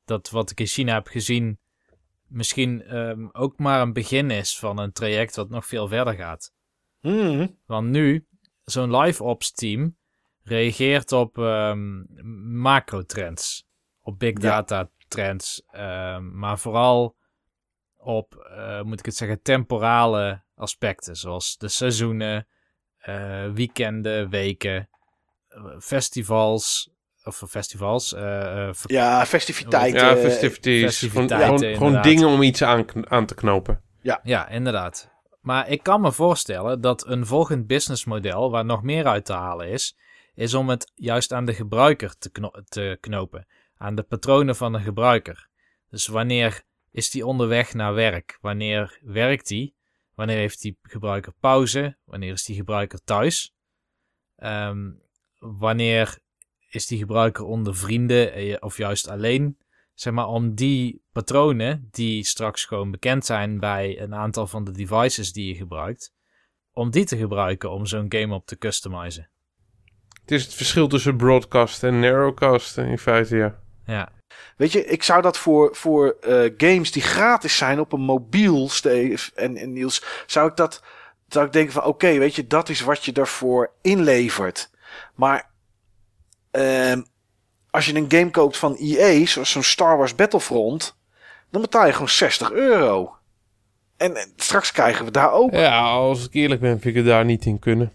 [0.05, 1.59] Dat wat ik in China heb gezien
[2.27, 6.53] misschien um, ook maar een begin is van een traject wat nog veel verder gaat.
[7.01, 7.59] Mm.
[7.65, 8.27] Want nu,
[8.63, 9.97] zo'n live ops team
[10.45, 12.07] reageert op um,
[12.61, 13.67] macro-trends.
[14.01, 14.89] Op big data ja.
[15.07, 15.63] trends.
[15.71, 17.15] Um, maar vooral
[17.97, 21.15] op, uh, moet ik het zeggen, temporale aspecten.
[21.15, 22.47] Zoals de seizoenen,
[23.05, 24.89] uh, weekenden, weken,
[25.79, 26.93] festivals.
[27.23, 28.13] Of festivals.
[28.13, 30.05] Uh, ja, festiviteiten.
[30.05, 30.81] Ja, festivities.
[30.81, 33.81] festiviteiten gewoon, gewoon dingen om iets aan, aan te knopen.
[34.01, 34.19] Ja.
[34.23, 35.13] ja, inderdaad.
[35.41, 39.69] Maar ik kan me voorstellen dat een volgend businessmodel waar nog meer uit te halen
[39.69, 39.97] is,
[40.35, 43.47] is om het juist aan de gebruiker te, kno te knopen.
[43.77, 45.49] Aan de patronen van de gebruiker.
[45.89, 48.37] Dus wanneer is die onderweg naar werk?
[48.41, 49.75] Wanneer werkt die?
[50.13, 51.97] Wanneer heeft die gebruiker pauze?
[52.05, 53.53] Wanneer is die gebruiker thuis?
[54.37, 55.01] Um,
[55.39, 56.17] wanneer
[56.69, 59.57] is die gebruiker onder vrienden of juist alleen?
[59.93, 64.71] Zeg maar om die patronen, die straks gewoon bekend zijn bij een aantal van de
[64.71, 66.13] devices die je gebruikt,
[66.71, 69.29] om die te gebruiken om zo'n game op te customizen.
[70.25, 73.55] Het is het verschil tussen broadcast en narrowcast in feite, ja.
[73.85, 74.09] Ja.
[74.57, 78.69] weet je, ik zou dat voor, voor eh, games die gratis zijn op een mobiel,
[78.69, 80.83] Steve en, en Niels, zou ik dat,
[81.27, 84.69] zou ik denken van, oké, weet je, dat is wat je daarvoor inlevert.
[85.15, 85.49] Maar
[86.51, 87.01] ehm
[87.75, 90.95] als je een game koopt van EA, zoals zo'n Star Wars Battlefront,
[91.51, 93.15] dan betaal je gewoon 60 euro.
[93.97, 95.51] En, en straks krijgen we daar ook.
[95.51, 97.91] Ja, als ik eerlijk ben, vind ik het daar niet in kunnen.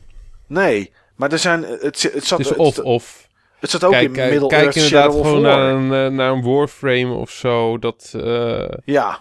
[0.47, 3.29] Nee, maar er zijn, het, het, zat, Het is het, of-of.
[3.59, 6.17] het zat ook Kijk, in Middle kijk Earth inderdaad Shadow of gewoon naar een, eh,
[6.17, 7.79] naar een Warframe of zo.
[7.79, 9.21] Dat, eh, Ja,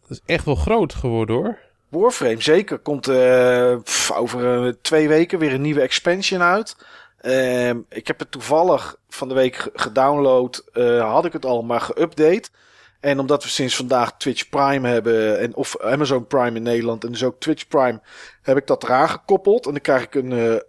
[0.00, 1.58] dat is echt wel groot geworden hoor.
[1.88, 2.78] Warframe zeker.
[2.78, 6.76] Komt eh, pff, over twee weken weer een nieuwe expansion uit.
[7.20, 10.64] Ehm, ik heb het toevallig van de week ge- gedownload.
[11.00, 12.60] had ik het al maar geüpdate.
[13.00, 15.38] En omdat we sinds vandaag Twitch Prime hebben.
[15.38, 17.04] En, of Amazon Prime in Nederland.
[17.04, 18.00] En dus ook Twitch Prime.
[18.42, 19.66] Heb ik dat eraan gekoppeld.
[19.66, 20.62] En dan krijg ik een,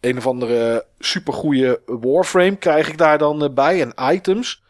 [0.00, 2.56] een of andere supergoeie Warframe.
[2.56, 3.80] Krijg ik daar dan eh, bij.
[3.80, 4.62] En items.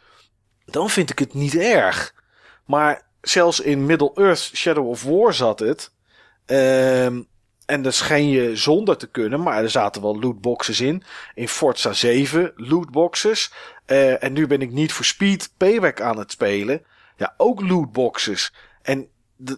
[0.65, 2.15] Dan vind ik het niet erg.
[2.65, 5.93] Maar zelfs in Middle-earth Shadow of War zat het.
[6.47, 7.23] Ehm,
[7.67, 11.03] en dat scheen je zonder te kunnen, maar er zaten wel lootboxes in.
[11.35, 13.53] In Forza 7 lootboxes.
[13.87, 16.83] Eh, en nu ben ik niet voor Speed Payback aan het spelen.
[17.17, 18.53] Ja, ook lootboxes.
[18.83, 19.09] En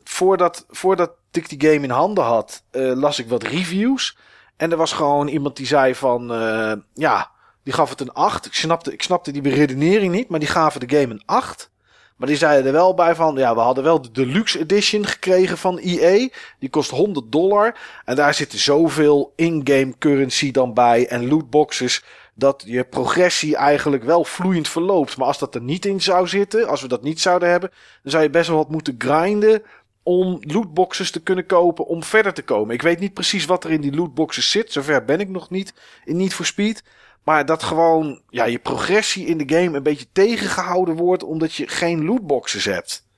[0.05, 4.16] voordat, voordat ik die game in handen had, eh, las ik wat reviews.
[4.60, 7.30] En er was gewoon iemand die zei van, eh, ja,
[7.62, 8.47] die gaf het een 8.
[8.47, 11.70] Ik snapte, ik snapte die beredenering niet, maar die gaven de game een 8.
[12.16, 15.58] Maar die zeiden er wel bij van, ja, we hadden wel de deluxe edition gekregen
[15.58, 16.28] van EA.
[16.58, 17.76] Die kost 100 dollar.
[18.05, 22.05] En daar zitten zoveel in-game currency dan bij en lootboxes.
[22.34, 25.16] Dat je progressie eigenlijk wel vloeiend verloopt.
[25.16, 27.70] Maar als dat er niet in zou zitten, als we dat niet zouden hebben,
[28.02, 29.62] dan zou je best wel wat moeten grinden
[30.02, 32.74] om lootboxes te kunnen kopen om verder te komen.
[32.74, 34.72] Ik weet niet precies wat er in die lootboxes zit.
[34.72, 36.84] Zover ben ik nog niet in Need for Speed.
[37.24, 41.68] Maar dat gewoon ja, je progressie in de game een beetje tegengehouden wordt omdat je
[41.68, 43.08] geen lootboxes hebt.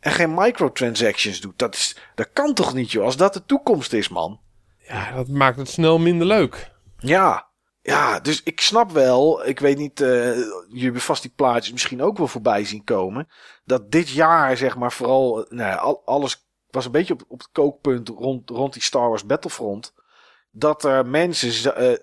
[0.00, 1.58] En geen microtransactions doet.
[1.58, 3.04] Dat, is, dat kan toch niet, joh?
[3.04, 4.40] Als dat de toekomst is, man.
[4.78, 6.70] Ja, dat maakt het snel minder leuk.
[6.98, 7.46] Ja,
[7.82, 9.46] ja, dus ik snap wel.
[9.46, 10.34] Ik weet niet, eh
[10.68, 13.28] jullie hebben vast die plaatjes misschien ook wel voorbij zien komen.
[13.64, 18.08] Dat dit jaar, zeg maar, vooral, nou alles was een beetje op, op het kookpunt
[18.08, 19.94] rond, rond die Star Wars Battlefront.
[20.50, 21.98] Dat er mensen, eh, eh,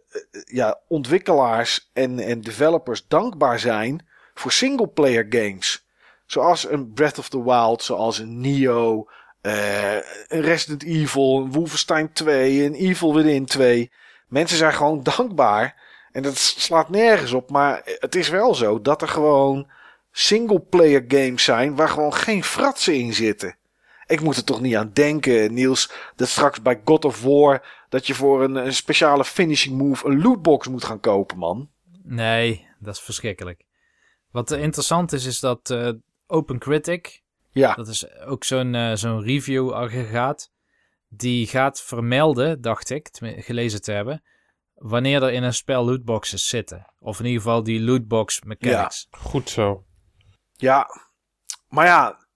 [0.45, 5.87] ja, ontwikkelaars en, en developers dankbaar zijn voor singleplayer games.
[6.25, 9.09] Zoals een Breath of the Wild, zoals een Neo,
[9.41, 9.95] eh,
[10.27, 13.91] een Resident Evil, een Wolfenstein 2, een Evil Within 2.
[14.29, 15.87] Mensen zijn gewoon dankbaar.
[16.11, 17.49] En dat slaat nergens op.
[17.49, 19.67] Maar het is wel zo dat er gewoon
[20.11, 23.57] single-player games zijn waar gewoon geen fratsen in zitten.
[24.05, 28.07] Ik moet er toch niet aan denken, Niels, dat straks bij God of War dat
[28.07, 31.69] je voor een, een speciale finishing move een lootbox moet gaan kopen, man.
[32.03, 33.65] Nee, dat is verschrikkelijk.
[34.31, 35.89] Wat interessant is, is dat eh
[36.27, 40.51] OpenCritic, Ja, dat is ook zo'n eh, zo'n review-aggregaat,
[41.09, 44.23] die gaat vermelden, dacht ik, gelezen te hebben,
[44.73, 46.93] wanneer er in een spel lootboxes zitten.
[46.99, 49.07] Of in ieder geval die lootbox mechanics.
[49.11, 49.83] Goed zo.
[50.55, 50.87] ja.
[51.67, 52.27] Maar ja,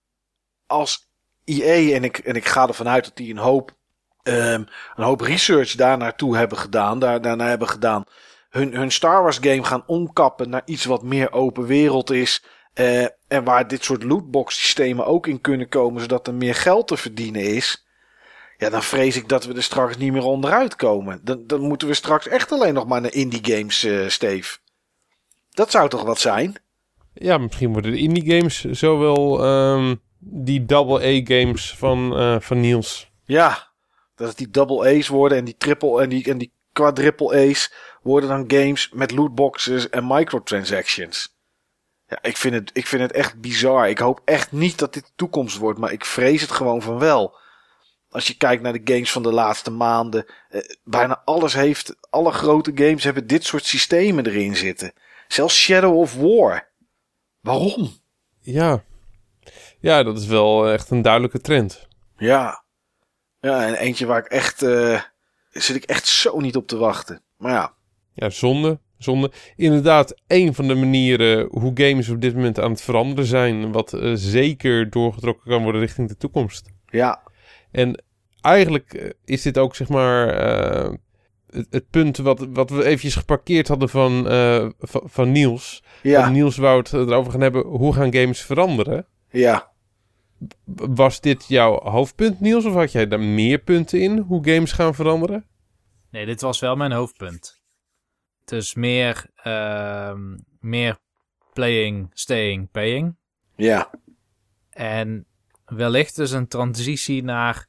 [0.65, 1.09] als
[1.45, 3.77] EA en ik, en ik ga ervan uit dat die een hoop,
[4.23, 4.63] ehm,
[4.95, 8.03] een hoop research daar naartoe hebben gedaan, daar, daarna hebben gedaan.
[8.49, 12.43] Hun, hun Star Wars game gaan omkappen naar iets wat meer open wereld is.
[12.73, 16.87] eh, en waar dit soort lootbox systemen ook in kunnen komen, zodat er meer geld
[16.87, 17.85] te verdienen is.
[18.63, 21.19] Ja, dan vrees ik dat we er straks niet meer onderuit komen.
[21.23, 24.57] Dan, dan moeten we straks echt alleen nog maar naar indie games, eh Steve.
[25.49, 26.55] Dat zou toch wat zijn?
[27.13, 33.11] Ja, misschien worden de indie games zowel ehm, die double-A-games van, eh, van Niels.
[33.23, 33.67] Ja,
[34.15, 37.73] dat het die double A's worden en die triple en die, en die quadruple A's
[38.01, 41.35] worden dan games met lootboxes en microtransactions.
[42.07, 43.89] Ja, ik vind, het, ik vind het echt bizar.
[43.89, 46.99] Ik hoop echt niet dat dit de toekomst wordt, maar ik vrees het gewoon van
[46.99, 47.41] wel.
[48.13, 52.31] Als je kijkt naar de games van de laatste maanden, eh, bijna alles heeft, alle
[52.31, 54.93] grote games hebben dit soort systemen erin zitten.
[55.27, 56.69] Zelfs Shadow of War.
[57.39, 57.89] Waarom?
[58.39, 58.83] Ja.
[59.79, 61.87] Ja, dat is wel echt een duidelijke trend.
[62.17, 62.63] Ja.
[63.39, 65.01] Ja, en eentje waar ik echt, eh,
[65.51, 67.21] zit ik echt zo niet op te wachten.
[67.37, 67.73] Maar ja,
[68.13, 68.79] Ja, zonde.
[68.97, 69.31] Zonde.
[69.55, 73.71] Inderdaad, een van de manieren hoe games op dit moment aan het veranderen zijn.
[73.71, 76.69] Wat eh, zeker doorgetrokken kan worden richting de toekomst.
[76.89, 77.21] ja,
[77.73, 78.03] En
[78.41, 80.93] eigenlijk eh, is dit ook zeg maar eh,
[81.49, 85.83] het, het punt wat, wat we eventjes geparkeerd hadden van, eh, van, van Niels.
[86.01, 87.65] ja, Want Niels wou het erover gaan hebben.
[87.65, 89.07] Hoe gaan games veranderen?
[89.29, 89.71] ja.
[90.65, 92.65] Was dit jouw hoofdpunt, Niels?
[92.65, 94.17] Of had jij daar meer punten in?
[94.17, 95.45] Hoe games gaan veranderen?
[96.09, 97.61] Nee, dit was wel mijn hoofdpunt.
[98.45, 100.97] Dus meer, ehm, meer
[101.53, 103.15] playing, staying, paying.
[103.55, 103.89] Ja,
[104.69, 105.25] En
[105.75, 107.67] wellicht dus een transitie naar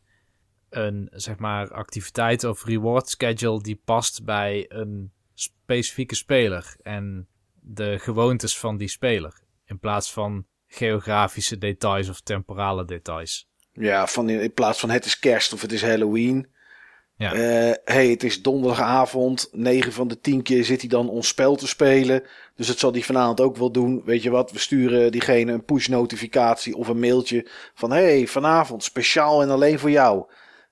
[0.71, 7.29] een zeg maar activiteit of reward schedule die past bij een specifieke speler en
[7.61, 9.43] de gewoontes van die speler.
[9.65, 13.49] In plaats van geografische details of temporale details.
[13.73, 16.53] ja van in, in plaats van het is kerst of het is Halloween.
[17.17, 17.33] Ja.
[17.33, 19.49] Eh, hey, het is donderdagavond.
[19.53, 22.23] 9 van de 10 keer zit hij dan ons spel te spelen.
[22.57, 24.03] Dus dat zal hij vanavond ook wel doen.
[24.05, 24.53] Weet je wat?
[24.53, 27.49] We sturen diegene een push notificatie of een mailtje.
[27.75, 30.25] Van hey, vanavond speciaal en alleen voor jou.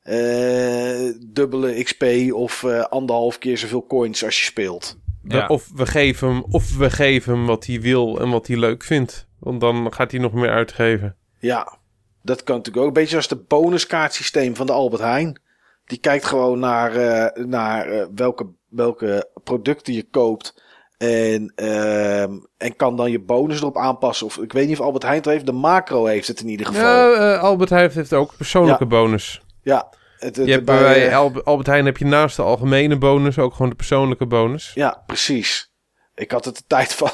[0.02, 4.98] Eh, dubbele XP of eh, anderhalf keer zoveel coins als je speelt.
[5.24, 5.46] Ja.
[5.46, 8.82] Of, we geven hem, of we geven hem wat hij wil en wat hij leuk
[8.84, 9.26] vindt.
[9.38, 11.16] Want dan gaat hij nog meer uitgeven.
[11.38, 11.78] Ja,
[12.22, 12.96] dat kan natuurlijk ook.
[12.96, 15.40] Een beetje als het bonuskaartsysteem van de Albert Heijn.
[15.84, 20.62] Die kijkt gewoon naar, eh, naar eh, welke, welke producten je koopt.
[20.96, 24.26] En, ehm, en kan dan je bonus erop aanpassen.
[24.26, 25.46] Of ik weet niet of Albert Heijn het heeft.
[25.46, 26.82] De macro heeft het in ieder geval.
[27.12, 28.88] Ja, eh, Albert Heijn heeft ook persoonlijke Ja.
[28.90, 29.42] bonus.
[29.62, 29.88] Ja,
[30.18, 33.38] het, het- Je hebt bij, bij Al- Albert Heijn heb je naast de algemene bonus
[33.38, 34.70] ook gewoon de persoonlijke bonus.
[34.74, 35.72] Ja, precies.
[36.14, 37.10] Ik had het de tijd van,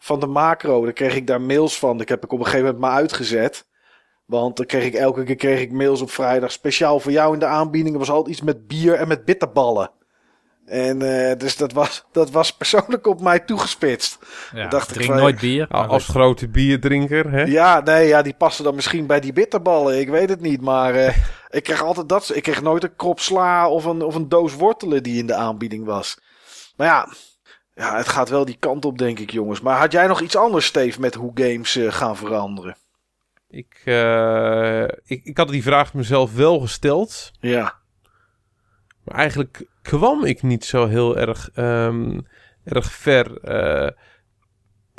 [0.00, 0.84] van de macro.
[0.84, 2.00] Daar kreeg ik daar mails van.
[2.00, 3.66] Ik heb ik op een gegeven moment maar uitgezet.
[4.40, 6.52] Want dan kreeg ik elke keer kreeg ik mails op vrijdag.
[6.52, 7.92] Speciaal voor jou in de aanbieding.
[7.94, 9.90] Er was altijd iets met bier en met bitterballen.
[10.66, 14.18] En eh, dus dat was, dat was persoonlijk op mij toegespitst.
[14.54, 15.68] Ja, dacht ik drink van- nooit bier.
[15.68, 16.14] Als goed.
[16.14, 17.42] grote bierdrinker, hè?
[17.42, 19.98] Ja, nee, ja, die passen dan misschien bij die bitterballen.
[20.00, 20.60] Ik weet het niet.
[20.60, 21.16] Maar eh,
[21.58, 22.30] ik kreeg altijd dat.
[22.34, 25.34] Ik kreeg nooit een krop sla of een, of een doos wortelen die in de
[25.34, 26.18] aanbieding was.
[26.76, 27.08] Maar ja,
[27.74, 29.60] ja, het gaat wel die kant op, denk ik, jongens.
[29.60, 32.76] Maar had jij nog iets anders, Steve, met hoe games eh, gaan veranderen?
[33.52, 37.32] Ik, eh, ik, ik had die vraag mezelf wel gesteld.
[37.40, 37.78] Ja,
[39.04, 42.20] Maar eigenlijk kwam ik niet zo heel erg, ehm,
[42.64, 43.90] erg ver eh,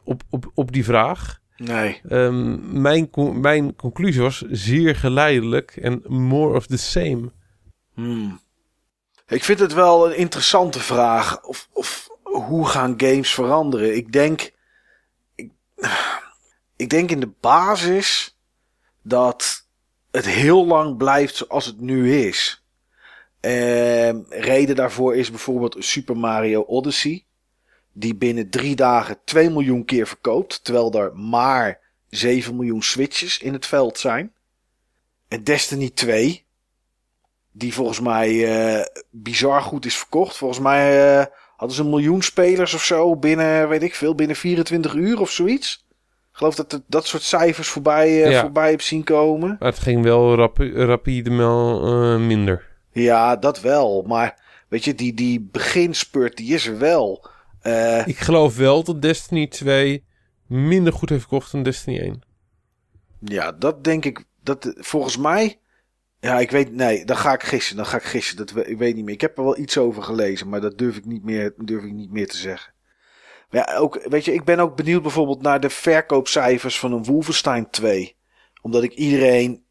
[0.03, 1.39] op, op, op die vraag.
[1.57, 2.01] nee.
[2.07, 3.09] Ehm, mijn,
[3.41, 7.31] mijn conclusie was zeer geleidelijk en more of the same.
[7.93, 8.39] Hmm.
[9.27, 11.43] Ik vind het wel een interessante vraag.
[11.43, 13.95] Of, of hoe gaan games veranderen?
[13.95, 14.51] Ik denk.
[15.35, 15.51] Ik,
[16.75, 18.32] ik denk in de basis
[19.03, 19.67] dat
[20.11, 22.63] het heel lang blijft zoals het nu is.
[23.39, 27.25] Ehm, reden daarvoor is bijvoorbeeld Super Mario Odyssey.
[27.91, 30.63] Die binnen drie dagen 2 miljoen keer verkoopt.
[30.63, 34.33] Terwijl er maar 7 miljoen Switches in het veld zijn.
[35.27, 36.45] En Destiny 2
[37.53, 40.37] die volgens mij eh, bizar goed is verkocht.
[40.37, 41.25] Volgens mij eh,
[41.55, 45.31] hadden ze een miljoen spelers of zo binnen, weet ik veel, binnen 24 uur of
[45.31, 45.82] zoiets.
[46.35, 48.41] Geloof dat het, dat soort cijfers voorbij, eh, Ja.
[48.41, 49.55] voorbij heb zien komen.
[49.59, 52.69] Maar het ging wel rapi- rapide wel eh, minder.
[52.91, 54.01] Ja, dat wel.
[54.07, 57.27] Maar weet je, die, die beginspurt, die is er wel.
[57.61, 60.05] Eh, Ik geloof wel dat Destiny 2
[60.47, 62.21] minder goed heeft verkocht dan Destiny 1.
[63.19, 64.23] ja, dat denk ik.
[64.43, 65.59] Dat, volgens mij.
[66.19, 66.71] Ja, ik weet.
[66.71, 67.75] Nee, dan ga ik gissen.
[67.75, 68.37] Dan ga ik gissen.
[68.37, 69.13] Dat, ik weet niet meer.
[69.13, 71.91] Ik heb er wel iets over gelezen, maar dat durf ik niet meer, durf ik
[71.93, 72.73] niet meer te zeggen.
[73.53, 77.69] Ja, ook, weet je, ik ben ook benieuwd bijvoorbeeld naar de verkoopcijfers van een Wolfenstein
[77.69, 78.15] 2.
[78.61, 79.63] Omdat ik iedereen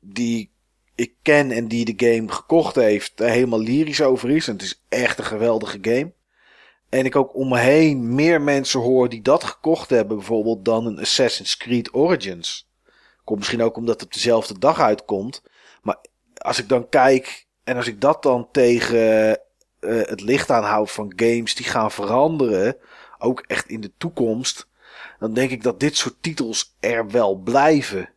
[0.00, 0.52] die
[0.94, 4.46] ik ken en die de game gekocht heeft, er helemaal lyrisch over is.
[4.46, 6.12] En het is echt een geweldige game.
[6.88, 10.86] En ik ook om me heen meer mensen hoor die dat gekocht hebben, bijvoorbeeld dan
[10.86, 12.68] een Assassin's Creed Origins.
[13.24, 15.42] Komt misschien ook omdat het op dezelfde dag uitkomt.
[15.82, 15.96] Maar
[16.34, 19.38] als ik dan kijk en als ik dat dan tegen eh,
[19.80, 22.76] het licht aanhoud van games die gaan veranderen,
[23.20, 24.68] ook echt in de toekomst,
[25.18, 28.14] dan denk ik dat dit soort titels er wel blijven.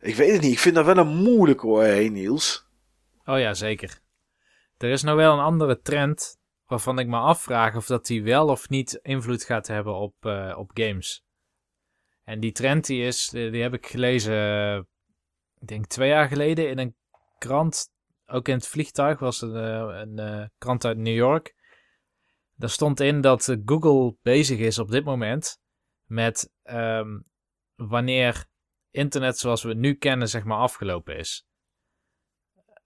[0.00, 2.66] Ik weet het niet, ik vind dat wel een moeilijk hoor, hé Niels.
[3.24, 4.00] Oh ja, zeker.
[4.76, 8.48] Er is nou wel een andere trend waarvan ik me afvraag of dat die wel
[8.48, 11.26] of niet invloed gaat hebben op, eh, op games.
[12.26, 14.76] En die trend die is, die, die heb ik gelezen, eh,
[15.60, 16.96] ik denk twee jaar geleden in een
[17.38, 17.88] krant,
[18.26, 21.54] ook in het vliegtuig, was een, eh, een eh, krant uit New York.
[22.56, 25.58] Daar stond in dat eh, Google bezig is op dit moment
[26.04, 27.18] met ehm,
[27.74, 28.46] wanneer
[28.90, 31.46] internet zoals we het nu kennen, zeg maar, afgelopen is.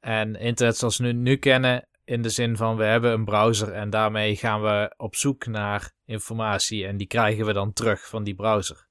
[0.00, 3.90] En internet zoals we nu kennen, in de zin van we hebben een browser en
[3.90, 8.34] daarmee gaan we op zoek naar informatie en die krijgen we dan terug van die
[8.34, 8.86] browser.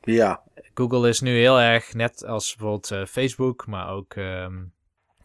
[0.00, 0.42] Ja,
[0.74, 4.64] Google is nu heel erg, net als bijvoorbeeld eh, Facebook, maar ook ehm,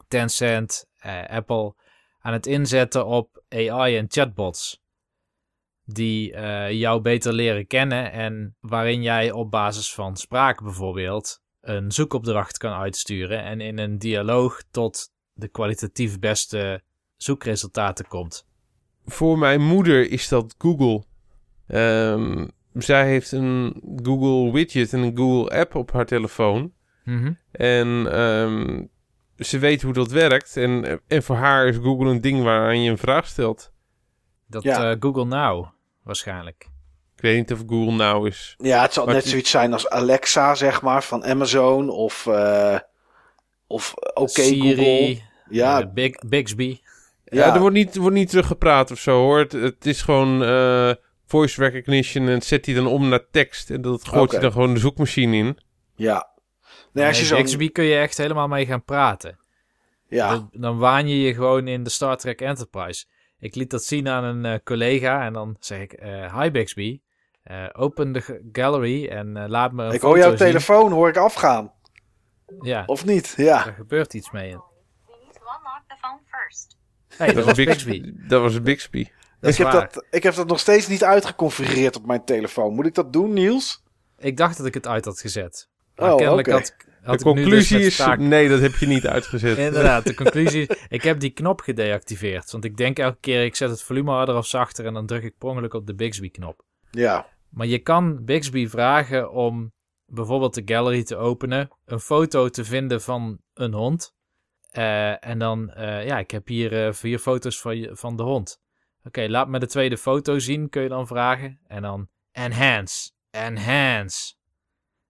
[0.08, 1.76] Tencent, eh, Apple,
[2.20, 4.83] aan het inzetten op AI en chatbots.
[5.86, 11.92] Die eh, jou beter leren kennen en waarin jij op basis van spraak bijvoorbeeld een
[11.92, 16.84] zoekopdracht kan uitsturen en in een dialoog tot de kwalitatief beste
[17.18, 18.46] zoekresultaten komt.
[19.06, 21.04] Voor mijn moeder is dat Google.
[21.68, 26.74] Ehm, zij heeft een Google widget en een Google app op haar telefoon.
[27.04, 27.34] Mhm.
[27.52, 28.84] En ehm,
[29.38, 30.58] ze weet hoe dat werkt.
[30.58, 33.73] En, en voor haar is Google een ding waaraan je een vraag stelt.
[34.48, 34.92] Dat Ja.
[34.92, 35.66] eh, Google Now,
[36.04, 36.68] waarschijnlijk.
[37.16, 38.54] Ik weet niet of Google nou is.
[38.58, 41.90] Ja, het zal Maar net zoiets zijn als Alexa, zeg maar, van Amazon.
[41.90, 42.78] Of, eh
[43.68, 45.22] of Oké Siri, Google.
[45.50, 46.80] Ja, eh, Big, Bixby.
[47.26, 49.40] Ja, ja, er wordt niet, wordt niet teruggepraat of zo hoor.
[49.40, 50.92] Het, het is gewoon eh,
[51.26, 53.70] voice recognition en zet die dan om naar tekst.
[53.70, 55.58] En dat gooit je dan gewoon de zoekmachine in.
[55.96, 56.32] ja.
[56.94, 59.40] Nee, als je Nee, zo'n- Bixby kun je echt helemaal mee gaan praten.
[60.08, 63.06] Ja, Dan, dan waan je je gewoon in de Star Trek Enterprise.
[63.44, 65.94] Ik liet dat zien aan een eh, collega en dan zeg ik...
[65.94, 67.02] eh, Hi Bixby,
[67.44, 70.92] eh, open de gallery en eh, laat me een ik foto hoor jouw zien." telefoon,
[70.92, 71.72] hoor ik afgaan.
[72.62, 73.34] Ja, Of niet?
[73.38, 73.66] Ja.
[73.68, 74.50] er gebeurt iets mee.
[74.52, 74.62] We
[75.24, 76.78] need to unlock the phone first.
[77.18, 78.14] Hey, dat was Bixby.
[78.28, 79.08] Dat was Bixby.
[79.40, 79.90] Dat Ik heb, waar.
[79.92, 82.74] dat, ik heb dat nog steeds niet uitgeconfigureerd op mijn telefoon.
[82.74, 83.84] Moet ik dat doen, Niels?
[84.18, 85.70] Ik dacht dat ik het uit had gezet.
[85.96, 89.08] Maar Oh, kennelijk had, had de dus conclusie is, staak- nee, dat heb je niet
[89.08, 89.58] uitgezet.
[89.58, 92.52] Inderdaad, de conclusie is, ik heb die knop gedeactiveerd.
[92.52, 95.24] Want ik denk elke keer, ik zet het volume harder of zachter en dan druk
[95.24, 96.66] ik per ongeluk op de Bixby-knop.
[96.92, 97.28] Ja.
[97.50, 99.74] Maar je kan Bixby vragen om
[100.06, 104.14] bijvoorbeeld de gallery te openen, een foto te vinden van een hond.
[104.72, 108.24] Eh, en dan, eh, ja, ik heb hier eh, vier foto's van, je, van de
[108.24, 108.62] hond.
[109.04, 111.60] Oké, laat me de tweede foto zien, kun je dan vragen.
[111.68, 114.34] En dan enhance, enhance.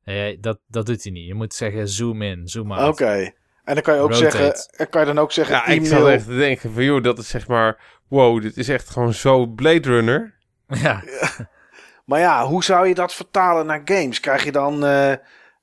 [0.06, 1.28] Nee, dat, dat doet hij niet.
[1.28, 2.92] Je moet zeggen zoom in, zoom out.
[2.92, 3.32] Oké.
[3.64, 4.32] En dan kan je ook Rotate.
[4.32, 7.04] zeggen, en kan je dan ook zeggen Ja, ik zat echt te denken van, joh,
[7.04, 8.00] dat is zeg maar...
[8.08, 10.34] Wow, dit is echt gewoon zo Blade Runner.
[10.82, 11.04] Ja,
[12.06, 14.20] Maar ja, hoe zou je dat vertalen naar games?
[14.20, 15.14] Krijg je dan, eh,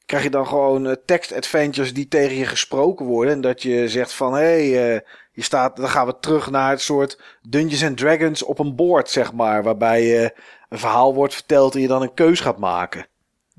[0.07, 3.35] krijg je dan gewoon eh, text-adventures die tegen je gesproken worden?
[3.35, 5.01] En dat je zegt van, hé, hey, eh,
[5.33, 9.11] je staat, dan gaan we terug naar het soort Dungeons and Dragons op een board,
[9.11, 9.63] zeg maar.
[9.63, 10.29] Waarbij eh,
[10.69, 13.07] een verhaal wordt verteld en je dan een keus gaat maken.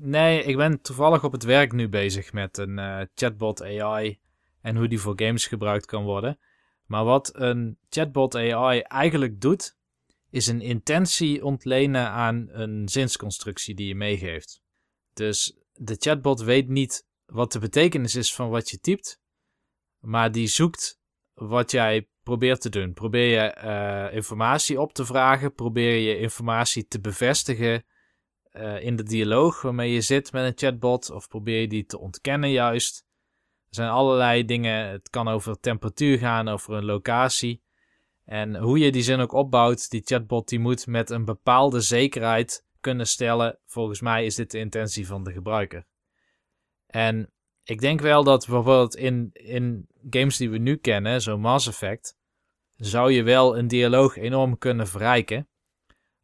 [0.04, 4.18] Nee, ik ben toevallig op het werk nu bezig met een eh, chatbot AI
[4.60, 6.38] en hoe die voor games gebruikt kan worden.
[6.86, 9.76] Maar wat een chatbot AI eigenlijk doet,
[10.30, 14.62] is een intentie ontlenen aan een zinsconstructie die je meegeeft.
[15.12, 19.20] Dus de chatbot weet niet wat de betekenis is van wat je typt,
[19.98, 21.00] maar die zoekt
[21.34, 22.92] wat jij probeert te doen.
[22.92, 27.84] Probeer je eh, informatie op te vragen, probeer je informatie te bevestigen
[28.52, 31.98] eh, in de dialoog waarmee je zit met een chatbot, of probeer je die te
[31.98, 33.06] ontkennen juist.
[33.68, 37.62] Er zijn allerlei dingen, het kan over temperatuur gaan, over een locatie.
[38.24, 42.66] En hoe je die zin ook opbouwt, die chatbot die moet met een bepaalde zekerheid
[42.80, 45.86] kunnen stellen, volgens mij is dit de intentie van de gebruiker.
[46.86, 47.32] En
[47.64, 52.16] ik denk wel dat bijvoorbeeld in, in games die we nu kennen, zo Mass Effect,
[52.76, 55.48] zou je wel een dialoog enorm kunnen verrijken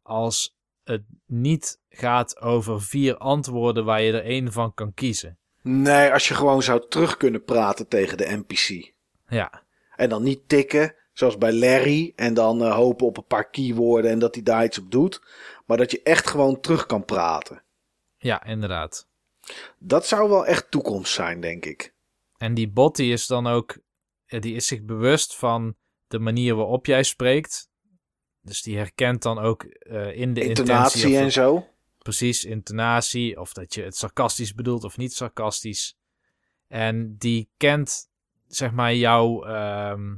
[0.01, 0.57] als
[0.89, 5.37] het niet gaat over vier antwoorden waar je er één van kan kiezen.
[5.61, 8.93] Nee, als je gewoon zou terug kunnen praten tegen de NPC.
[9.27, 9.63] Ja,
[9.95, 12.13] En dan niet tikken, zoals bij Larry.
[12.15, 15.21] En dan eh, hopen op een paar keywoorden en dat hij daar iets op doet.
[15.65, 17.63] Maar dat je echt gewoon terug kan praten.
[18.17, 19.07] ja, inderdaad.
[19.77, 21.93] Dat zou wel echt toekomst zijn, denk ik.
[22.37, 23.77] En die bot die is dan ook,
[24.25, 25.75] eh, die is zich bewust van
[26.07, 27.68] de manier waarop jij spreekt.
[28.41, 31.67] Dus die herkent dan ook eh, in de Intonatie intentie en zo.
[31.97, 35.97] precies intonatie, of dat je het sarcastisch bedoelt of niet sarcastisch.
[36.67, 38.09] En die kent,
[38.47, 40.15] zeg maar, jouw ehm,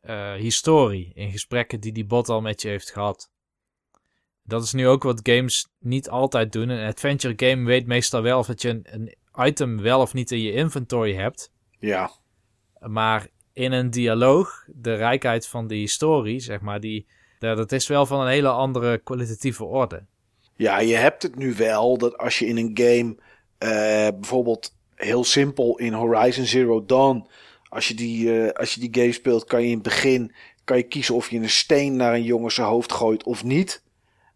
[0.00, 3.30] eh, historie in gesprekken die die bot al met je heeft gehad.
[4.42, 6.68] Dat is nu ook wat games niet altijd doen.
[6.68, 9.14] Een adventure game weet meestal wel of dat je een, een
[9.46, 11.52] item wel of niet in je inventory hebt.
[11.78, 12.10] Ja.
[12.78, 17.06] Maar in een dialoog, de rijkheid van die historie, zeg maar, die,
[17.48, 20.02] dat dat is wel van een hele andere kwalitatieve orde.
[20.56, 23.16] Ja, je hebt het nu wel dat als je in een game,
[23.58, 27.26] eh, bijvoorbeeld heel simpel in Horizon Zero Dawn,
[27.68, 30.32] als je, die, eh, als je die game speelt, kan je in het begin
[30.64, 33.82] kan je kiezen of je een steen naar een jongen zijn hoofd gooit of niet.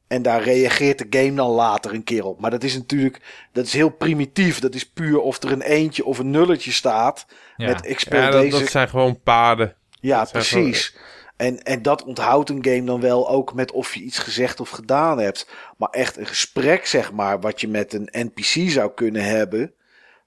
[0.07, 2.41] En daar reageert de game dan later een keer op.
[2.41, 3.21] Maar dat is natuurlijk,
[3.53, 4.61] dat is heel primitief.
[4.61, 7.27] Dat is puur of er een eentje of een nulletje staat.
[7.57, 7.67] Ja.
[7.67, 8.59] Met ik speel Ja, dat, deze.
[8.59, 9.75] dat zijn gewoon paden.
[10.01, 10.97] Ja, Dat precies.
[11.39, 14.71] En, en dat onthoudt een game dan wel ook met of je iets gezegd of
[14.71, 15.51] gedaan hebt.
[15.77, 19.75] Maar echt een gesprek, zeg maar, wat je met een NPC zou kunnen hebben.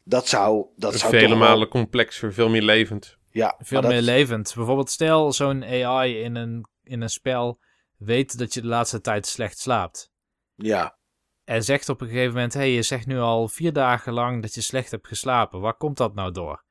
[0.04, 3.18] Dat zou, dat zou Vele wel- malen complexer, veel meer levend.
[3.30, 4.52] Ja, Veel meer dat- levend.
[4.56, 7.60] Bijvoorbeeld stel zo'n AI in een, in een spel
[7.98, 10.12] weet dat je de laatste tijd slecht slaapt.
[10.56, 10.98] Ja,
[11.44, 14.42] En zegt op een gegeven moment, hé, hey, je zegt nu al vier dagen lang
[14.42, 15.60] dat je slecht hebt geslapen.
[15.62, 16.64] Waar komt dat nou door?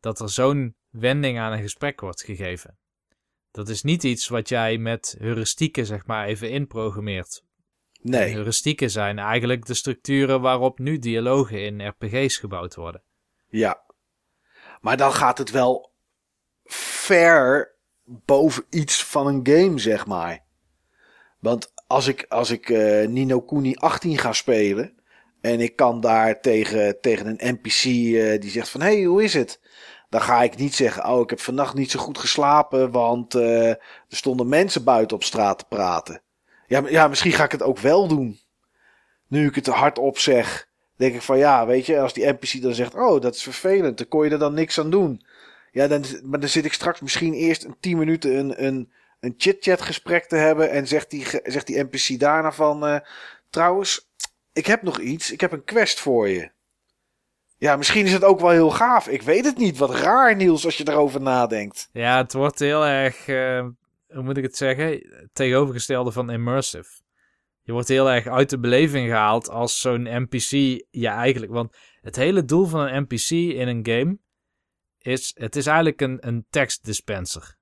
[0.00, 2.78] Dat er zo'n wending aan een gesprek wordt gegeven.
[3.54, 7.44] Dat is niet iets wat jij met heuristieken, zeg maar, even inprogrammeert.
[8.02, 8.32] Nee.
[8.32, 13.02] Heuristieken zijn eigenlijk de structuren waarop nu dialogen in RPG's gebouwd worden.
[13.48, 13.82] Ja.
[14.80, 15.92] Maar dan gaat het wel
[16.64, 17.74] ver
[18.04, 20.44] boven iets van een game, zeg maar.
[21.38, 25.02] Want als ik, als ik eh, Nino Kuni 18 ga spelen.
[25.40, 28.80] En ik kan daar tegen, tegen een NPC eh, die zegt van...
[28.80, 29.60] Hé, hey, hoe is het?
[30.14, 31.08] Dan ga ik niet zeggen...
[31.08, 32.90] Oh, ik heb vannacht niet zo goed geslapen...
[32.90, 33.78] Want eh, er
[34.08, 36.22] stonden mensen buiten op straat te praten.
[36.66, 38.38] Ja, ja, misschien ga ik het ook wel doen.
[39.28, 40.68] Nu ik het hardop zeg...
[40.96, 42.00] Denk ik van ja, weet je...
[42.00, 42.94] Als die NPC dan zegt...
[42.94, 43.98] Oh, dat is vervelend.
[43.98, 45.26] Dan kon je er dan niks aan doen.
[45.72, 49.34] Ja, dan, maar dan zit ik straks misschien eerst een 10 minuten een, een, een
[49.38, 50.70] chit-chat gesprek te hebben.
[50.70, 52.86] En zegt die, zegt die NPC daarna van...
[52.86, 53.00] eh,
[53.50, 54.08] trouwens,
[54.52, 55.30] ik heb nog iets.
[55.30, 56.50] Ik heb een quest voor je.
[57.64, 59.08] Ja, misschien is het ook wel heel gaaf.
[59.08, 59.78] Ik weet het niet.
[59.78, 61.88] Wat raar, Niels, als je erover nadenkt.
[61.92, 63.66] Ja, het wordt heel erg, eh,
[64.08, 65.02] hoe moet ik het zeggen,
[65.32, 66.90] tegenovergestelde van immersive.
[67.62, 70.50] Je wordt heel erg uit de beleving gehaald als zo'n NPC
[70.90, 71.52] je eigenlijk...
[71.52, 74.18] Want het hele doel van een NPC in een game
[74.98, 75.34] is...
[75.38, 77.56] Het is eigenlijk een, een tekstdispenser.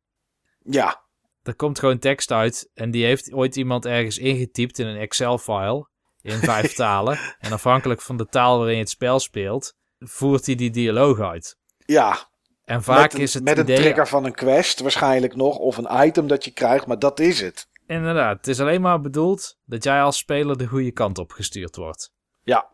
[0.59, 1.05] Ja,
[1.43, 5.89] Er komt gewoon tekst uit en die heeft ooit iemand ergens ingetypt in een Excel-file
[6.23, 7.19] in vijf talen.
[7.39, 11.59] En afhankelijk van de taal waarin je het spel speelt, voert hij die dialoog uit.
[11.87, 12.31] ja.
[12.65, 13.77] En vaak een, is het met idee...
[13.77, 15.57] een trigger van een quest waarschijnlijk nog.
[15.57, 16.87] Of een item dat je krijgt.
[16.87, 17.69] Maar dat is het.
[17.87, 21.77] Inderdaad, het is alleen maar bedoeld dat jij als speler de goede kant op gestuurd
[21.77, 22.13] wordt.
[22.43, 22.71] Ja,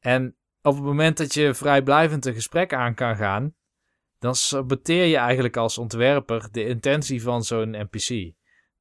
[0.00, 3.54] En op het moment dat je vrijblijvend een gesprek aan kan gaan,
[4.18, 8.32] dan saboteer je eigenlijk als ontwerper de intentie van zo'n NPC.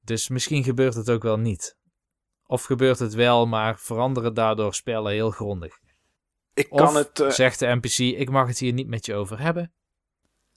[0.02, 1.78] Dus misschien gebeurt het ook wel niet.
[2.46, 5.80] Of gebeurt het wel, maar veranderen daardoor spellen heel grondig.
[6.54, 7.20] Ik Of kan het...
[7.20, 9.72] eh, zegt de NPC, ik mag het hier niet met je over hebben.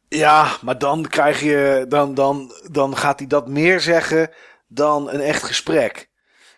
[0.09, 1.85] Ja, maar dan krijg je.
[1.89, 4.31] Dan, dan, dan gaat hij dat meer zeggen
[4.69, 6.11] dan een echt gesprek.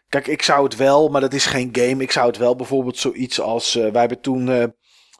[0.08, 2.02] Kijk, ik zou het wel, maar dat is geen game.
[2.02, 3.76] Ik zou het wel bijvoorbeeld zoiets als.
[3.76, 4.64] eh, wij hebben toen eh,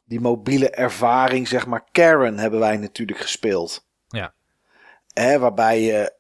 [0.05, 1.85] die mobiele ervaring, zeg maar.
[1.93, 3.87] Karen hebben wij natuurlijk gespeeld.
[4.09, 4.35] Ja.
[5.13, 6.15] Hè, waarbij je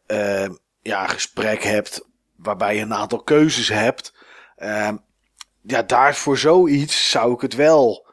[0.82, 2.08] ja, gesprek hebt.
[2.36, 4.14] Waarbij je een aantal keuzes hebt.
[5.66, 8.06] Ja, daar voor zoiets zou ik het wel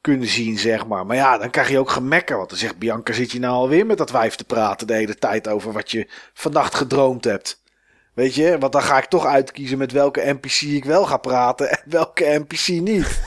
[0.00, 1.06] kunnen zien, zeg maar.
[1.06, 2.36] Maar ja, dan krijg je ook gemekker.
[2.36, 5.14] Want dan zegt Bianca, zit je nou alweer met dat wijf te praten de hele
[5.14, 7.62] tijd over wat je vannacht gedroomd hebt.
[8.14, 11.70] Weet je, want dan ga ik toch uitkiezen met welke NPC ik wel ga praten
[11.70, 13.20] en welke NPC niet.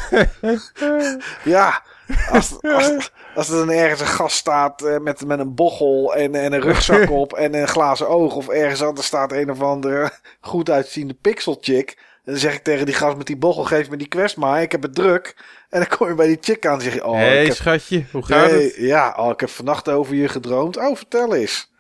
[1.44, 1.84] ja,
[2.30, 6.36] als, als, als er dan ergens een gast staat eh, met, met een bochel en,
[6.36, 8.36] en een rugzak op en een glazen oog.
[8.36, 11.98] Of ergens anders staat een of andere goed uitziende pixelchick.
[12.30, 14.62] En dan zeg ik tegen die gast met die bochel, geef me die quest maar,
[14.62, 15.36] ik heb het druk.
[15.70, 17.48] En dan kom je bij die chick aan en zeg je, oh, Hé, hey, ik
[17.48, 18.76] heb, schatje, hoe gaat het?
[18.76, 20.78] Ja, oh, ik heb vannacht over je gedroomd.
[20.78, 21.72] Oh, vertel eens.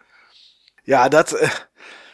[0.83, 1.31] Ja, dat...
[1.31, 1.49] eh,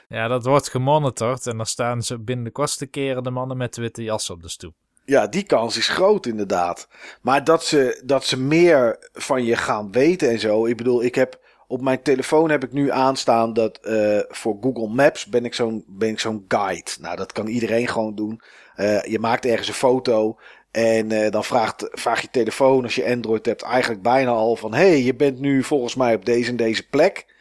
[0.07, 3.73] Ja, dat wordt gemonitord en dan staan ze binnen de kortste keren de mannen met
[3.73, 4.73] de witte jas op de stoep.
[5.05, 6.87] Ja, die kans is groot inderdaad.
[7.21, 10.65] Maar dat ze, dat ze meer van je gaan weten en zo.
[10.65, 14.87] Ik bedoel, ik heb op mijn telefoon heb ik nu aanstaan dat eh, voor Google
[14.87, 16.91] Maps ben ik zo'n ben ik zo'n guide.
[16.99, 18.41] Nou, dat kan iedereen gewoon doen.
[18.75, 20.39] Eh, je maakt ergens een foto
[20.71, 24.73] en eh, dan vraagt, vraagt je telefoon als je Android hebt eigenlijk bijna al van...
[24.73, 27.33] hey, je bent nu volgens mij op deze en deze plek.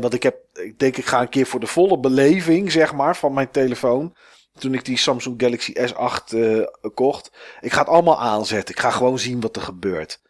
[0.00, 3.16] Want ik heb, ik denk ik ga een keer voor de volle beleving, zeg maar,
[3.16, 4.14] van mijn telefoon.
[4.58, 7.30] Toen ik die Samsung Galaxy S8 eh, kocht.
[7.60, 8.74] Ik ga het allemaal aanzetten.
[8.74, 10.20] Ik ga gewoon zien wat er gebeurt.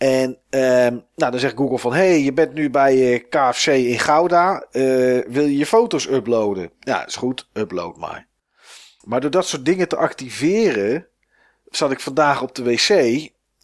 [0.00, 1.92] En ehm, nou, dan zegt Google van...
[1.92, 4.66] hey, je bent nu bij eh, KFC in Gouda.
[4.70, 4.82] Eh,
[5.26, 6.70] wil je je foto's uploaden?
[6.80, 7.48] Ja, is goed.
[7.52, 8.26] Upload maar.
[9.04, 11.06] Maar door dat soort dingen te activeren...
[11.64, 12.88] zat ik vandaag op de wc...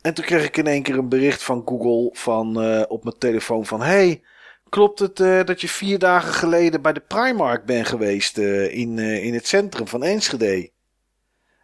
[0.03, 2.11] en toen kreeg ik in één keer een bericht van Google...
[2.13, 3.83] Van, eh, op mijn telefoon van...
[3.83, 4.23] hey,
[4.69, 5.17] klopt het
[5.47, 6.83] dat je vier dagen geleden...
[6.83, 8.39] bij de Primark bent geweest...
[8.39, 10.71] in, in het centrum van Enschede?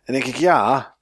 [0.05, 0.97] En denk ik, ja...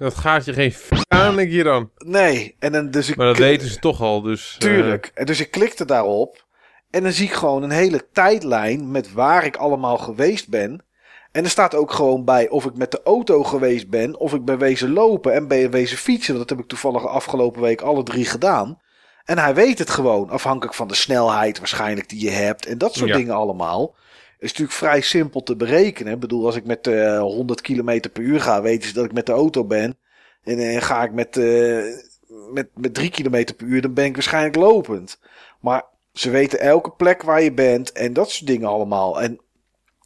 [0.00, 1.90] Dat gaat je geen f aan, denk je dan.
[1.96, 4.52] Nee, en dan dus ik Maar dat weten ze toch al, dus...
[4.52, 5.10] eh, Tuurlijk.
[5.14, 6.44] En dus ik klikte daarop.
[6.90, 10.84] En dan zie ik gewoon een hele tijdlijn met waar ik allemaal geweest ben.
[11.32, 14.44] En er staat ook gewoon bij of ik met de auto geweest ben, of ik
[14.44, 16.34] ben wezen lopen en ben wezen fietsen.
[16.36, 18.80] Dat heb ik toevallig afgelopen week alle drie gedaan.
[19.24, 22.94] En hij weet het gewoon, afhankelijk van de snelheid waarschijnlijk die je hebt en dat
[22.94, 23.16] soort Ja.
[23.16, 23.94] dingen allemaal.
[24.40, 26.12] Is natuurlijk vrij simpel te berekenen.
[26.12, 29.12] Ik bedoel, als ik met eh 100 km per uur ga, weten ze dat ik
[29.12, 29.98] met de auto ben.
[30.42, 31.82] En eh, ga ik met, eh,
[32.52, 35.18] met, met 3 km per uur, dan ben ik waarschijnlijk lopend.
[35.60, 39.22] Maar ze weten elke plek waar je bent en dat soort dingen allemaal.
[39.22, 39.40] En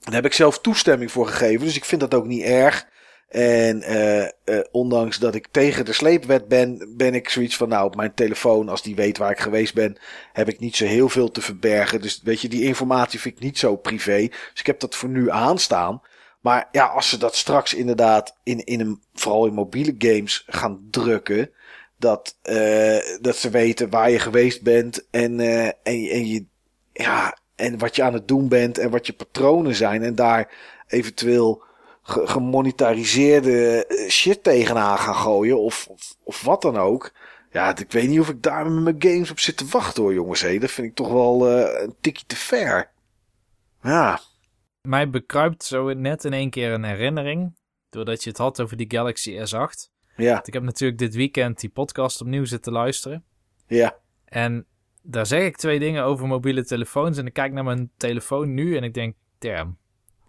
[0.00, 2.86] daar heb ik zelf toestemming voor gegeven, dus ik vind dat ook niet erg.
[3.34, 4.30] En eh, eh,
[4.70, 8.68] ondanks dat ik tegen de sleepwet ben, ben ik zoiets van, nou, op mijn telefoon,
[8.68, 9.96] als die weet waar ik geweest ben,
[10.32, 12.00] heb ik niet zo heel veel te verbergen.
[12.00, 14.28] Dus weet je, die informatie vind ik niet zo privé.
[14.28, 16.02] Dus ik heb dat voor nu aanstaan.
[16.40, 20.86] Maar ja, als ze dat straks inderdaad in, in een, vooral in mobiele games gaan
[20.90, 21.50] drukken.
[21.98, 26.44] Dat, eh, dat ze weten waar je geweest bent en, en, en, je,
[26.92, 30.02] ja, en wat je aan het doen bent en wat je patronen zijn.
[30.02, 30.52] En daar
[30.86, 31.62] eventueel
[32.04, 35.60] ge- gemonetariseerde eh, shit tegenaan gaan gooien.
[35.60, 37.12] Of, of, of wat dan ook.
[37.50, 40.14] Ja, ik weet niet of ik daar met mijn games op zit te wachten hoor,
[40.14, 40.40] jongens.
[40.40, 40.58] Hé.
[40.58, 42.90] Dat vind ik toch wel eh, een tikje te ver.
[43.82, 44.20] Ja,
[44.82, 47.56] Mij bekruipt zo net in één keer een herinnering.
[47.90, 49.90] Doordat je het had over die Galaxy S8.
[50.16, 53.24] ja, Want Ik heb natuurlijk dit weekend die podcast opnieuw zitten luisteren.
[53.66, 53.96] ja.
[54.24, 54.66] En
[55.02, 57.18] daar zeg ik twee dingen over mobiele telefoons.
[57.18, 59.78] En ik kijk naar mijn telefoon nu en ik denk, damn.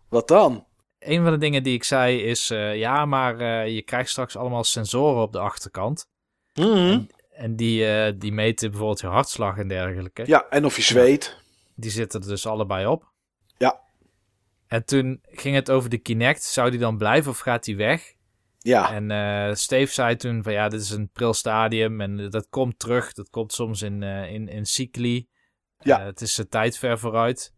[0.09, 0.65] Wat dan?
[1.05, 4.35] Een van de dingen die ik zei is, eh, ja, maar eh, je krijgt straks
[4.35, 6.07] allemaal sensoren op de achterkant.
[6.53, 7.01] Mhm.
[7.31, 10.23] En die, eh, die meten bijvoorbeeld je hartslag en dergelijke.
[10.25, 11.37] Ja, en of je zweet.
[11.75, 13.11] Die zitten er dus allebei op.
[13.57, 13.81] Ja.
[14.67, 16.43] En toen ging het over de Kinect.
[16.43, 18.13] Zou die dan blijven of gaat die weg?
[18.59, 22.79] Ja, En Steve zei toen van ja, dit is een pril stadium en dat komt
[22.79, 23.13] terug.
[23.13, 25.27] Dat komt soms in, in, in cycli.
[25.79, 26.01] Ja.
[26.01, 27.54] Het is een tijd ver vooruit.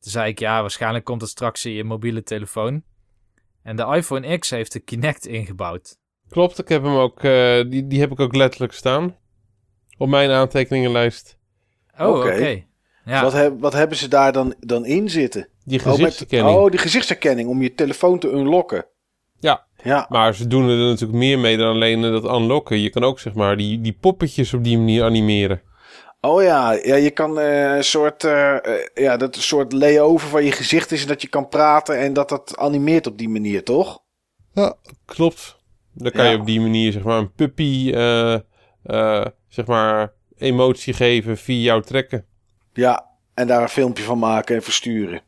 [0.00, 2.82] Toen zei ik ja, waarschijnlijk komt het straks in je mobiele telefoon.
[3.62, 5.98] En de iPhone X heeft de Kinect ingebouwd.
[6.28, 9.16] Klopt, ik heb hem ook, eh, die, die heb ik ook letterlijk staan.
[9.98, 11.38] Op mijn aantekeningenlijst.
[11.98, 12.62] Oh, oké.
[13.04, 15.48] Ja, wat, heb, wat hebben ze daar dan, dan in zitten?
[15.64, 16.56] Die Oh, met- gezichtsherkenning.
[16.58, 18.86] oh, die gezichtsherkenning om je telefoon te unlocken.
[19.40, 19.66] Ja.
[19.82, 22.78] Ja, Maar ze doen er natuurlijk meer mee dan alleen eh, dat unlocken.
[22.78, 25.62] Je kan ook zeg maar die, die poppetjes op die manier animeren.
[26.20, 30.28] Oh ja, ja je kan eh, een soort, eh, eh, ja, dat een soort layover
[30.28, 33.28] van je gezicht is en dat je kan praten en dat dat animeert op die
[33.28, 34.02] manier, toch?
[34.52, 35.58] Ja, klopt.
[35.94, 36.30] Dan kan Ja.
[36.30, 38.34] je op die manier zeg maar een puppy eh,
[38.82, 42.26] eh, zeg maar emotie geven via jouw trekken.
[42.72, 45.22] Ja, en daar een filmpje van maken en versturen.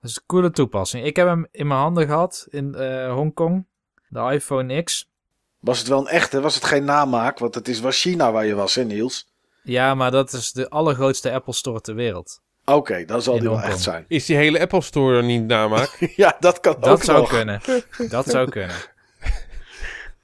[0.00, 1.04] dat is een coole toepassing.
[1.04, 3.66] Ik heb hem in mijn handen gehad in eh, Hongkong.
[4.08, 5.10] De iPhone X.
[5.60, 6.40] Was het wel een echte?
[6.40, 7.38] Was het geen namaak?
[7.38, 9.34] Want het is, was China waar je was, hè Niels?
[9.62, 12.40] Ja, maar dat is de allergrootste Apple Store ter wereld.
[12.64, 14.04] Oké, dan zal In die wel echt zijn.
[14.08, 15.96] Is die hele Apple Store niet namaak?
[16.16, 17.28] ja, dat kan Dat ook zou nog.
[17.28, 17.60] kunnen.
[18.08, 18.76] Dat zou kunnen.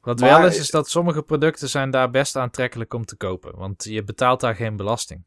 [0.00, 3.56] Wat Maar- wel is, is dat sommige producten zijn daar best aantrekkelijk om te kopen.
[3.56, 5.24] Want je betaalt daar geen belasting.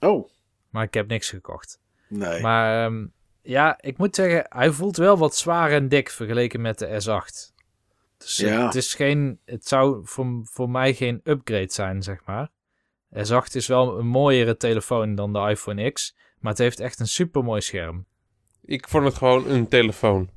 [0.00, 0.28] Oh,
[0.70, 1.78] Maar ik heb niks gekocht.
[2.08, 2.40] nee.
[2.40, 3.06] Maar ehm,
[3.42, 7.54] ja, ik moet zeggen, hij voelt wel wat zwaar en dik vergeleken met de S8.
[8.16, 8.64] Dus Ja.
[8.64, 12.50] het is geen, het zou voor, voor mij geen upgrade zijn, zeg maar.
[13.14, 16.16] S8 is wel een mooiere telefoon dan de iPhone X.
[16.38, 18.06] Maar het heeft echt een supermooi scherm.
[18.64, 20.30] Ik vond het gewoon een telefoon.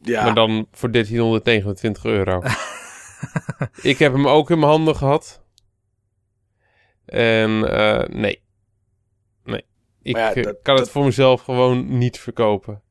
[0.00, 2.42] ja, Maar dan voor 1329 euro.
[3.90, 5.42] ik heb hem ook in mijn handen gehad.
[7.04, 8.42] En eh, nee.
[9.44, 9.64] Nee.
[10.02, 12.82] Ik ja, eh, dat- kan het voor mezelf gewoon niet verkopen.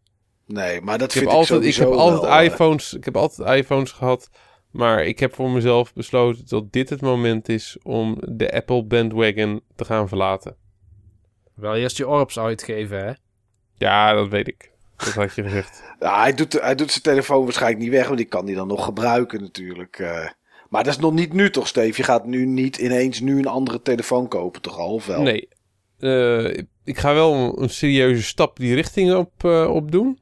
[0.45, 2.93] Nee, maar dat Ik heb vind altijd, ik ik sowieso heb altijd wel, eh, iPhones,
[2.93, 4.29] ik heb altijd iPhones gehad.
[4.71, 9.61] Maar ik heb voor mezelf besloten dat dit het moment is om de Apple bandwagon
[9.75, 10.55] te gaan verlaten.
[11.55, 13.11] Wel eerst je orbs uitgeven, hè?
[13.77, 14.71] Ja, dat weet ik.
[14.97, 15.83] Dat had je gezegd.
[15.99, 18.67] Ja, hij, doet, hij doet zijn telefoon waarschijnlijk niet weg, want die kan die dan
[18.67, 19.99] nog gebruiken natuurlijk.
[19.99, 20.27] eh.
[20.69, 21.97] maar dat is nog niet nu toch, Steve?
[21.97, 24.93] Je gaat nu niet ineens nu een andere telefoon kopen, toch al?
[24.93, 25.21] Of wel?
[25.21, 25.47] Nee.
[25.99, 26.45] Eh,
[26.83, 30.19] ik ga wel een serieuze stap die richting op, eh, op doen.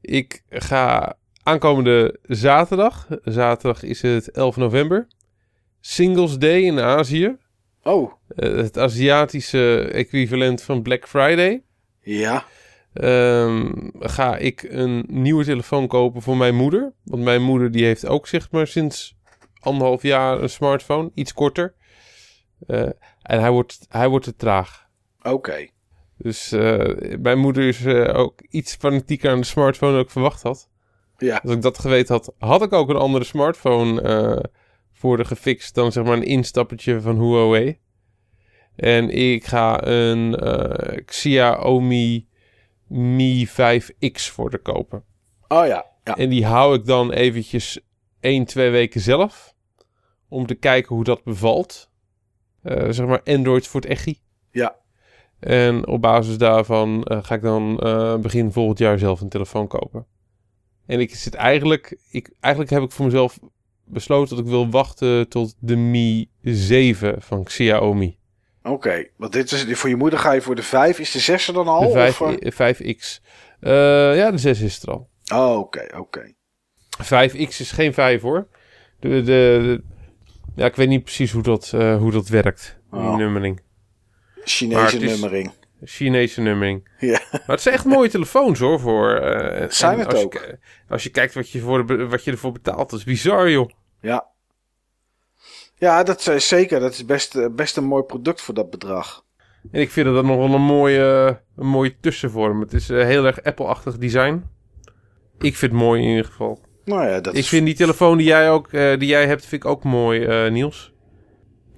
[0.00, 5.06] Ik ga aankomende zaterdag, zaterdag is het 11 november,
[5.80, 7.36] Singles Day in Azië.
[7.82, 11.62] Oh, Eh, het Aziatische equivalent van Black Friday.
[12.00, 12.44] ja.
[12.92, 16.92] Ehm, ga ik een nieuwe telefoon kopen voor mijn moeder.
[17.04, 19.16] Want mijn moeder die heeft ook zeg maar sinds
[19.60, 21.10] anderhalf jaar een smartphone.
[21.14, 21.74] Iets korter.
[22.66, 22.82] Eh,
[23.22, 24.86] en hij wordt, hij wordt te traag.
[25.22, 25.68] Oké.
[26.22, 30.42] Dus eh, mijn moeder is eh, ook iets fanatieker aan de smartphone dan ik verwacht
[30.42, 30.68] had.
[31.16, 31.40] Ja.
[31.42, 34.50] Als ik dat geweten had, had ik ook een andere smartphone eh,
[34.92, 37.78] voor de gefixt dan zeg maar een instappertje van Huawei.
[38.76, 40.36] En ik ga een
[41.04, 42.28] Xiaomi
[42.86, 45.04] Mi 5X voor de kopen.
[45.48, 45.86] Oh ja.
[46.04, 46.16] ja.
[46.16, 47.80] En die hou ik dan eventjes
[48.20, 49.54] 1, 2 weken zelf.
[50.28, 51.90] Om te kijken hoe dat bevalt.
[52.88, 54.20] Zeg maar Android voor het echi.
[54.50, 54.76] Ja.
[55.40, 59.66] En op basis daarvan eh, ga ik dan eh, begin volgend jaar zelf een telefoon
[59.66, 60.06] kopen.
[60.86, 63.38] En ik zit eigenlijk, ik, eigenlijk heb ik voor mezelf
[63.84, 68.18] besloten dat ik wil wachten tot de Mi 7 van Xiaomi.
[68.62, 69.06] Oké.
[69.16, 70.98] Want dit is, voor je moeder ga je voor de 5.
[70.98, 71.80] Is de 6 er dan al?
[71.80, 72.74] De 5, of, eh?
[72.96, 73.20] 5X.
[73.60, 75.08] Eh, ja, de 6 is er al.
[75.34, 76.32] Oh, oké, oké.
[77.02, 78.48] 5X is geen 5 hoor.
[79.00, 79.82] De, de, de-
[80.54, 82.78] ja, ik weet niet precies hoe dat, hoe dat werkt.
[82.90, 83.16] Die Oh.
[83.16, 83.60] nummering.
[84.44, 85.52] Chinese nummering.
[85.84, 86.88] Chinese nummering.
[86.98, 87.20] Ja.
[87.30, 88.80] Maar het zijn echt mooie telefoons hoor.
[88.80, 90.32] Voor, eh, Zijn het als ook.
[90.32, 93.50] Je, als je kijkt wat je, voor de, wat je ervoor betaalt, dat is bizar
[93.50, 93.70] joh.
[94.00, 94.26] Ja.
[95.74, 96.80] Ja, dat is zeker.
[96.80, 99.24] Dat is best, eh, best een mooi product voor dat bedrag.
[99.72, 102.60] En ik vind dat nog wel een mooie, een mooie tussenvorm.
[102.60, 104.44] Het is eh, heel erg Apple-achtig design.
[105.38, 106.60] Ik vind het mooi in ieder geval.
[106.84, 107.48] Nou ja, dat Ik is...
[107.48, 110.50] vind die telefoon die jij, ook, eh, die jij hebt, vind ik ook mooi, eh,
[110.50, 110.89] Niels.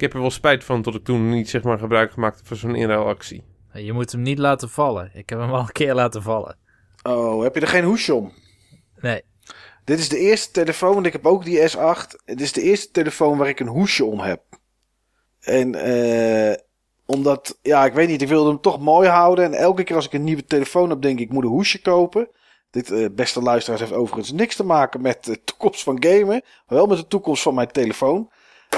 [0.03, 2.47] Ik heb er wel spijt van dat ik toen niet zeg maar, gebruik gemaakt heb
[2.47, 3.43] van zo'n inruilactie.
[3.73, 5.11] Je moet hem niet laten vallen.
[5.13, 6.57] Ik heb hem al een keer laten vallen.
[7.03, 8.31] Oh, heb je er geen hoesje om?
[9.01, 9.21] Nee.
[9.83, 12.23] Dit is de eerste telefoon, want ik heb ook die S8.
[12.25, 14.41] Het is de eerste telefoon waar ik een hoesje om heb.
[15.39, 16.55] En eh
[17.05, 19.45] omdat, ja, ik weet niet, ik wilde hem toch mooi houden.
[19.45, 21.81] En elke keer als ik een nieuwe telefoon heb, denk ik, ik moet een hoesje
[21.81, 22.29] kopen.
[22.69, 26.41] Dit, eh, beste luisteraars, heeft overigens niks te maken met de toekomst van gamen.
[26.67, 28.31] Maar wel met de toekomst van mijn telefoon.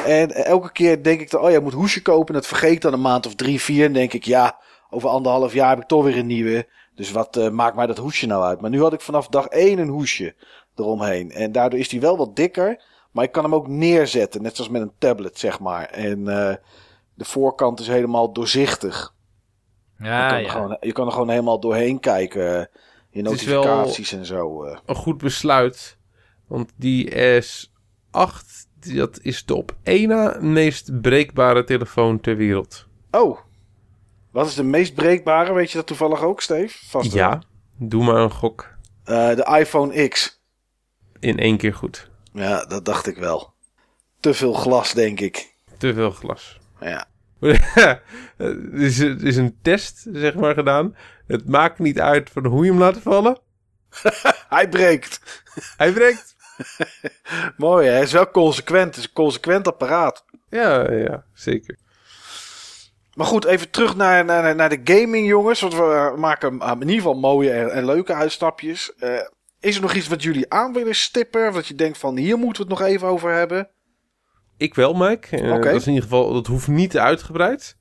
[0.05, 2.27] En eh, elke keer denk ik dan, oh ja, ik moet hoesje kopen.
[2.27, 3.85] En dat vergeet ik dan een maand of drie, vier.
[3.85, 4.59] En denk ik, ja,
[4.89, 6.67] over anderhalf jaar heb ik toch weer een nieuwe.
[6.95, 8.61] Dus wat eh, maakt mij dat hoesje nou uit?
[8.61, 10.35] Maar nu had ik vanaf dag één een hoesje
[10.75, 11.31] eromheen.
[11.31, 12.83] En daardoor is die wel wat dikker.
[13.11, 14.41] Maar ik kan hem ook neerzetten.
[14.41, 15.85] Net zoals met een tablet, zeg maar.
[15.85, 16.55] En eh,
[17.13, 19.13] de voorkant is helemaal doorzichtig.
[19.97, 20.49] je, Ja, kan er ja.
[20.51, 22.55] gewoon, je kan er gewoon helemaal doorheen kijken.
[22.57, 22.65] eh,
[23.11, 24.63] is wel- notificaties en zo.
[24.63, 24.77] eh.
[24.85, 25.97] Een goed besluit.
[26.47, 27.11] Want die
[27.41, 32.87] S8, die- dat is de op één na meest breekbare telefoon ter wereld.
[33.11, 33.39] Oh,
[34.31, 35.53] wat is de meest breekbare?
[35.53, 36.77] Weet je dat toevallig ook, Steve?
[36.85, 37.23] Vast wel.
[37.23, 37.41] Ja,
[37.77, 38.73] doe maar een gok.
[39.03, 40.41] Eh, de iPhone X.
[41.19, 42.09] In één keer goed.
[42.33, 43.53] Ja, dat dacht ik wel.
[44.19, 45.53] Te veel glas, denk ik.
[45.77, 46.59] Te veel glas.
[46.79, 47.07] Ja.
[48.37, 50.95] er, is, er is een test, zeg maar, gedaan.
[51.27, 53.39] Het maakt niet uit van hoe je hem laat vallen.
[54.55, 55.43] Hij breekt.
[55.77, 56.34] Hij breekt.
[57.57, 57.87] Mooi?
[57.87, 58.85] Hij is wel consequent.
[58.85, 60.25] Het is een consequent apparaat.
[60.49, 61.77] Ja, ja, zeker.
[63.13, 65.61] Maar goed, even terug naar, naar, naar de gaming, jongens.
[65.61, 68.93] Want we maken ah, in ieder geval mooie en, en leuke uitstapjes.
[68.95, 69.19] Eh,
[69.59, 71.47] is er nog iets wat jullie aan willen stippen?
[71.47, 73.69] Of dat je denkt van, hier moeten we het nog even over hebben?
[74.57, 75.37] Ik wel, Mike.
[75.37, 75.71] Eh, Oké.
[75.71, 77.77] Dat is in ieder geval, dat hoeft niet uitgebreid.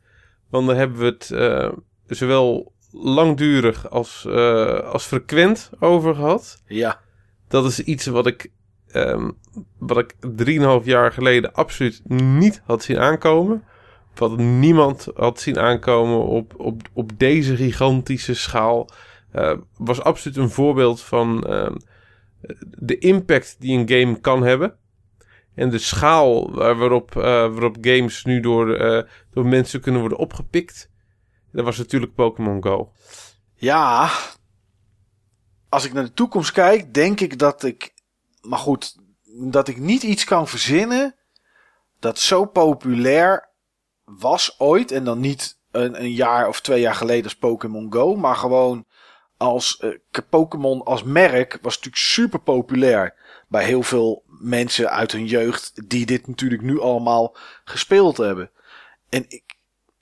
[0.51, 1.73] Want dan hebben we het eh,
[2.07, 6.63] zowel langdurig als, eh, als frequent over gehad.
[6.67, 7.01] Ja.
[7.49, 8.51] Dat is iets wat ik,
[8.95, 9.31] ehm,
[9.79, 10.15] wat ik
[10.81, 13.65] 3,5 jaar geleden absoluut niet had zien aankomen.
[14.15, 18.89] Wat niemand had zien aankomen op, op, op deze gigantische schaal.
[19.31, 21.75] Eh, was absoluut een voorbeeld van ehm,
[22.79, 24.77] de impact die een game kan hebben.
[25.55, 30.19] En de schaal waar- waarop, eh, waarop games nu door, eh, door mensen kunnen worden
[30.19, 30.91] opgepikt.
[31.53, 32.93] Dat was natuurlijk Pokémon Go.
[33.55, 34.11] Ja.
[35.69, 37.94] Als ik naar de toekomst kijk, denk ik dat ik.
[38.45, 41.15] Maar goed, dat ik niet iets kan verzinnen.
[41.99, 43.49] dat zo populair
[44.05, 44.91] was ooit.
[44.93, 48.17] En dan niet een, een jaar of twee jaar geleden als Pokémon Go.
[48.17, 48.87] Maar gewoon
[49.37, 49.77] als.
[49.79, 53.15] eh, Pokémon als merk was natuurlijk super populair.
[53.49, 55.89] Bij heel veel mensen uit hun jeugd.
[55.89, 58.51] die dit natuurlijk nu allemaal gespeeld hebben.
[59.09, 59.57] En ik,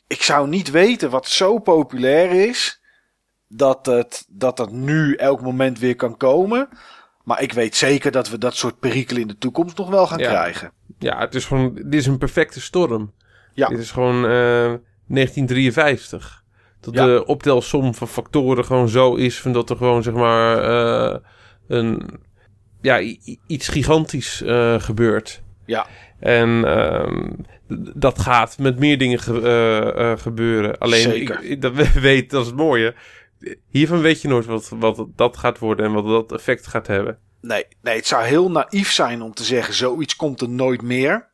[0.06, 2.80] ik zou niet weten wat zo populair is
[3.48, 6.68] dat het, dat dat nu elk moment weer kan komen.
[7.25, 10.18] Maar ik weet zeker dat we dat soort perikelen in de toekomst nog wel gaan
[10.18, 10.28] Ja.
[10.28, 10.73] krijgen.
[10.99, 13.12] Ja, het is gewoon, dit is een perfecte storm.
[13.55, 13.68] Ja.
[13.68, 14.73] Dit is gewoon eh,
[15.07, 16.42] 1953.
[16.81, 17.07] Dat Ja.
[17.07, 21.18] de optelsom van factoren gewoon zo is van dat er gewoon zeg maar eh,
[21.68, 22.10] een,
[22.81, 23.01] ja,
[23.47, 25.42] iets gigantisch eh, gebeurt.
[25.67, 25.86] Ja.
[26.18, 27.31] En ehm,
[27.94, 30.78] dat gaat met meer dingen ge- eh, eh, gebeuren.
[30.78, 31.42] Alleen, Zeker.
[31.44, 32.94] Ik, dat we weet, dat is het mooie.
[33.68, 37.18] Hiervan weet je nooit wat, wat dat gaat worden en wat dat effect gaat hebben.
[37.40, 41.30] Nee, nee, het zou heel naïef zijn om te zeggen: zoiets komt er nooit meer.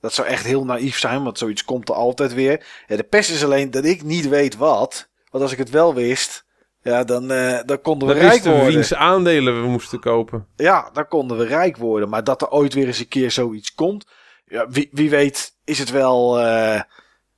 [0.00, 2.66] Dat zou echt heel naïef zijn, want zoiets komt er altijd weer.
[2.86, 5.10] Ja, de pest is alleen dat ik niet weet wat.
[5.30, 6.46] Want als ik het wel wist,
[6.82, 8.66] ja, dan, eh, dan konden we rijk worden.
[8.66, 10.46] wiens aandelen we moesten kopen.
[10.56, 12.08] Ja, dan konden we rijk worden.
[12.08, 14.06] Maar dat er ooit weer eens een keer zoiets komt.
[14.44, 16.40] Ja, wie, wie weet is het wel.
[16.40, 16.80] eh,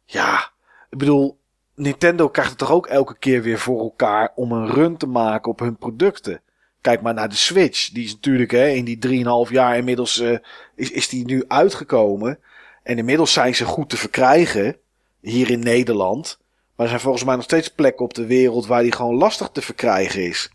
[0.05, 0.53] ja,
[0.91, 1.41] ik bedoel,
[1.77, 5.51] Nintendo krijgt het toch ook elke keer weer voor elkaar om een run te maken
[5.51, 6.41] op hun producten.
[6.81, 7.91] Kijk maar naar de Switch.
[7.91, 10.39] Die is natuurlijk hè, in die 3,5 jaar inmiddels eh,
[10.75, 12.39] is, is die nu uitgekomen.
[12.83, 14.77] En inmiddels zijn ze goed te verkrijgen
[15.21, 16.39] hier in Nederland.
[16.77, 19.49] Maar er zijn volgens mij nog steeds plekken op de wereld waar die gewoon lastig
[19.49, 20.51] te verkrijgen is.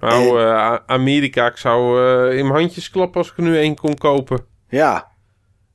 [0.00, 3.76] Nou, eh, Amerika, ik zou eh, in mijn handjes klappen als ik er nu één
[3.76, 4.44] kon kopen.
[4.68, 5.11] Ja.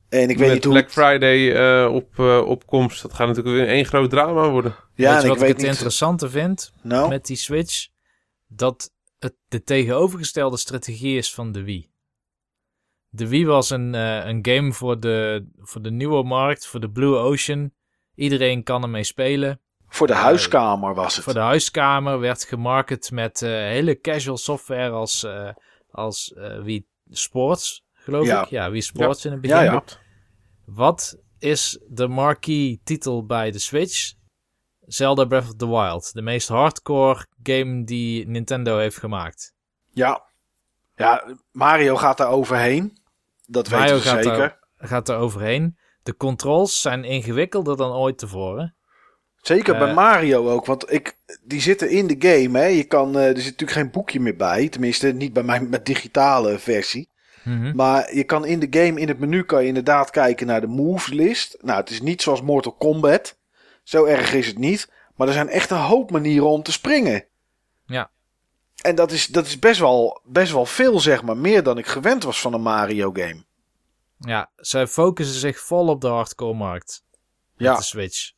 [0.08, 0.72] En ik weet Met niet hoe.
[0.72, 3.02] Black Friday eh, op, eh, op komst.
[3.02, 4.74] Dat gaat natuurlijk weer één groot drama worden.
[4.94, 5.70] Ja, weet en je ik wat weet ik het niet.
[5.70, 7.88] interessante vind Nou, met die Switch?
[8.46, 11.90] Dat het de tegenovergestelde strategie is van de Wii.
[13.08, 16.90] De Wii was een, eh, een game voor de, voor de nieuwe markt, voor de
[16.90, 17.72] Blue Ocean.
[18.14, 19.60] Iedereen kan ermee spelen.
[19.88, 21.24] Voor de huiskamer was het.
[21.24, 25.50] Voor de huiskamer werd gemarket met hele casual software als, eh,
[25.90, 28.42] als eh, wie Sports, geloof Ja.
[28.42, 28.48] ik.
[28.48, 29.56] Ja, wie Sports in het begin.
[29.56, 29.82] Ja, ja.
[30.64, 34.12] Wat is de marquee titel bij de Switch?
[34.80, 36.12] Zelda Breath of the Wild.
[36.12, 39.54] De meest hardcore game die Nintendo heeft gemaakt.
[39.90, 40.26] Ja.
[40.94, 42.98] Ja, Mario gaat daar overheen.
[43.46, 44.38] Dat Mario weten we gaat zeker.
[44.38, 45.78] daar- Gaat er overheen.
[46.02, 48.76] De controls zijn ingewikkelder dan ooit tevoren.
[49.36, 52.58] Zeker bij Eh, Mario ook, want ik, die zitten in de game.
[52.58, 52.64] Hè.
[52.66, 54.68] Je kan, eh, er zit natuurlijk geen boekje meer bij.
[54.68, 57.10] Tenminste, niet bij mijn met digitale versie.
[57.48, 57.76] Mhm.
[57.76, 60.66] Maar je kan in de game, in het menu, kan je inderdaad kijken naar de
[60.66, 61.56] moves list.
[61.60, 63.36] Nou, het is niet zoals Mortal Kombat.
[63.82, 64.92] Zo erg is het niet.
[65.16, 67.24] Maar er zijn echt een hoop manieren om te springen.
[67.86, 68.10] Ja.
[68.82, 71.36] En dat is, dat is best, wel, best wel veel, zeg maar.
[71.36, 73.44] Meer dan ik gewend was van een Mario game.
[74.18, 77.02] Ja, zij focussen zich vol op de hardcore markt.
[77.56, 78.32] Met Ja, de Switch.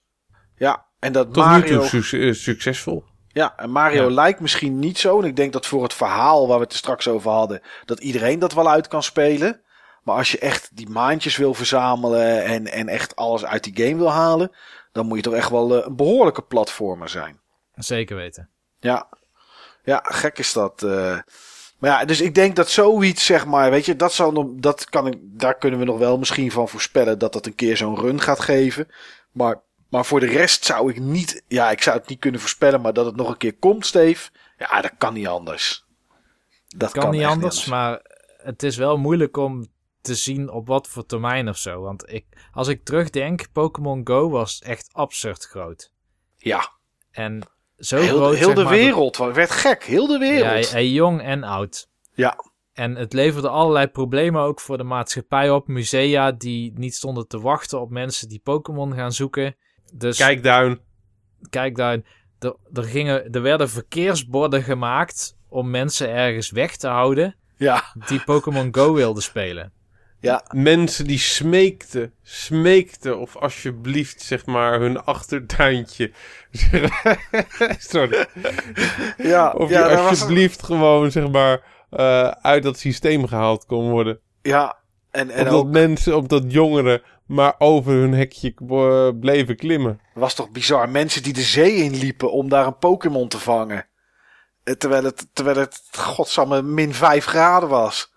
[0.56, 0.86] ja.
[0.98, 1.82] En dat Tot Mario...
[1.82, 3.04] nu toe suc- eh, succesvol.
[3.40, 4.14] Ja, en Mario Ja.
[4.14, 5.18] lijkt misschien niet zo.
[5.20, 8.00] En ik denk dat voor het verhaal waar we het er straks over hadden, dat
[8.00, 9.60] iedereen dat wel uit kan spelen.
[10.02, 13.96] Maar als je echt die maandjes wil verzamelen en, en echt alles uit die game
[13.96, 14.52] wil halen,
[14.92, 17.40] dan moet je toch echt wel eh, een behoorlijke platformer zijn.
[17.74, 18.48] Zeker weten.
[18.78, 19.08] Ja,
[19.84, 20.82] ja gek is dat.
[20.82, 21.18] eh.
[21.78, 24.84] Maar ja, dus ik denk dat zoiets, zeg maar, weet je, dat, zal nog, dat
[24.84, 27.98] kan ik, daar kunnen we nog wel misschien van voorspellen dat dat een keer zo'n
[28.00, 28.88] run gaat geven.
[29.32, 29.60] Maar,
[29.90, 32.92] maar voor de rest zou ik niet, ja, ik zou het niet kunnen voorspellen, maar
[32.92, 35.84] dat het nog een keer komt, Steve, ja, dat kan niet anders.
[36.76, 38.00] Dat kan, niet anders, maar
[38.42, 39.66] het is wel moeilijk om
[40.00, 41.80] te zien op wat voor termijn of zo.
[41.80, 45.92] Want ik, als ik terugdenk, Pokémon Go was echt absurd groot.
[46.36, 46.70] Ja,
[47.10, 47.42] En
[47.78, 50.72] zo heel, groot, heel de maar, dat- wereld, het werd gek, heel de Ja, wereld.
[50.72, 51.88] eh, jong en oud.
[52.14, 52.36] Ja.
[52.72, 55.68] En het leverde allerlei problemen ook voor de maatschappij op.
[55.68, 59.56] Musea die niet stonden te wachten op mensen die Pokémon gaan zoeken.
[59.92, 60.80] Dus Kijkduin.
[61.50, 61.98] kijk daar,
[62.38, 68.20] er, er, gingen, er werden verkeersborden gemaakt om mensen ergens weg te houden Ja, die
[68.24, 69.72] Pokémon Go wilden spelen.
[70.20, 76.10] ja, Mensen die smeekten, smeekten of alsjeblieft zeg maar hun achtertuintje.
[77.78, 78.26] Sorry.
[79.16, 79.50] ja.
[79.50, 84.18] Of ja, die alsjeblieft gewoon zeg maar eh, uit dat systeem gehaald kon worden.
[84.42, 84.78] ja.
[85.10, 88.54] En, en Omdat ook, mensen, omdat jongeren maar over hun hekje
[89.20, 90.00] bleven klimmen.
[90.14, 90.88] was toch bizar.
[90.88, 93.86] Mensen die de zee in liepen om daar een Pokémon te vangen.
[94.64, 98.12] Eh, Terwijl het, terwijl het godsamme min 5 graden was.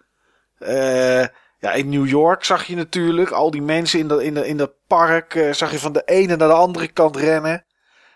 [0.57, 1.25] Eh,
[1.59, 4.57] ja, in New York zag je natuurlijk al die mensen in dat, in dat, in
[4.57, 5.35] dat park.
[5.35, 7.65] eh, zag je van de ene naar de andere kant rennen.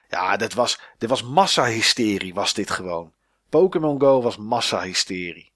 [0.09, 3.13] Ja, dit was, dit was massahysterie, was dit gewoon.
[3.49, 5.51] Pokémon Go was massahysterie.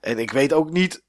[0.00, 1.04] En ik weet ook niet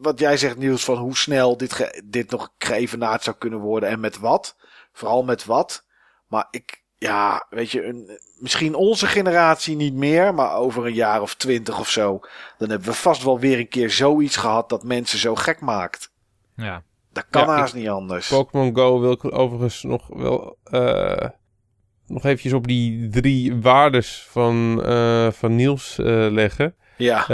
[0.00, 3.88] wat jij zegt, Niels, van hoe snel dit, ge- dit nog geëvenaard zou kunnen worden
[3.88, 4.56] en met wat.
[4.92, 5.84] Vooral met wat.
[6.26, 11.20] Maar ik, ja, weet je, een, misschien onze generatie niet meer, maar over een jaar
[11.22, 12.20] of twintig of zo,
[12.58, 16.10] dan hebben we vast wel weer een keer zoiets gehad dat mensen zo gek maakt.
[16.56, 18.28] Ja, Dat kan Ja, haast niet anders.
[18.28, 21.28] Pokémon Go wil ik overigens nog wel eh,
[22.06, 26.74] nog eventjes op die drie waardes van, eh, van Niels eh, leggen.
[26.96, 27.24] Ja,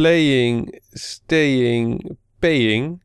[0.00, 3.02] playing, staying, paying.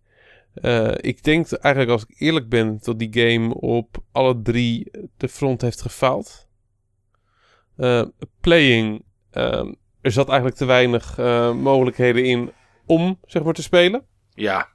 [0.54, 5.28] Eh, ik denk eigenlijk als ik eerlijk ben dat die game op alle drie de
[5.30, 6.48] front heeft gefaald.
[7.78, 8.04] Eh,
[8.42, 12.52] playing, ehm, er zat eigenlijk te weinig eh, mogelijkheden in
[12.86, 14.06] om zeg maar te spelen.
[14.34, 14.70] ja.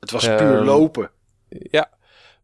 [0.00, 1.10] Het was puur Ehm, lopen.
[1.48, 1.90] Ja,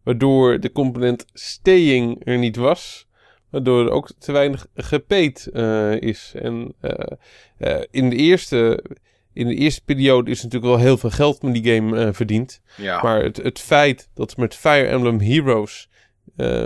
[0.02, 3.07] waardoor de component staying er niet was.
[3.51, 6.33] Waardoor er ook te weinig gepaid eh, is.
[6.35, 7.12] En eh,
[7.59, 8.85] eh, in, de eerste,
[9.33, 12.60] in de eerste periode is natuurlijk wel heel veel geld met die game verdiend.
[12.77, 13.02] Ja.
[13.02, 15.89] Maar het, het feit dat met Fire Emblem Heroes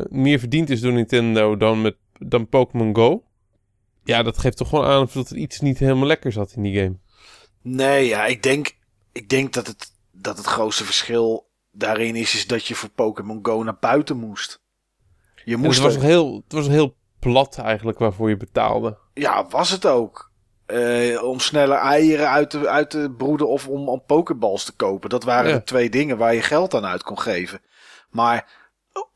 [0.08, 3.24] meer verdiend is door Nintendo dan, met, dan Pokémon Go.
[4.04, 6.80] Ja, dat geeft toch gewoon aan dat er iets niet helemaal lekker zat in die
[6.80, 6.96] game.
[7.62, 8.76] Nee, ja, ik denk,
[9.12, 13.38] ik denk dat, het, dat het grootste verschil daarin is, is dat je voor Pokémon
[13.42, 14.61] Go naar buiten moest.
[15.44, 18.98] Je En moest het, was ook- heel, het was heel plat eigenlijk waarvoor je betaalde.
[19.14, 20.30] Ja, was het ook.
[20.66, 25.10] Eh, om sneller eieren uit te, uit te broeden of om, om pokeballs te kopen.
[25.10, 25.56] Dat waren Ja.
[25.56, 27.60] de twee dingen waar je geld aan uit kon geven.
[28.10, 28.48] Maar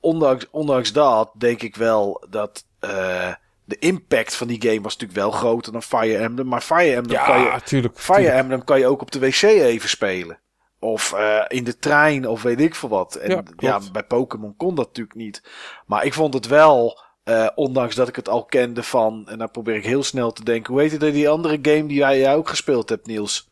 [0.00, 3.32] ondanks, ondanks dat denk ik wel dat eh,
[3.64, 6.46] de impact van die game was natuurlijk wel groter dan Fire Emblem.
[6.46, 7.98] Maar Fire Emblem, kan, je, tuurlijk.
[7.98, 10.38] Fire Emblem kan je ook op de wc even spelen.
[10.86, 13.14] Of eh, in de trein of weet ik veel wat.
[13.14, 15.42] En Ja, bij Pokémon kon dat natuurlijk niet.
[15.86, 19.28] Maar ik vond het wel, eh, ondanks dat ik het al kende van...
[19.28, 20.72] En dan probeer ik heel snel te denken.
[20.72, 23.50] Hoe heette die andere game die jij, jij ook gespeeld hebt, Niels?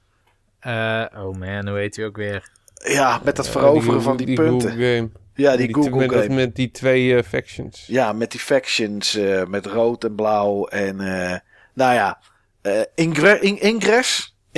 [0.60, 2.50] Eh, oh man, hoe heet hij ook weer?
[2.74, 4.70] Ja, met dat veroveren van die, punten.
[4.70, 5.10] Google game.
[5.34, 6.34] Ja, die, Die Google met, dat- game.
[6.34, 7.86] met die twee factions.
[7.86, 11.38] Ja, met die factions, eh, met rood en blauw en eh,
[11.74, 12.18] nou ja,
[12.62, 13.58] eh, ingre- in-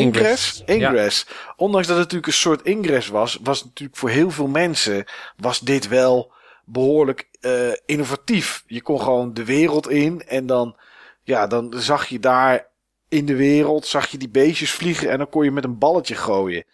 [0.04, 0.62] ingress.
[0.66, 1.26] Ingress?
[1.56, 5.04] Ondanks dat het natuurlijk een soort ingress was, was natuurlijk voor heel veel mensen
[5.36, 6.32] was dit wel
[6.64, 8.64] behoorlijk eh, innovatief.
[8.66, 10.76] Je kon gewoon de wereld in en dan,
[11.22, 12.68] ja, dan zag je daar
[13.08, 16.14] in de wereld, zag je die beestjes vliegen en dan kon je met een balletje
[16.14, 16.64] gooien.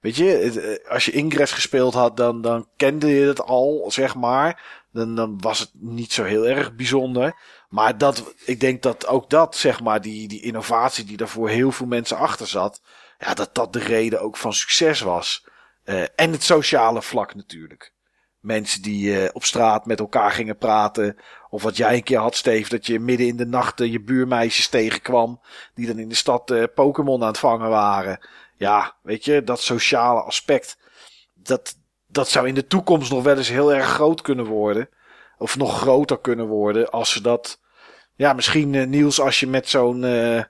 [0.00, 4.14] Weet je, eh, als je Ingress gespeeld had, dan, dan kende je het al, zeg
[4.14, 4.82] maar.
[4.92, 7.36] Dan, dan was het niet zo heel erg bijzonder.
[7.72, 11.72] Maar dat, ik denk dat ook dat, zeg maar, die, die innovatie die daarvoor heel
[11.72, 12.80] veel mensen achter zat.
[13.18, 15.46] Ja, dat dat de reden ook van succes was.
[15.84, 17.92] Eh, en het sociale vlak natuurlijk.
[18.40, 21.16] Mensen die eh, op straat met elkaar gingen praten.
[21.50, 24.00] Of wat jij een keer had, Steve, dat je midden in de nacht eh, je
[24.00, 25.40] buurmeisjes tegenkwam.
[25.74, 28.28] Die dan in de stad Pokémon aan het vangen waren.
[28.56, 30.78] Ja, weet je, dat sociale aspect.
[31.34, 31.76] Dat,
[32.06, 34.88] dat zou in de toekomst nog wel eens heel erg groot kunnen worden.
[35.38, 36.90] Of nog groter kunnen worden.
[36.90, 37.60] Als ze dat.
[38.22, 40.04] Ja, misschien eh, Niels, als je met zo'n.
[40.04, 40.42] eh,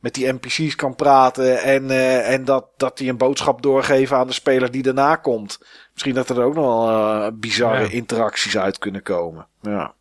[0.00, 1.62] met die NPC's kan praten.
[1.62, 5.58] En, eh, en dat, dat die een boodschap doorgeven aan de speler die daarna komt.
[5.92, 7.90] Misschien dat er ook nog wel bizarre Ja.
[7.90, 9.46] interacties uit kunnen komen.
[9.60, 9.94] Ja.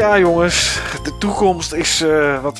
[0.00, 0.80] Ja, jongens.
[1.02, 2.00] De toekomst is.
[2.00, 2.58] eh, wat,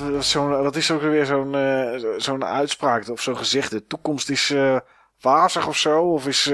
[0.49, 3.77] wat is ook weer zo'n eh, zo'n uitspraak of zo'n gezegde?
[3.77, 4.79] De toekomst is eh,
[5.21, 6.13] wazig of zo?
[6.13, 6.47] Of is.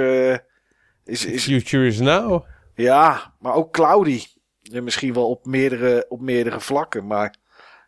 [1.04, 2.44] is, is Future is now.
[2.74, 4.24] ja, maar ook cloudy.
[4.62, 7.06] Ja, misschien wel op meerdere, op meerdere vlakken.
[7.06, 7.34] Maar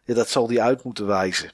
[0.04, 1.52] ja, dat zal die uit moeten wijzen.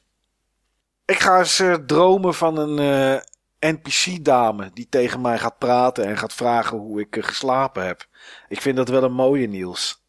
[1.05, 3.23] Ik ga eens dromen van een
[3.61, 8.07] NPC-dame die tegen mij gaat praten en gaat vragen hoe ik geslapen heb.
[8.49, 10.04] Ik vind dat wel een mooie, Niels.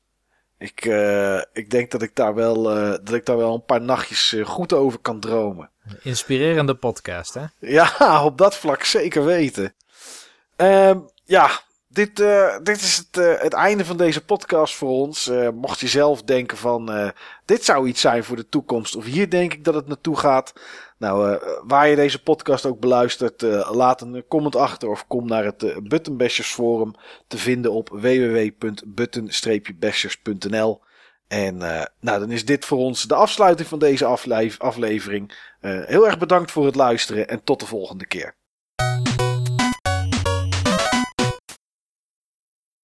[0.58, 3.82] Ik, eh, ik denk dat ik, daar wel, eh, dat ik daar wel een paar
[3.82, 5.70] nachtjes eh, goed over kan dromen.
[6.02, 7.46] Inspirerende podcast, hè?
[7.60, 9.74] Ja, op dat vlak zeker weten.
[10.56, 11.50] Ehm, ja,
[11.88, 12.16] dit,
[12.64, 15.32] dit is het, het einde van deze podcast voor ons.
[15.54, 17.14] Mocht je zelf denken van
[17.46, 18.96] dit zou iets zijn voor de toekomst.
[18.96, 20.54] Of hier denk ik dat het naartoe gaat.
[21.06, 25.28] Nou, eh, waar je deze podcast ook beluistert, eh, laat een comment achter of kom
[25.28, 26.94] naar het eh, Buttonbashers forum
[27.28, 30.82] te vinden op www.button-bashers.nl.
[31.28, 35.54] En eh, nou, dan is dit voor ons de afsluiting van deze afle- aflevering.
[35.60, 38.36] Eh, heel erg bedankt voor het luisteren en tot de volgende keer.